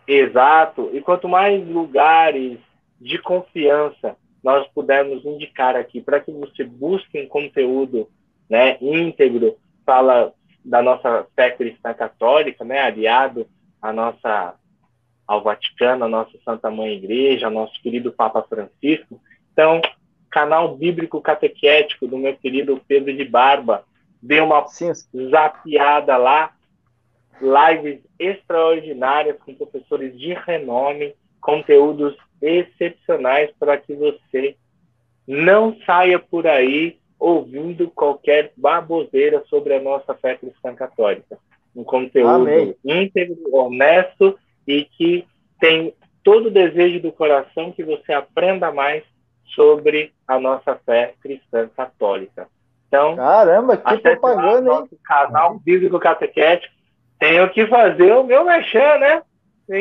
Exato. 0.05 0.89
E 0.91 0.99
quanto 0.99 1.29
mais 1.29 1.65
lugares 1.65 2.59
de 2.99 3.17
confiança 3.17 4.17
nós 4.43 4.67
pudermos 4.73 5.23
indicar 5.25 5.75
aqui 5.75 6.01
para 6.01 6.19
que 6.19 6.31
você 6.31 6.63
busque 6.63 7.19
um 7.19 7.27
conteúdo, 7.27 8.09
né, 8.49 8.77
íntegro, 8.81 9.57
fala 9.85 10.33
da 10.63 10.81
nossa 10.81 11.25
fé 11.35 11.51
cristã 11.51 11.93
católica, 11.93 12.63
né, 12.63 12.79
aliado 12.81 13.47
à 13.81 13.93
nossa 13.93 14.55
ao 15.25 15.41
Vaticano, 15.41 16.03
à 16.03 16.09
nossa 16.09 16.37
Santa 16.43 16.69
Mãe 16.69 16.95
Igreja, 16.95 17.45
ao 17.45 17.51
nosso 17.51 17.81
querido 17.81 18.11
Papa 18.11 18.43
Francisco, 18.43 19.21
então, 19.53 19.81
canal 20.31 20.75
bíblico 20.75 21.21
catequético 21.21 22.07
do 22.07 22.17
meu 22.17 22.35
querido 22.35 22.81
Pedro 22.87 23.15
de 23.15 23.23
Barba. 23.23 23.85
Dê 24.21 24.41
uma 24.41 24.67
Sim. 24.67 24.91
zapiada 25.29 26.17
lá. 26.17 26.51
lives 27.39 27.99
extraordinárias 28.17 29.37
com 29.43 29.53
professores 29.53 30.17
de 30.17 30.33
renome, 30.33 31.13
conteúdos 31.39 32.15
excepcionais 32.43 33.49
para 33.57 33.77
que 33.77 33.95
você 33.95 34.55
não 35.25 35.77
saia 35.85 36.19
por 36.19 36.45
aí 36.45 36.97
ouvindo 37.17 37.89
qualquer 37.89 38.51
baboseira 38.57 39.41
sobre 39.49 39.73
a 39.73 39.81
nossa 39.81 40.13
fé 40.13 40.35
cristã 40.35 40.75
católica. 40.75 41.37
Um 41.73 41.83
conteúdo 41.83 42.29
Amém. 42.29 42.75
íntegro, 42.83 43.37
honesto 43.51 44.37
e 44.67 44.83
que 44.83 45.25
tem 45.59 45.93
todo 46.21 46.47
o 46.47 46.51
desejo 46.51 46.99
do 46.99 47.11
coração 47.11 47.71
que 47.71 47.83
você 47.83 48.11
aprenda 48.11 48.71
mais 48.71 49.03
sobre 49.55 50.13
a 50.27 50.37
nossa 50.39 50.75
fé 50.85 51.13
cristã 51.21 51.69
católica. 51.75 52.47
Então, 52.87 53.15
caramba, 53.15 53.77
que 53.77 53.97
propaganda, 53.97 54.57
hein? 54.57 54.63
Nosso 54.65 54.97
canal 55.03 55.59
Bíblico 55.59 55.99
Catequético. 55.99 56.73
Tenho 57.17 57.49
que 57.49 57.65
fazer 57.67 58.11
o 58.13 58.23
meu 58.23 58.43
mexer, 58.43 58.99
né? 58.99 59.23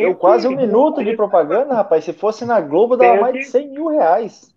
Deu 0.00 0.14
quase 0.14 0.48
um 0.48 0.56
minuto 0.56 1.04
de 1.04 1.14
propaganda, 1.14 1.74
rapaz. 1.74 2.04
Se 2.04 2.14
fosse 2.14 2.46
na 2.46 2.60
Globo, 2.60 2.96
dava 2.96 3.20
mais 3.20 3.34
de 3.34 3.44
100 3.44 3.68
mil 3.68 3.88
reais. 3.88 4.54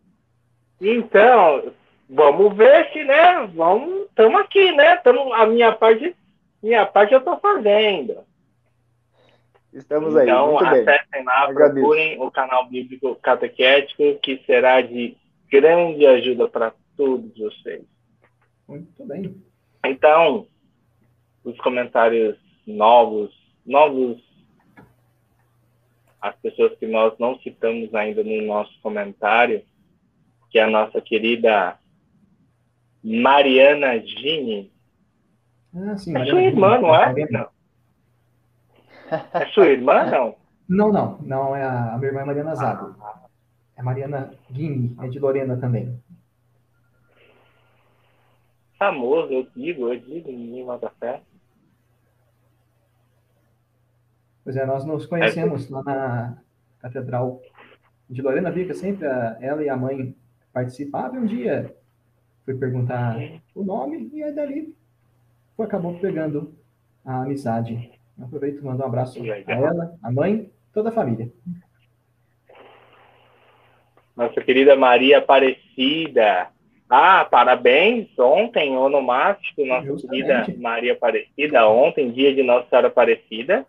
Então, 0.80 1.74
vamos 2.10 2.56
ver 2.56 2.90
se, 2.94 3.03
né? 3.03 3.45
Vamos, 3.53 4.06
estamos 4.06 4.40
aqui, 4.40 4.72
né? 4.72 4.95
Tamo, 4.98 5.34
a 5.34 5.45
minha 5.45 5.74
parte, 5.74 6.16
minha 6.64 6.86
parte 6.86 7.14
eu 7.14 7.20
estou 7.20 7.38
fazendo. 7.40 8.24
Estamos 9.74 10.16
aí. 10.16 10.26
Então, 10.30 10.53
Muito 10.53 10.66
acessem 10.68 11.06
bem. 11.12 11.24
lá, 11.26 11.53
procurem 11.53 12.22
o 12.22 12.32
canal 12.32 12.66
Bíblico 12.68 13.14
Catequético, 13.16 14.18
que 14.22 14.41
será 14.45 14.80
de 14.80 15.18
grande 15.52 16.06
ajuda 16.06 16.48
para 16.48 16.74
todos 16.95 17.38
vocês. 17.38 17.84
Muito 18.70 19.06
bem. 19.06 19.36
Então, 19.86 20.48
os 21.44 21.57
comentários 21.57 22.38
novos, 22.66 23.36
novos, 23.66 24.24
as 26.26 26.35
pessoas 26.38 26.76
que 26.80 26.88
nós 26.88 27.14
não 27.19 27.38
citamos 27.39 27.93
ainda 27.93 28.23
no 28.23 28.41
nosso 28.47 28.73
comentário, 28.81 29.64
que 30.49 30.57
é 30.57 30.64
a 30.64 30.69
nossa 30.69 30.99
querida 30.99 31.77
Mariana 33.03 33.99
Gini. 33.99 34.73
Ah, 35.76 35.95
sim, 35.95 36.10
é 36.10 36.14
Mariana 36.14 36.31
sua 36.31 36.41
irmã, 36.41 36.81
não 36.81 36.95
é? 36.95 37.14
Não. 37.30 37.47
É 39.34 39.45
sua 39.53 39.68
irmã, 39.68 40.06
não? 40.10 40.35
Não, 40.68 40.91
não. 40.91 41.19
Não, 41.22 41.56
é 41.56 41.61
a, 41.61 41.93
a 41.93 41.97
minha 41.99 42.10
irmã 42.10 42.22
é 42.22 42.26
Mariana 42.26 42.56
Zago. 42.56 42.95
É 43.77 43.84
Mariana 43.84 44.34
Guini, 44.49 44.95
é 45.02 45.07
de 45.07 45.19
Lorena 45.19 45.57
também. 45.57 46.02
Famoso, 48.80 49.31
eu 49.31 49.47
digo, 49.56 49.93
eu 49.93 49.99
digo, 49.99 50.31
ninguém 50.31 50.65
mata 50.65 50.91
fé. 50.99 51.22
Pois 54.45 54.55
é, 54.55 54.63
nós 54.63 54.85
nos 54.85 55.07
conhecemos 55.07 55.67
lá 55.72 55.81
na 55.81 56.38
Catedral 56.77 57.41
de 58.07 58.22
Lorena 58.22 58.51
Vica, 58.51 58.76
sempre 58.76 59.07
a, 59.07 59.35
ela 59.41 59.63
e 59.63 59.69
a 59.69 59.76
mãe 59.76 60.15
participavam. 60.53 61.22
Um 61.22 61.26
dia 61.26 61.76
foi 62.45 62.53
perguntar 62.53 63.17
o 63.55 63.63
nome 63.63 64.07
e 64.13 64.22
aí 64.22 64.31
dali 64.31 64.76
acabou 65.57 65.97
pegando 65.97 66.53
a 67.03 67.23
amizade. 67.23 67.91
Aproveito 68.22 68.59
e 68.59 68.63
mando 68.63 68.84
um 68.84 68.85
abraço 68.85 69.19
a 69.23 69.51
ela, 69.51 69.97
a 70.03 70.11
mãe, 70.11 70.51
toda 70.72 70.89
a 70.89 70.91
família. 70.91 71.34
Nossa 74.15 74.39
querida 74.41 74.76
Maria 74.76 75.17
Aparecida. 75.17 76.49
Ah, 76.88 77.26
parabéns! 77.26 78.07
Ontem, 78.19 78.77
onomástico, 78.77 79.65
nossa 79.65 79.88
Justamente. 79.88 80.23
querida 80.27 80.61
Maria 80.61 80.93
Aparecida. 80.93 81.67
Ontem, 81.67 82.11
dia 82.11 82.34
de 82.34 82.43
Nossa 82.43 82.69
Senhora 82.69 82.89
Aparecida, 82.89 83.65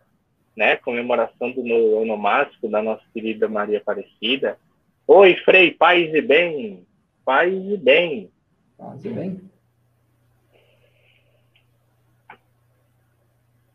né? 0.57 0.77
Comemoração 0.77 1.53
do 1.53 1.63
onomástico 1.99 2.69
da 2.69 2.83
nossa 2.83 3.03
querida 3.13 3.49
Maria 3.49 3.79
Aparecida. 3.79 4.59
Oi, 5.07 5.37
Frei, 5.45 5.71
paz 5.71 6.13
e 6.15 6.23
bem. 6.23 6.87
Paz 7.25 7.53
e 7.53 7.77
bem. 7.77 8.31
Paz 8.79 9.05
e 9.05 9.11
bem. 9.11 9.51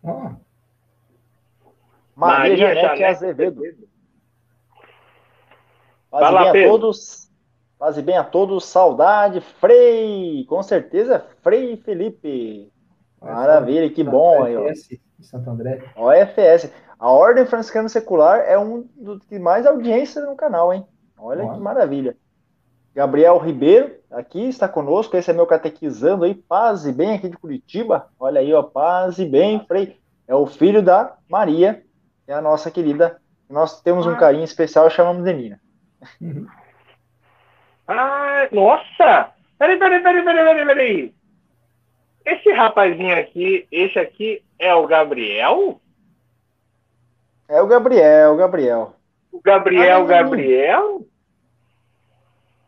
Oh. 0.03 0.35
Maria, 2.15 2.49
Maria 2.49 2.57
Janete, 2.57 2.81
Janete 2.81 3.03
Azevedo. 3.03 3.59
Azevedo. 3.59 3.89
Paz 6.09 6.23
Fala, 6.23 6.43
bem 6.43 6.51
Pedro. 6.51 6.67
a 6.67 6.71
todos. 6.71 7.31
Paz 7.79 7.99
bem 7.99 8.17
a 8.17 8.23
todos. 8.23 8.65
Saudade, 8.65 9.39
Frei. 9.41 10.45
Com 10.45 10.61
certeza, 10.61 11.25
Frei 11.41 11.77
Felipe. 11.77 12.71
Maravilha, 13.21 13.89
que 13.89 14.03
bom 14.03 14.43
aí, 14.43 14.57
ó. 14.57 14.67
Santo 15.21 15.49
André. 15.49 15.83
OFS. 15.95 16.71
A 16.99 17.09
Ordem 17.09 17.45
Franciscana 17.45 17.89
Secular 17.89 18.39
é 18.39 18.57
um 18.57 18.87
dos 18.95 19.23
que 19.25 19.39
mais 19.39 19.65
audiência 19.65 20.21
no 20.21 20.35
canal, 20.35 20.73
hein? 20.73 20.85
Olha 21.17 21.43
Nossa. 21.43 21.55
que 21.55 21.63
maravilha. 21.63 22.17
Gabriel 22.93 23.37
Ribeiro, 23.37 23.95
aqui 24.11 24.47
está 24.47 24.67
conosco. 24.67 25.15
Esse 25.15 25.31
é 25.31 25.33
meu 25.33 25.47
catequizando 25.47 26.25
aí. 26.25 26.35
Paz 26.35 26.85
e 26.85 26.91
bem 26.91 27.15
aqui 27.15 27.29
de 27.29 27.37
Curitiba. 27.37 28.07
Olha 28.19 28.41
aí, 28.41 28.53
ó. 28.53 28.63
Paz 28.63 29.17
e 29.19 29.25
bem, 29.25 29.63
Frei. 29.65 29.97
É 30.27 30.35
o 30.35 30.45
filho 30.45 30.81
da 30.81 31.17
Maria, 31.29 31.83
é 32.27 32.33
a 32.33 32.41
nossa 32.41 32.71
querida. 32.71 33.19
Nós 33.49 33.81
temos 33.81 34.07
um 34.07 34.15
carinho 34.15 34.43
especial, 34.43 34.89
chamamos 34.89 35.23
de 35.23 35.33
Nina. 35.33 35.59
Uhum. 36.21 36.47
Ah, 37.87 38.47
nossa! 38.51 39.33
Peraí, 39.59 39.77
peraí, 39.77 40.01
peraí, 40.01 40.23
peraí, 40.23 40.45
peraí, 40.45 40.65
peraí. 40.65 41.15
Esse 42.25 42.51
rapazinho 42.51 43.17
aqui, 43.17 43.67
esse 43.71 43.97
aqui 43.97 44.43
é 44.59 44.73
o 44.73 44.85
Gabriel? 44.85 45.79
É 47.49 47.61
o 47.61 47.67
Gabriel, 47.67 48.33
o 48.33 48.37
Gabriel. 48.37 48.93
O 49.31 49.41
Gabriel, 49.41 50.03
ah, 50.03 50.05
Gabriel? 50.05 51.01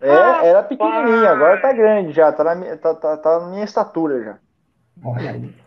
É, 0.01 0.11
ah, 0.11 0.41
era 0.43 0.63
pequenininho, 0.63 1.27
agora 1.27 1.61
tá 1.61 1.71
grande 1.71 2.11
já, 2.11 2.31
tá 2.31 2.43
na, 2.43 2.77
tá, 2.77 2.93
tá, 2.93 3.17
tá 3.17 3.39
na 3.39 3.47
minha 3.47 3.63
estatura 3.63 4.23
já. 4.23 4.37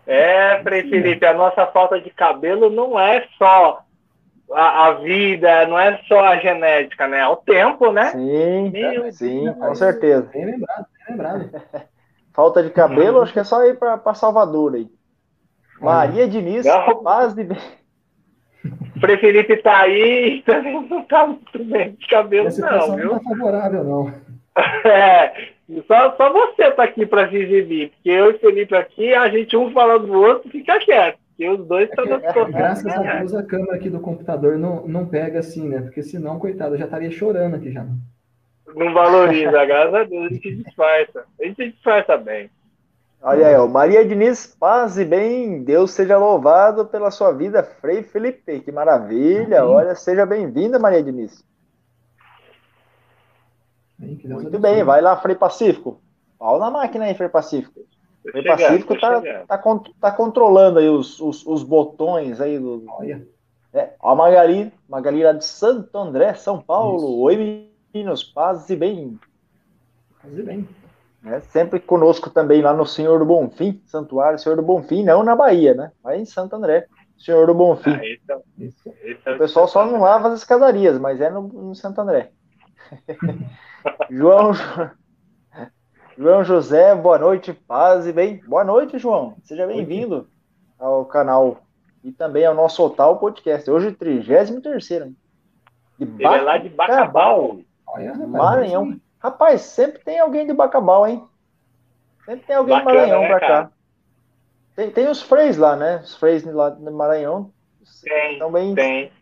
É, 0.07 0.63
Frei 0.63 0.89
Felipe, 0.89 1.25
a 1.25 1.35
nossa 1.35 1.67
falta 1.67 2.01
de 2.01 2.11
cabelo 2.11 2.71
não 2.71 2.99
é 2.99 3.27
só 3.39 3.83
a, 4.53 4.87
a, 4.87 4.93
vida, 4.93 5.67
não 5.67 5.79
é 5.79 5.99
só 6.07 6.21
a 6.21 6.37
genética, 6.37 7.09
né? 7.09 7.21
É 7.21 7.29
o 7.29 7.37
tempo, 7.37 7.91
né? 7.91 8.11
Sim, 8.11 8.71
Meu 8.71 9.13
sim, 9.13 9.45
Deus. 9.45 9.57
com 9.57 9.75
certeza. 9.75 10.29
Bem 10.33 10.45
lembrado, 10.45 10.87
bem 11.07 11.17
lembrado. 11.17 11.51
Falta 12.37 12.63
de 12.63 12.69
cabelo, 12.69 13.23
acho 13.23 13.33
que 13.33 13.39
é 13.39 13.45
só 13.45 13.65
ir 13.65 13.79
para 13.79 14.13
Salvador 14.13 14.75
aí. 14.75 14.87
Maria 15.81 16.29
Diniz, 16.29 16.67
não. 16.67 17.03
paz 17.03 17.35
de 17.35 17.45
bem. 17.45 17.59
Frei 19.01 19.17
Felipe 19.17 19.57
tá 19.59 19.81
aí, 19.81 20.43
também 20.45 20.87
não 20.87 21.03
tá 21.05 21.27
muito 21.27 21.65
bem 21.65 21.93
de 21.93 22.07
cabelo, 22.07 22.49
não, 22.59 22.97
viu? 22.97 23.13
Não 23.13 23.19
tá 23.19 23.31
favorável, 23.31 23.85
não. 23.85 24.13
É, 24.87 25.51
só, 25.87 26.17
só 26.17 26.33
você 26.33 26.71
tá 26.71 26.85
aqui 26.85 27.05
para 27.05 27.29
se 27.29 27.37
exibir, 27.37 27.91
porque 27.91 28.09
eu 28.09 28.31
e 28.31 28.35
o 28.35 28.39
Felipe 28.39 28.75
aqui, 28.75 29.13
a 29.13 29.29
gente 29.29 29.55
um 29.55 29.71
falando 29.71 30.07
do 30.07 30.15
outro, 30.15 30.51
fica 30.51 30.79
quieto. 30.79 31.19
E 31.39 31.47
os 31.47 31.67
dois 31.67 31.91
estão 31.91 32.05
é, 32.05 32.49
Graças 32.49 32.87
a 32.87 33.19
Deus 33.19 33.35
a 33.35 33.43
câmera 33.43 33.75
aqui 33.75 33.91
do 33.91 34.01
computador 34.01 34.57
não, 34.57 34.87
não 34.87 35.07
pega 35.07 35.41
assim, 35.41 35.69
né? 35.69 35.83
Porque 35.83 36.03
senão, 36.03 36.39
coitado, 36.39 36.75
eu 36.75 36.79
já 36.79 36.87
estaria 36.87 37.11
chorando 37.11 37.57
aqui 37.57 37.71
já. 37.71 37.87
Não 38.75 38.93
valoriza, 38.93 39.65
graças 39.65 39.95
a 39.95 40.05
Deus, 40.05 40.27
a 40.27 40.29
gente 40.35 40.57
disfarça. 40.57 41.25
A 41.41 41.45
gente 41.45 41.71
disfarça 41.71 42.17
bem. 42.17 42.51
Olha 43.23 43.49
aí, 43.49 43.57
ó, 43.57 43.67
Maria 43.67 44.05
Diniz, 44.05 44.47
paz 44.47 44.99
e 44.99 45.05
bem, 45.05 45.65
Deus 45.65 45.91
seja 45.91 46.19
louvado 46.19 46.87
pela 46.87 47.11
sua 47.11 47.33
vida, 47.33 47.63
Frei 47.63 48.03
Felipe, 48.03 48.61
que 48.61 48.71
maravilha, 48.71 49.63
Amém. 49.63 49.75
olha, 49.75 49.95
seja 49.95 50.27
bem-vinda, 50.27 50.79
Maria 50.79 51.03
Diniz. 51.03 51.45
Muito 53.99 54.59
bem, 54.59 54.85
vai 54.85 55.01
lá, 55.01 55.17
Frei 55.17 55.35
Pacífico. 55.35 56.01
Pau 56.39 56.59
na 56.59 56.71
máquina 56.71 57.07
aí, 57.07 57.15
Frei 57.15 57.29
Pacífico. 57.29 57.81
O 58.25 58.45
Pacífico 58.45 58.95
está 58.95 59.21
tá, 59.21 59.59
tá, 59.59 59.81
tá 60.01 60.13
controlando 60.13 60.79
aí 60.79 60.89
os, 60.89 61.19
os, 61.21 61.47
os, 61.47 61.63
botões 61.63 62.41
aí 62.41 62.59
do. 62.59 62.85
Olha. 62.89 63.27
É, 63.73 63.91
a 64.03 64.15
Magali, 64.15 64.73
Magali 64.89 65.23
lá 65.23 65.33
de 65.33 65.45
Santo 65.45 65.97
André, 65.97 66.35
São 66.35 66.61
Paulo. 66.61 66.97
Isso. 66.97 67.21
Oi, 67.21 67.66
meninos, 67.97 68.23
paz 68.23 68.69
e 68.69 68.77
bem. 68.77 69.19
Paz 70.21 70.39
e 70.39 70.43
bem. 70.43 70.69
É, 71.25 71.41
sempre 71.41 71.81
conosco 71.81 72.31
também 72.31 72.61
lá 72.61 72.73
no 72.75 72.87
Senhor 72.87 73.19
do 73.19 73.25
Bonfim, 73.25 73.83
Santuário 73.87 74.39
Senhor 74.39 74.55
do 74.55 74.63
Bonfim, 74.63 75.03
não 75.03 75.25
na 75.25 75.35
Bahia, 75.35 75.75
né? 75.75 75.91
Mas 76.05 76.21
em 76.21 76.25
Santo 76.25 76.55
André, 76.55 76.87
Senhor 77.19 77.47
do 77.47 77.55
Bonfim. 77.55 77.91
Ah, 77.91 78.07
esse 78.07 78.89
é, 78.89 79.11
esse 79.11 79.29
é 79.29 79.35
o 79.35 79.39
pessoal 79.39 79.67
só 79.67 79.85
não 79.85 80.01
lava 80.01 80.29
as 80.29 80.41
escadarias, 80.41 80.99
mas 80.99 81.21
é 81.21 81.31
no, 81.31 81.43
no 81.43 81.75
Santo 81.75 82.01
André. 82.01 82.31
João, 84.11 84.53
João 86.17 86.45
José, 86.45 86.95
boa 86.95 87.19
noite, 87.19 87.53
paz 87.53 88.07
e 88.07 88.13
bem. 88.13 88.41
Boa 88.47 88.63
noite, 88.63 88.99
João. 88.99 89.37
Seja 89.43 89.67
bem-vindo 89.67 90.29
ao 90.79 91.07
canal 91.07 91.63
e 92.05 92.13
também 92.13 92.45
ao 92.45 92.55
nosso 92.55 92.85
Otal 92.85 93.19
Podcast. 93.19 93.69
Hoje, 93.69 93.91
33 93.91 94.91
Ele 95.99 96.25
é 96.25 96.43
lá 96.43 96.59
de 96.59 96.69
Bacabal. 96.69 97.59
Maranhão. 98.29 99.01
Rapaz, 99.19 99.63
sempre 99.63 100.01
tem 100.05 100.19
alguém 100.19 100.47
de 100.47 100.53
Bacabal, 100.53 101.07
hein? 101.07 101.27
Sempre 102.25 102.47
tem 102.47 102.57
alguém 102.57 102.77
Bacana, 102.77 102.93
de 102.93 102.97
Maranhão 102.99 103.23
né, 103.23 103.29
pra 103.29 103.41
cá. 103.41 103.71
Tem, 104.75 104.91
tem 104.91 105.09
os 105.09 105.23
freis 105.23 105.57
lá, 105.57 105.75
né? 105.75 106.01
Os 106.05 106.17
freis 106.17 106.45
lá 106.45 106.71
no 106.71 106.93
Maranhão 106.93 107.53
tem, 108.03 108.39
também 108.39 108.75
tem. 108.75 109.13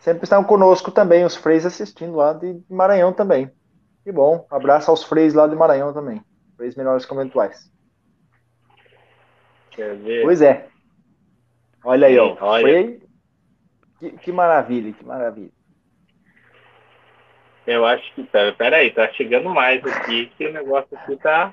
sempre 0.00 0.24
estão 0.24 0.42
conosco 0.42 0.90
também, 0.90 1.24
os 1.24 1.36
freis 1.36 1.64
assistindo 1.64 2.16
lá 2.16 2.32
de 2.32 2.60
Maranhão 2.68 3.12
também. 3.12 3.50
Que 4.02 4.10
bom. 4.10 4.46
Abraço 4.50 4.90
aos 4.90 5.04
freis 5.04 5.34
lá 5.34 5.46
de 5.46 5.54
Maranhão 5.54 5.92
também. 5.92 6.22
Freis 6.56 6.74
menores 6.74 7.04
conventuais. 7.04 7.70
Quer 9.70 9.96
ver? 9.96 10.22
Pois 10.22 10.40
é. 10.40 10.68
Olha 11.84 12.06
aí, 12.08 12.18
ó. 12.18 12.36
Olha. 12.40 12.62
Frei. 12.62 13.02
Que, 13.98 14.10
que 14.12 14.32
maravilha, 14.32 14.92
que 14.92 15.04
maravilha. 15.04 15.55
Eu 17.66 17.84
acho 17.84 18.14
que. 18.14 18.28
Peraí, 18.56 18.90
tá 18.90 19.08
chegando 19.12 19.50
mais 19.50 19.84
aqui, 19.84 20.26
que 20.36 20.46
o 20.46 20.52
negócio 20.52 20.96
aqui 20.96 21.16
tá. 21.16 21.52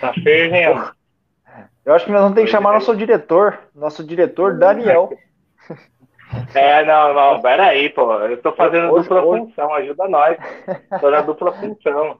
Tá 0.00 0.12
fervendo. 0.14 0.92
Eu 1.84 1.94
acho 1.94 2.06
que 2.06 2.12
nós 2.12 2.22
vamos 2.22 2.34
ter 2.34 2.44
que 2.44 2.50
chamar 2.50 2.72
nosso 2.72 2.96
diretor, 2.96 3.58
nosso 3.74 4.04
diretor 4.04 4.58
Daniel. 4.58 5.10
É, 6.54 6.84
não, 6.84 7.14
não, 7.14 7.40
peraí, 7.40 7.90
pô. 7.90 8.12
Eu 8.20 8.40
tô 8.40 8.52
fazendo 8.52 8.90
hoje, 8.90 9.08
dupla 9.08 9.24
hoje... 9.24 9.44
função, 9.44 9.74
ajuda 9.74 10.08
nós. 10.08 10.36
Tô 11.00 11.10
na 11.10 11.20
dupla 11.20 11.52
função. 11.52 12.18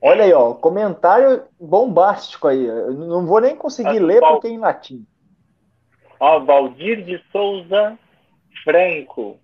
Olha 0.00 0.24
aí, 0.24 0.32
ó, 0.32 0.54
comentário 0.54 1.44
bombástico 1.60 2.48
aí. 2.48 2.64
Eu 2.64 2.92
não 2.92 3.26
vou 3.26 3.40
nem 3.40 3.54
conseguir 3.54 3.98
ler 3.98 4.20
Val... 4.20 4.32
porque 4.32 4.48
é 4.48 4.50
em 4.50 4.58
latim. 4.58 5.06
Ó, 6.18 6.40
Valdir 6.40 7.04
de 7.04 7.22
Souza 7.30 7.98
Franco. 8.64 9.38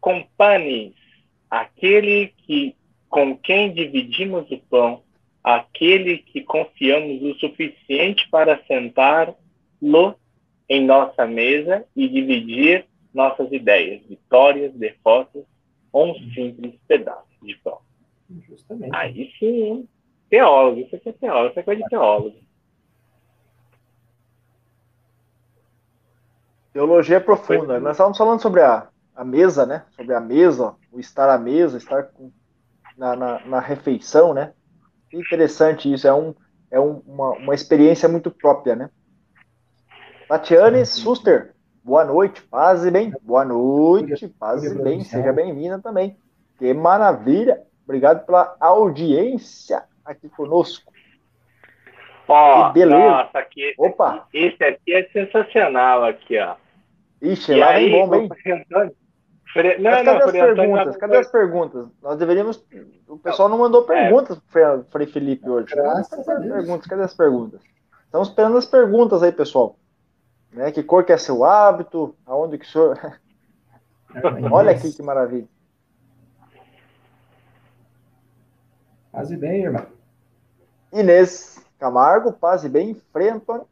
Companes, 0.00 0.92
aquele 1.50 2.32
que 2.38 2.76
com 3.08 3.36
quem 3.36 3.72
dividimos 3.72 4.50
o 4.50 4.58
pão 4.58 5.04
aquele 5.44 6.16
que 6.16 6.40
confiamos 6.40 7.22
o 7.22 7.38
suficiente 7.38 8.26
para 8.30 8.64
sentar-lo 8.64 10.14
em 10.66 10.86
nossa 10.86 11.26
mesa 11.26 11.84
e 11.94 12.08
dividir 12.08 12.86
nossas 13.12 13.52
ideias, 13.52 14.02
vitórias, 14.06 14.72
derrotas 14.72 15.44
ou 15.92 16.12
um 16.12 16.14
simples 16.32 16.74
pedaço 16.88 17.28
de 17.42 17.54
pão. 17.56 17.78
Justamente. 18.48 18.96
Aí 18.96 19.30
sim, 19.38 19.86
teólogo, 20.30 20.80
isso 20.80 20.96
aqui 20.96 21.10
é 21.10 21.12
teólogo, 21.12 21.50
isso 21.50 21.60
é 21.60 21.62
coisa 21.62 21.82
de 21.82 21.88
teólogo. 21.90 22.36
Teologia 26.72 27.20
profunda. 27.20 27.78
Nós 27.78 27.92
estávamos 27.92 28.18
falando 28.18 28.40
sobre 28.40 28.62
a, 28.62 28.88
a 29.14 29.24
mesa, 29.24 29.64
né? 29.64 29.84
Sobre 29.94 30.14
a 30.14 30.20
mesa, 30.20 30.74
o 30.94 31.00
estar 31.00 31.28
à 31.28 31.36
mesa, 31.36 31.76
estar 31.76 32.04
com, 32.04 32.30
na, 32.96 33.16
na, 33.16 33.46
na 33.46 33.60
refeição, 33.60 34.32
né? 34.32 34.52
interessante 35.12 35.92
isso, 35.92 36.06
é, 36.08 36.14
um, 36.14 36.34
é 36.70 36.80
um, 36.80 37.02
uma, 37.06 37.30
uma 37.32 37.54
experiência 37.54 38.08
muito 38.08 38.30
própria, 38.30 38.74
né? 38.74 38.90
Tatiane 40.28 40.84
Suster, 40.84 41.54
boa 41.84 42.04
noite, 42.04 42.42
paz 42.42 42.84
e 42.84 42.90
bem. 42.90 43.12
Boa 43.22 43.44
noite, 43.44 44.26
paz 44.28 44.64
e 44.64 44.82
bem, 44.82 45.02
seja 45.02 45.32
bem-vinda 45.32 45.78
também. 45.78 46.16
Que 46.58 46.72
maravilha, 46.72 47.62
obrigado 47.84 48.24
pela 48.26 48.56
audiência 48.58 49.84
aqui 50.04 50.28
conosco. 50.28 50.92
Ó, 52.26 52.68
que 52.68 52.80
beleza. 52.80 52.98
Nossa, 52.98 53.38
aqui, 53.38 53.74
Opa. 53.78 54.26
esse 54.32 54.64
aqui 54.64 54.94
é 54.94 55.04
sensacional 55.12 56.04
aqui, 56.04 56.38
ó. 56.38 56.56
Ixi, 57.20 57.52
e 57.52 57.56
lá 57.56 57.70
aí, 57.70 57.90
vem 57.90 58.08
bom, 58.08 58.14
hein? 58.16 58.28
Fre... 59.54 59.78
Não, 59.78 59.90
Mas 59.90 60.04
cadê 60.04 60.18
não, 60.18 60.26
as 60.26 60.32
perguntas? 60.32 60.96
Cadê 60.96 61.16
as 61.16 61.30
perguntas? 61.30 61.86
Nós 62.02 62.18
deveríamos. 62.18 62.64
O 63.06 63.16
pessoal 63.16 63.48
não 63.48 63.56
mandou 63.56 63.84
é. 63.84 63.86
perguntas 63.86 64.36
para 64.52 64.78
o 64.78 64.84
Frei 64.86 65.06
Felipe 65.06 65.48
hoje. 65.48 65.72
Graças 65.72 66.26
cadê, 66.26 66.48
perguntas? 66.48 66.86
cadê 66.88 67.02
as 67.04 67.14
perguntas? 67.14 67.60
Estamos 68.04 68.28
esperando 68.28 68.58
as 68.58 68.66
perguntas 68.66 69.22
aí, 69.22 69.30
pessoal. 69.30 69.76
Né? 70.52 70.72
Que 70.72 70.82
cor 70.82 71.04
que 71.04 71.12
é 71.12 71.16
seu 71.16 71.44
hábito? 71.44 72.16
Aonde 72.26 72.58
que 72.58 72.66
o 72.66 72.68
senhor. 72.68 72.98
Olha 74.50 74.72
aqui 74.72 74.92
que 74.92 75.02
maravilha. 75.02 75.48
Paz 79.12 79.30
e 79.30 79.36
bem, 79.36 79.62
irmão. 79.62 79.86
Inês 80.92 81.64
Camargo, 81.78 82.32
paz 82.32 82.64
e 82.64 82.68
bem, 82.68 83.00
Frei 83.12 83.28
Antônio. 83.28 83.68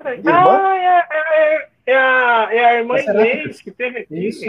Irmã? 0.00 0.58
Ah, 0.58 0.76
é, 0.76 1.06
é, 1.10 1.38
é, 1.38 1.41
a, 2.72 2.78
irmã 2.78 2.98
Inês 2.98 3.60
que 3.60 3.70
teve 3.70 4.00
aqui. 4.00 4.28
Isso. 4.28 4.44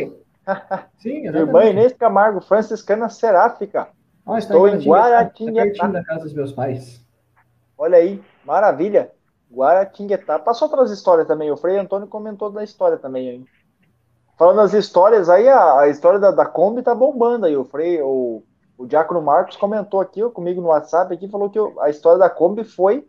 Sim, 0.97 1.19
exatamente. 1.19 1.37
Irmã 1.37 1.65
Inês 1.65 1.93
Camargo, 1.93 2.41
franciscana 2.41 3.09
seráfica. 3.09 3.89
Ah, 4.25 4.37
Estou 4.37 4.67
em 4.67 4.77
Guaratinguetá. 4.77 5.87
da 5.87 6.03
casa 6.03 6.23
dos 6.23 6.33
meus 6.33 6.51
pais. 6.51 7.05
Olha 7.77 7.97
aí, 7.97 8.21
maravilha. 8.45 9.11
Guaratinguetá. 9.51 10.39
Passou 10.39 10.69
outras 10.69 10.91
histórias 10.91 11.27
também. 11.27 11.51
O 11.51 11.57
Frei 11.57 11.77
Antônio 11.77 12.07
comentou 12.07 12.49
da 12.49 12.63
história 12.63 12.97
também. 12.97 13.29
Hein? 13.29 13.45
Falando 14.37 14.57
das 14.57 14.73
histórias, 14.73 15.29
aí 15.29 15.47
a, 15.47 15.81
a 15.81 15.87
história 15.89 16.19
da, 16.19 16.31
da 16.31 16.45
Kombi 16.45 16.81
tá 16.81 16.95
bombando 16.95 17.45
aí. 17.45 17.55
O 17.55 17.65
Frei, 17.65 18.01
o, 18.01 18.43
o 18.77 18.85
Diácono 18.85 19.21
Marcos 19.21 19.57
comentou 19.57 20.01
aqui 20.01 20.21
comigo 20.31 20.61
no 20.61 20.69
WhatsApp 20.69 21.13
aqui, 21.13 21.27
falou 21.27 21.49
que 21.49 21.59
a 21.81 21.89
história 21.89 22.17
da 22.17 22.29
Kombi 22.29 22.63
foi 22.63 23.05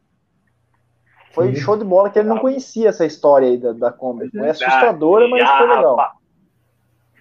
foi 1.35 1.55
Sim. 1.55 1.61
show 1.61 1.77
de 1.77 1.85
bola 1.85 2.09
que 2.11 2.19
ele 2.19 2.28
não 2.28 2.39
conhecia 2.39 2.89
essa 2.89 3.05
história 3.05 3.48
aí 3.48 3.59
da, 3.59 3.73
da 3.73 3.93
Kombi. 3.93 4.31
Foi 4.31 4.48
assustadora, 4.48 5.28
mas 5.28 5.48
foi 5.48 5.66
legal. 5.66 5.97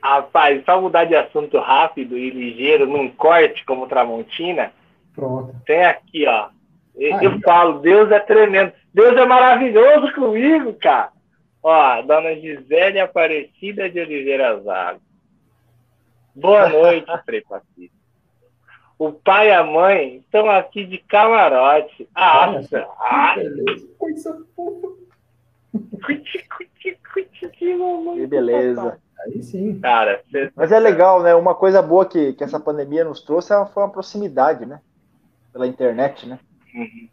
Rapaz, 0.01 0.63
só 0.65 0.79
mudar 0.79 1.05
de 1.05 1.15
assunto 1.15 1.57
rápido 1.59 2.17
e 2.17 2.29
ligeiro, 2.29 2.85
num 2.85 3.09
corte 3.09 3.65
como 3.65 3.87
Tramontina. 3.87 4.71
Pronto. 5.15 5.55
Tem 5.65 5.83
aqui, 5.85 6.27
ó. 6.27 6.49
Eu, 6.95 7.21
eu 7.21 7.39
falo, 7.39 7.79
Deus 7.79 8.11
é 8.11 8.19
tremendo. 8.19 8.71
Deus 8.93 9.17
é 9.17 9.25
maravilhoso 9.25 10.13
comigo, 10.13 10.73
cara. 10.73 11.11
Ó, 11.63 12.01
Dona 12.01 12.35
Gisele 12.35 12.99
Aparecida 12.99 13.89
de 13.89 13.99
Oliveira 13.99 14.59
Zago. 14.61 15.01
Boa 16.35 16.67
noite, 16.69 17.07
Frei 17.25 17.41
Pacífico 17.41 18.02
o 19.07 19.13
pai 19.13 19.49
e 19.49 19.51
a 19.51 19.63
mãe 19.63 20.17
estão 20.17 20.49
aqui 20.49 20.85
de 20.85 20.97
camarote. 20.97 22.07
Ah, 22.15 22.51
Nossa, 22.51 22.87
ah, 22.99 23.35
coisa 23.97 24.41
fofa. 24.55 24.87
Que 28.15 28.27
beleza. 28.27 28.99
Aí 29.25 29.41
sim. 29.43 29.79
Cara, 29.79 30.21
Mas 30.55 30.71
é 30.71 30.79
legal, 30.79 31.21
né? 31.21 31.33
Uma 31.33 31.55
coisa 31.55 31.81
boa 31.81 32.05
que, 32.05 32.33
que 32.33 32.43
essa 32.43 32.59
pandemia 32.59 33.03
nos 33.03 33.21
trouxe 33.21 33.53
é 33.53 33.65
foi 33.65 33.83
uma 33.83 33.91
proximidade, 33.91 34.65
né? 34.65 34.79
Pela 35.51 35.67
internet, 35.67 36.27
né? 36.27 36.39
Uhum. 36.75 37.07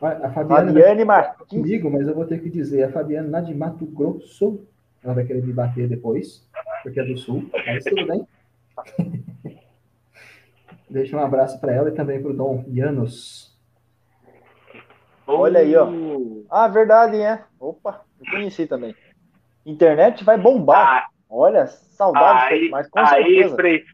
A 0.00 0.30
Fabiana 0.30 0.66
Fabiane 0.66 1.04
Martins. 1.04 1.48
comigo, 1.48 1.90
mas 1.90 2.06
eu 2.06 2.14
vou 2.14 2.26
ter 2.26 2.40
que 2.42 2.50
dizer, 2.50 2.84
a 2.84 2.92
Fabiana 2.92 3.30
lá 3.30 3.40
de 3.40 3.54
Mato 3.54 3.86
Grosso, 3.86 4.60
ela 5.02 5.14
vai 5.14 5.24
querer 5.24 5.42
me 5.42 5.52
bater 5.52 5.88
depois, 5.88 6.46
porque 6.82 7.00
é 7.00 7.04
do 7.04 7.16
sul, 7.16 7.48
mas 7.66 7.82
tudo 7.82 8.06
bem. 8.06 8.26
Deixa 10.88 11.16
um 11.16 11.20
abraço 11.20 11.60
para 11.60 11.72
ela 11.72 11.88
e 11.88 11.94
também 11.94 12.20
para 12.20 12.30
o 12.30 12.36
Dom 12.36 12.64
Janos. 12.72 13.56
Olha 15.26 15.60
aí, 15.60 15.74
ó. 15.76 15.88
Ah, 16.48 16.68
verdade, 16.68 17.16
é. 17.20 17.42
Opa, 17.58 18.02
eu 18.20 18.30
conheci 18.30 18.66
também. 18.66 18.94
Internet 19.64 20.22
vai 20.22 20.38
bombar. 20.38 20.86
Ah, 20.86 21.08
Olha, 21.28 21.66
saudades, 21.66 22.52
aí, 22.52 22.68
mas 22.70 22.88
com 22.88 23.00
aí, 23.00 23.48
Frei, 23.50 23.84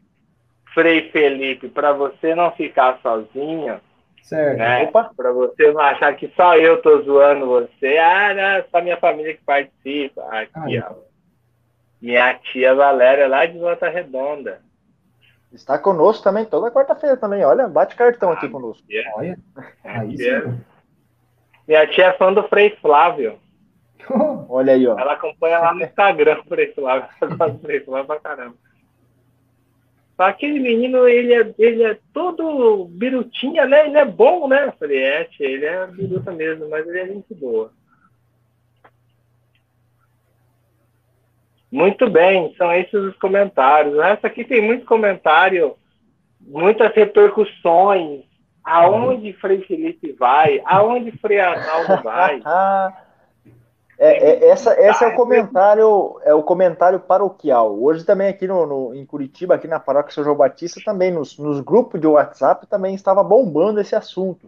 Frei 0.73 1.09
Felipe, 1.11 1.67
para 1.67 1.91
você 1.91 2.35
não 2.35 2.51
ficar 2.51 2.99
sozinho, 3.01 3.81
certo. 4.21 4.59
Né? 4.59 4.85
Para 4.85 5.31
você 5.31 5.71
não 5.71 5.81
achar 5.81 6.15
que 6.15 6.31
só 6.35 6.55
eu 6.55 6.81
tô 6.81 7.01
zoando 7.01 7.47
você, 7.47 7.97
ah, 7.97 8.33
não, 8.33 8.65
só 8.69 8.81
minha 8.81 8.97
família 8.97 9.35
que 9.35 9.43
participa. 9.43 10.21
Aqui, 10.29 10.77
ah, 10.77 10.91
ó. 10.91 11.13
Minha 11.99 12.33
tia 12.35 12.75
Valéria 12.75 13.27
lá 13.27 13.45
de 13.45 13.57
Volta 13.57 13.89
Redonda. 13.89 14.61
Está 15.53 15.77
conosco 15.77 16.23
também 16.23 16.45
toda 16.45 16.71
quarta-feira 16.71 17.15
também. 17.15 17.45
Olha, 17.45 17.67
bate 17.67 17.95
cartão 17.95 18.31
aqui 18.31 18.49
conosco. 18.49 18.83
Olha. 19.15 19.37
Aí 19.83 20.17
sim. 20.17 20.59
Minha 21.67 21.87
tia 21.87 22.05
é 22.07 22.13
fã 22.13 22.33
do 22.33 22.43
Frei 22.47 22.75
Flávio. 22.81 23.39
Olha 24.49 24.73
aí, 24.73 24.87
ó. 24.87 24.97
Ela 24.97 25.13
acompanha 25.13 25.59
lá 25.59 25.73
no 25.73 25.83
Instagram 25.83 26.39
o 26.39 26.47
Frei 26.47 26.73
Flávio. 26.73 27.07
o 27.21 27.59
Frei 27.59 27.79
Flávio 27.81 28.07
pra 28.07 28.19
caramba. 28.19 28.55
Aquele 30.17 30.59
menino, 30.59 31.07
ele 31.07 31.33
é, 31.33 31.53
ele 31.57 31.83
é 31.83 31.97
todo 32.13 32.85
birutinha, 32.85 33.65
né? 33.65 33.87
Ele 33.87 33.97
é 33.97 34.05
bom, 34.05 34.47
né? 34.47 34.67
Eu 34.67 34.71
falei, 34.73 35.01
é, 35.03 35.23
tia, 35.25 35.47
ele 35.47 35.65
é 35.65 35.87
biruta 35.87 36.31
mesmo, 36.31 36.69
mas 36.69 36.87
ele 36.87 36.99
é 36.99 37.07
gente 37.07 37.33
boa. 37.33 37.71
Muito 41.73 42.07
bem, 42.07 42.53
são 42.55 42.71
esses 42.71 42.93
os 42.93 43.17
comentários. 43.17 43.97
Essa 43.97 44.27
aqui 44.27 44.43
tem 44.43 44.61
muito 44.61 44.85
comentário, 44.85 45.75
muitas 46.39 46.93
repercussões. 46.93 48.21
Aonde 48.63 49.33
Frei 49.33 49.59
Felipe 49.63 50.11
vai? 50.11 50.61
Aonde 50.65 51.11
Frei 51.13 51.39
Arnaldo 51.39 52.03
vai? 52.03 52.39
é, 53.97 54.45
é, 54.45 54.49
essa, 54.49 54.79
esse 54.79 55.03
é 55.03 55.07
o 55.07 55.15
comentário, 55.15 56.21
é 56.23 56.33
o 56.35 56.43
comentário 56.43 56.99
paroquial. 56.99 57.75
Hoje 57.81 58.05
também 58.05 58.27
aqui 58.27 58.45
no, 58.45 58.67
no, 58.67 58.93
em 58.93 59.03
Curitiba, 59.03 59.55
aqui 59.55 59.67
na 59.67 59.79
paróquia 59.79 60.13
São 60.13 60.23
João 60.23 60.37
Batista, 60.37 60.79
também 60.85 61.09
nos, 61.09 61.39
nos 61.39 61.59
grupos 61.59 61.99
de 61.99 62.05
WhatsApp 62.05 62.67
também 62.67 62.93
estava 62.93 63.23
bombando 63.23 63.81
esse 63.81 63.95
assunto. 63.95 64.47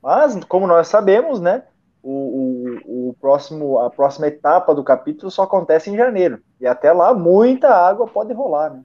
Mas, 0.00 0.38
como 0.44 0.68
nós 0.68 0.86
sabemos, 0.86 1.40
né? 1.40 1.64
O, 2.02 2.78
o, 2.84 3.08
o, 3.10 3.14
próximo, 3.20 3.78
a 3.80 3.90
próxima 3.90 4.26
etapa 4.26 4.74
do 4.74 4.84
capítulo 4.84 5.30
só 5.30 5.42
acontece 5.42 5.90
em 5.90 5.96
janeiro. 5.96 6.40
E 6.60 6.66
até 6.66 6.92
lá 6.92 7.12
muita 7.14 7.68
água 7.68 8.06
pode 8.06 8.32
rolar, 8.32 8.70
né? 8.70 8.82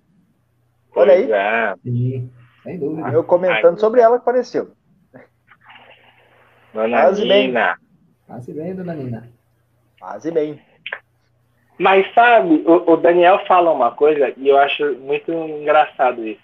Olha 0.96 1.14
aí. 1.14 1.32
É. 1.32 1.76
Sim, 1.84 2.30
sem 2.64 2.80
dúvida. 2.80 3.10
Eu 3.10 3.24
comentando 3.24 3.80
sobre 3.80 4.02
ela 4.02 4.18
que 4.18 4.22
apareceu. 4.22 4.72
Dona 6.74 7.02
Quase 7.02 7.22
Nina. 7.22 7.76
Bem. 7.76 7.86
Quase 8.28 8.54
bem, 8.54 8.76
dona 8.76 8.94
Nina. 8.94 9.30
Quase 10.00 10.32
bem. 10.32 10.60
Mas 11.78 12.14
sabe, 12.14 12.64
o, 12.66 12.94
o 12.94 12.98
Daniel 12.98 13.46
fala 13.46 13.72
uma 13.72 13.92
coisa 13.92 14.34
e 14.38 14.48
eu 14.48 14.58
acho 14.58 14.96
muito 15.00 15.32
engraçado 15.32 16.26
isso. 16.26 16.42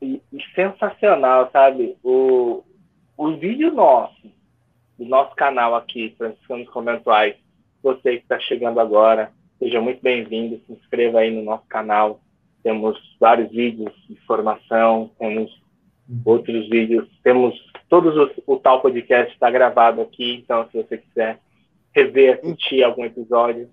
E, 0.00 0.22
e 0.32 0.42
sensacional, 0.54 1.50
sabe? 1.52 1.96
O, 2.02 2.64
o 3.16 3.36
vídeo 3.36 3.72
nosso, 3.72 4.30
do 5.00 5.06
nosso 5.06 5.34
canal 5.34 5.74
aqui, 5.74 6.14
Franciscanos 6.18 6.68
Conventuais, 6.68 7.34
você 7.82 8.18
que 8.18 8.22
está 8.22 8.38
chegando 8.38 8.78
agora, 8.78 9.32
seja 9.58 9.80
muito 9.80 10.02
bem-vindo, 10.02 10.60
se 10.66 10.72
inscreva 10.74 11.20
aí 11.20 11.34
no 11.34 11.42
nosso 11.42 11.64
canal. 11.68 12.20
Temos 12.62 12.98
vários 13.18 13.50
vídeos 13.50 13.90
de 14.06 14.16
formação, 14.26 15.10
temos 15.18 15.50
outros 16.22 16.68
vídeos, 16.68 17.08
temos 17.24 17.54
todos 17.88 18.14
os, 18.14 18.30
o 18.46 18.58
tal 18.58 18.82
podcast 18.82 19.32
está 19.32 19.50
gravado 19.50 20.02
aqui, 20.02 20.34
então 20.34 20.68
se 20.70 20.76
você 20.76 20.98
quiser 20.98 21.38
rever, 21.94 22.38
assistir 22.38 22.84
algum 22.84 23.06
episódio. 23.06 23.70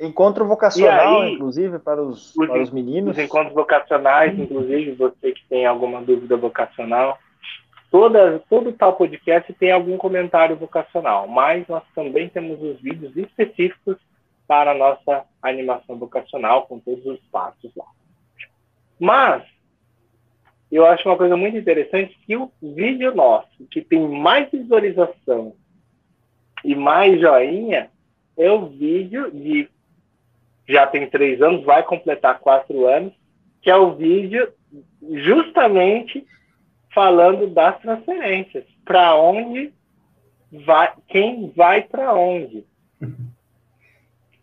Encontro 0.00 0.46
vocacional, 0.46 1.20
aí, 1.20 1.34
inclusive, 1.34 1.78
para 1.78 2.02
os, 2.02 2.34
os, 2.34 2.46
para 2.46 2.62
os 2.62 2.70
meninos. 2.70 3.18
Os 3.18 3.22
encontros 3.22 3.54
vocacionais, 3.54 4.36
inclusive, 4.38 4.92
você 4.92 5.32
que 5.32 5.46
tem 5.46 5.66
alguma 5.66 6.00
dúvida 6.00 6.38
vocacional. 6.38 7.18
Toda, 7.94 8.40
todo 8.50 8.72
tal 8.72 8.96
podcast 8.96 9.52
tem 9.52 9.70
algum 9.70 9.96
comentário 9.96 10.56
vocacional, 10.56 11.28
mas 11.28 11.64
nós 11.68 11.84
também 11.94 12.28
temos 12.28 12.60
os 12.60 12.80
vídeos 12.80 13.16
específicos 13.16 13.96
para 14.48 14.72
a 14.72 14.74
nossa 14.74 15.24
animação 15.40 15.96
vocacional, 15.96 16.66
com 16.66 16.80
todos 16.80 17.06
os 17.06 17.20
passos 17.30 17.70
lá. 17.76 17.86
Mas, 18.98 19.44
eu 20.72 20.84
acho 20.84 21.08
uma 21.08 21.16
coisa 21.16 21.36
muito 21.36 21.56
interessante 21.56 22.18
que 22.26 22.36
o 22.36 22.50
vídeo 22.60 23.14
nosso, 23.14 23.64
que 23.70 23.80
tem 23.80 24.00
mais 24.08 24.50
visualização 24.50 25.54
e 26.64 26.74
mais 26.74 27.20
joinha, 27.20 27.92
é 28.36 28.50
o 28.50 28.66
vídeo 28.70 29.30
de 29.30 29.68
já 30.68 30.84
tem 30.84 31.08
três 31.08 31.40
anos, 31.40 31.64
vai 31.64 31.84
completar 31.84 32.40
quatro 32.40 32.88
anos, 32.88 33.12
que 33.62 33.70
é 33.70 33.76
o 33.76 33.94
vídeo 33.94 34.52
justamente 35.00 36.26
falando 36.94 37.48
das 37.48 37.78
transferências. 37.80 38.64
Para 38.84 39.16
onde 39.16 39.72
vai, 40.64 40.92
quem 41.08 41.50
vai 41.50 41.82
para 41.82 42.14
onde. 42.14 42.64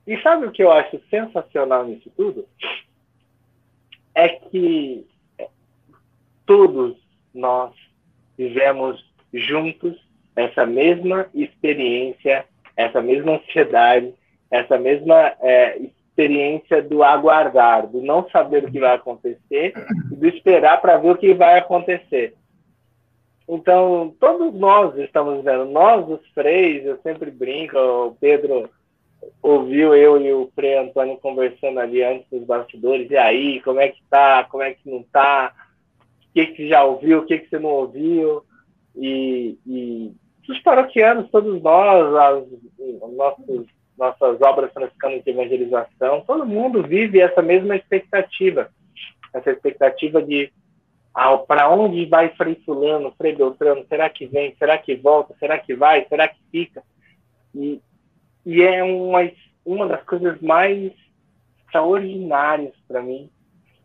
E 0.05 0.21
sabe 0.21 0.45
o 0.45 0.51
que 0.51 0.63
eu 0.63 0.71
acho 0.71 0.99
sensacional 1.09 1.85
nisso 1.85 2.11
tudo? 2.15 2.45
É 4.13 4.27
que 4.27 5.07
todos 6.45 6.97
nós 7.33 7.73
vivemos 8.37 9.03
juntos 9.33 9.97
essa 10.35 10.65
mesma 10.65 11.27
experiência, 11.33 12.45
essa 12.75 13.01
mesma 13.01 13.33
ansiedade, 13.33 14.13
essa 14.49 14.77
mesma 14.77 15.33
é, 15.39 15.77
experiência 15.77 16.81
do 16.81 17.03
aguardar, 17.03 17.87
do 17.87 18.01
não 18.01 18.29
saber 18.29 18.65
o 18.65 18.71
que 18.71 18.79
vai 18.79 18.95
acontecer 18.95 19.73
do 20.11 20.27
esperar 20.27 20.81
para 20.81 20.97
ver 20.97 21.11
o 21.11 21.17
que 21.17 21.33
vai 21.33 21.57
acontecer. 21.57 22.35
Então, 23.47 24.15
todos 24.19 24.53
nós 24.53 24.97
estamos 24.97 25.43
vendo, 25.43 25.65
nós 25.65 26.07
os 26.07 26.25
freis, 26.29 26.85
eu 26.85 26.97
sempre 27.01 27.29
brinco, 27.31 27.77
o 27.77 28.15
Pedro 28.15 28.69
ouviu 29.41 29.93
eu 29.95 30.21
e 30.21 30.31
o 30.31 30.51
Frei 30.55 30.77
Antônio 30.77 31.17
conversando 31.17 31.79
ali 31.79 32.03
antes 32.03 32.29
dos 32.29 32.43
bastidores, 32.45 33.09
e 33.09 33.17
aí, 33.17 33.61
como 33.61 33.79
é 33.79 33.89
que 33.89 34.01
tá, 34.09 34.43
como 34.45 34.63
é 34.63 34.73
que 34.73 34.89
não 34.89 35.03
tá, 35.03 35.53
o 36.29 36.33
que, 36.33 36.47
que 36.47 36.69
já 36.69 36.83
ouviu, 36.83 37.19
o 37.19 37.25
que, 37.25 37.39
que 37.39 37.49
você 37.49 37.59
não 37.59 37.69
ouviu, 37.69 38.43
e, 38.95 39.57
e 39.65 40.11
os 40.49 40.59
paroquianos, 40.59 41.29
todos 41.29 41.61
nós, 41.61 42.15
as, 42.15 42.43
nossas 43.97 44.41
obras 44.41 44.71
franciscanas 44.73 45.23
de 45.23 45.29
evangelização, 45.29 46.21
todo 46.25 46.45
mundo 46.45 46.83
vive 46.83 47.19
essa 47.19 47.41
mesma 47.41 47.75
expectativa, 47.75 48.69
essa 49.33 49.51
expectativa 49.51 50.21
de 50.21 50.51
para 51.13 51.69
onde 51.69 52.05
vai 52.05 52.29
Frei 52.29 52.55
Fulano, 52.65 53.13
Frei 53.17 53.35
Beltrano, 53.35 53.85
será 53.87 54.09
que 54.09 54.25
vem, 54.25 54.55
será 54.57 54.77
que 54.77 54.95
volta, 54.95 55.35
será 55.39 55.57
que 55.57 55.75
vai, 55.75 56.05
será 56.07 56.27
que 56.27 56.39
fica? 56.51 56.83
E, 57.53 57.81
e 58.45 58.61
é 58.61 58.83
uma, 58.83 59.29
uma 59.65 59.87
das 59.87 60.03
coisas 60.03 60.39
mais 60.41 60.93
extraordinárias 61.65 62.73
para 62.87 63.01
mim, 63.01 63.29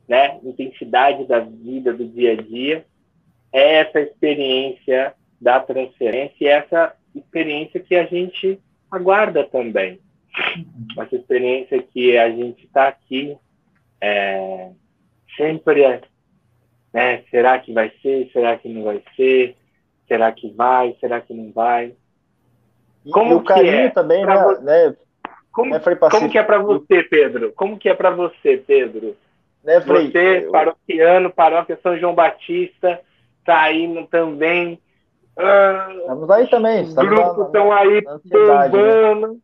né? 0.09 0.39
Intensidade 0.43 1.24
da 1.24 1.40
vida, 1.40 1.93
do 1.93 2.07
dia 2.07 2.32
a 2.32 2.36
dia, 2.36 2.86
é 3.53 3.77
essa 3.81 4.01
experiência 4.01 5.15
da 5.40 5.61
transferência 5.61 6.36
e 6.40 6.47
essa 6.47 6.94
experiência 7.15 7.81
que 7.81 7.97
a 7.97 8.05
gente 8.05 8.61
aguarda 8.90 9.44
também. 9.44 10.01
Uhum. 10.57 11.03
Essa 11.03 11.16
experiência 11.16 11.82
que 11.82 12.16
a 12.16 12.31
gente 12.31 12.65
está 12.65 12.89
aqui 12.89 13.36
é, 14.01 14.70
sempre, 15.36 15.82
né? 16.97 17.23
Será 17.31 17.59
que 17.59 17.74
vai 17.74 17.93
ser? 18.01 18.31
Será 18.32 18.56
que 18.56 18.70
não 18.70 18.85
vai 18.85 19.02
ser? 19.14 19.55
Será 20.09 20.32
que 20.32 20.51
vai? 20.51 20.97
Será 20.98 21.20
que 21.20 21.35
não 21.35 21.52
vai? 21.52 21.93
Como 23.12 23.32
e 23.32 23.35
o 23.35 23.44
carinho 23.44 23.74
é 23.74 23.90
também, 23.90 24.24
né, 24.24 24.35
né? 24.62 24.97
Como, 25.52 25.70
né, 25.70 25.81
como 26.10 26.31
que 26.31 26.39
é 26.39 26.43
para 26.43 26.59
você, 26.59 27.02
Pedro? 27.02 27.52
Como 27.52 27.78
que 27.78 27.90
é 27.90 27.94
para 27.94 28.10
você, 28.10 28.56
Pedro? 28.56 29.14
Né, 29.62 29.78
Frei? 29.82 30.10
Você, 30.10 30.47
eu... 30.47 30.51
paroquiano, 30.51 31.31
paróquia 31.31 31.78
São 31.82 31.98
João 31.98 32.14
Batista, 32.14 33.01
tá 33.44 33.70
indo 33.70 34.06
também 34.06 34.81
ah, 35.39 35.89
estamos 35.90 36.31
aí 36.31 36.48
também. 36.48 36.82
Os 36.85 36.94
grupos 36.94 37.47
estão 37.47 37.70
aí 37.70 38.02
né? 38.02 38.18
bombando. 38.31 39.40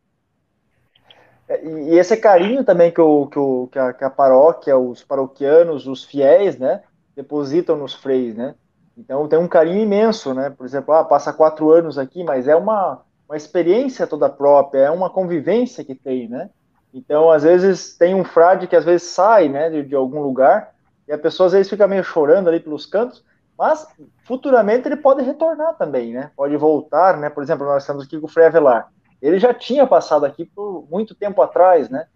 Né? 1.47 1.63
E 1.91 1.99
esse 1.99 2.17
carinho 2.17 2.63
também 2.63 2.89
que, 2.89 2.99
o, 2.99 3.27
que, 3.27 3.37
o, 3.37 3.69
que, 3.71 3.77
a, 3.77 3.93
que 3.93 4.03
a 4.03 4.09
paróquia, 4.09 4.75
os 4.75 5.03
paroquianos, 5.03 5.85
os 5.85 6.03
fiéis, 6.03 6.57
né, 6.57 6.81
depositam 7.15 7.77
nos 7.77 7.93
freis, 7.93 8.35
né? 8.35 8.55
Então 8.97 9.27
tem 9.27 9.39
um 9.39 9.47
carinho 9.47 9.81
imenso, 9.81 10.33
né? 10.33 10.49
Por 10.49 10.65
exemplo, 10.65 10.93
ah, 10.93 11.03
passa 11.03 11.33
quatro 11.33 11.71
anos 11.71 11.97
aqui, 11.97 12.23
mas 12.23 12.47
é 12.47 12.55
uma, 12.55 13.01
uma 13.27 13.37
experiência 13.37 14.05
toda 14.05 14.29
própria, 14.29 14.81
é 14.81 14.91
uma 14.91 15.09
convivência 15.09 15.83
que 15.83 15.95
tem, 15.95 16.27
né? 16.27 16.49
Então, 16.93 17.31
às 17.31 17.41
vezes, 17.41 17.97
tem 17.97 18.13
um 18.13 18.23
frade 18.23 18.67
que 18.67 18.75
às 18.75 18.85
vezes 18.85 19.07
sai, 19.07 19.49
né, 19.49 19.67
de, 19.69 19.83
de 19.83 19.95
algum 19.95 20.21
lugar, 20.21 20.75
e 21.07 21.11
a 21.11 21.17
pessoa 21.17 21.47
às 21.47 21.53
vezes 21.53 21.69
fica 21.69 21.87
meio 21.87 22.03
chorando 22.03 22.47
ali 22.47 22.59
pelos 22.59 22.85
cantos, 22.85 23.25
mas 23.57 23.87
futuramente 24.25 24.87
ele 24.87 24.97
pode 24.97 25.23
retornar 25.23 25.75
também, 25.75 26.13
né? 26.13 26.31
Pode 26.35 26.55
voltar, 26.57 27.17
né? 27.17 27.29
Por 27.29 27.43
exemplo, 27.43 27.65
nós 27.65 27.83
estamos 27.83 28.05
aqui 28.05 28.19
com 28.19 28.25
o 28.25 28.29
Frei 28.29 28.45
Avelar. 28.45 28.91
Ele 29.21 29.39
já 29.39 29.53
tinha 29.53 29.87
passado 29.87 30.25
aqui 30.25 30.45
por 30.45 30.87
muito 30.89 31.15
tempo 31.15 31.41
atrás, 31.41 31.89
né? 31.89 32.07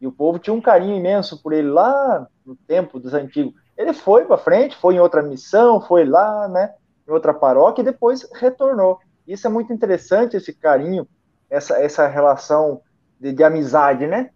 E 0.00 0.06
o 0.06 0.12
povo 0.12 0.38
tinha 0.38 0.54
um 0.54 0.60
carinho 0.60 0.96
imenso 0.96 1.42
por 1.42 1.52
ele 1.52 1.68
lá 1.68 2.26
no 2.44 2.56
tempo 2.56 2.98
dos 2.98 3.14
antigos. 3.14 3.54
Ele 3.76 3.92
foi 3.92 4.24
para 4.24 4.38
frente, 4.38 4.76
foi 4.76 4.94
em 4.94 5.00
outra 5.00 5.22
missão, 5.22 5.80
foi 5.80 6.04
lá, 6.04 6.48
né? 6.48 6.74
Em 7.06 7.12
outra 7.12 7.34
paróquia 7.34 7.82
e 7.82 7.84
depois 7.84 8.26
retornou. 8.34 8.98
Isso 9.26 9.46
é 9.46 9.50
muito 9.50 9.72
interessante, 9.72 10.36
esse 10.36 10.52
carinho, 10.52 11.06
essa, 11.50 11.78
essa 11.78 12.06
relação 12.06 12.80
de, 13.20 13.32
de 13.32 13.44
amizade, 13.44 14.06
né? 14.06 14.30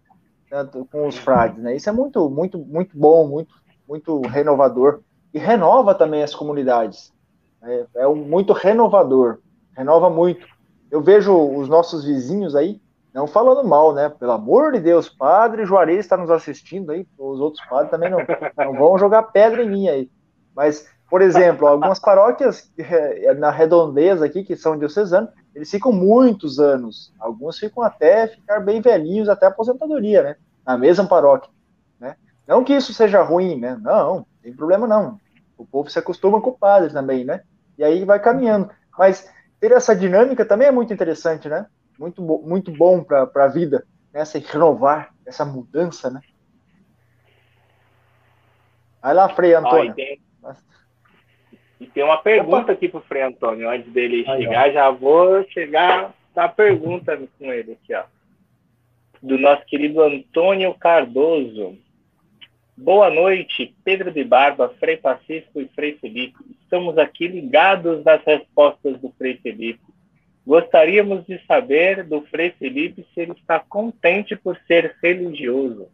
Tanto 0.49 0.85
com 0.91 1.07
os 1.07 1.17
frades, 1.17 1.61
né? 1.61 1.75
Isso 1.75 1.89
é 1.89 1.91
muito, 1.93 2.29
muito, 2.29 2.59
muito 2.59 2.97
bom, 2.97 3.27
muito, 3.27 3.55
muito 3.87 4.21
renovador 4.21 5.01
e 5.33 5.39
renova 5.39 5.95
também 5.95 6.23
as 6.23 6.35
comunidades. 6.35 7.13
É, 7.63 7.85
é 7.95 8.07
um, 8.07 8.15
muito 8.15 8.53
renovador, 8.53 9.39
renova 9.75 10.09
muito. 10.09 10.45
Eu 10.89 11.01
vejo 11.01 11.33
os 11.33 11.69
nossos 11.69 12.03
vizinhos 12.03 12.55
aí, 12.55 12.81
não 13.13 13.27
falando 13.27 13.67
mal, 13.67 13.93
né? 13.93 14.09
Pelo 14.09 14.31
amor 14.31 14.71
de 14.71 14.79
Deus, 14.79 15.09
padre 15.09 15.65
Juarez 15.65 15.99
está 15.99 16.15
nos 16.15 16.29
assistindo 16.29 16.91
aí, 16.91 17.05
os 17.17 17.39
outros 17.39 17.63
padres 17.67 17.91
também 17.91 18.09
não, 18.09 18.19
não 18.57 18.73
vão 18.73 18.97
jogar 18.97 19.23
pedra 19.23 19.63
em 19.63 19.69
mim 19.69 19.89
aí. 19.89 20.09
Mas, 20.55 20.87
por 21.09 21.21
exemplo, 21.21 21.67
algumas 21.67 21.99
paróquias 21.99 22.71
é, 22.77 23.33
na 23.33 23.51
redondeza 23.51 24.25
aqui, 24.25 24.43
que 24.43 24.55
são 24.55 24.77
diocesanos, 24.77 25.29
eles 25.53 25.69
ficam 25.69 25.91
muitos 25.91 26.59
anos. 26.59 27.13
Alguns 27.19 27.59
ficam 27.59 27.83
até 27.83 28.27
ficar 28.27 28.59
bem 28.61 28.79
velhinhos, 28.81 29.29
até 29.29 29.45
aposentadoria, 29.45 30.23
né? 30.23 30.35
Na 30.65 30.77
mesma 30.77 31.05
paróquia, 31.05 31.51
né? 31.99 32.15
Não 32.47 32.63
que 32.63 32.73
isso 32.73 32.93
seja 32.93 33.21
ruim, 33.21 33.59
né? 33.59 33.77
Não, 33.81 34.25
tem 34.41 34.53
problema 34.53 34.87
não. 34.87 35.19
O 35.57 35.65
povo 35.65 35.89
se 35.89 35.99
acostuma 35.99 36.41
com 36.41 36.51
o 36.51 36.57
padre 36.57 36.91
também, 36.91 37.25
né? 37.25 37.41
E 37.77 37.83
aí 37.83 38.05
vai 38.05 38.19
caminhando. 38.19 38.69
Mas 38.97 39.29
ter 39.59 39.71
essa 39.71 39.95
dinâmica 39.95 40.45
também 40.45 40.67
é 40.67 40.71
muito 40.71 40.93
interessante, 40.93 41.49
né? 41.49 41.65
Muito, 42.01 42.19
muito 42.19 42.71
bom 42.71 43.03
para 43.03 43.29
a 43.35 43.47
vida, 43.47 43.85
né? 44.11 44.21
essa 44.21 44.39
renovar, 44.39 45.13
essa 45.23 45.45
mudança, 45.45 46.09
né? 46.09 46.19
Vai 48.99 49.13
lá, 49.13 49.29
Frei 49.29 49.53
Antônio. 49.53 49.93
E 51.79 51.85
tem 51.85 52.03
uma 52.03 52.17
pergunta 52.17 52.63
Opa. 52.63 52.71
aqui 52.71 52.89
para 52.89 52.99
o 52.99 53.03
Frei 53.03 53.21
Antônio, 53.21 53.69
antes 53.69 53.91
dele 53.93 54.25
Aí, 54.27 54.43
chegar, 54.43 54.69
ó. 54.69 54.71
já 54.71 54.89
vou 54.89 55.43
chegar 55.49 56.11
na 56.35 56.49
pergunta 56.49 57.15
com 57.37 57.53
ele 57.53 57.73
aqui, 57.73 57.93
ó. 57.93 58.03
Do 59.21 59.37
nosso 59.37 59.63
querido 59.65 60.01
Antônio 60.01 60.73
Cardoso. 60.73 61.77
Boa 62.75 63.11
noite, 63.11 63.75
Pedro 63.83 64.11
de 64.11 64.23
Barba, 64.23 64.73
Frei 64.79 64.97
Pacífico 64.97 65.61
e 65.61 65.67
Frei 65.67 65.99
Felipe. 65.99 66.43
Estamos 66.63 66.97
aqui 66.97 67.27
ligados 67.27 68.03
nas 68.03 68.23
respostas 68.23 68.99
do 68.99 69.11
Frei 69.19 69.37
Felipe. 69.37 69.90
Gostaríamos 70.45 71.25
de 71.25 71.39
saber 71.45 72.03
do 72.03 72.21
Frei 72.23 72.51
Felipe 72.51 73.05
se 73.13 73.21
ele 73.21 73.33
está 73.33 73.59
contente 73.59 74.35
por 74.35 74.57
ser 74.67 74.95
religioso. 75.01 75.87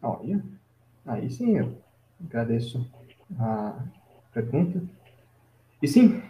Olha, 0.00 0.42
aí 1.04 1.28
sim, 1.28 1.58
eu 1.58 1.76
agradeço 2.24 2.90
a 3.38 3.84
pergunta. 4.32 4.82
E 5.82 5.86
sim, 5.86 6.22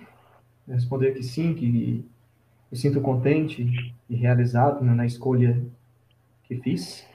responder 0.67 1.13
que 1.13 1.23
sim, 1.23 1.55
que 1.55 2.05
me 2.71 2.77
sinto 2.77 3.01
contente 3.01 3.95
e 4.09 4.17
realizado 4.17 4.85
né, 4.85 4.95
na 4.95 5.07
escolha 5.07 5.63
que 6.45 6.57
fiz. 6.57 7.07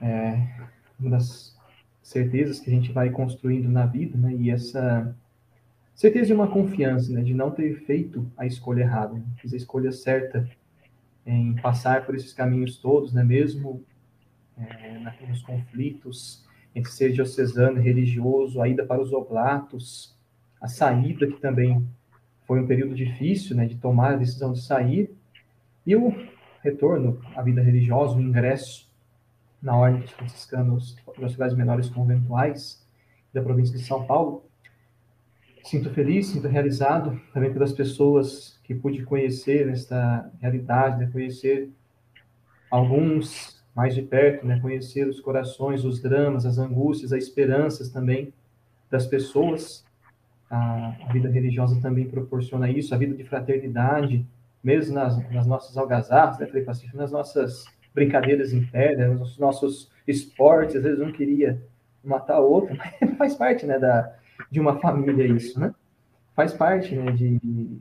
É 0.00 0.42
uma 0.98 1.10
das 1.10 1.56
certezas 2.02 2.60
que 2.60 2.70
a 2.70 2.72
gente 2.72 2.92
vai 2.92 3.10
construindo 3.10 3.68
na 3.68 3.86
vida, 3.86 4.16
né? 4.18 4.32
E 4.34 4.50
essa 4.50 5.16
certeza 5.96 6.26
de 6.26 6.32
uma 6.32 6.46
confiança, 6.46 7.12
né? 7.12 7.22
De 7.22 7.34
não 7.34 7.50
ter 7.50 7.74
feito 7.84 8.30
a 8.36 8.46
escolha 8.46 8.82
errada, 8.82 9.14
né? 9.14 9.24
fiz 9.38 9.52
a 9.52 9.56
escolha 9.56 9.90
certa 9.90 10.48
em 11.26 11.56
passar 11.56 12.06
por 12.06 12.14
esses 12.14 12.32
caminhos 12.32 12.76
todos, 12.76 13.12
né? 13.12 13.24
Mesmo 13.24 13.82
é, 14.56 14.98
nos 15.28 15.42
conflitos 15.42 16.46
entre 16.74 16.92
ser 16.92 17.12
diocesano 17.12 17.78
e 17.78 17.82
religioso, 17.82 18.60
a 18.60 18.68
ida 18.68 18.84
para 18.84 19.00
os 19.00 19.12
oblatos, 19.12 20.14
a 20.60 20.68
saída, 20.68 21.26
que 21.26 21.40
também 21.40 21.88
foi 22.46 22.60
um 22.60 22.66
período 22.66 22.94
difícil, 22.94 23.56
né, 23.56 23.66
de 23.66 23.76
tomar 23.76 24.12
a 24.12 24.16
decisão 24.16 24.52
de 24.52 24.60
sair, 24.60 25.10
e 25.86 25.96
o 25.96 26.14
retorno 26.62 27.20
à 27.34 27.42
vida 27.42 27.62
religiosa, 27.62 28.16
o 28.16 28.20
ingresso 28.20 28.90
na 29.60 29.76
Ordem 29.76 30.02
dos 30.02 30.10
Franciscanos 30.12 30.96
das 31.18 31.32
cidades 31.32 31.56
menores 31.56 31.88
conventuais 31.88 32.86
da 33.32 33.42
província 33.42 33.76
de 33.76 33.84
São 33.84 34.04
Paulo. 34.04 34.44
Sinto 35.66 35.90
feliz, 35.90 36.28
sinto 36.28 36.46
realizado 36.46 37.20
também 37.34 37.52
pelas 37.52 37.72
pessoas 37.72 38.56
que 38.62 38.72
pude 38.72 39.04
conhecer 39.04 39.66
nesta 39.66 40.30
realidade, 40.40 40.98
né, 40.98 41.10
conhecer 41.12 41.68
alguns 42.70 43.60
mais 43.74 43.92
de 43.92 44.00
perto, 44.00 44.46
né? 44.46 44.60
conhecer 44.60 45.08
os 45.08 45.20
corações, 45.20 45.84
os 45.84 46.00
dramas, 46.00 46.46
as 46.46 46.56
angústias, 46.56 47.12
as 47.12 47.24
esperanças 47.24 47.90
também 47.90 48.32
das 48.88 49.08
pessoas. 49.08 49.84
A, 50.48 50.94
a 51.08 51.12
vida 51.12 51.28
religiosa 51.28 51.80
também 51.80 52.08
proporciona 52.08 52.70
isso, 52.70 52.94
a 52.94 52.98
vida 52.98 53.16
de 53.16 53.24
fraternidade, 53.24 54.24
mesmo 54.62 54.94
nas, 54.94 55.18
nas 55.32 55.48
nossas 55.48 55.76
algazarras, 55.76 56.38
né, 56.38 56.48
nas 56.94 57.10
nossas 57.10 57.64
brincadeiras 57.92 58.52
internas, 58.52 59.18
nos 59.18 59.36
nossos 59.36 59.90
esportes, 60.06 60.76
às 60.76 60.84
vezes 60.84 61.00
um 61.00 61.10
queria 61.10 61.60
matar 62.04 62.40
o 62.40 62.48
outro, 62.48 62.76
mas 63.02 63.16
faz 63.18 63.34
parte, 63.34 63.66
né, 63.66 63.80
da, 63.80 64.14
de 64.50 64.60
uma 64.60 64.78
família 64.80 65.26
isso, 65.26 65.58
né? 65.58 65.74
Faz 66.34 66.52
parte, 66.52 66.94
né, 66.94 67.10
de, 67.12 67.38
de 67.38 67.80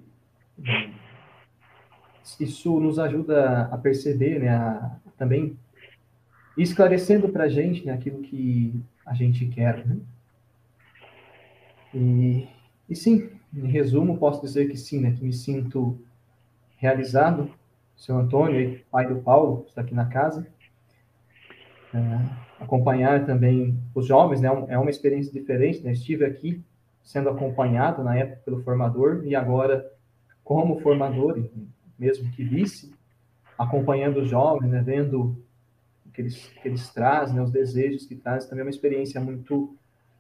isso 2.40 2.80
nos 2.80 2.98
ajuda 2.98 3.70
a 3.72 3.78
perceber, 3.78 4.40
né, 4.40 4.50
a, 4.50 4.98
também 5.18 5.58
esclarecendo 6.58 7.30
para 7.30 7.46
a 7.46 7.50
gente 7.50 7.86
né, 7.86 7.94
aquilo 7.94 8.22
que 8.22 8.74
a 9.06 9.14
gente 9.14 9.46
quer. 9.48 9.86
Né? 9.86 9.98
E, 11.94 12.48
e 12.90 12.96
sim, 12.96 13.30
em 13.54 13.68
resumo, 13.68 14.18
posso 14.18 14.42
dizer 14.42 14.70
que 14.70 14.78
sim, 14.78 15.02
né, 15.02 15.12
que 15.12 15.24
me 15.24 15.34
sinto 15.34 16.00
realizado. 16.78 17.52
Seu 17.96 18.18
Antônio, 18.18 18.82
pai 18.92 19.08
do 19.08 19.22
Paulo, 19.22 19.66
está 19.68 19.82
aqui 19.82 19.94
na 19.94 20.06
casa. 20.06 20.46
É, 21.94 22.64
acompanhar 22.64 23.26
também 23.26 23.78
os 23.94 24.06
jovens 24.06 24.42
né, 24.42 24.50
é 24.68 24.78
uma 24.78 24.90
experiência 24.90 25.32
diferente. 25.32 25.82
Né? 25.82 25.92
Estive 25.92 26.26
aqui 26.26 26.64
sendo 27.04 27.30
acompanhado 27.30 28.04
na 28.04 28.18
época 28.18 28.42
pelo 28.44 28.64
formador 28.64 29.22
e 29.24 29.36
agora 29.36 29.90
como 30.44 30.80
formador, 30.80 31.44
mesmo 31.98 32.32
que 32.32 32.44
vice, 32.44 32.94
acompanhando 33.58 34.22
os 34.22 34.30
jovens, 34.30 34.70
né, 34.70 34.82
vendo 34.82 35.44
que 36.14 36.22
eles, 36.22 36.48
que 36.62 36.68
eles 36.68 36.90
trazem, 36.90 37.36
né, 37.36 37.42
os 37.42 37.52
desejos 37.52 38.06
que 38.06 38.16
trazem, 38.16 38.50
também 38.50 38.62
é 38.62 38.66
uma 38.66 38.70
experiência 38.70 39.20
muito, 39.20 39.76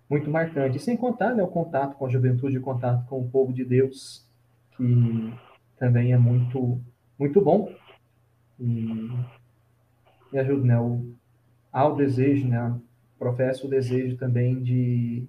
muito 0.09 0.29
marcante. 0.29 0.77
E 0.77 0.79
sem 0.79 0.95
contar 0.95 1.33
né, 1.33 1.43
o 1.43 1.47
contato 1.47 1.95
com 1.95 2.05
a 2.05 2.09
juventude, 2.09 2.57
o 2.57 2.61
contato 2.61 3.05
com 3.07 3.19
o 3.19 3.29
povo 3.29 3.53
de 3.53 3.63
Deus, 3.63 4.27
que 4.75 5.33
também 5.77 6.13
é 6.13 6.17
muito, 6.17 6.81
muito 7.17 7.41
bom. 7.41 7.71
E, 8.59 9.09
e 10.33 10.39
ajuda, 10.39 10.65
né? 10.65 10.79
O, 10.79 11.13
há 11.75 11.85
o 11.85 11.95
desejo, 11.97 12.47
né? 12.47 12.73
Professo 13.19 13.67
o 13.67 13.69
desejo 13.69 14.15
também 14.15 14.63
de, 14.63 15.27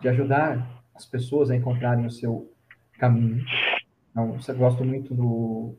de 0.00 0.08
ajudar 0.08 0.82
as 0.94 1.04
pessoas 1.04 1.50
a 1.50 1.56
encontrarem 1.56 2.06
o 2.06 2.10
seu 2.10 2.50
caminho. 2.98 3.44
Então, 4.10 4.38
eu 4.48 4.56
gosto 4.56 4.82
muito 4.82 5.14
do. 5.14 5.74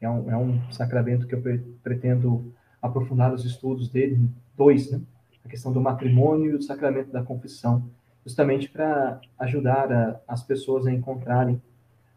É 0.00 0.08
um, 0.08 0.30
é 0.30 0.36
um 0.36 0.70
sacramento 0.70 1.26
que 1.26 1.34
eu 1.34 1.42
pretendo 1.82 2.54
aprofundar 2.80 3.34
os 3.34 3.44
estudos 3.44 3.88
dele, 3.88 4.28
dois, 4.56 4.92
né? 4.92 5.00
a 5.44 5.48
questão 5.48 5.72
do 5.72 5.80
matrimônio 5.80 6.52
e 6.52 6.54
o 6.54 6.62
sacramento 6.62 7.10
da 7.10 7.22
confissão, 7.22 7.88
justamente 8.24 8.68
para 8.68 9.20
ajudar 9.40 9.90
a, 9.92 10.20
as 10.28 10.42
pessoas 10.42 10.86
a 10.86 10.92
encontrarem 10.92 11.60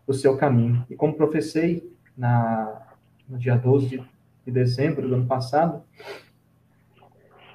o 0.05 0.13
seu 0.13 0.37
caminho. 0.37 0.85
E 0.89 0.95
como 0.95 1.15
professei 1.15 1.91
na, 2.17 2.81
no 3.27 3.37
dia 3.37 3.55
12 3.55 3.87
de, 3.87 4.03
de 4.45 4.51
dezembro 4.51 5.07
do 5.07 5.15
ano 5.15 5.25
passado, 5.25 5.81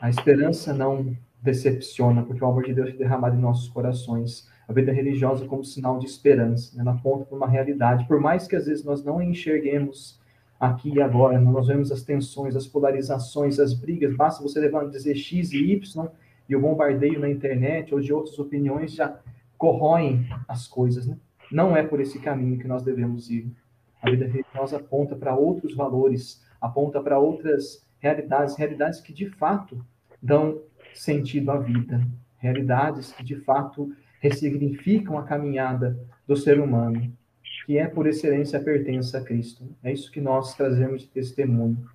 a 0.05 0.11
esperança 0.11 0.75
não 0.75 1.17
decepciona, 1.41 2.23
porque 2.23 2.45
o 2.45 2.47
amor 2.47 2.65
de 2.65 2.75
Deus 2.75 2.91
é 2.91 2.93
derramado 2.93 3.37
em 3.37 3.41
nossos 3.41 3.71
corações. 3.71 4.47
A 4.69 4.73
vida 4.75 4.93
religiosa 4.93 5.47
como 5.47 5.65
sinal 5.65 5.99
de 5.99 6.05
esperança, 6.05 6.77
né, 6.77 6.85
na 6.85 6.93
ponta 6.93 7.25
para 7.25 7.35
uma 7.35 7.49
realidade. 7.49 8.07
Por 8.07 8.21
mais 8.21 8.47
que 8.47 8.55
às 8.55 8.67
vezes 8.67 8.85
nós 8.85 9.03
não 9.03 9.23
enxerguemos 9.23 10.21
aqui 10.61 10.91
e 10.91 11.01
agora. 11.01 11.41
Nós 11.41 11.69
vemos 11.69 11.91
as 11.91 12.03
tensões, 12.03 12.55
as 12.55 12.67
polarizações, 12.67 13.59
as 13.59 13.73
brigas. 13.73 14.15
Basta 14.15 14.43
você 14.43 14.61
levar 14.61 14.87
dizer 14.91 15.15
X 15.15 15.53
e 15.53 15.73
Y 15.73 16.07
e 16.51 16.55
o 16.55 16.61
bombardeio 16.61 17.19
na 17.19 17.31
internet 17.31 17.95
ou 17.95 18.01
de 18.03 18.13
outras 18.13 18.39
opiniões 18.39 18.93
já 18.93 19.19
corroem 19.57 20.29
as 20.47 20.69
coisas. 20.69 21.07
Né? 21.07 21.17
Não 21.51 21.75
é 21.75 21.83
por 21.83 21.99
esse 21.99 22.19
caminho 22.19 22.59
que 22.59 22.69
nós 22.69 22.83
devemos 22.83 23.31
ir. 23.31 23.51
A 24.03 24.11
vida 24.11 24.27
religiosa 24.27 24.77
aponta 24.77 25.17
para 25.17 25.35
outros 25.35 25.75
valores, 25.75 26.45
aponta 26.61 27.01
para 27.01 27.19
outras 27.19 27.83
realidades, 27.99 28.55
realidades 28.55 29.01
que 29.01 29.11
de 29.11 29.31
fato 29.31 29.83
dão 30.25 30.63
sentido 30.95 31.51
à 31.51 31.59
vida, 31.59 32.01
realidades 32.39 33.13
que 33.13 33.23
de 33.23 33.37
fato 33.37 33.93
ressignificam 34.21 35.19
a 35.19 35.23
caminhada 35.23 35.99
do 36.27 36.35
ser 36.37 36.59
humano 36.59 37.13
que 37.65 37.79
é 37.79 37.87
por 37.87 38.07
excelência 38.07 38.61
pertence 38.61 39.17
a 39.17 39.23
Cristo. 39.23 39.67
É 39.83 39.93
isso 39.93 40.11
que 40.11 40.21
nós 40.21 40.55
trazemos 40.55 41.03
de 41.03 41.09
testemunho. 41.09 41.89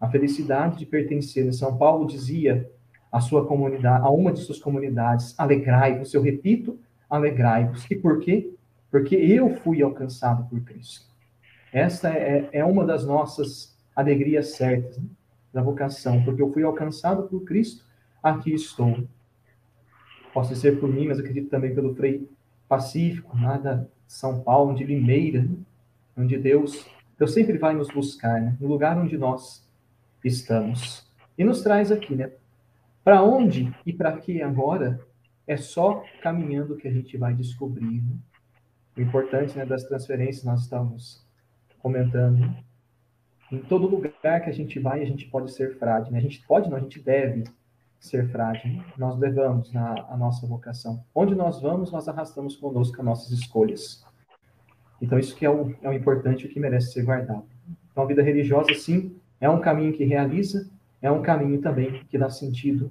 A 0.00 0.08
felicidade 0.08 0.78
de 0.78 0.86
pertencer. 0.86 1.52
São 1.52 1.76
Paulo 1.76 2.06
dizia 2.06 2.68
à 3.12 3.20
sua 3.20 3.46
comunidade, 3.46 4.04
a 4.04 4.10
uma 4.10 4.32
de 4.32 4.40
suas 4.40 4.58
comunidades, 4.58 5.38
alegrai-vos. 5.38 6.12
Eu 6.12 6.20
repito, 6.20 6.78
alegrai-vos. 7.08 7.88
E 7.88 7.94
por 7.94 8.18
quê? 8.18 8.52
Porque 8.90 9.14
eu 9.14 9.54
fui 9.56 9.82
alcançado 9.82 10.48
por 10.48 10.60
Cristo. 10.62 11.06
Esta 11.72 12.08
é, 12.10 12.48
é 12.52 12.64
uma 12.64 12.84
das 12.84 13.06
nossas 13.06 13.76
alegrias 13.94 14.56
certas 14.56 14.98
né? 14.98 15.08
Da 15.54 15.62
vocação, 15.62 16.22
porque 16.24 16.42
eu 16.42 16.52
fui 16.52 16.64
alcançado 16.64 17.22
por 17.28 17.44
Cristo, 17.44 17.84
aqui 18.20 18.52
estou. 18.52 19.06
Posso 20.32 20.54
ser 20.56 20.80
por 20.80 20.88
mim, 20.92 21.06
mas 21.06 21.20
acredito 21.20 21.48
também 21.48 21.72
pelo 21.72 21.94
Frei 21.94 22.28
Pacífico, 22.68 23.36
nada 23.36 23.88
são 24.06 24.40
Paulo, 24.40 24.74
de 24.74 24.84
Limeira, 24.84 25.46
onde 26.16 26.36
Deus, 26.36 26.86
Deus 27.16 27.32
sempre 27.32 27.56
vai 27.56 27.72
nos 27.74 27.88
buscar, 27.88 28.40
né? 28.40 28.56
no 28.60 28.66
lugar 28.66 28.98
onde 28.98 29.16
nós 29.16 29.64
estamos. 30.24 31.08
E 31.38 31.44
nos 31.44 31.62
traz 31.62 31.92
aqui, 31.92 32.14
né? 32.14 32.32
Para 33.04 33.22
onde 33.22 33.72
e 33.86 33.92
para 33.92 34.16
que 34.16 34.42
agora 34.42 35.00
é 35.46 35.56
só 35.56 36.02
caminhando 36.22 36.76
que 36.76 36.88
a 36.88 36.92
gente 36.92 37.16
vai 37.16 37.34
descobrir. 37.34 38.02
Né? 38.02 38.16
O 38.96 39.00
importante 39.00 39.56
né, 39.56 39.66
das 39.66 39.84
transferências 39.84 40.44
nós 40.44 40.62
estamos 40.62 41.24
comentando. 41.80 42.56
Né? 43.50 43.58
Em 43.58 43.62
todo 43.62 43.86
lugar 43.86 44.40
que 44.42 44.50
a 44.50 44.52
gente 44.52 44.78
vai, 44.78 45.02
a 45.02 45.06
gente 45.06 45.26
pode 45.26 45.52
ser 45.52 45.78
frade. 45.78 46.10
Né? 46.10 46.18
A 46.18 46.22
gente 46.22 46.44
pode, 46.46 46.68
não, 46.68 46.76
a 46.76 46.80
gente 46.80 47.00
deve 47.00 47.44
ser 47.98 48.28
frágil. 48.30 48.82
Nós 48.98 49.18
levamos 49.18 49.72
na, 49.72 49.94
a 50.10 50.16
nossa 50.16 50.46
vocação. 50.46 51.02
Onde 51.14 51.34
nós 51.34 51.60
vamos, 51.60 51.90
nós 51.90 52.06
arrastamos 52.08 52.56
conosco 52.56 52.98
as 52.98 53.04
nossas 53.04 53.30
escolhas. 53.32 54.04
Então, 55.00 55.18
isso 55.18 55.34
que 55.34 55.44
é 55.44 55.50
o, 55.50 55.74
é 55.82 55.88
o 55.88 55.92
importante, 55.92 56.46
o 56.46 56.48
que 56.48 56.60
merece 56.60 56.92
ser 56.92 57.04
guardado. 57.04 57.44
Então, 57.90 58.04
a 58.04 58.06
vida 58.06 58.22
religiosa, 58.22 58.74
sim, 58.74 59.16
é 59.40 59.48
um 59.48 59.60
caminho 59.60 59.92
que 59.92 60.04
realiza, 60.04 60.70
é 61.00 61.10
um 61.10 61.22
caminho 61.22 61.60
também 61.60 62.04
que 62.10 62.18
dá 62.18 62.30
sentido 62.30 62.90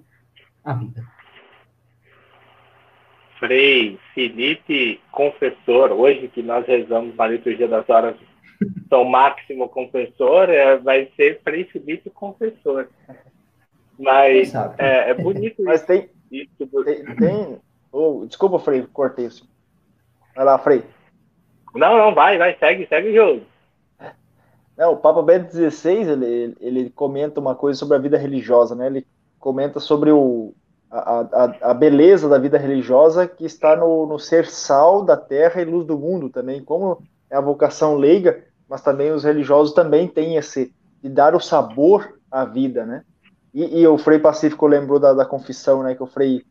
à 0.63 0.73
vida. 0.73 1.03
Frei 3.39 3.99
Felipe 4.13 5.01
Confessor, 5.11 5.91
hoje 5.91 6.27
que 6.29 6.41
nós 6.41 6.65
rezamos 6.65 7.15
na 7.15 7.27
liturgia 7.27 7.67
das 7.67 7.87
horas 7.89 8.15
São 8.89 9.03
Máximo 9.03 9.69
Confessor, 9.69 10.49
é, 10.49 10.77
vai 10.77 11.09
ser 11.15 11.41
Frei 11.43 11.65
Felipe 11.65 12.09
Confessor. 12.09 12.87
Mas 13.97 14.53
é, 14.77 15.11
é, 15.11 15.13
bonito 15.13 15.63
Mas 15.63 15.81
isso. 15.81 15.87
Tem, 15.87 16.09
isso 16.31 16.65
do... 16.65 16.83
tem, 16.83 17.03
tem... 17.15 17.59
Oh, 17.91 18.25
desculpa, 18.25 18.59
Frei, 18.59 18.85
cortei 18.91 19.25
isso. 19.25 19.47
Vai 20.35 20.45
lá, 20.45 20.57
Frei. 20.57 20.83
Não, 21.75 21.97
não, 21.97 22.13
vai, 22.13 22.37
vai, 22.37 22.55
segue, 22.57 22.87
segue 22.87 23.09
o 23.09 23.15
jogo. 23.15 23.41
É, 24.77 24.87
o 24.87 24.97
Papa 24.97 25.21
Bento 25.21 25.51
XVI, 25.55 26.11
ele, 26.11 26.55
ele 26.59 26.89
comenta 26.89 27.39
uma 27.39 27.55
coisa 27.55 27.77
sobre 27.77 27.95
a 27.95 27.99
vida 27.99 28.17
religiosa, 28.17 28.75
né? 28.75 28.87
Ele 28.87 29.05
comenta 29.39 29.79
sobre 29.79 30.11
o, 30.11 30.53
a, 30.89 31.21
a, 31.21 31.71
a 31.71 31.73
beleza 31.73 32.29
da 32.29 32.37
vida 32.37 32.57
religiosa 32.57 33.27
que 33.27 33.45
está 33.45 33.75
no, 33.75 34.05
no 34.05 34.19
ser 34.19 34.45
sal 34.45 35.03
da 35.03 35.17
terra 35.17 35.61
e 35.61 35.65
luz 35.65 35.85
do 35.85 35.97
mundo 35.97 36.29
também, 36.29 36.63
como 36.63 37.03
é 37.33 37.35
a 37.35 37.41
vocação 37.41 37.95
leiga, 37.95 38.43
mas 38.69 38.83
também 38.83 39.11
os 39.11 39.23
religiosos 39.23 39.73
também 39.73 40.07
têm 40.07 40.37
esse 40.37 40.71
de 41.01 41.09
dar 41.09 41.35
o 41.35 41.39
sabor 41.39 42.19
à 42.29 42.45
vida, 42.45 42.85
né? 42.85 43.03
E, 43.51 43.81
e 43.81 43.87
o 43.87 43.97
Frei 43.97 44.19
Pacífico 44.19 44.67
lembrou 44.67 44.99
da, 44.99 45.13
da 45.13 45.25
confissão, 45.25 45.81
né? 45.81 45.95
Que 45.95 46.03
o 46.03 46.07
Frei 46.07 46.45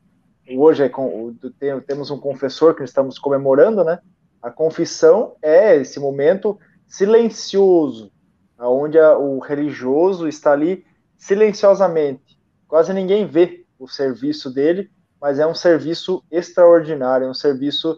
hoje 0.56 0.82
é 0.82 0.88
com, 0.88 1.34
tem, 1.59 1.80
temos 1.82 2.10
um 2.10 2.18
confessor 2.18 2.74
que 2.74 2.82
estamos 2.82 3.16
comemorando, 3.16 3.84
né? 3.84 4.00
A 4.42 4.50
confissão 4.50 5.36
é 5.40 5.76
esse 5.76 6.00
momento 6.00 6.59
silencioso, 6.88 8.10
onde 8.59 8.98
a, 8.98 9.16
o 9.16 9.38
religioso 9.38 10.26
está 10.26 10.50
ali 10.50 10.84
silenciosamente. 11.16 12.36
Quase 12.66 12.92
ninguém 12.92 13.24
vê 13.24 13.64
o 13.78 13.86
serviço 13.86 14.52
dele, 14.52 14.90
mas 15.20 15.38
é 15.38 15.46
um 15.46 15.54
serviço 15.54 16.24
extraordinário, 16.28 17.28
é 17.28 17.30
um 17.30 17.34
serviço 17.34 17.96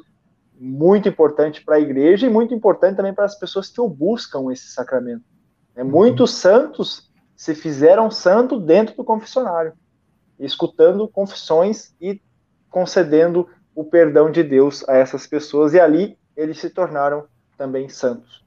muito 0.59 1.09
importante 1.09 1.65
para 1.65 1.77
a 1.77 1.81
igreja 1.81 2.27
e 2.27 2.31
muito 2.31 2.55
importante 2.55 2.97
também 2.97 3.15
para 3.15 3.25
as 3.25 3.39
pessoas 3.39 3.69
que 3.69 3.81
o 3.81 3.89
buscam 3.89 4.53
esse 4.53 4.69
sacramento. 4.69 5.25
É, 5.75 5.83
muitos 5.83 6.35
santos 6.35 7.11
se 7.37 7.55
fizeram 7.55 8.11
santo 8.11 8.61
dentro 8.61 8.97
do 8.97 9.05
confessionário, 9.05 9.73
escutando 10.39 11.09
confissões 11.09 11.95
e 12.01 12.21
concedendo 12.71 13.49
o 13.75 13.85
perdão 13.85 14.31
de 14.31 14.43
Deus 14.43 14.89
a 14.89 14.97
essas 14.97 15.27
pessoas, 15.27 15.75
e 15.75 15.81
ali 15.81 16.17
eles 16.37 16.59
se 16.59 16.71
tornaram 16.71 17.27
também 17.57 17.89
santos. 17.89 18.45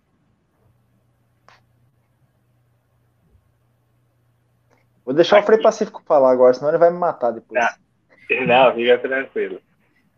Vou 5.06 5.14
deixar 5.14 5.38
Aqui. 5.38 5.44
o 5.44 5.46
Frei 5.48 5.62
Pacífico 5.62 6.02
falar 6.06 6.32
agora, 6.32 6.54
senão 6.54 6.70
ele 6.70 6.78
vai 6.78 6.92
me 6.92 6.98
matar 6.98 7.32
depois. 7.32 7.62
Não, 7.62 8.46
não 8.46 8.76
fica 8.76 8.98
tranquilo. 9.00 9.62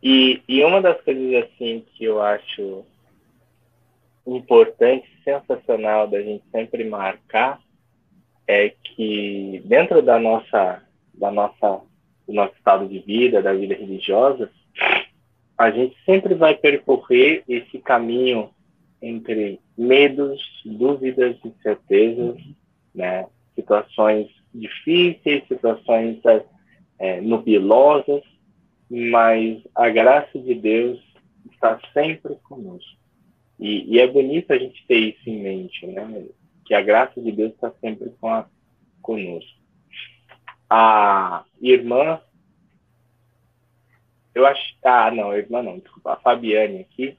E, 0.02 0.42
e 0.48 0.64
uma 0.64 0.82
das 0.82 1.00
coisas 1.02 1.44
assim 1.44 1.86
que 1.94 2.06
eu 2.06 2.22
acho 2.22 2.86
importante, 4.26 5.08
sensacional 5.24 6.08
da 6.08 6.22
gente 6.22 6.44
sempre 6.52 6.84
marcar 6.84 7.60
é 8.48 8.70
que 8.70 9.62
dentro 9.66 10.02
da 10.02 10.20
nossa 10.20 10.82
da 11.14 11.30
nossa 11.32 11.82
do 12.28 12.34
nosso 12.34 12.54
estado 12.56 12.88
de 12.88 13.00
vida, 13.00 13.42
da 13.42 13.54
vida 13.54 13.76
religiosa, 13.76 14.50
a 15.58 15.72
gente 15.72 15.98
sempre 16.06 16.36
vai 16.36 16.56
percorrer 16.56 17.44
esse 17.48 17.80
caminho 17.80 18.52
entre 19.02 19.60
medos, 19.78 20.42
dúvidas, 20.64 21.36
incertezas, 21.44 22.38
né? 22.94 23.28
situações 23.56 24.28
difíceis, 24.54 25.48
situações 25.48 26.20
é, 26.98 27.20
nubilosas, 27.22 28.24
mas 28.90 29.62
a 29.76 29.90
graça 29.90 30.40
de 30.40 30.56
Deus 30.56 31.00
está 31.52 31.80
sempre 31.94 32.36
conosco. 32.44 32.98
E, 33.60 33.96
e, 33.96 34.00
é 34.00 34.08
bonito 34.08 34.52
a 34.52 34.58
gente 34.58 34.86
ter 34.88 34.98
isso 34.98 35.30
em 35.30 35.42
mente, 35.42 35.86
né? 35.86 36.26
Que 36.66 36.74
a 36.74 36.82
graça 36.82 37.22
de 37.22 37.32
Deus 37.32 37.54
está 37.54 37.72
sempre 37.82 38.10
com 38.20 38.30
a, 38.30 38.48
conosco. 39.02 39.60
A 40.70 41.44
irmã, 41.62 42.22
eu 44.34 44.46
acho, 44.46 44.76
ah, 44.84 45.12
não, 45.12 45.32
a 45.32 45.38
irmã 45.38 45.62
não, 45.62 45.80
desculpa, 45.80 46.14
a 46.14 46.18
Fabiane 46.18 46.82
aqui 46.82 47.18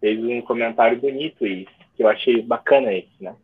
fez 0.00 0.22
um 0.22 0.40
comentário 0.42 1.00
bonito 1.00 1.46
isso, 1.46 1.72
que 1.96 2.02
eu 2.02 2.08
achei 2.08 2.42
bacana 2.42 2.92
esse, 2.92 3.10
né? 3.20 3.34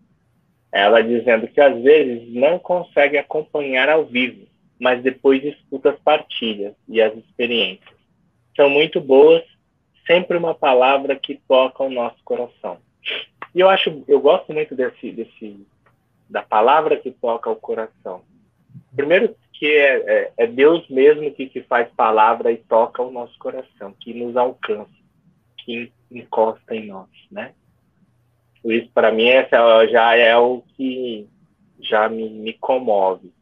Ela 0.70 1.02
dizendo 1.02 1.48
que 1.48 1.60
às 1.60 1.82
vezes 1.82 2.32
não 2.32 2.58
consegue 2.58 3.18
acompanhar 3.18 3.88
ao 3.88 4.04
vivo, 4.04 4.46
mas 4.80 5.02
depois 5.02 5.44
escuta 5.44 5.90
as 5.90 5.98
partilhas 6.00 6.74
e 6.88 7.00
as 7.02 7.14
experiências. 7.16 7.94
São 8.56 8.70
muito 8.70 9.00
boas, 9.00 9.44
sempre 10.06 10.36
uma 10.36 10.54
palavra 10.54 11.14
que 11.14 11.40
toca 11.46 11.84
o 11.84 11.90
nosso 11.90 12.16
coração. 12.24 12.78
E 13.54 13.60
eu 13.60 13.68
acho, 13.68 14.02
eu 14.08 14.20
gosto 14.20 14.52
muito 14.52 14.74
desse, 14.74 15.12
desse 15.12 15.66
da 16.28 16.42
palavra 16.42 16.96
que 16.96 17.10
toca 17.10 17.50
o 17.50 17.56
coração. 17.56 18.22
Primeiro 18.94 19.36
que 19.52 19.66
é, 19.66 19.96
é, 20.06 20.32
é 20.38 20.46
Deus 20.46 20.88
mesmo 20.88 21.30
que, 21.32 21.46
que 21.46 21.60
faz 21.62 21.88
palavra 21.94 22.50
e 22.50 22.56
toca 22.56 23.02
o 23.02 23.10
nosso 23.10 23.38
coração, 23.38 23.92
que 24.00 24.14
nos 24.14 24.36
alcança, 24.36 24.90
que 25.58 25.92
encosta 26.10 26.74
em 26.74 26.86
nós, 26.86 27.08
né? 27.30 27.52
Isso, 28.64 28.90
para 28.94 29.12
mim, 29.12 29.28
essa 29.28 29.86
já 29.88 30.16
é 30.16 30.36
o 30.36 30.62
que 30.76 31.28
já 31.80 32.08
me, 32.08 32.28
me 32.30 32.52
comove. 32.54 33.32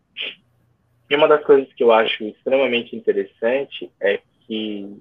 E 1.10 1.16
uma 1.16 1.26
das 1.26 1.44
coisas 1.44 1.72
que 1.72 1.82
eu 1.82 1.93
acho 1.93 2.24
extremamente 2.24 2.94
interessante 2.94 3.90
é 4.01 4.20
que 4.47 5.01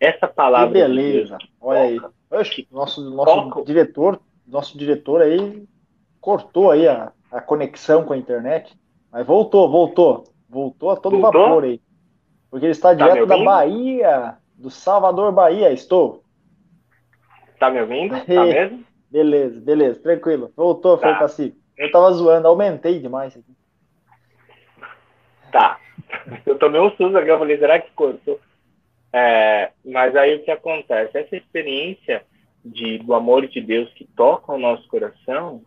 essa 0.00 0.26
palavra. 0.26 0.68
Que 0.68 0.74
beleza! 0.74 1.38
Olha 1.60 1.80
aí. 1.80 2.00
Oxe, 2.30 2.68
nosso 2.70 3.10
nosso 3.10 3.50
toca... 3.50 3.64
diretor, 3.64 4.20
nosso 4.46 4.76
diretor 4.76 5.22
aí 5.22 5.66
cortou 6.20 6.70
aí 6.70 6.86
a, 6.86 7.12
a 7.30 7.40
conexão 7.40 8.04
com 8.04 8.12
a 8.12 8.16
internet, 8.16 8.76
mas 9.10 9.26
voltou, 9.26 9.70
voltou, 9.70 10.24
voltou 10.48 10.90
a 10.90 10.96
todo 10.96 11.18
voltou? 11.18 11.42
vapor 11.42 11.64
aí, 11.64 11.80
porque 12.50 12.66
ele 12.66 12.72
está 12.72 12.94
tá 12.94 12.94
direto 12.94 13.26
da 13.26 13.38
Bahia, 13.42 14.36
do 14.54 14.70
Salvador, 14.70 15.32
Bahia. 15.32 15.72
Estou. 15.72 16.22
Tá 17.58 17.70
me 17.70 17.80
ouvindo? 17.80 18.14
Tá 18.26 18.44
mesmo? 18.44 18.84
beleza, 19.10 19.60
beleza, 19.60 20.00
tranquilo. 20.00 20.52
Voltou, 20.54 20.98
tá. 20.98 21.08
foi 21.08 21.18
pacífico. 21.18 21.58
Eu 21.76 21.90
tava 21.90 22.10
zoando, 22.12 22.48
aumentei 22.48 22.98
demais 22.98 23.36
aqui. 23.36 23.57
Tá. 25.50 25.80
Eu 26.46 26.58
tomei 26.58 26.80
um 26.80 26.90
susto 26.90 27.16
aqui, 27.16 27.30
eu 27.30 27.38
falei, 27.38 27.58
será 27.58 27.78
que 27.78 27.90
cortou? 27.92 28.40
É, 29.12 29.70
mas 29.84 30.14
aí 30.14 30.36
o 30.36 30.44
que 30.44 30.50
acontece? 30.50 31.16
Essa 31.16 31.36
experiência 31.36 32.22
de, 32.64 32.98
do 32.98 33.14
amor 33.14 33.46
de 33.46 33.60
Deus 33.60 33.92
que 33.94 34.04
toca 34.04 34.52
o 34.52 34.58
nosso 34.58 34.86
coração 34.88 35.62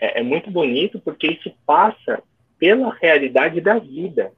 é, 0.00 0.20
é 0.20 0.22
muito 0.22 0.50
bonito 0.50 1.00
porque 1.00 1.26
isso 1.28 1.52
passa 1.66 2.22
pela 2.58 2.94
realidade 2.94 3.60
da 3.60 3.78
vida. 3.78 4.32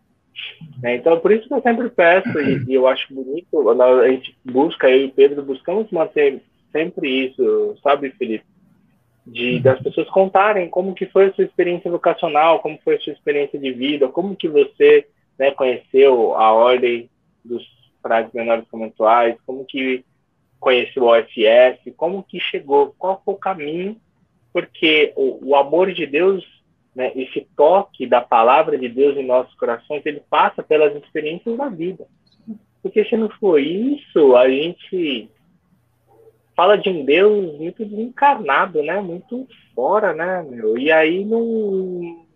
Né? 0.83 0.97
Então, 0.97 1.19
por 1.19 1.33
isso 1.33 1.49
que 1.49 1.55
eu 1.55 1.63
sempre 1.63 1.91
peço, 1.91 2.39
e, 2.41 2.65
e, 2.69 2.75
eu 2.75 2.87
acho 2.87 3.13
bonito, 3.13 3.71
a 3.71 4.09
gente 4.09 4.37
busca, 4.45 4.89
eu 4.89 5.07
e 5.07 5.11
Pedro 5.11 5.43
buscamos 5.43 5.91
manter 5.91 6.43
sempre 6.73 7.27
isso, 7.27 7.77
sabe, 7.83 8.11
Felipe? 8.13 8.45
De, 9.31 9.61
das 9.61 9.81
pessoas 9.83 10.09
contarem 10.09 10.71
como 10.71 10.95
que 10.95 11.07
foi 11.07 11.27
a 11.27 11.33
sua 11.35 11.45
experiência 11.45 11.91
vocacional, 11.91 12.61
como 12.61 12.79
foi 12.83 12.97
a 12.97 13.01
sua 13.01 13.13
experiência 13.13 13.59
de 13.59 13.73
vida, 13.73 14.09
como 14.09 14.35
que 14.35 14.49
você 14.49 15.07
né, 15.39 15.51
conheceu 15.51 16.35
a 16.35 16.53
ordem 16.53 17.11
dos 17.45 17.63
frades 18.03 18.33
menores 18.33 18.67
conventuais, 18.71 19.37
como 19.47 19.65
que 19.65 20.05
conheceu 20.59 21.05
o 21.05 21.07
OFS, 21.07 21.95
como 21.97 22.23
que 22.23 22.41
chegou, 22.41 22.95
qual 22.99 23.21
foi 23.25 23.35
o 23.35 23.39
caminho, 23.39 23.97
porque 24.53 25.13
o, 25.15 25.51
o 25.51 25.57
amor 25.57 25.93
de 25.93 26.07
Deus, 26.07 26.45
né, 26.95 27.13
esse 27.15 27.47
toque 27.57 28.07
da 28.07 28.21
palavra 28.21 28.77
de 28.77 28.89
Deus 28.89 29.17
em 29.17 29.27
nossos 29.27 29.55
corações, 29.55 30.05
ele 30.05 30.23
passa 30.29 30.63
pelas 30.63 30.97
experiências 30.97 31.57
da 31.57 31.69
vida. 31.69 32.07
Porque 32.83 33.05
se 33.05 33.17
não 33.17 33.29
for 33.29 33.61
isso, 33.61 34.37
a 34.37 34.49
gente 34.49 35.29
fala 36.59 36.77
de 36.77 36.89
um 36.89 37.05
Deus 37.05 37.57
muito 37.57 37.85
desencarnado, 37.85 38.83
né? 38.83 39.01
Muito 39.01 39.47
fora, 39.77 40.13
né, 40.13 40.43
meu? 40.43 40.77
E 40.77 40.91
aí 40.91 41.25
não, 41.25 42.27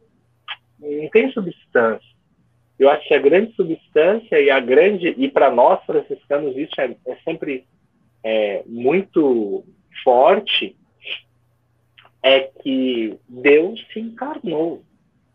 não 0.79 1.09
tem 1.11 1.33
substância. 1.33 2.09
Eu 2.79 2.89
acho 2.89 3.09
que 3.09 3.15
a 3.15 3.19
grande 3.19 3.53
substância 3.55 4.41
e 4.41 4.49
a 4.49 4.61
grande 4.61 5.09
e 5.19 5.29
para 5.29 5.51
nós 5.51 5.85
franciscanos 5.85 6.57
isso 6.57 6.81
é, 6.81 6.95
é 7.05 7.17
sempre 7.25 7.67
é, 8.23 8.63
muito 8.65 9.65
forte 10.05 10.77
é 12.23 12.43
que 12.43 13.19
Deus 13.29 13.85
se 13.93 13.99
encarnou. 13.99 14.85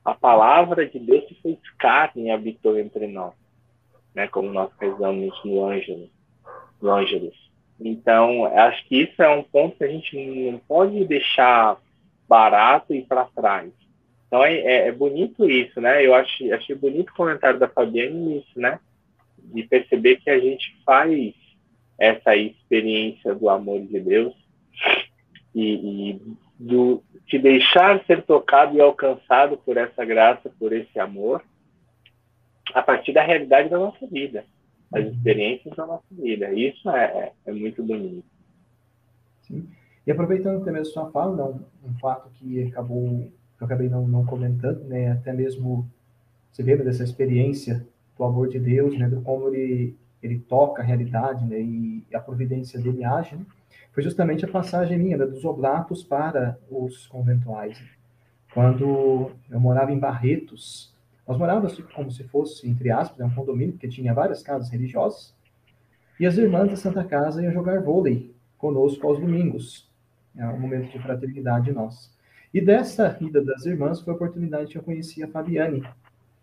A 0.06 0.14
palavra 0.14 0.88
de 0.88 0.98
Deus 0.98 1.28
se 1.28 1.36
fez 1.42 1.58
carne 1.78 2.28
e 2.28 2.32
habitou 2.32 2.80
entre 2.80 3.06
nós, 3.06 3.34
né? 4.16 4.30
Como 4.30 4.50
nós 4.50 4.72
rezamos 4.80 5.38
no 5.44 5.66
Ângelus, 5.66 6.10
no 6.82 6.90
Ângelus. 6.90 7.47
Então, 7.80 8.46
acho 8.46 8.86
que 8.88 9.04
isso 9.04 9.22
é 9.22 9.30
um 9.30 9.44
ponto 9.44 9.78
que 9.78 9.84
a 9.84 9.88
gente 9.88 10.52
não 10.52 10.60
pode 10.60 11.06
deixar 11.06 11.78
barato 12.28 12.94
e 12.94 13.04
para 13.04 13.26
trás. 13.26 13.72
Então, 14.28 14.44
é, 14.44 14.56
é, 14.58 14.88
é, 14.88 14.92
bonito 14.92 15.50
isso, 15.50 15.80
né? 15.80 16.06
Eu 16.06 16.14
acho, 16.14 16.54
achei 16.54 16.76
bonito 16.76 17.10
o 17.10 17.16
comentário 17.16 17.60
da 17.60 17.68
Fabiane 17.68 18.14
nisso, 18.14 18.60
né? 18.60 18.80
de 19.54 19.64
perceber 19.64 20.18
que 20.18 20.30
a 20.30 20.40
gente 20.40 20.76
faz 20.86 21.34
essa 22.00 22.36
experiência 22.36 23.34
do 23.34 23.50
amor 23.50 23.82
de 23.82 24.00
Deus 24.00 24.34
e, 25.56 26.12
e 26.12 26.22
do 26.60 27.04
te 27.26 27.38
deixar 27.38 28.04
ser 28.06 28.24
tocado 28.24 28.76
e 28.76 28.82
alcançado 28.82 29.58
por 29.58 29.78
essa 29.78 30.06
graça, 30.06 30.52
por 30.60 30.72
esse 30.72 31.00
amor, 31.00 31.44
a 32.74 32.82
partir 32.82 33.14
da 33.14 33.24
realidade 33.24 33.70
da 33.70 33.78
nossa 33.78 34.06
vida, 34.08 34.46
as 34.94 35.06
experiências 35.06 35.76
da 35.76 35.86
nossa 35.86 36.06
vida. 36.12 36.52
Isso 36.54 36.90
é, 36.90 37.32
é 37.46 37.52
muito 37.52 37.84
bonito. 37.84 38.26
Sim. 39.42 39.68
E 40.06 40.12
aproveitando 40.12 40.64
também 40.64 40.82
a 40.82 40.86
sua 40.86 41.12
fala, 41.12 41.36
não, 41.36 41.66
um 41.84 41.94
fato 42.00 42.30
que 42.36 42.64
acabou, 42.64 43.30
que 43.58 43.64
eu 43.64 43.66
acabei 43.66 43.90
não, 43.90 44.08
não 44.08 44.26
comentando, 44.26 44.84
né, 44.86 45.12
até 45.12 45.34
mesmo 45.34 45.86
você 46.52 46.64
lembra 46.64 46.86
dessa 46.86 47.04
experiência 47.04 47.86
do 48.18 48.24
amor 48.24 48.48
de 48.48 48.58
Deus, 48.58 48.98
né, 48.98 49.10
do 49.10 49.22
como 49.22 49.50
ele, 49.50 49.96
ele 50.24 50.40
toca 50.40 50.82
a 50.82 50.86
realidade, 50.86 51.46
né, 51.46 51.60
e 51.60 52.06
a 52.14 52.20
providência 52.20 52.80
dele 52.80 53.04
age, 53.04 53.36
né, 53.36 53.46
foi 53.92 54.02
justamente 54.02 54.46
a 54.46 54.48
passagem 54.48 54.98
minha, 54.98 55.18
né, 55.18 55.26
dos 55.26 55.44
oblatos 55.44 56.04
para 56.04 56.58
os 56.70 57.06
conventuais. 57.08 57.78
Quando 58.54 59.32
eu 59.50 59.60
morava 59.60 59.92
em 59.92 60.00
Barretos, 60.00 60.96
nós 61.28 61.38
morávamos 61.38 61.78
como 61.94 62.10
se 62.10 62.24
fosse, 62.24 62.70
entre 62.70 62.90
aspas, 62.90 63.26
um 63.26 63.34
condomínio, 63.34 63.74
porque 63.74 63.88
tinha 63.88 64.14
várias 64.14 64.42
casas 64.42 64.70
religiosas, 64.70 65.36
e 66.20 66.26
as 66.26 66.38
irmãs 66.38 66.70
da 66.70 66.76
Santa 66.76 67.04
Casa 67.04 67.44
iam 67.44 67.52
jogar 67.52 67.82
vôlei 67.82 68.34
conosco 68.58 69.06
aos 69.06 69.20
domingos 69.20 69.88
é 70.38 70.46
um 70.48 70.60
momento 70.60 70.92
de 70.92 71.00
fraternidade 71.00 71.72
nosso. 71.72 72.16
E 72.54 72.62
dessa 72.62 73.18
ida 73.20 73.44
das 73.44 73.66
irmãs 73.66 74.00
foi 74.00 74.14
a 74.14 74.16
oportunidade 74.16 74.72
que 74.72 74.78
eu 74.78 74.84
conheci 74.84 75.24
a 75.24 75.28
Fabiane, 75.28 75.84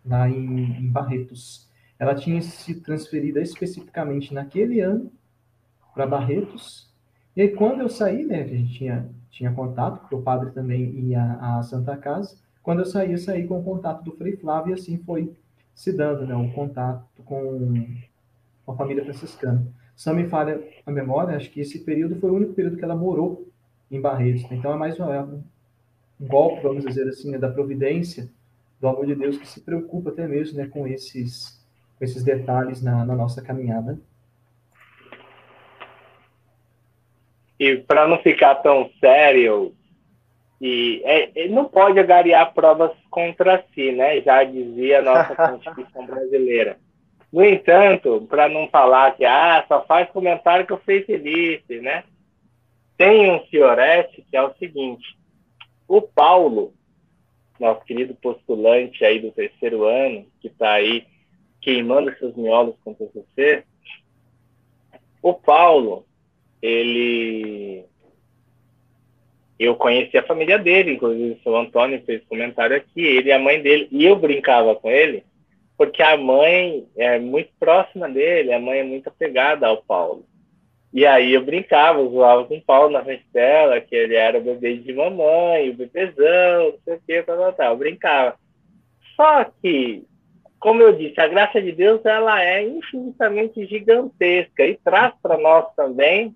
lá 0.05 0.29
em, 0.29 0.79
em 0.79 0.87
Barretos. 0.87 1.67
Ela 1.97 2.13
tinha 2.13 2.41
se 2.41 2.75
transferido 2.81 3.39
especificamente 3.39 4.33
naquele 4.33 4.81
ano 4.81 5.11
para 5.93 6.05
Barretos. 6.05 6.93
E 7.35 7.41
aí, 7.41 7.49
quando 7.49 7.81
eu 7.81 7.89
saí, 7.89 8.25
né, 8.25 8.41
a 8.41 8.47
gente 8.47 8.73
tinha, 8.73 9.09
tinha 9.31 9.51
contato, 9.51 10.01
porque 10.01 10.15
o 10.15 10.21
padre 10.21 10.51
também 10.51 10.83
ia 10.99 11.37
à 11.41 11.63
Santa 11.63 11.95
Casa, 11.97 12.37
quando 12.65 12.79
eu 12.79 12.85
saí, 12.87 13.11
eu 13.11 13.17
saí 13.19 13.45
com 13.45 13.59
o 13.59 13.63
contato 13.63 14.03
do 14.03 14.11
Frei 14.13 14.35
Flávio, 14.35 14.71
e 14.71 14.73
assim 14.73 14.97
foi 14.97 15.31
se 15.75 15.93
dando 15.95 16.25
né, 16.25 16.35
o 16.35 16.51
contato 16.51 17.21
com, 17.23 17.85
a 18.67 18.73
família 18.73 19.03
franciscana. 19.03 19.63
Não 20.03 20.15
me 20.15 20.27
falha 20.27 20.59
a 20.83 20.91
memória, 20.91 21.37
acho 21.37 21.51
que 21.51 21.61
esse 21.61 21.85
período 21.85 22.15
foi 22.15 22.31
o 22.31 22.33
único 22.33 22.53
período 22.53 22.75
que 22.75 22.83
ela 22.83 22.95
morou 22.95 23.47
em 23.91 24.01
Barretos. 24.01 24.51
Então 24.51 24.73
é 24.73 24.77
mais 24.77 24.97
uma, 24.97 25.21
um 25.21 25.43
golpe, 26.27 26.63
vamos 26.63 26.83
dizer 26.83 27.07
assim, 27.07 27.29
né, 27.29 27.37
da 27.37 27.51
providência, 27.51 28.31
do 28.81 28.87
amor 28.87 29.05
de 29.05 29.13
Deus 29.13 29.37
que 29.37 29.47
se 29.47 29.61
preocupa 29.61 30.09
até 30.09 30.27
mesmo 30.27 30.57
né, 30.57 30.65
com, 30.65 30.87
esses, 30.87 31.63
com 31.99 32.03
esses 32.03 32.23
detalhes 32.23 32.81
na, 32.81 33.05
na 33.05 33.15
nossa 33.15 33.43
caminhada. 33.43 33.99
E 37.59 37.77
para 37.77 38.07
não 38.07 38.17
ficar 38.23 38.55
tão 38.55 38.89
sério, 38.99 39.71
e 40.61 41.01
é, 41.03 41.47
não 41.49 41.65
pode 41.65 41.99
agariar 41.99 42.53
provas 42.53 42.91
contra 43.09 43.63
si, 43.73 43.91
né? 43.91 44.21
Já 44.21 44.43
dizia 44.43 44.99
a 44.99 45.01
nossa 45.01 45.35
Constituição 45.51 46.05
brasileira. 46.05 46.77
No 47.31 47.43
entanto, 47.43 48.25
para 48.29 48.47
não 48.47 48.69
falar 48.69 49.15
que 49.15 49.25
ah, 49.25 49.65
só 49.67 49.83
faz 49.85 50.09
comentário 50.09 50.65
que 50.65 50.71
eu 50.71 50.79
fui 50.79 51.01
feliz, 51.01 51.61
né? 51.81 52.03
Tem 52.97 53.29
um 53.29 53.39
fiorete 53.47 54.25
que 54.29 54.37
é 54.37 54.41
o 54.41 54.53
seguinte: 54.55 55.17
o 55.87 56.01
Paulo, 56.01 56.73
nosso 57.59 57.83
querido 57.83 58.15
postulante 58.15 59.03
aí 59.03 59.19
do 59.19 59.31
terceiro 59.31 59.83
ano, 59.83 60.25
que 60.39 60.47
está 60.47 60.73
aí 60.73 61.05
queimando 61.59 62.15
seus 62.17 62.35
miolos 62.35 62.75
com 62.83 62.91
o 62.91 62.95
TCC, 62.95 63.63
o 65.21 65.33
Paulo, 65.33 66.05
ele. 66.61 67.83
Eu 69.57 69.75
conheci 69.75 70.17
a 70.17 70.23
família 70.23 70.57
dele, 70.59 70.93
inclusive 70.93 71.39
o 71.45 71.55
Antônio 71.55 72.03
fez 72.05 72.21
comentário 72.25 72.75
aqui, 72.75 73.01
ele 73.01 73.29
e 73.29 73.31
a 73.31 73.39
mãe 73.39 73.61
dele, 73.61 73.87
e 73.91 74.05
eu 74.05 74.15
brincava 74.15 74.75
com 74.75 74.89
ele, 74.89 75.23
porque 75.77 76.03
a 76.03 76.17
mãe 76.17 76.85
é 76.97 77.17
muito 77.19 77.51
próxima 77.59 78.09
dele, 78.09 78.53
a 78.53 78.59
mãe 78.59 78.79
é 78.79 78.83
muito 78.83 79.07
apegada 79.07 79.67
ao 79.67 79.81
Paulo. 79.81 80.25
E 80.93 81.05
aí 81.05 81.33
eu 81.33 81.43
brincava, 81.43 82.05
zoava 82.07 82.45
com 82.45 82.55
o 82.55 82.61
Paulo 82.61 82.91
na 82.91 83.03
frente 83.03 83.25
dela, 83.33 83.81
que 83.81 83.93
ele 83.93 84.15
era 84.15 84.37
o 84.37 84.41
bebê 84.41 84.77
de 84.77 84.93
mamãe, 84.93 85.69
o 85.69 85.73
bebezão, 85.73 86.71
não 86.71 86.79
sei 86.85 86.95
o 86.95 87.01
que, 87.05 87.23
tal, 87.23 87.37
tal, 87.37 87.53
tal. 87.53 87.71
Eu 87.73 87.77
brincava. 87.77 88.35
Só 89.15 89.43
que, 89.61 90.05
como 90.57 90.81
eu 90.81 90.93
disse, 90.93 91.19
a 91.19 91.27
graça 91.27 91.61
de 91.61 91.73
Deus 91.73 92.05
ela 92.05 92.41
é 92.41 92.63
infinitamente 92.63 93.65
gigantesca 93.65 94.65
e 94.65 94.77
traz 94.77 95.13
para 95.21 95.37
nós 95.37 95.65
também 95.75 96.33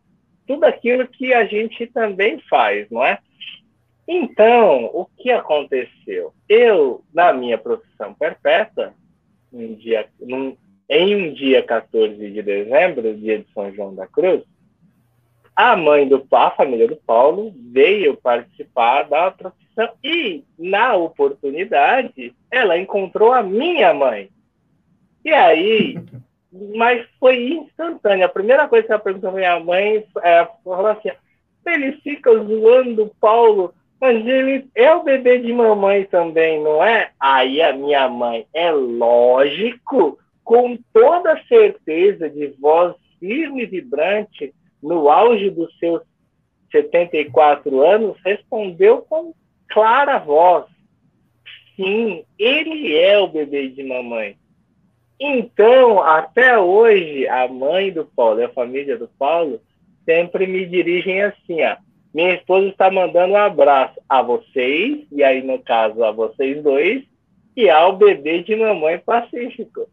tudo 0.50 0.64
aquilo 0.64 1.08
que 1.08 1.32
a 1.32 1.46
gente 1.46 1.86
também 1.86 2.40
faz, 2.50 2.90
não 2.90 3.06
é? 3.06 3.20
Então, 4.08 4.86
o 4.86 5.06
que 5.06 5.30
aconteceu? 5.30 6.34
Eu, 6.50 7.04
na 7.14 7.32
minha 7.32 7.56
profissão 7.56 8.16
perpétua, 8.16 8.96
um 9.54 9.76
dia, 9.76 10.08
num, 10.20 10.58
em 10.90 11.16
um 11.16 11.34
dia 11.36 11.62
14 11.62 12.16
de 12.18 12.42
dezembro, 12.42 13.16
dia 13.16 13.38
de 13.38 13.54
São 13.54 13.72
João 13.76 13.94
da 13.94 14.08
Cruz, 14.08 14.42
a 15.56 15.78
mãe 15.78 16.08
do 16.08 16.26
a 16.32 16.50
família 16.50 16.88
do 16.88 16.96
Paulo 16.96 17.54
veio 17.72 18.18
participar 18.18 19.04
da 19.04 19.30
profissão 19.30 19.90
e 20.04 20.44
na 20.58 20.96
oportunidade 20.96 22.34
ela 22.50 22.76
encontrou 22.76 23.32
a 23.32 23.44
minha 23.44 23.94
mãe. 23.94 24.32
E 25.24 25.32
aí, 25.32 26.00
mas 26.52 27.06
foi 27.20 27.54
instantâneo. 27.54 28.26
A 28.26 28.30
primeira 28.30 28.68
coisa 28.68 28.86
que 28.86 28.92
ela 28.92 29.02
perguntou 29.02 29.32
para 29.32 29.40
minha 29.40 29.60
mãe 29.60 30.06
é, 30.22 30.48
falou 30.64 30.88
assim: 30.88 31.12
ele 31.66 31.94
fica 32.02 32.32
zoando 32.32 33.04
o 33.04 33.16
Paulo, 33.20 33.74
mas 34.02 34.26
ele 34.26 34.68
é 34.74 34.94
o 34.94 35.04
bebê 35.04 35.40
de 35.40 35.54
mamãe 35.54 36.06
também, 36.06 36.62
não 36.62 36.84
é? 36.84 37.12
Aí 37.20 37.62
a 37.62 37.74
minha 37.74 38.08
mãe, 38.10 38.48
é 38.54 38.72
lógico, 38.72 40.18
com 40.44 40.78
toda 40.94 41.42
certeza, 41.48 42.30
de 42.30 42.48
voz 42.60 42.96
firme 43.20 43.64
e 43.64 43.68
vibrante, 43.68 44.54
no 44.82 45.10
auge 45.10 45.50
dos 45.50 45.78
seus 45.78 46.02
74 46.72 47.82
anos, 47.86 48.18
respondeu 48.26 49.02
com 49.04 49.34
clara 49.68 50.18
voz: 50.18 50.66
sim, 51.76 52.24
ele 52.38 52.96
é 52.96 53.20
o 53.20 53.28
bebê 53.28 53.70
de 53.70 53.84
mamãe. 53.84 54.39
Então, 55.20 56.02
até 56.02 56.58
hoje, 56.58 57.28
a 57.28 57.48
mãe 57.48 57.92
do 57.92 58.06
Paulo 58.06 58.40
e 58.40 58.46
a 58.46 58.50
família 58.50 58.98
do 58.98 59.08
Paulo 59.08 59.62
sempre 60.06 60.48
me 60.48 60.66
dirigem 60.66 61.22
assim, 61.22 61.62
ó. 61.64 61.76
Minha 62.14 62.36
esposa 62.36 62.68
está 62.68 62.90
mandando 62.90 63.34
um 63.34 63.38
abraço 63.38 64.00
a 64.08 64.22
vocês, 64.22 65.06
e 65.12 65.24
aí, 65.24 65.44
no 65.44 65.60
caso, 65.60 66.04
a 66.04 66.12
vocês 66.12 66.64
dois, 66.64 67.04
e 67.56 67.70
ao 67.70 67.98
bebê 67.98 68.42
de 68.42 68.56
mamãe 68.56 68.98
pacífico. 68.98 69.88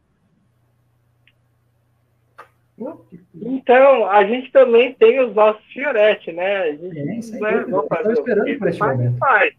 Então, 3.34 4.08
a 4.08 4.24
gente 4.24 4.50
também 4.52 4.94
tem 4.94 5.20
os 5.20 5.34
nossos 5.34 5.64
fioretes, 5.72 6.34
né? 6.34 6.56
A 6.56 6.72
gente 6.72 6.98
é, 6.98 7.04
né, 7.04 7.64
eu 7.68 8.12
esperando 8.12 8.58
por 8.58 8.68
esse 8.68 8.78
momento. 8.78 9.18
Faz. 9.18 9.54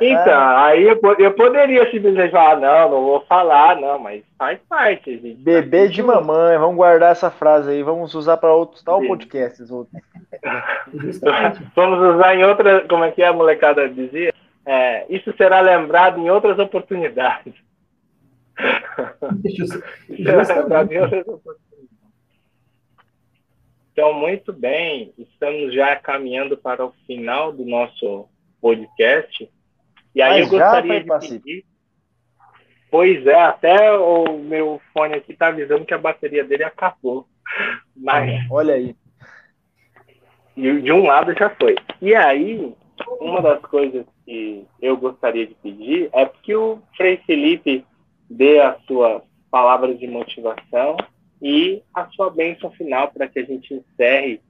Então, 0.00 0.40
aí 0.58 0.84
eu, 0.84 1.00
eu 1.18 1.32
poderia 1.34 1.90
simplesmente 1.90 2.30
falar, 2.30 2.60
não, 2.60 2.90
não 2.90 3.02
vou 3.02 3.20
falar, 3.26 3.80
não, 3.80 3.98
mas 3.98 4.22
faz 4.38 4.58
parte. 4.68 5.18
Gente. 5.18 5.42
Bebê 5.42 5.88
de 5.88 6.02
mamãe, 6.02 6.56
vamos 6.58 6.76
guardar 6.76 7.12
essa 7.12 7.30
frase 7.30 7.70
aí, 7.70 7.82
vamos 7.82 8.14
usar 8.14 8.36
para 8.36 8.54
outros 8.54 8.82
tal 8.82 9.00
podcasts. 9.02 9.70
Outros. 9.70 10.00
vamos 11.74 12.14
usar 12.14 12.34
em 12.34 12.44
outra, 12.44 12.86
como 12.88 13.04
é 13.04 13.10
que 13.10 13.22
a 13.22 13.32
molecada 13.32 13.88
dizia? 13.88 14.32
É, 14.64 15.06
isso 15.08 15.34
será 15.36 15.60
lembrado 15.60 16.18
em 16.18 16.28
outras 16.30 16.58
oportunidades. 16.58 17.54
então, 23.92 24.12
muito 24.12 24.52
bem, 24.52 25.14
estamos 25.16 25.72
já 25.72 25.96
caminhando 25.96 26.56
para 26.56 26.84
o 26.84 26.92
final 27.06 27.50
do 27.52 27.64
nosso 27.64 28.28
podcast. 28.60 29.50
E 30.14 30.22
aí 30.22 30.40
Mas 30.40 30.52
eu 30.52 30.58
gostaria 30.58 31.04
de 31.04 31.28
pedir. 31.28 31.64
Pois 32.90 33.26
é, 33.26 33.34
até 33.34 33.92
o 33.92 34.38
meu 34.38 34.80
fone 34.92 35.14
aqui 35.14 35.32
está 35.32 35.48
avisando 35.48 35.84
que 35.84 35.94
a 35.94 35.98
bateria 35.98 36.44
dele 36.44 36.64
acabou. 36.64 37.26
Mas. 37.96 38.46
Olha 38.50 38.74
aí. 38.74 38.96
De 40.56 40.90
um 40.90 41.04
lado 41.04 41.34
já 41.38 41.50
foi. 41.50 41.76
E 42.02 42.14
aí, 42.14 42.74
uma 43.20 43.40
das 43.40 43.60
coisas 43.62 44.04
que 44.24 44.66
eu 44.82 44.96
gostaria 44.96 45.46
de 45.46 45.54
pedir 45.54 46.10
é 46.12 46.26
que 46.26 46.54
o 46.54 46.80
Frei 46.96 47.18
Felipe 47.18 47.84
dê 48.28 48.60
as 48.60 48.82
suas 48.84 49.22
palavras 49.50 49.98
de 49.98 50.06
motivação 50.06 50.96
e 51.40 51.82
a 51.94 52.06
sua 52.08 52.30
bênção 52.30 52.70
final 52.72 53.10
para 53.10 53.28
que 53.28 53.38
a 53.38 53.44
gente 53.44 53.72
encerre 53.72 54.40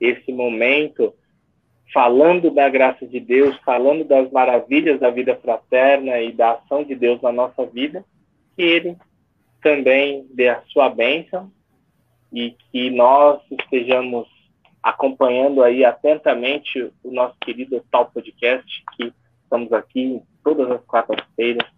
esse 0.00 0.32
momento 0.32 1.14
falando 1.92 2.50
da 2.50 2.68
graça 2.68 3.06
de 3.06 3.20
Deus, 3.20 3.56
falando 3.64 4.04
das 4.04 4.30
maravilhas 4.30 4.98
da 4.98 5.10
vida 5.10 5.36
fraterna 5.36 6.18
e 6.20 6.32
da 6.32 6.52
ação 6.52 6.82
de 6.82 6.94
Deus 6.94 7.20
na 7.20 7.30
nossa 7.30 7.66
vida, 7.66 8.04
que 8.56 8.62
ele 8.62 8.96
também 9.62 10.26
dê 10.34 10.48
a 10.48 10.62
sua 10.72 10.88
bênção 10.88 11.50
e 12.32 12.56
que 12.70 12.90
nós 12.90 13.40
estejamos 13.50 14.26
acompanhando 14.82 15.62
aí 15.62 15.84
atentamente 15.84 16.90
o 17.04 17.10
nosso 17.12 17.36
querido 17.40 17.84
Tal 17.90 18.10
Podcast, 18.10 18.84
que 18.96 19.12
estamos 19.44 19.72
aqui 19.72 20.20
todas 20.42 20.70
as 20.70 20.84
quartas-feiras, 20.84 21.68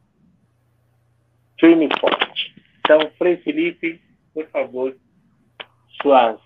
firme 1.59 1.89
forte. 2.01 2.55
Então, 2.79 3.01
Frei 3.19 3.37
Felipe, 3.39 4.01
por 4.33 4.47
favor, 4.49 4.97
suas 6.01 6.39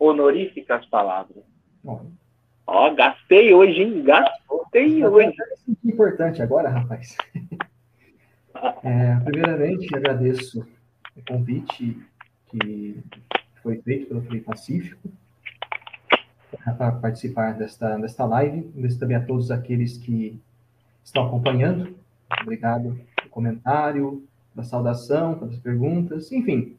honoríficas 0.00 0.84
palavras. 0.86 1.44
Bom. 1.82 2.10
Ó, 2.66 2.94
gastei 2.94 3.52
hoje, 3.52 3.82
hein? 3.82 4.02
Gastei 4.02 5.04
hoje. 5.04 5.34
É 5.68 5.88
importante 5.88 6.42
agora, 6.42 6.68
rapaz. 6.68 7.16
É, 8.82 9.16
primeiramente, 9.24 9.94
agradeço 9.94 10.66
o 11.16 11.22
convite 11.28 11.98
que 12.46 13.02
foi 13.62 13.80
feito 13.82 14.06
pelo 14.06 14.22
Frei 14.22 14.40
Pacífico 14.40 15.10
para 16.64 16.92
participar 16.92 17.54
desta, 17.54 17.98
desta 17.98 18.24
live. 18.24 18.68
Agradeço 18.68 18.98
também 18.98 19.16
a 19.16 19.24
todos 19.24 19.50
aqueles 19.50 19.98
que 19.98 20.40
estão 21.02 21.26
acompanhando. 21.26 21.96
Obrigado 22.42 22.98
pelo 23.16 23.30
comentário, 23.30 24.26
pela 24.54 24.64
saudação, 24.64 25.38
pelas 25.38 25.58
perguntas, 25.58 26.30
enfim, 26.32 26.76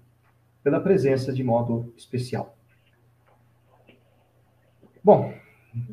pela 0.63 0.79
presença 0.79 1.31
de 1.33 1.43
modo 1.43 1.93
especial. 1.97 2.55
Bom, 5.03 5.33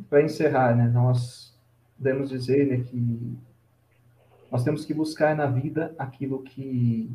para 0.08 0.22
encerrar, 0.22 0.76
né, 0.76 0.88
nós 0.88 1.54
podemos 1.96 2.30
dizer 2.30 2.66
né, 2.66 2.84
que 2.84 3.36
nós 4.50 4.64
temos 4.64 4.84
que 4.84 4.92
buscar 4.92 5.34
na 5.34 5.46
vida 5.46 5.94
aquilo 5.98 6.42
que 6.42 7.10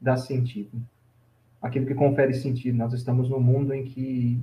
dá 0.00 0.16
sentido, 0.16 0.80
aquilo 1.60 1.86
que 1.86 1.94
confere 1.94 2.32
sentido. 2.32 2.78
Nós 2.78 2.92
estamos 2.92 3.28
num 3.28 3.40
mundo 3.40 3.74
em 3.74 3.84
que 3.84 4.40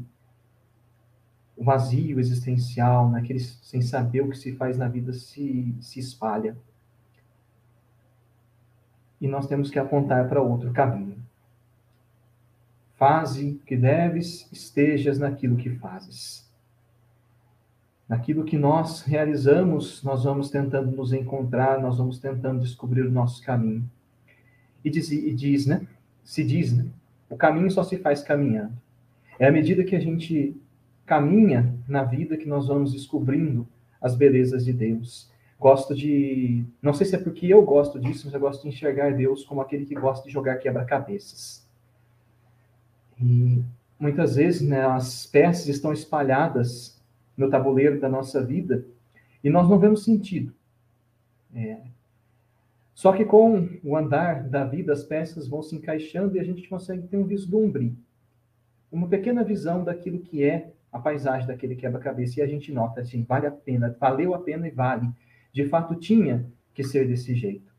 o 1.58 1.64
vazio 1.64 2.20
existencial, 2.20 3.10
naquele 3.10 3.40
sem 3.40 3.82
saber 3.82 4.22
o 4.22 4.30
que 4.30 4.38
se 4.38 4.56
faz 4.56 4.78
na 4.78 4.88
vida, 4.88 5.12
se, 5.12 5.76
se 5.82 6.00
espalha. 6.00 6.56
E 9.20 9.28
nós 9.28 9.48
temos 9.48 9.70
que 9.70 9.78
apontar 9.78 10.30
para 10.30 10.42
outro 10.42 10.72
caminho. 10.72 11.18
Faze 12.96 13.60
que 13.66 13.76
deves, 13.76 14.48
estejas 14.52 15.20
naquilo 15.20 15.58
que 15.58 15.70
fazes. 15.70 16.49
Naquilo 18.10 18.44
que 18.44 18.58
nós 18.58 19.04
realizamos, 19.04 20.02
nós 20.02 20.24
vamos 20.24 20.50
tentando 20.50 20.90
nos 20.98 21.14
encontrar, 21.14 21.80
nós 21.80 22.00
vamos 22.00 22.18
tentando 22.18 22.60
descobrir 22.60 23.02
o 23.02 23.12
nosso 23.12 23.40
caminho. 23.44 23.88
E 24.84 24.90
diz, 24.90 25.12
e 25.12 25.32
diz 25.32 25.68
né? 25.68 25.86
Se 26.24 26.44
diz, 26.44 26.76
né? 26.76 26.88
O 27.30 27.38
caminho 27.38 27.70
só 27.70 27.84
se 27.84 27.98
faz 27.98 28.24
caminhando. 28.24 28.74
É 29.38 29.48
à 29.48 29.52
medida 29.52 29.84
que 29.84 29.96
a 29.96 30.00
gente 30.00 30.60
caminha 31.06 31.72
na 31.88 32.04
vida 32.04 32.36
que 32.36 32.48
nós 32.48 32.68
vamos 32.68 32.94
descobrindo 32.94 33.68
as 34.02 34.16
belezas 34.16 34.66
de 34.66 34.74
Deus. 34.74 35.30
Gosto 35.60 35.94
de. 35.94 36.66
Não 36.82 36.94
sei 36.94 37.06
se 37.06 37.16
é 37.16 37.20
porque 37.20 37.46
eu 37.46 37.62
gosto 37.62 38.00
disso, 38.00 38.24
mas 38.26 38.34
eu 38.34 38.40
gosto 38.40 38.64
de 38.64 38.70
enxergar 38.70 39.14
Deus 39.14 39.44
como 39.44 39.62
aquele 39.62 39.86
que 39.86 39.94
gosta 39.94 40.26
de 40.26 40.34
jogar 40.34 40.58
quebra-cabeças. 40.58 41.68
E 43.22 43.62
muitas 44.00 44.36
vezes 44.36 44.62
né, 44.62 44.84
as 44.86 45.28
peças 45.28 45.68
estão 45.68 45.94
espalhadas 45.94 46.99
no 47.40 47.50
tabuleiro 47.50 48.00
da 48.00 48.10
nossa 48.10 48.46
vida 48.46 48.86
e 49.44 49.50
nós 49.50 49.68
não 49.70 49.80
vemos 49.80 50.04
sentido. 50.04 50.54
É. 51.56 51.80
Só 52.94 53.14
que 53.14 53.24
com 53.24 53.80
o 53.82 53.96
andar 53.96 54.44
da 54.44 54.66
vida, 54.66 54.92
as 54.92 55.04
peças 55.04 55.48
vão 55.48 55.64
se 55.64 55.74
encaixando 55.74 56.36
e 56.36 56.40
a 56.40 56.44
gente 56.44 56.68
consegue 56.68 57.08
ter 57.08 57.16
um 57.16 57.24
vislumbre, 57.24 57.98
uma 58.92 59.08
pequena 59.08 59.42
visão 59.42 59.84
daquilo 59.84 60.20
que 60.20 60.44
é 60.44 60.74
a 60.92 61.00
paisagem 61.00 61.48
daquele 61.48 61.76
quebra-cabeça 61.76 62.40
e 62.40 62.44
a 62.44 62.48
gente 62.48 62.74
nota 62.74 63.00
assim, 63.00 63.24
vale 63.24 63.48
a 63.48 63.52
pena, 63.52 63.96
valeu 63.98 64.34
a 64.34 64.40
pena 64.40 64.68
e 64.68 64.72
vale. 64.72 65.10
De 65.54 65.66
fato, 65.66 65.96
tinha 65.96 66.46
que 66.74 66.84
ser 66.84 67.08
desse 67.08 67.34
jeito. 67.34 67.72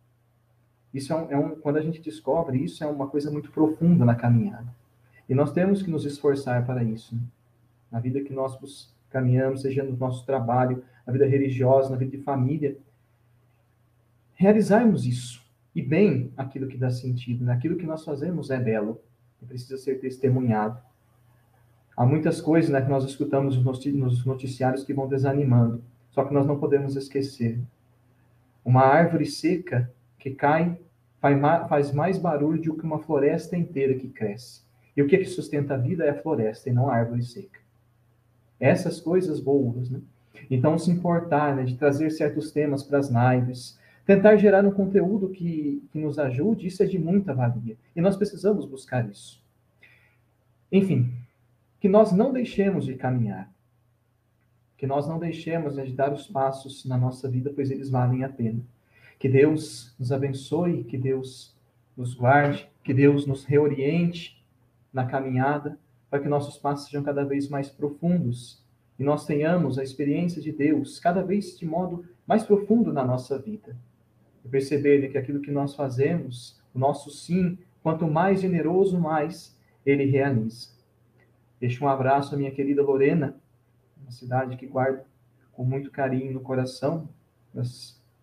Isso 0.94 1.12
é 1.12 1.16
um, 1.16 1.30
é 1.30 1.36
um, 1.36 1.54
quando 1.54 1.76
a 1.76 1.82
gente 1.82 2.00
descobre 2.00 2.58
isso, 2.58 2.82
é 2.82 2.86
uma 2.86 3.08
coisa 3.08 3.30
muito 3.30 3.50
profunda 3.50 4.04
na 4.04 4.14
caminhada. 4.14 4.74
E 5.28 5.34
nós 5.34 5.52
temos 5.52 5.82
que 5.82 5.90
nos 5.90 6.04
esforçar 6.06 6.64
para 6.64 6.82
isso. 6.82 7.14
Né? 7.14 7.22
Na 7.90 8.00
vida 8.00 8.20
que 8.20 8.32
nós 8.32 8.56
caminhamos, 9.10 9.62
seja 9.62 9.82
no 9.82 9.96
nosso 9.96 10.24
trabalho, 10.24 10.82
na 11.06 11.12
vida 11.12 11.26
religiosa, 11.26 11.90
na 11.90 11.96
vida 11.96 12.16
de 12.16 12.22
família, 12.22 12.76
realizarmos 14.34 15.04
isso. 15.04 15.44
E 15.74 15.82
bem 15.82 16.32
aquilo 16.36 16.66
que 16.66 16.76
dá 16.76 16.90
sentido, 16.90 17.44
naquilo 17.44 17.74
né? 17.74 17.80
que 17.80 17.86
nós 17.86 18.04
fazemos 18.04 18.50
é 18.50 18.58
belo 18.58 19.00
e 19.40 19.46
precisa 19.46 19.76
ser 19.76 20.00
testemunhado. 20.00 20.80
Há 21.96 22.06
muitas 22.06 22.40
coisas 22.40 22.70
né, 22.70 22.80
que 22.80 22.88
nós 22.88 23.04
escutamos 23.04 23.62
nos 23.62 24.24
noticiários 24.24 24.84
que 24.84 24.94
vão 24.94 25.06
desanimando, 25.06 25.84
só 26.10 26.24
que 26.24 26.32
nós 26.32 26.46
não 26.46 26.58
podemos 26.58 26.96
esquecer. 26.96 27.60
Uma 28.64 28.82
árvore 28.82 29.26
seca 29.26 29.92
que 30.18 30.30
cai 30.30 30.78
faz 31.68 31.92
mais 31.92 32.18
barulho 32.18 32.62
do 32.62 32.76
que 32.76 32.84
uma 32.84 32.98
floresta 32.98 33.56
inteira 33.56 33.94
que 33.94 34.08
cresce. 34.08 34.62
E 34.96 35.02
o 35.02 35.06
que, 35.06 35.16
é 35.16 35.18
que 35.18 35.26
sustenta 35.26 35.74
a 35.74 35.78
vida 35.78 36.04
é 36.04 36.10
a 36.10 36.22
floresta 36.22 36.68
e 36.68 36.72
não 36.72 36.88
a 36.88 36.96
árvore 36.96 37.22
seca. 37.22 37.59
Essas 38.60 39.00
coisas 39.00 39.40
boas, 39.40 39.90
né? 39.90 40.00
Então, 40.50 40.78
se 40.78 40.90
importar 40.90 41.56
né, 41.56 41.64
de 41.64 41.76
trazer 41.76 42.10
certos 42.10 42.50
temas 42.52 42.82
para 42.82 42.98
as 42.98 43.08
lives, 43.10 43.78
tentar 44.04 44.36
gerar 44.36 44.64
um 44.64 44.70
conteúdo 44.70 45.28
que, 45.30 45.82
que 45.92 45.98
nos 45.98 46.18
ajude, 46.18 46.66
isso 46.66 46.82
é 46.82 46.86
de 46.86 46.98
muita 46.98 47.32
valia. 47.32 47.76
E 47.94 48.00
nós 48.00 48.16
precisamos 48.16 48.66
buscar 48.66 49.08
isso. 49.08 49.40
Enfim, 50.70 51.12
que 51.80 51.88
nós 51.88 52.12
não 52.12 52.32
deixemos 52.32 52.84
de 52.84 52.94
caminhar, 52.94 53.50
que 54.76 54.86
nós 54.86 55.06
não 55.06 55.18
deixemos 55.18 55.76
de 55.76 55.92
dar 55.92 56.12
os 56.12 56.26
passos 56.26 56.84
na 56.84 56.96
nossa 56.96 57.28
vida, 57.28 57.52
pois 57.54 57.70
eles 57.70 57.90
valem 57.90 58.24
a 58.24 58.28
pena. 58.28 58.60
Que 59.18 59.28
Deus 59.28 59.94
nos 59.98 60.10
abençoe, 60.10 60.84
que 60.84 60.96
Deus 60.96 61.54
nos 61.96 62.14
guarde, 62.14 62.68
que 62.82 62.94
Deus 62.94 63.26
nos 63.26 63.44
reoriente 63.44 64.42
na 64.92 65.04
caminhada, 65.04 65.78
para 66.10 66.20
que 66.20 66.28
nossos 66.28 66.58
passos 66.58 66.86
sejam 66.86 67.02
cada 67.02 67.24
vez 67.24 67.48
mais 67.48 67.70
profundos 67.70 68.60
e 68.98 69.02
nós 69.02 69.24
tenhamos 69.24 69.78
a 69.78 69.82
experiência 69.82 70.42
de 70.42 70.52
Deus 70.52 70.98
cada 70.98 71.22
vez 71.22 71.58
de 71.58 71.64
modo 71.64 72.04
mais 72.26 72.44
profundo 72.44 72.92
na 72.92 73.02
nossa 73.02 73.38
vida. 73.38 73.74
E 74.44 74.48
perceber 74.48 75.08
que 75.08 75.16
aquilo 75.16 75.40
que 75.40 75.50
nós 75.50 75.74
fazemos, 75.74 76.60
o 76.74 76.78
nosso 76.78 77.10
sim, 77.10 77.56
quanto 77.82 78.06
mais 78.06 78.42
generoso, 78.42 78.98
mais 78.98 79.58
ele 79.86 80.04
realiza. 80.04 80.68
Deixo 81.58 81.84
um 81.84 81.88
abraço 81.88 82.34
à 82.34 82.38
minha 82.38 82.50
querida 82.50 82.82
Lorena, 82.82 83.36
uma 84.02 84.10
cidade 84.10 84.56
que 84.56 84.66
guardo 84.66 85.02
com 85.52 85.64
muito 85.64 85.90
carinho 85.90 86.34
no 86.34 86.40
coração, 86.40 87.08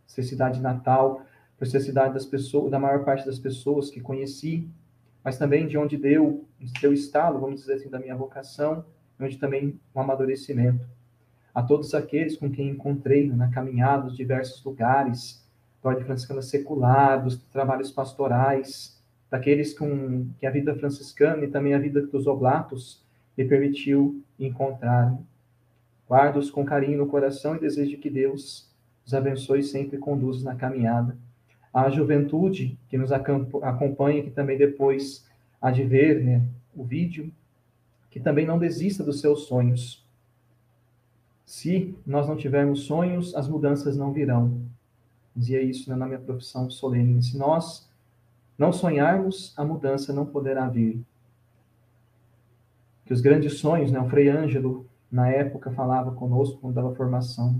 ser 0.05 0.23
cidade 0.23 0.61
natal, 0.61 1.25
por 1.57 1.65
ser 1.65 1.79
cidade 1.79 2.13
das 2.13 2.25
pessoas, 2.25 2.69
da 2.69 2.79
maior 2.79 3.03
parte 3.03 3.25
das 3.25 3.39
pessoas 3.39 3.89
que 3.89 3.99
conheci, 3.99 4.69
mas 5.23 5.37
também 5.37 5.67
de 5.67 5.77
onde 5.77 5.97
deu, 5.97 6.45
deu 6.81 6.93
estalo, 6.93 7.39
vamos 7.39 7.61
dizer 7.61 7.73
assim, 7.73 7.89
da 7.89 7.99
minha 7.99 8.15
vocação, 8.15 8.85
onde 9.19 9.37
também 9.37 9.79
um 9.95 9.99
amadurecimento. 9.99 10.85
A 11.53 11.63
todos 11.63 11.93
aqueles 11.93 12.37
com 12.37 12.51
quem 12.51 12.69
encontrei 12.69 13.27
na 13.27 13.49
caminhada, 13.49 14.05
nos 14.05 14.15
diversos 14.15 14.63
lugares, 14.63 15.43
da 15.81 15.89
ordem 15.89 16.05
franciscana 16.05 16.41
secular, 16.41 17.23
dos 17.23 17.37
trabalhos 17.51 17.91
pastorais, 17.91 19.01
daqueles 19.29 19.77
com 19.77 20.27
que 20.39 20.45
a 20.45 20.51
vida 20.51 20.75
franciscana 20.75 21.43
e 21.43 21.47
também 21.47 21.73
a 21.73 21.79
vida 21.79 22.01
dos 22.05 22.27
oblatos 22.27 23.03
me 23.37 23.45
permitiu 23.45 24.23
encontrar. 24.39 25.17
Guardo-os 26.09 26.49
com 26.49 26.63
carinho 26.63 26.99
no 26.99 27.07
coração 27.07 27.55
e 27.55 27.59
desejo 27.59 27.97
que 27.97 28.09
Deus 28.09 28.71
os 29.05 29.13
abençoe 29.13 29.59
e 29.59 29.63
sempre 29.63 29.97
conduza 29.97 30.45
na 30.45 30.55
caminhada. 30.55 31.17
A 31.73 31.89
juventude 31.89 32.77
que 32.89 32.97
nos 32.97 33.11
acompanha, 33.11 34.23
que 34.23 34.31
também 34.31 34.57
depois 34.57 35.25
há 35.61 35.71
de 35.71 35.83
ver 35.83 36.23
né, 36.23 36.43
o 36.75 36.83
vídeo, 36.83 37.31
que 38.09 38.19
também 38.19 38.45
não 38.45 38.57
desista 38.57 39.03
dos 39.03 39.19
seus 39.19 39.43
sonhos. 39.43 40.05
Se 41.45 41.95
nós 42.05 42.27
não 42.27 42.35
tivermos 42.35 42.81
sonhos, 42.81 43.35
as 43.35 43.47
mudanças 43.47 43.95
não 43.95 44.11
virão. 44.11 44.61
Dizia 45.35 45.61
isso 45.61 45.89
né, 45.89 45.95
na 45.95 46.05
minha 46.05 46.19
profissão 46.19 46.69
solene. 46.69 47.21
Se 47.21 47.37
nós 47.37 47.89
não 48.57 48.73
sonharmos, 48.73 49.53
a 49.57 49.63
mudança 49.63 50.11
não 50.11 50.25
poderá 50.25 50.67
vir 50.67 51.05
que 53.07 53.13
os 53.13 53.21
grandes 53.21 53.59
sonhos, 53.59 53.89
né? 53.89 53.99
O 53.99 54.09
Frei 54.09 54.27
Ângelo, 54.27 54.85
na 55.09 55.29
época, 55.29 55.71
falava 55.71 56.11
conosco 56.11 56.59
quando 56.59 56.75
dava 56.75 56.93
formação. 56.93 57.59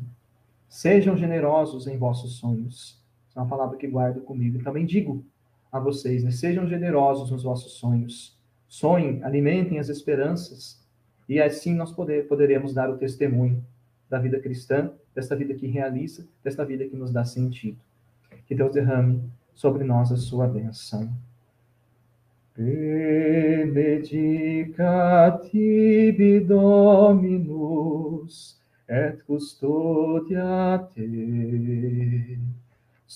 Sejam 0.67 1.15
generosos 1.15 1.87
em 1.87 1.97
vossos 1.97 2.33
sonhos. 2.33 3.01
É 3.37 3.39
uma 3.39 3.47
palavra 3.47 3.77
que 3.77 3.85
guardo 3.87 4.19
comigo. 4.21 4.57
E 4.57 4.63
também 4.63 4.83
digo 4.83 5.23
a 5.71 5.79
vocês, 5.79 6.23
né? 6.23 6.31
Sejam 6.31 6.67
generosos 6.67 7.29
nos 7.29 7.43
vossos 7.43 7.73
sonhos. 7.73 8.35
Sonhem, 8.67 9.23
alimentem 9.23 9.77
as 9.77 9.89
esperanças. 9.89 10.83
E 11.29 11.39
assim 11.39 11.75
nós 11.75 11.91
poder, 11.91 12.27
poderemos 12.27 12.73
dar 12.73 12.89
o 12.89 12.97
testemunho 12.97 13.63
da 14.09 14.17
vida 14.17 14.39
cristã, 14.39 14.91
desta 15.13 15.35
vida 15.35 15.53
que 15.53 15.67
realiza, 15.67 16.27
desta 16.43 16.65
vida 16.65 16.85
que 16.85 16.95
nos 16.95 17.11
dá 17.11 17.23
sentido. 17.23 17.77
Que 18.47 18.55
Deus 18.55 18.73
derrame 18.73 19.21
sobre 19.53 19.83
nós 19.83 20.11
a 20.11 20.17
sua 20.17 20.47
bênção. 20.47 21.07
benedicat 23.67 24.73
tibi 25.51 26.39
Dominus, 26.39 28.33
et 28.89 29.23
custodia 29.27 30.89
te. 30.95 32.39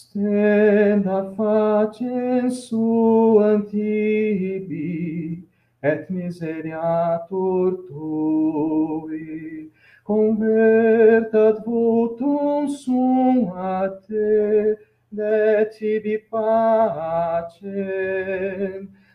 Stenda 0.01 1.19
facies 1.37 2.55
suam 2.67 3.61
tibi, 3.69 5.43
et 5.83 6.09
miseriatur 6.09 7.71
tui, 7.87 9.69
convertat 10.03 11.57
votum 11.65 12.67
sum 12.67 13.37
a 13.53 13.89
te, 14.07 14.77
de 15.11 15.65
tibi 15.77 16.17
pacem, 16.31 17.69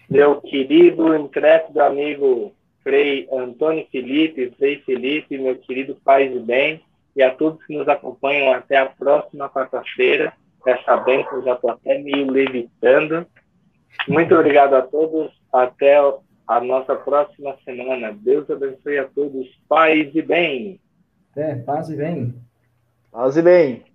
meu 0.09 0.41
querido 0.41 1.15
intrépido 1.15 1.81
amigo 1.81 2.53
Frei 2.83 3.27
Antônio 3.31 3.87
Felipe, 3.91 4.53
Frei 4.57 4.79
Felipe, 4.81 5.37
meu 5.37 5.55
querido 5.57 5.95
pai 6.03 6.29
de 6.29 6.39
bem, 6.39 6.81
e 7.15 7.23
a 7.23 7.33
todos 7.33 7.63
que 7.65 7.75
nos 7.75 7.87
acompanham 7.87 8.51
até 8.51 8.77
a 8.77 8.85
próxima 8.85 9.49
quarta-feira. 9.49 10.33
Essa 10.65 10.97
bênção 10.97 11.43
já 11.43 11.53
estou 11.53 11.71
até 11.71 11.97
meio 11.97 12.29
levitando. 12.29 13.25
Muito 14.07 14.35
obrigado 14.35 14.73
a 14.73 14.81
todos. 14.81 15.31
Até 15.51 15.95
a 16.47 16.59
nossa 16.59 16.95
próxima 16.95 17.55
semana. 17.63 18.11
Deus 18.13 18.49
abençoe 18.49 18.97
a 18.97 19.05
todos. 19.05 19.47
Paz 19.69 20.13
e 20.13 20.21
bem. 20.21 20.79
É, 21.35 21.55
paz 21.55 21.89
e 21.89 21.95
bem. 21.95 22.35
Paz 23.11 23.37
e 23.37 23.41
bem. 23.41 23.94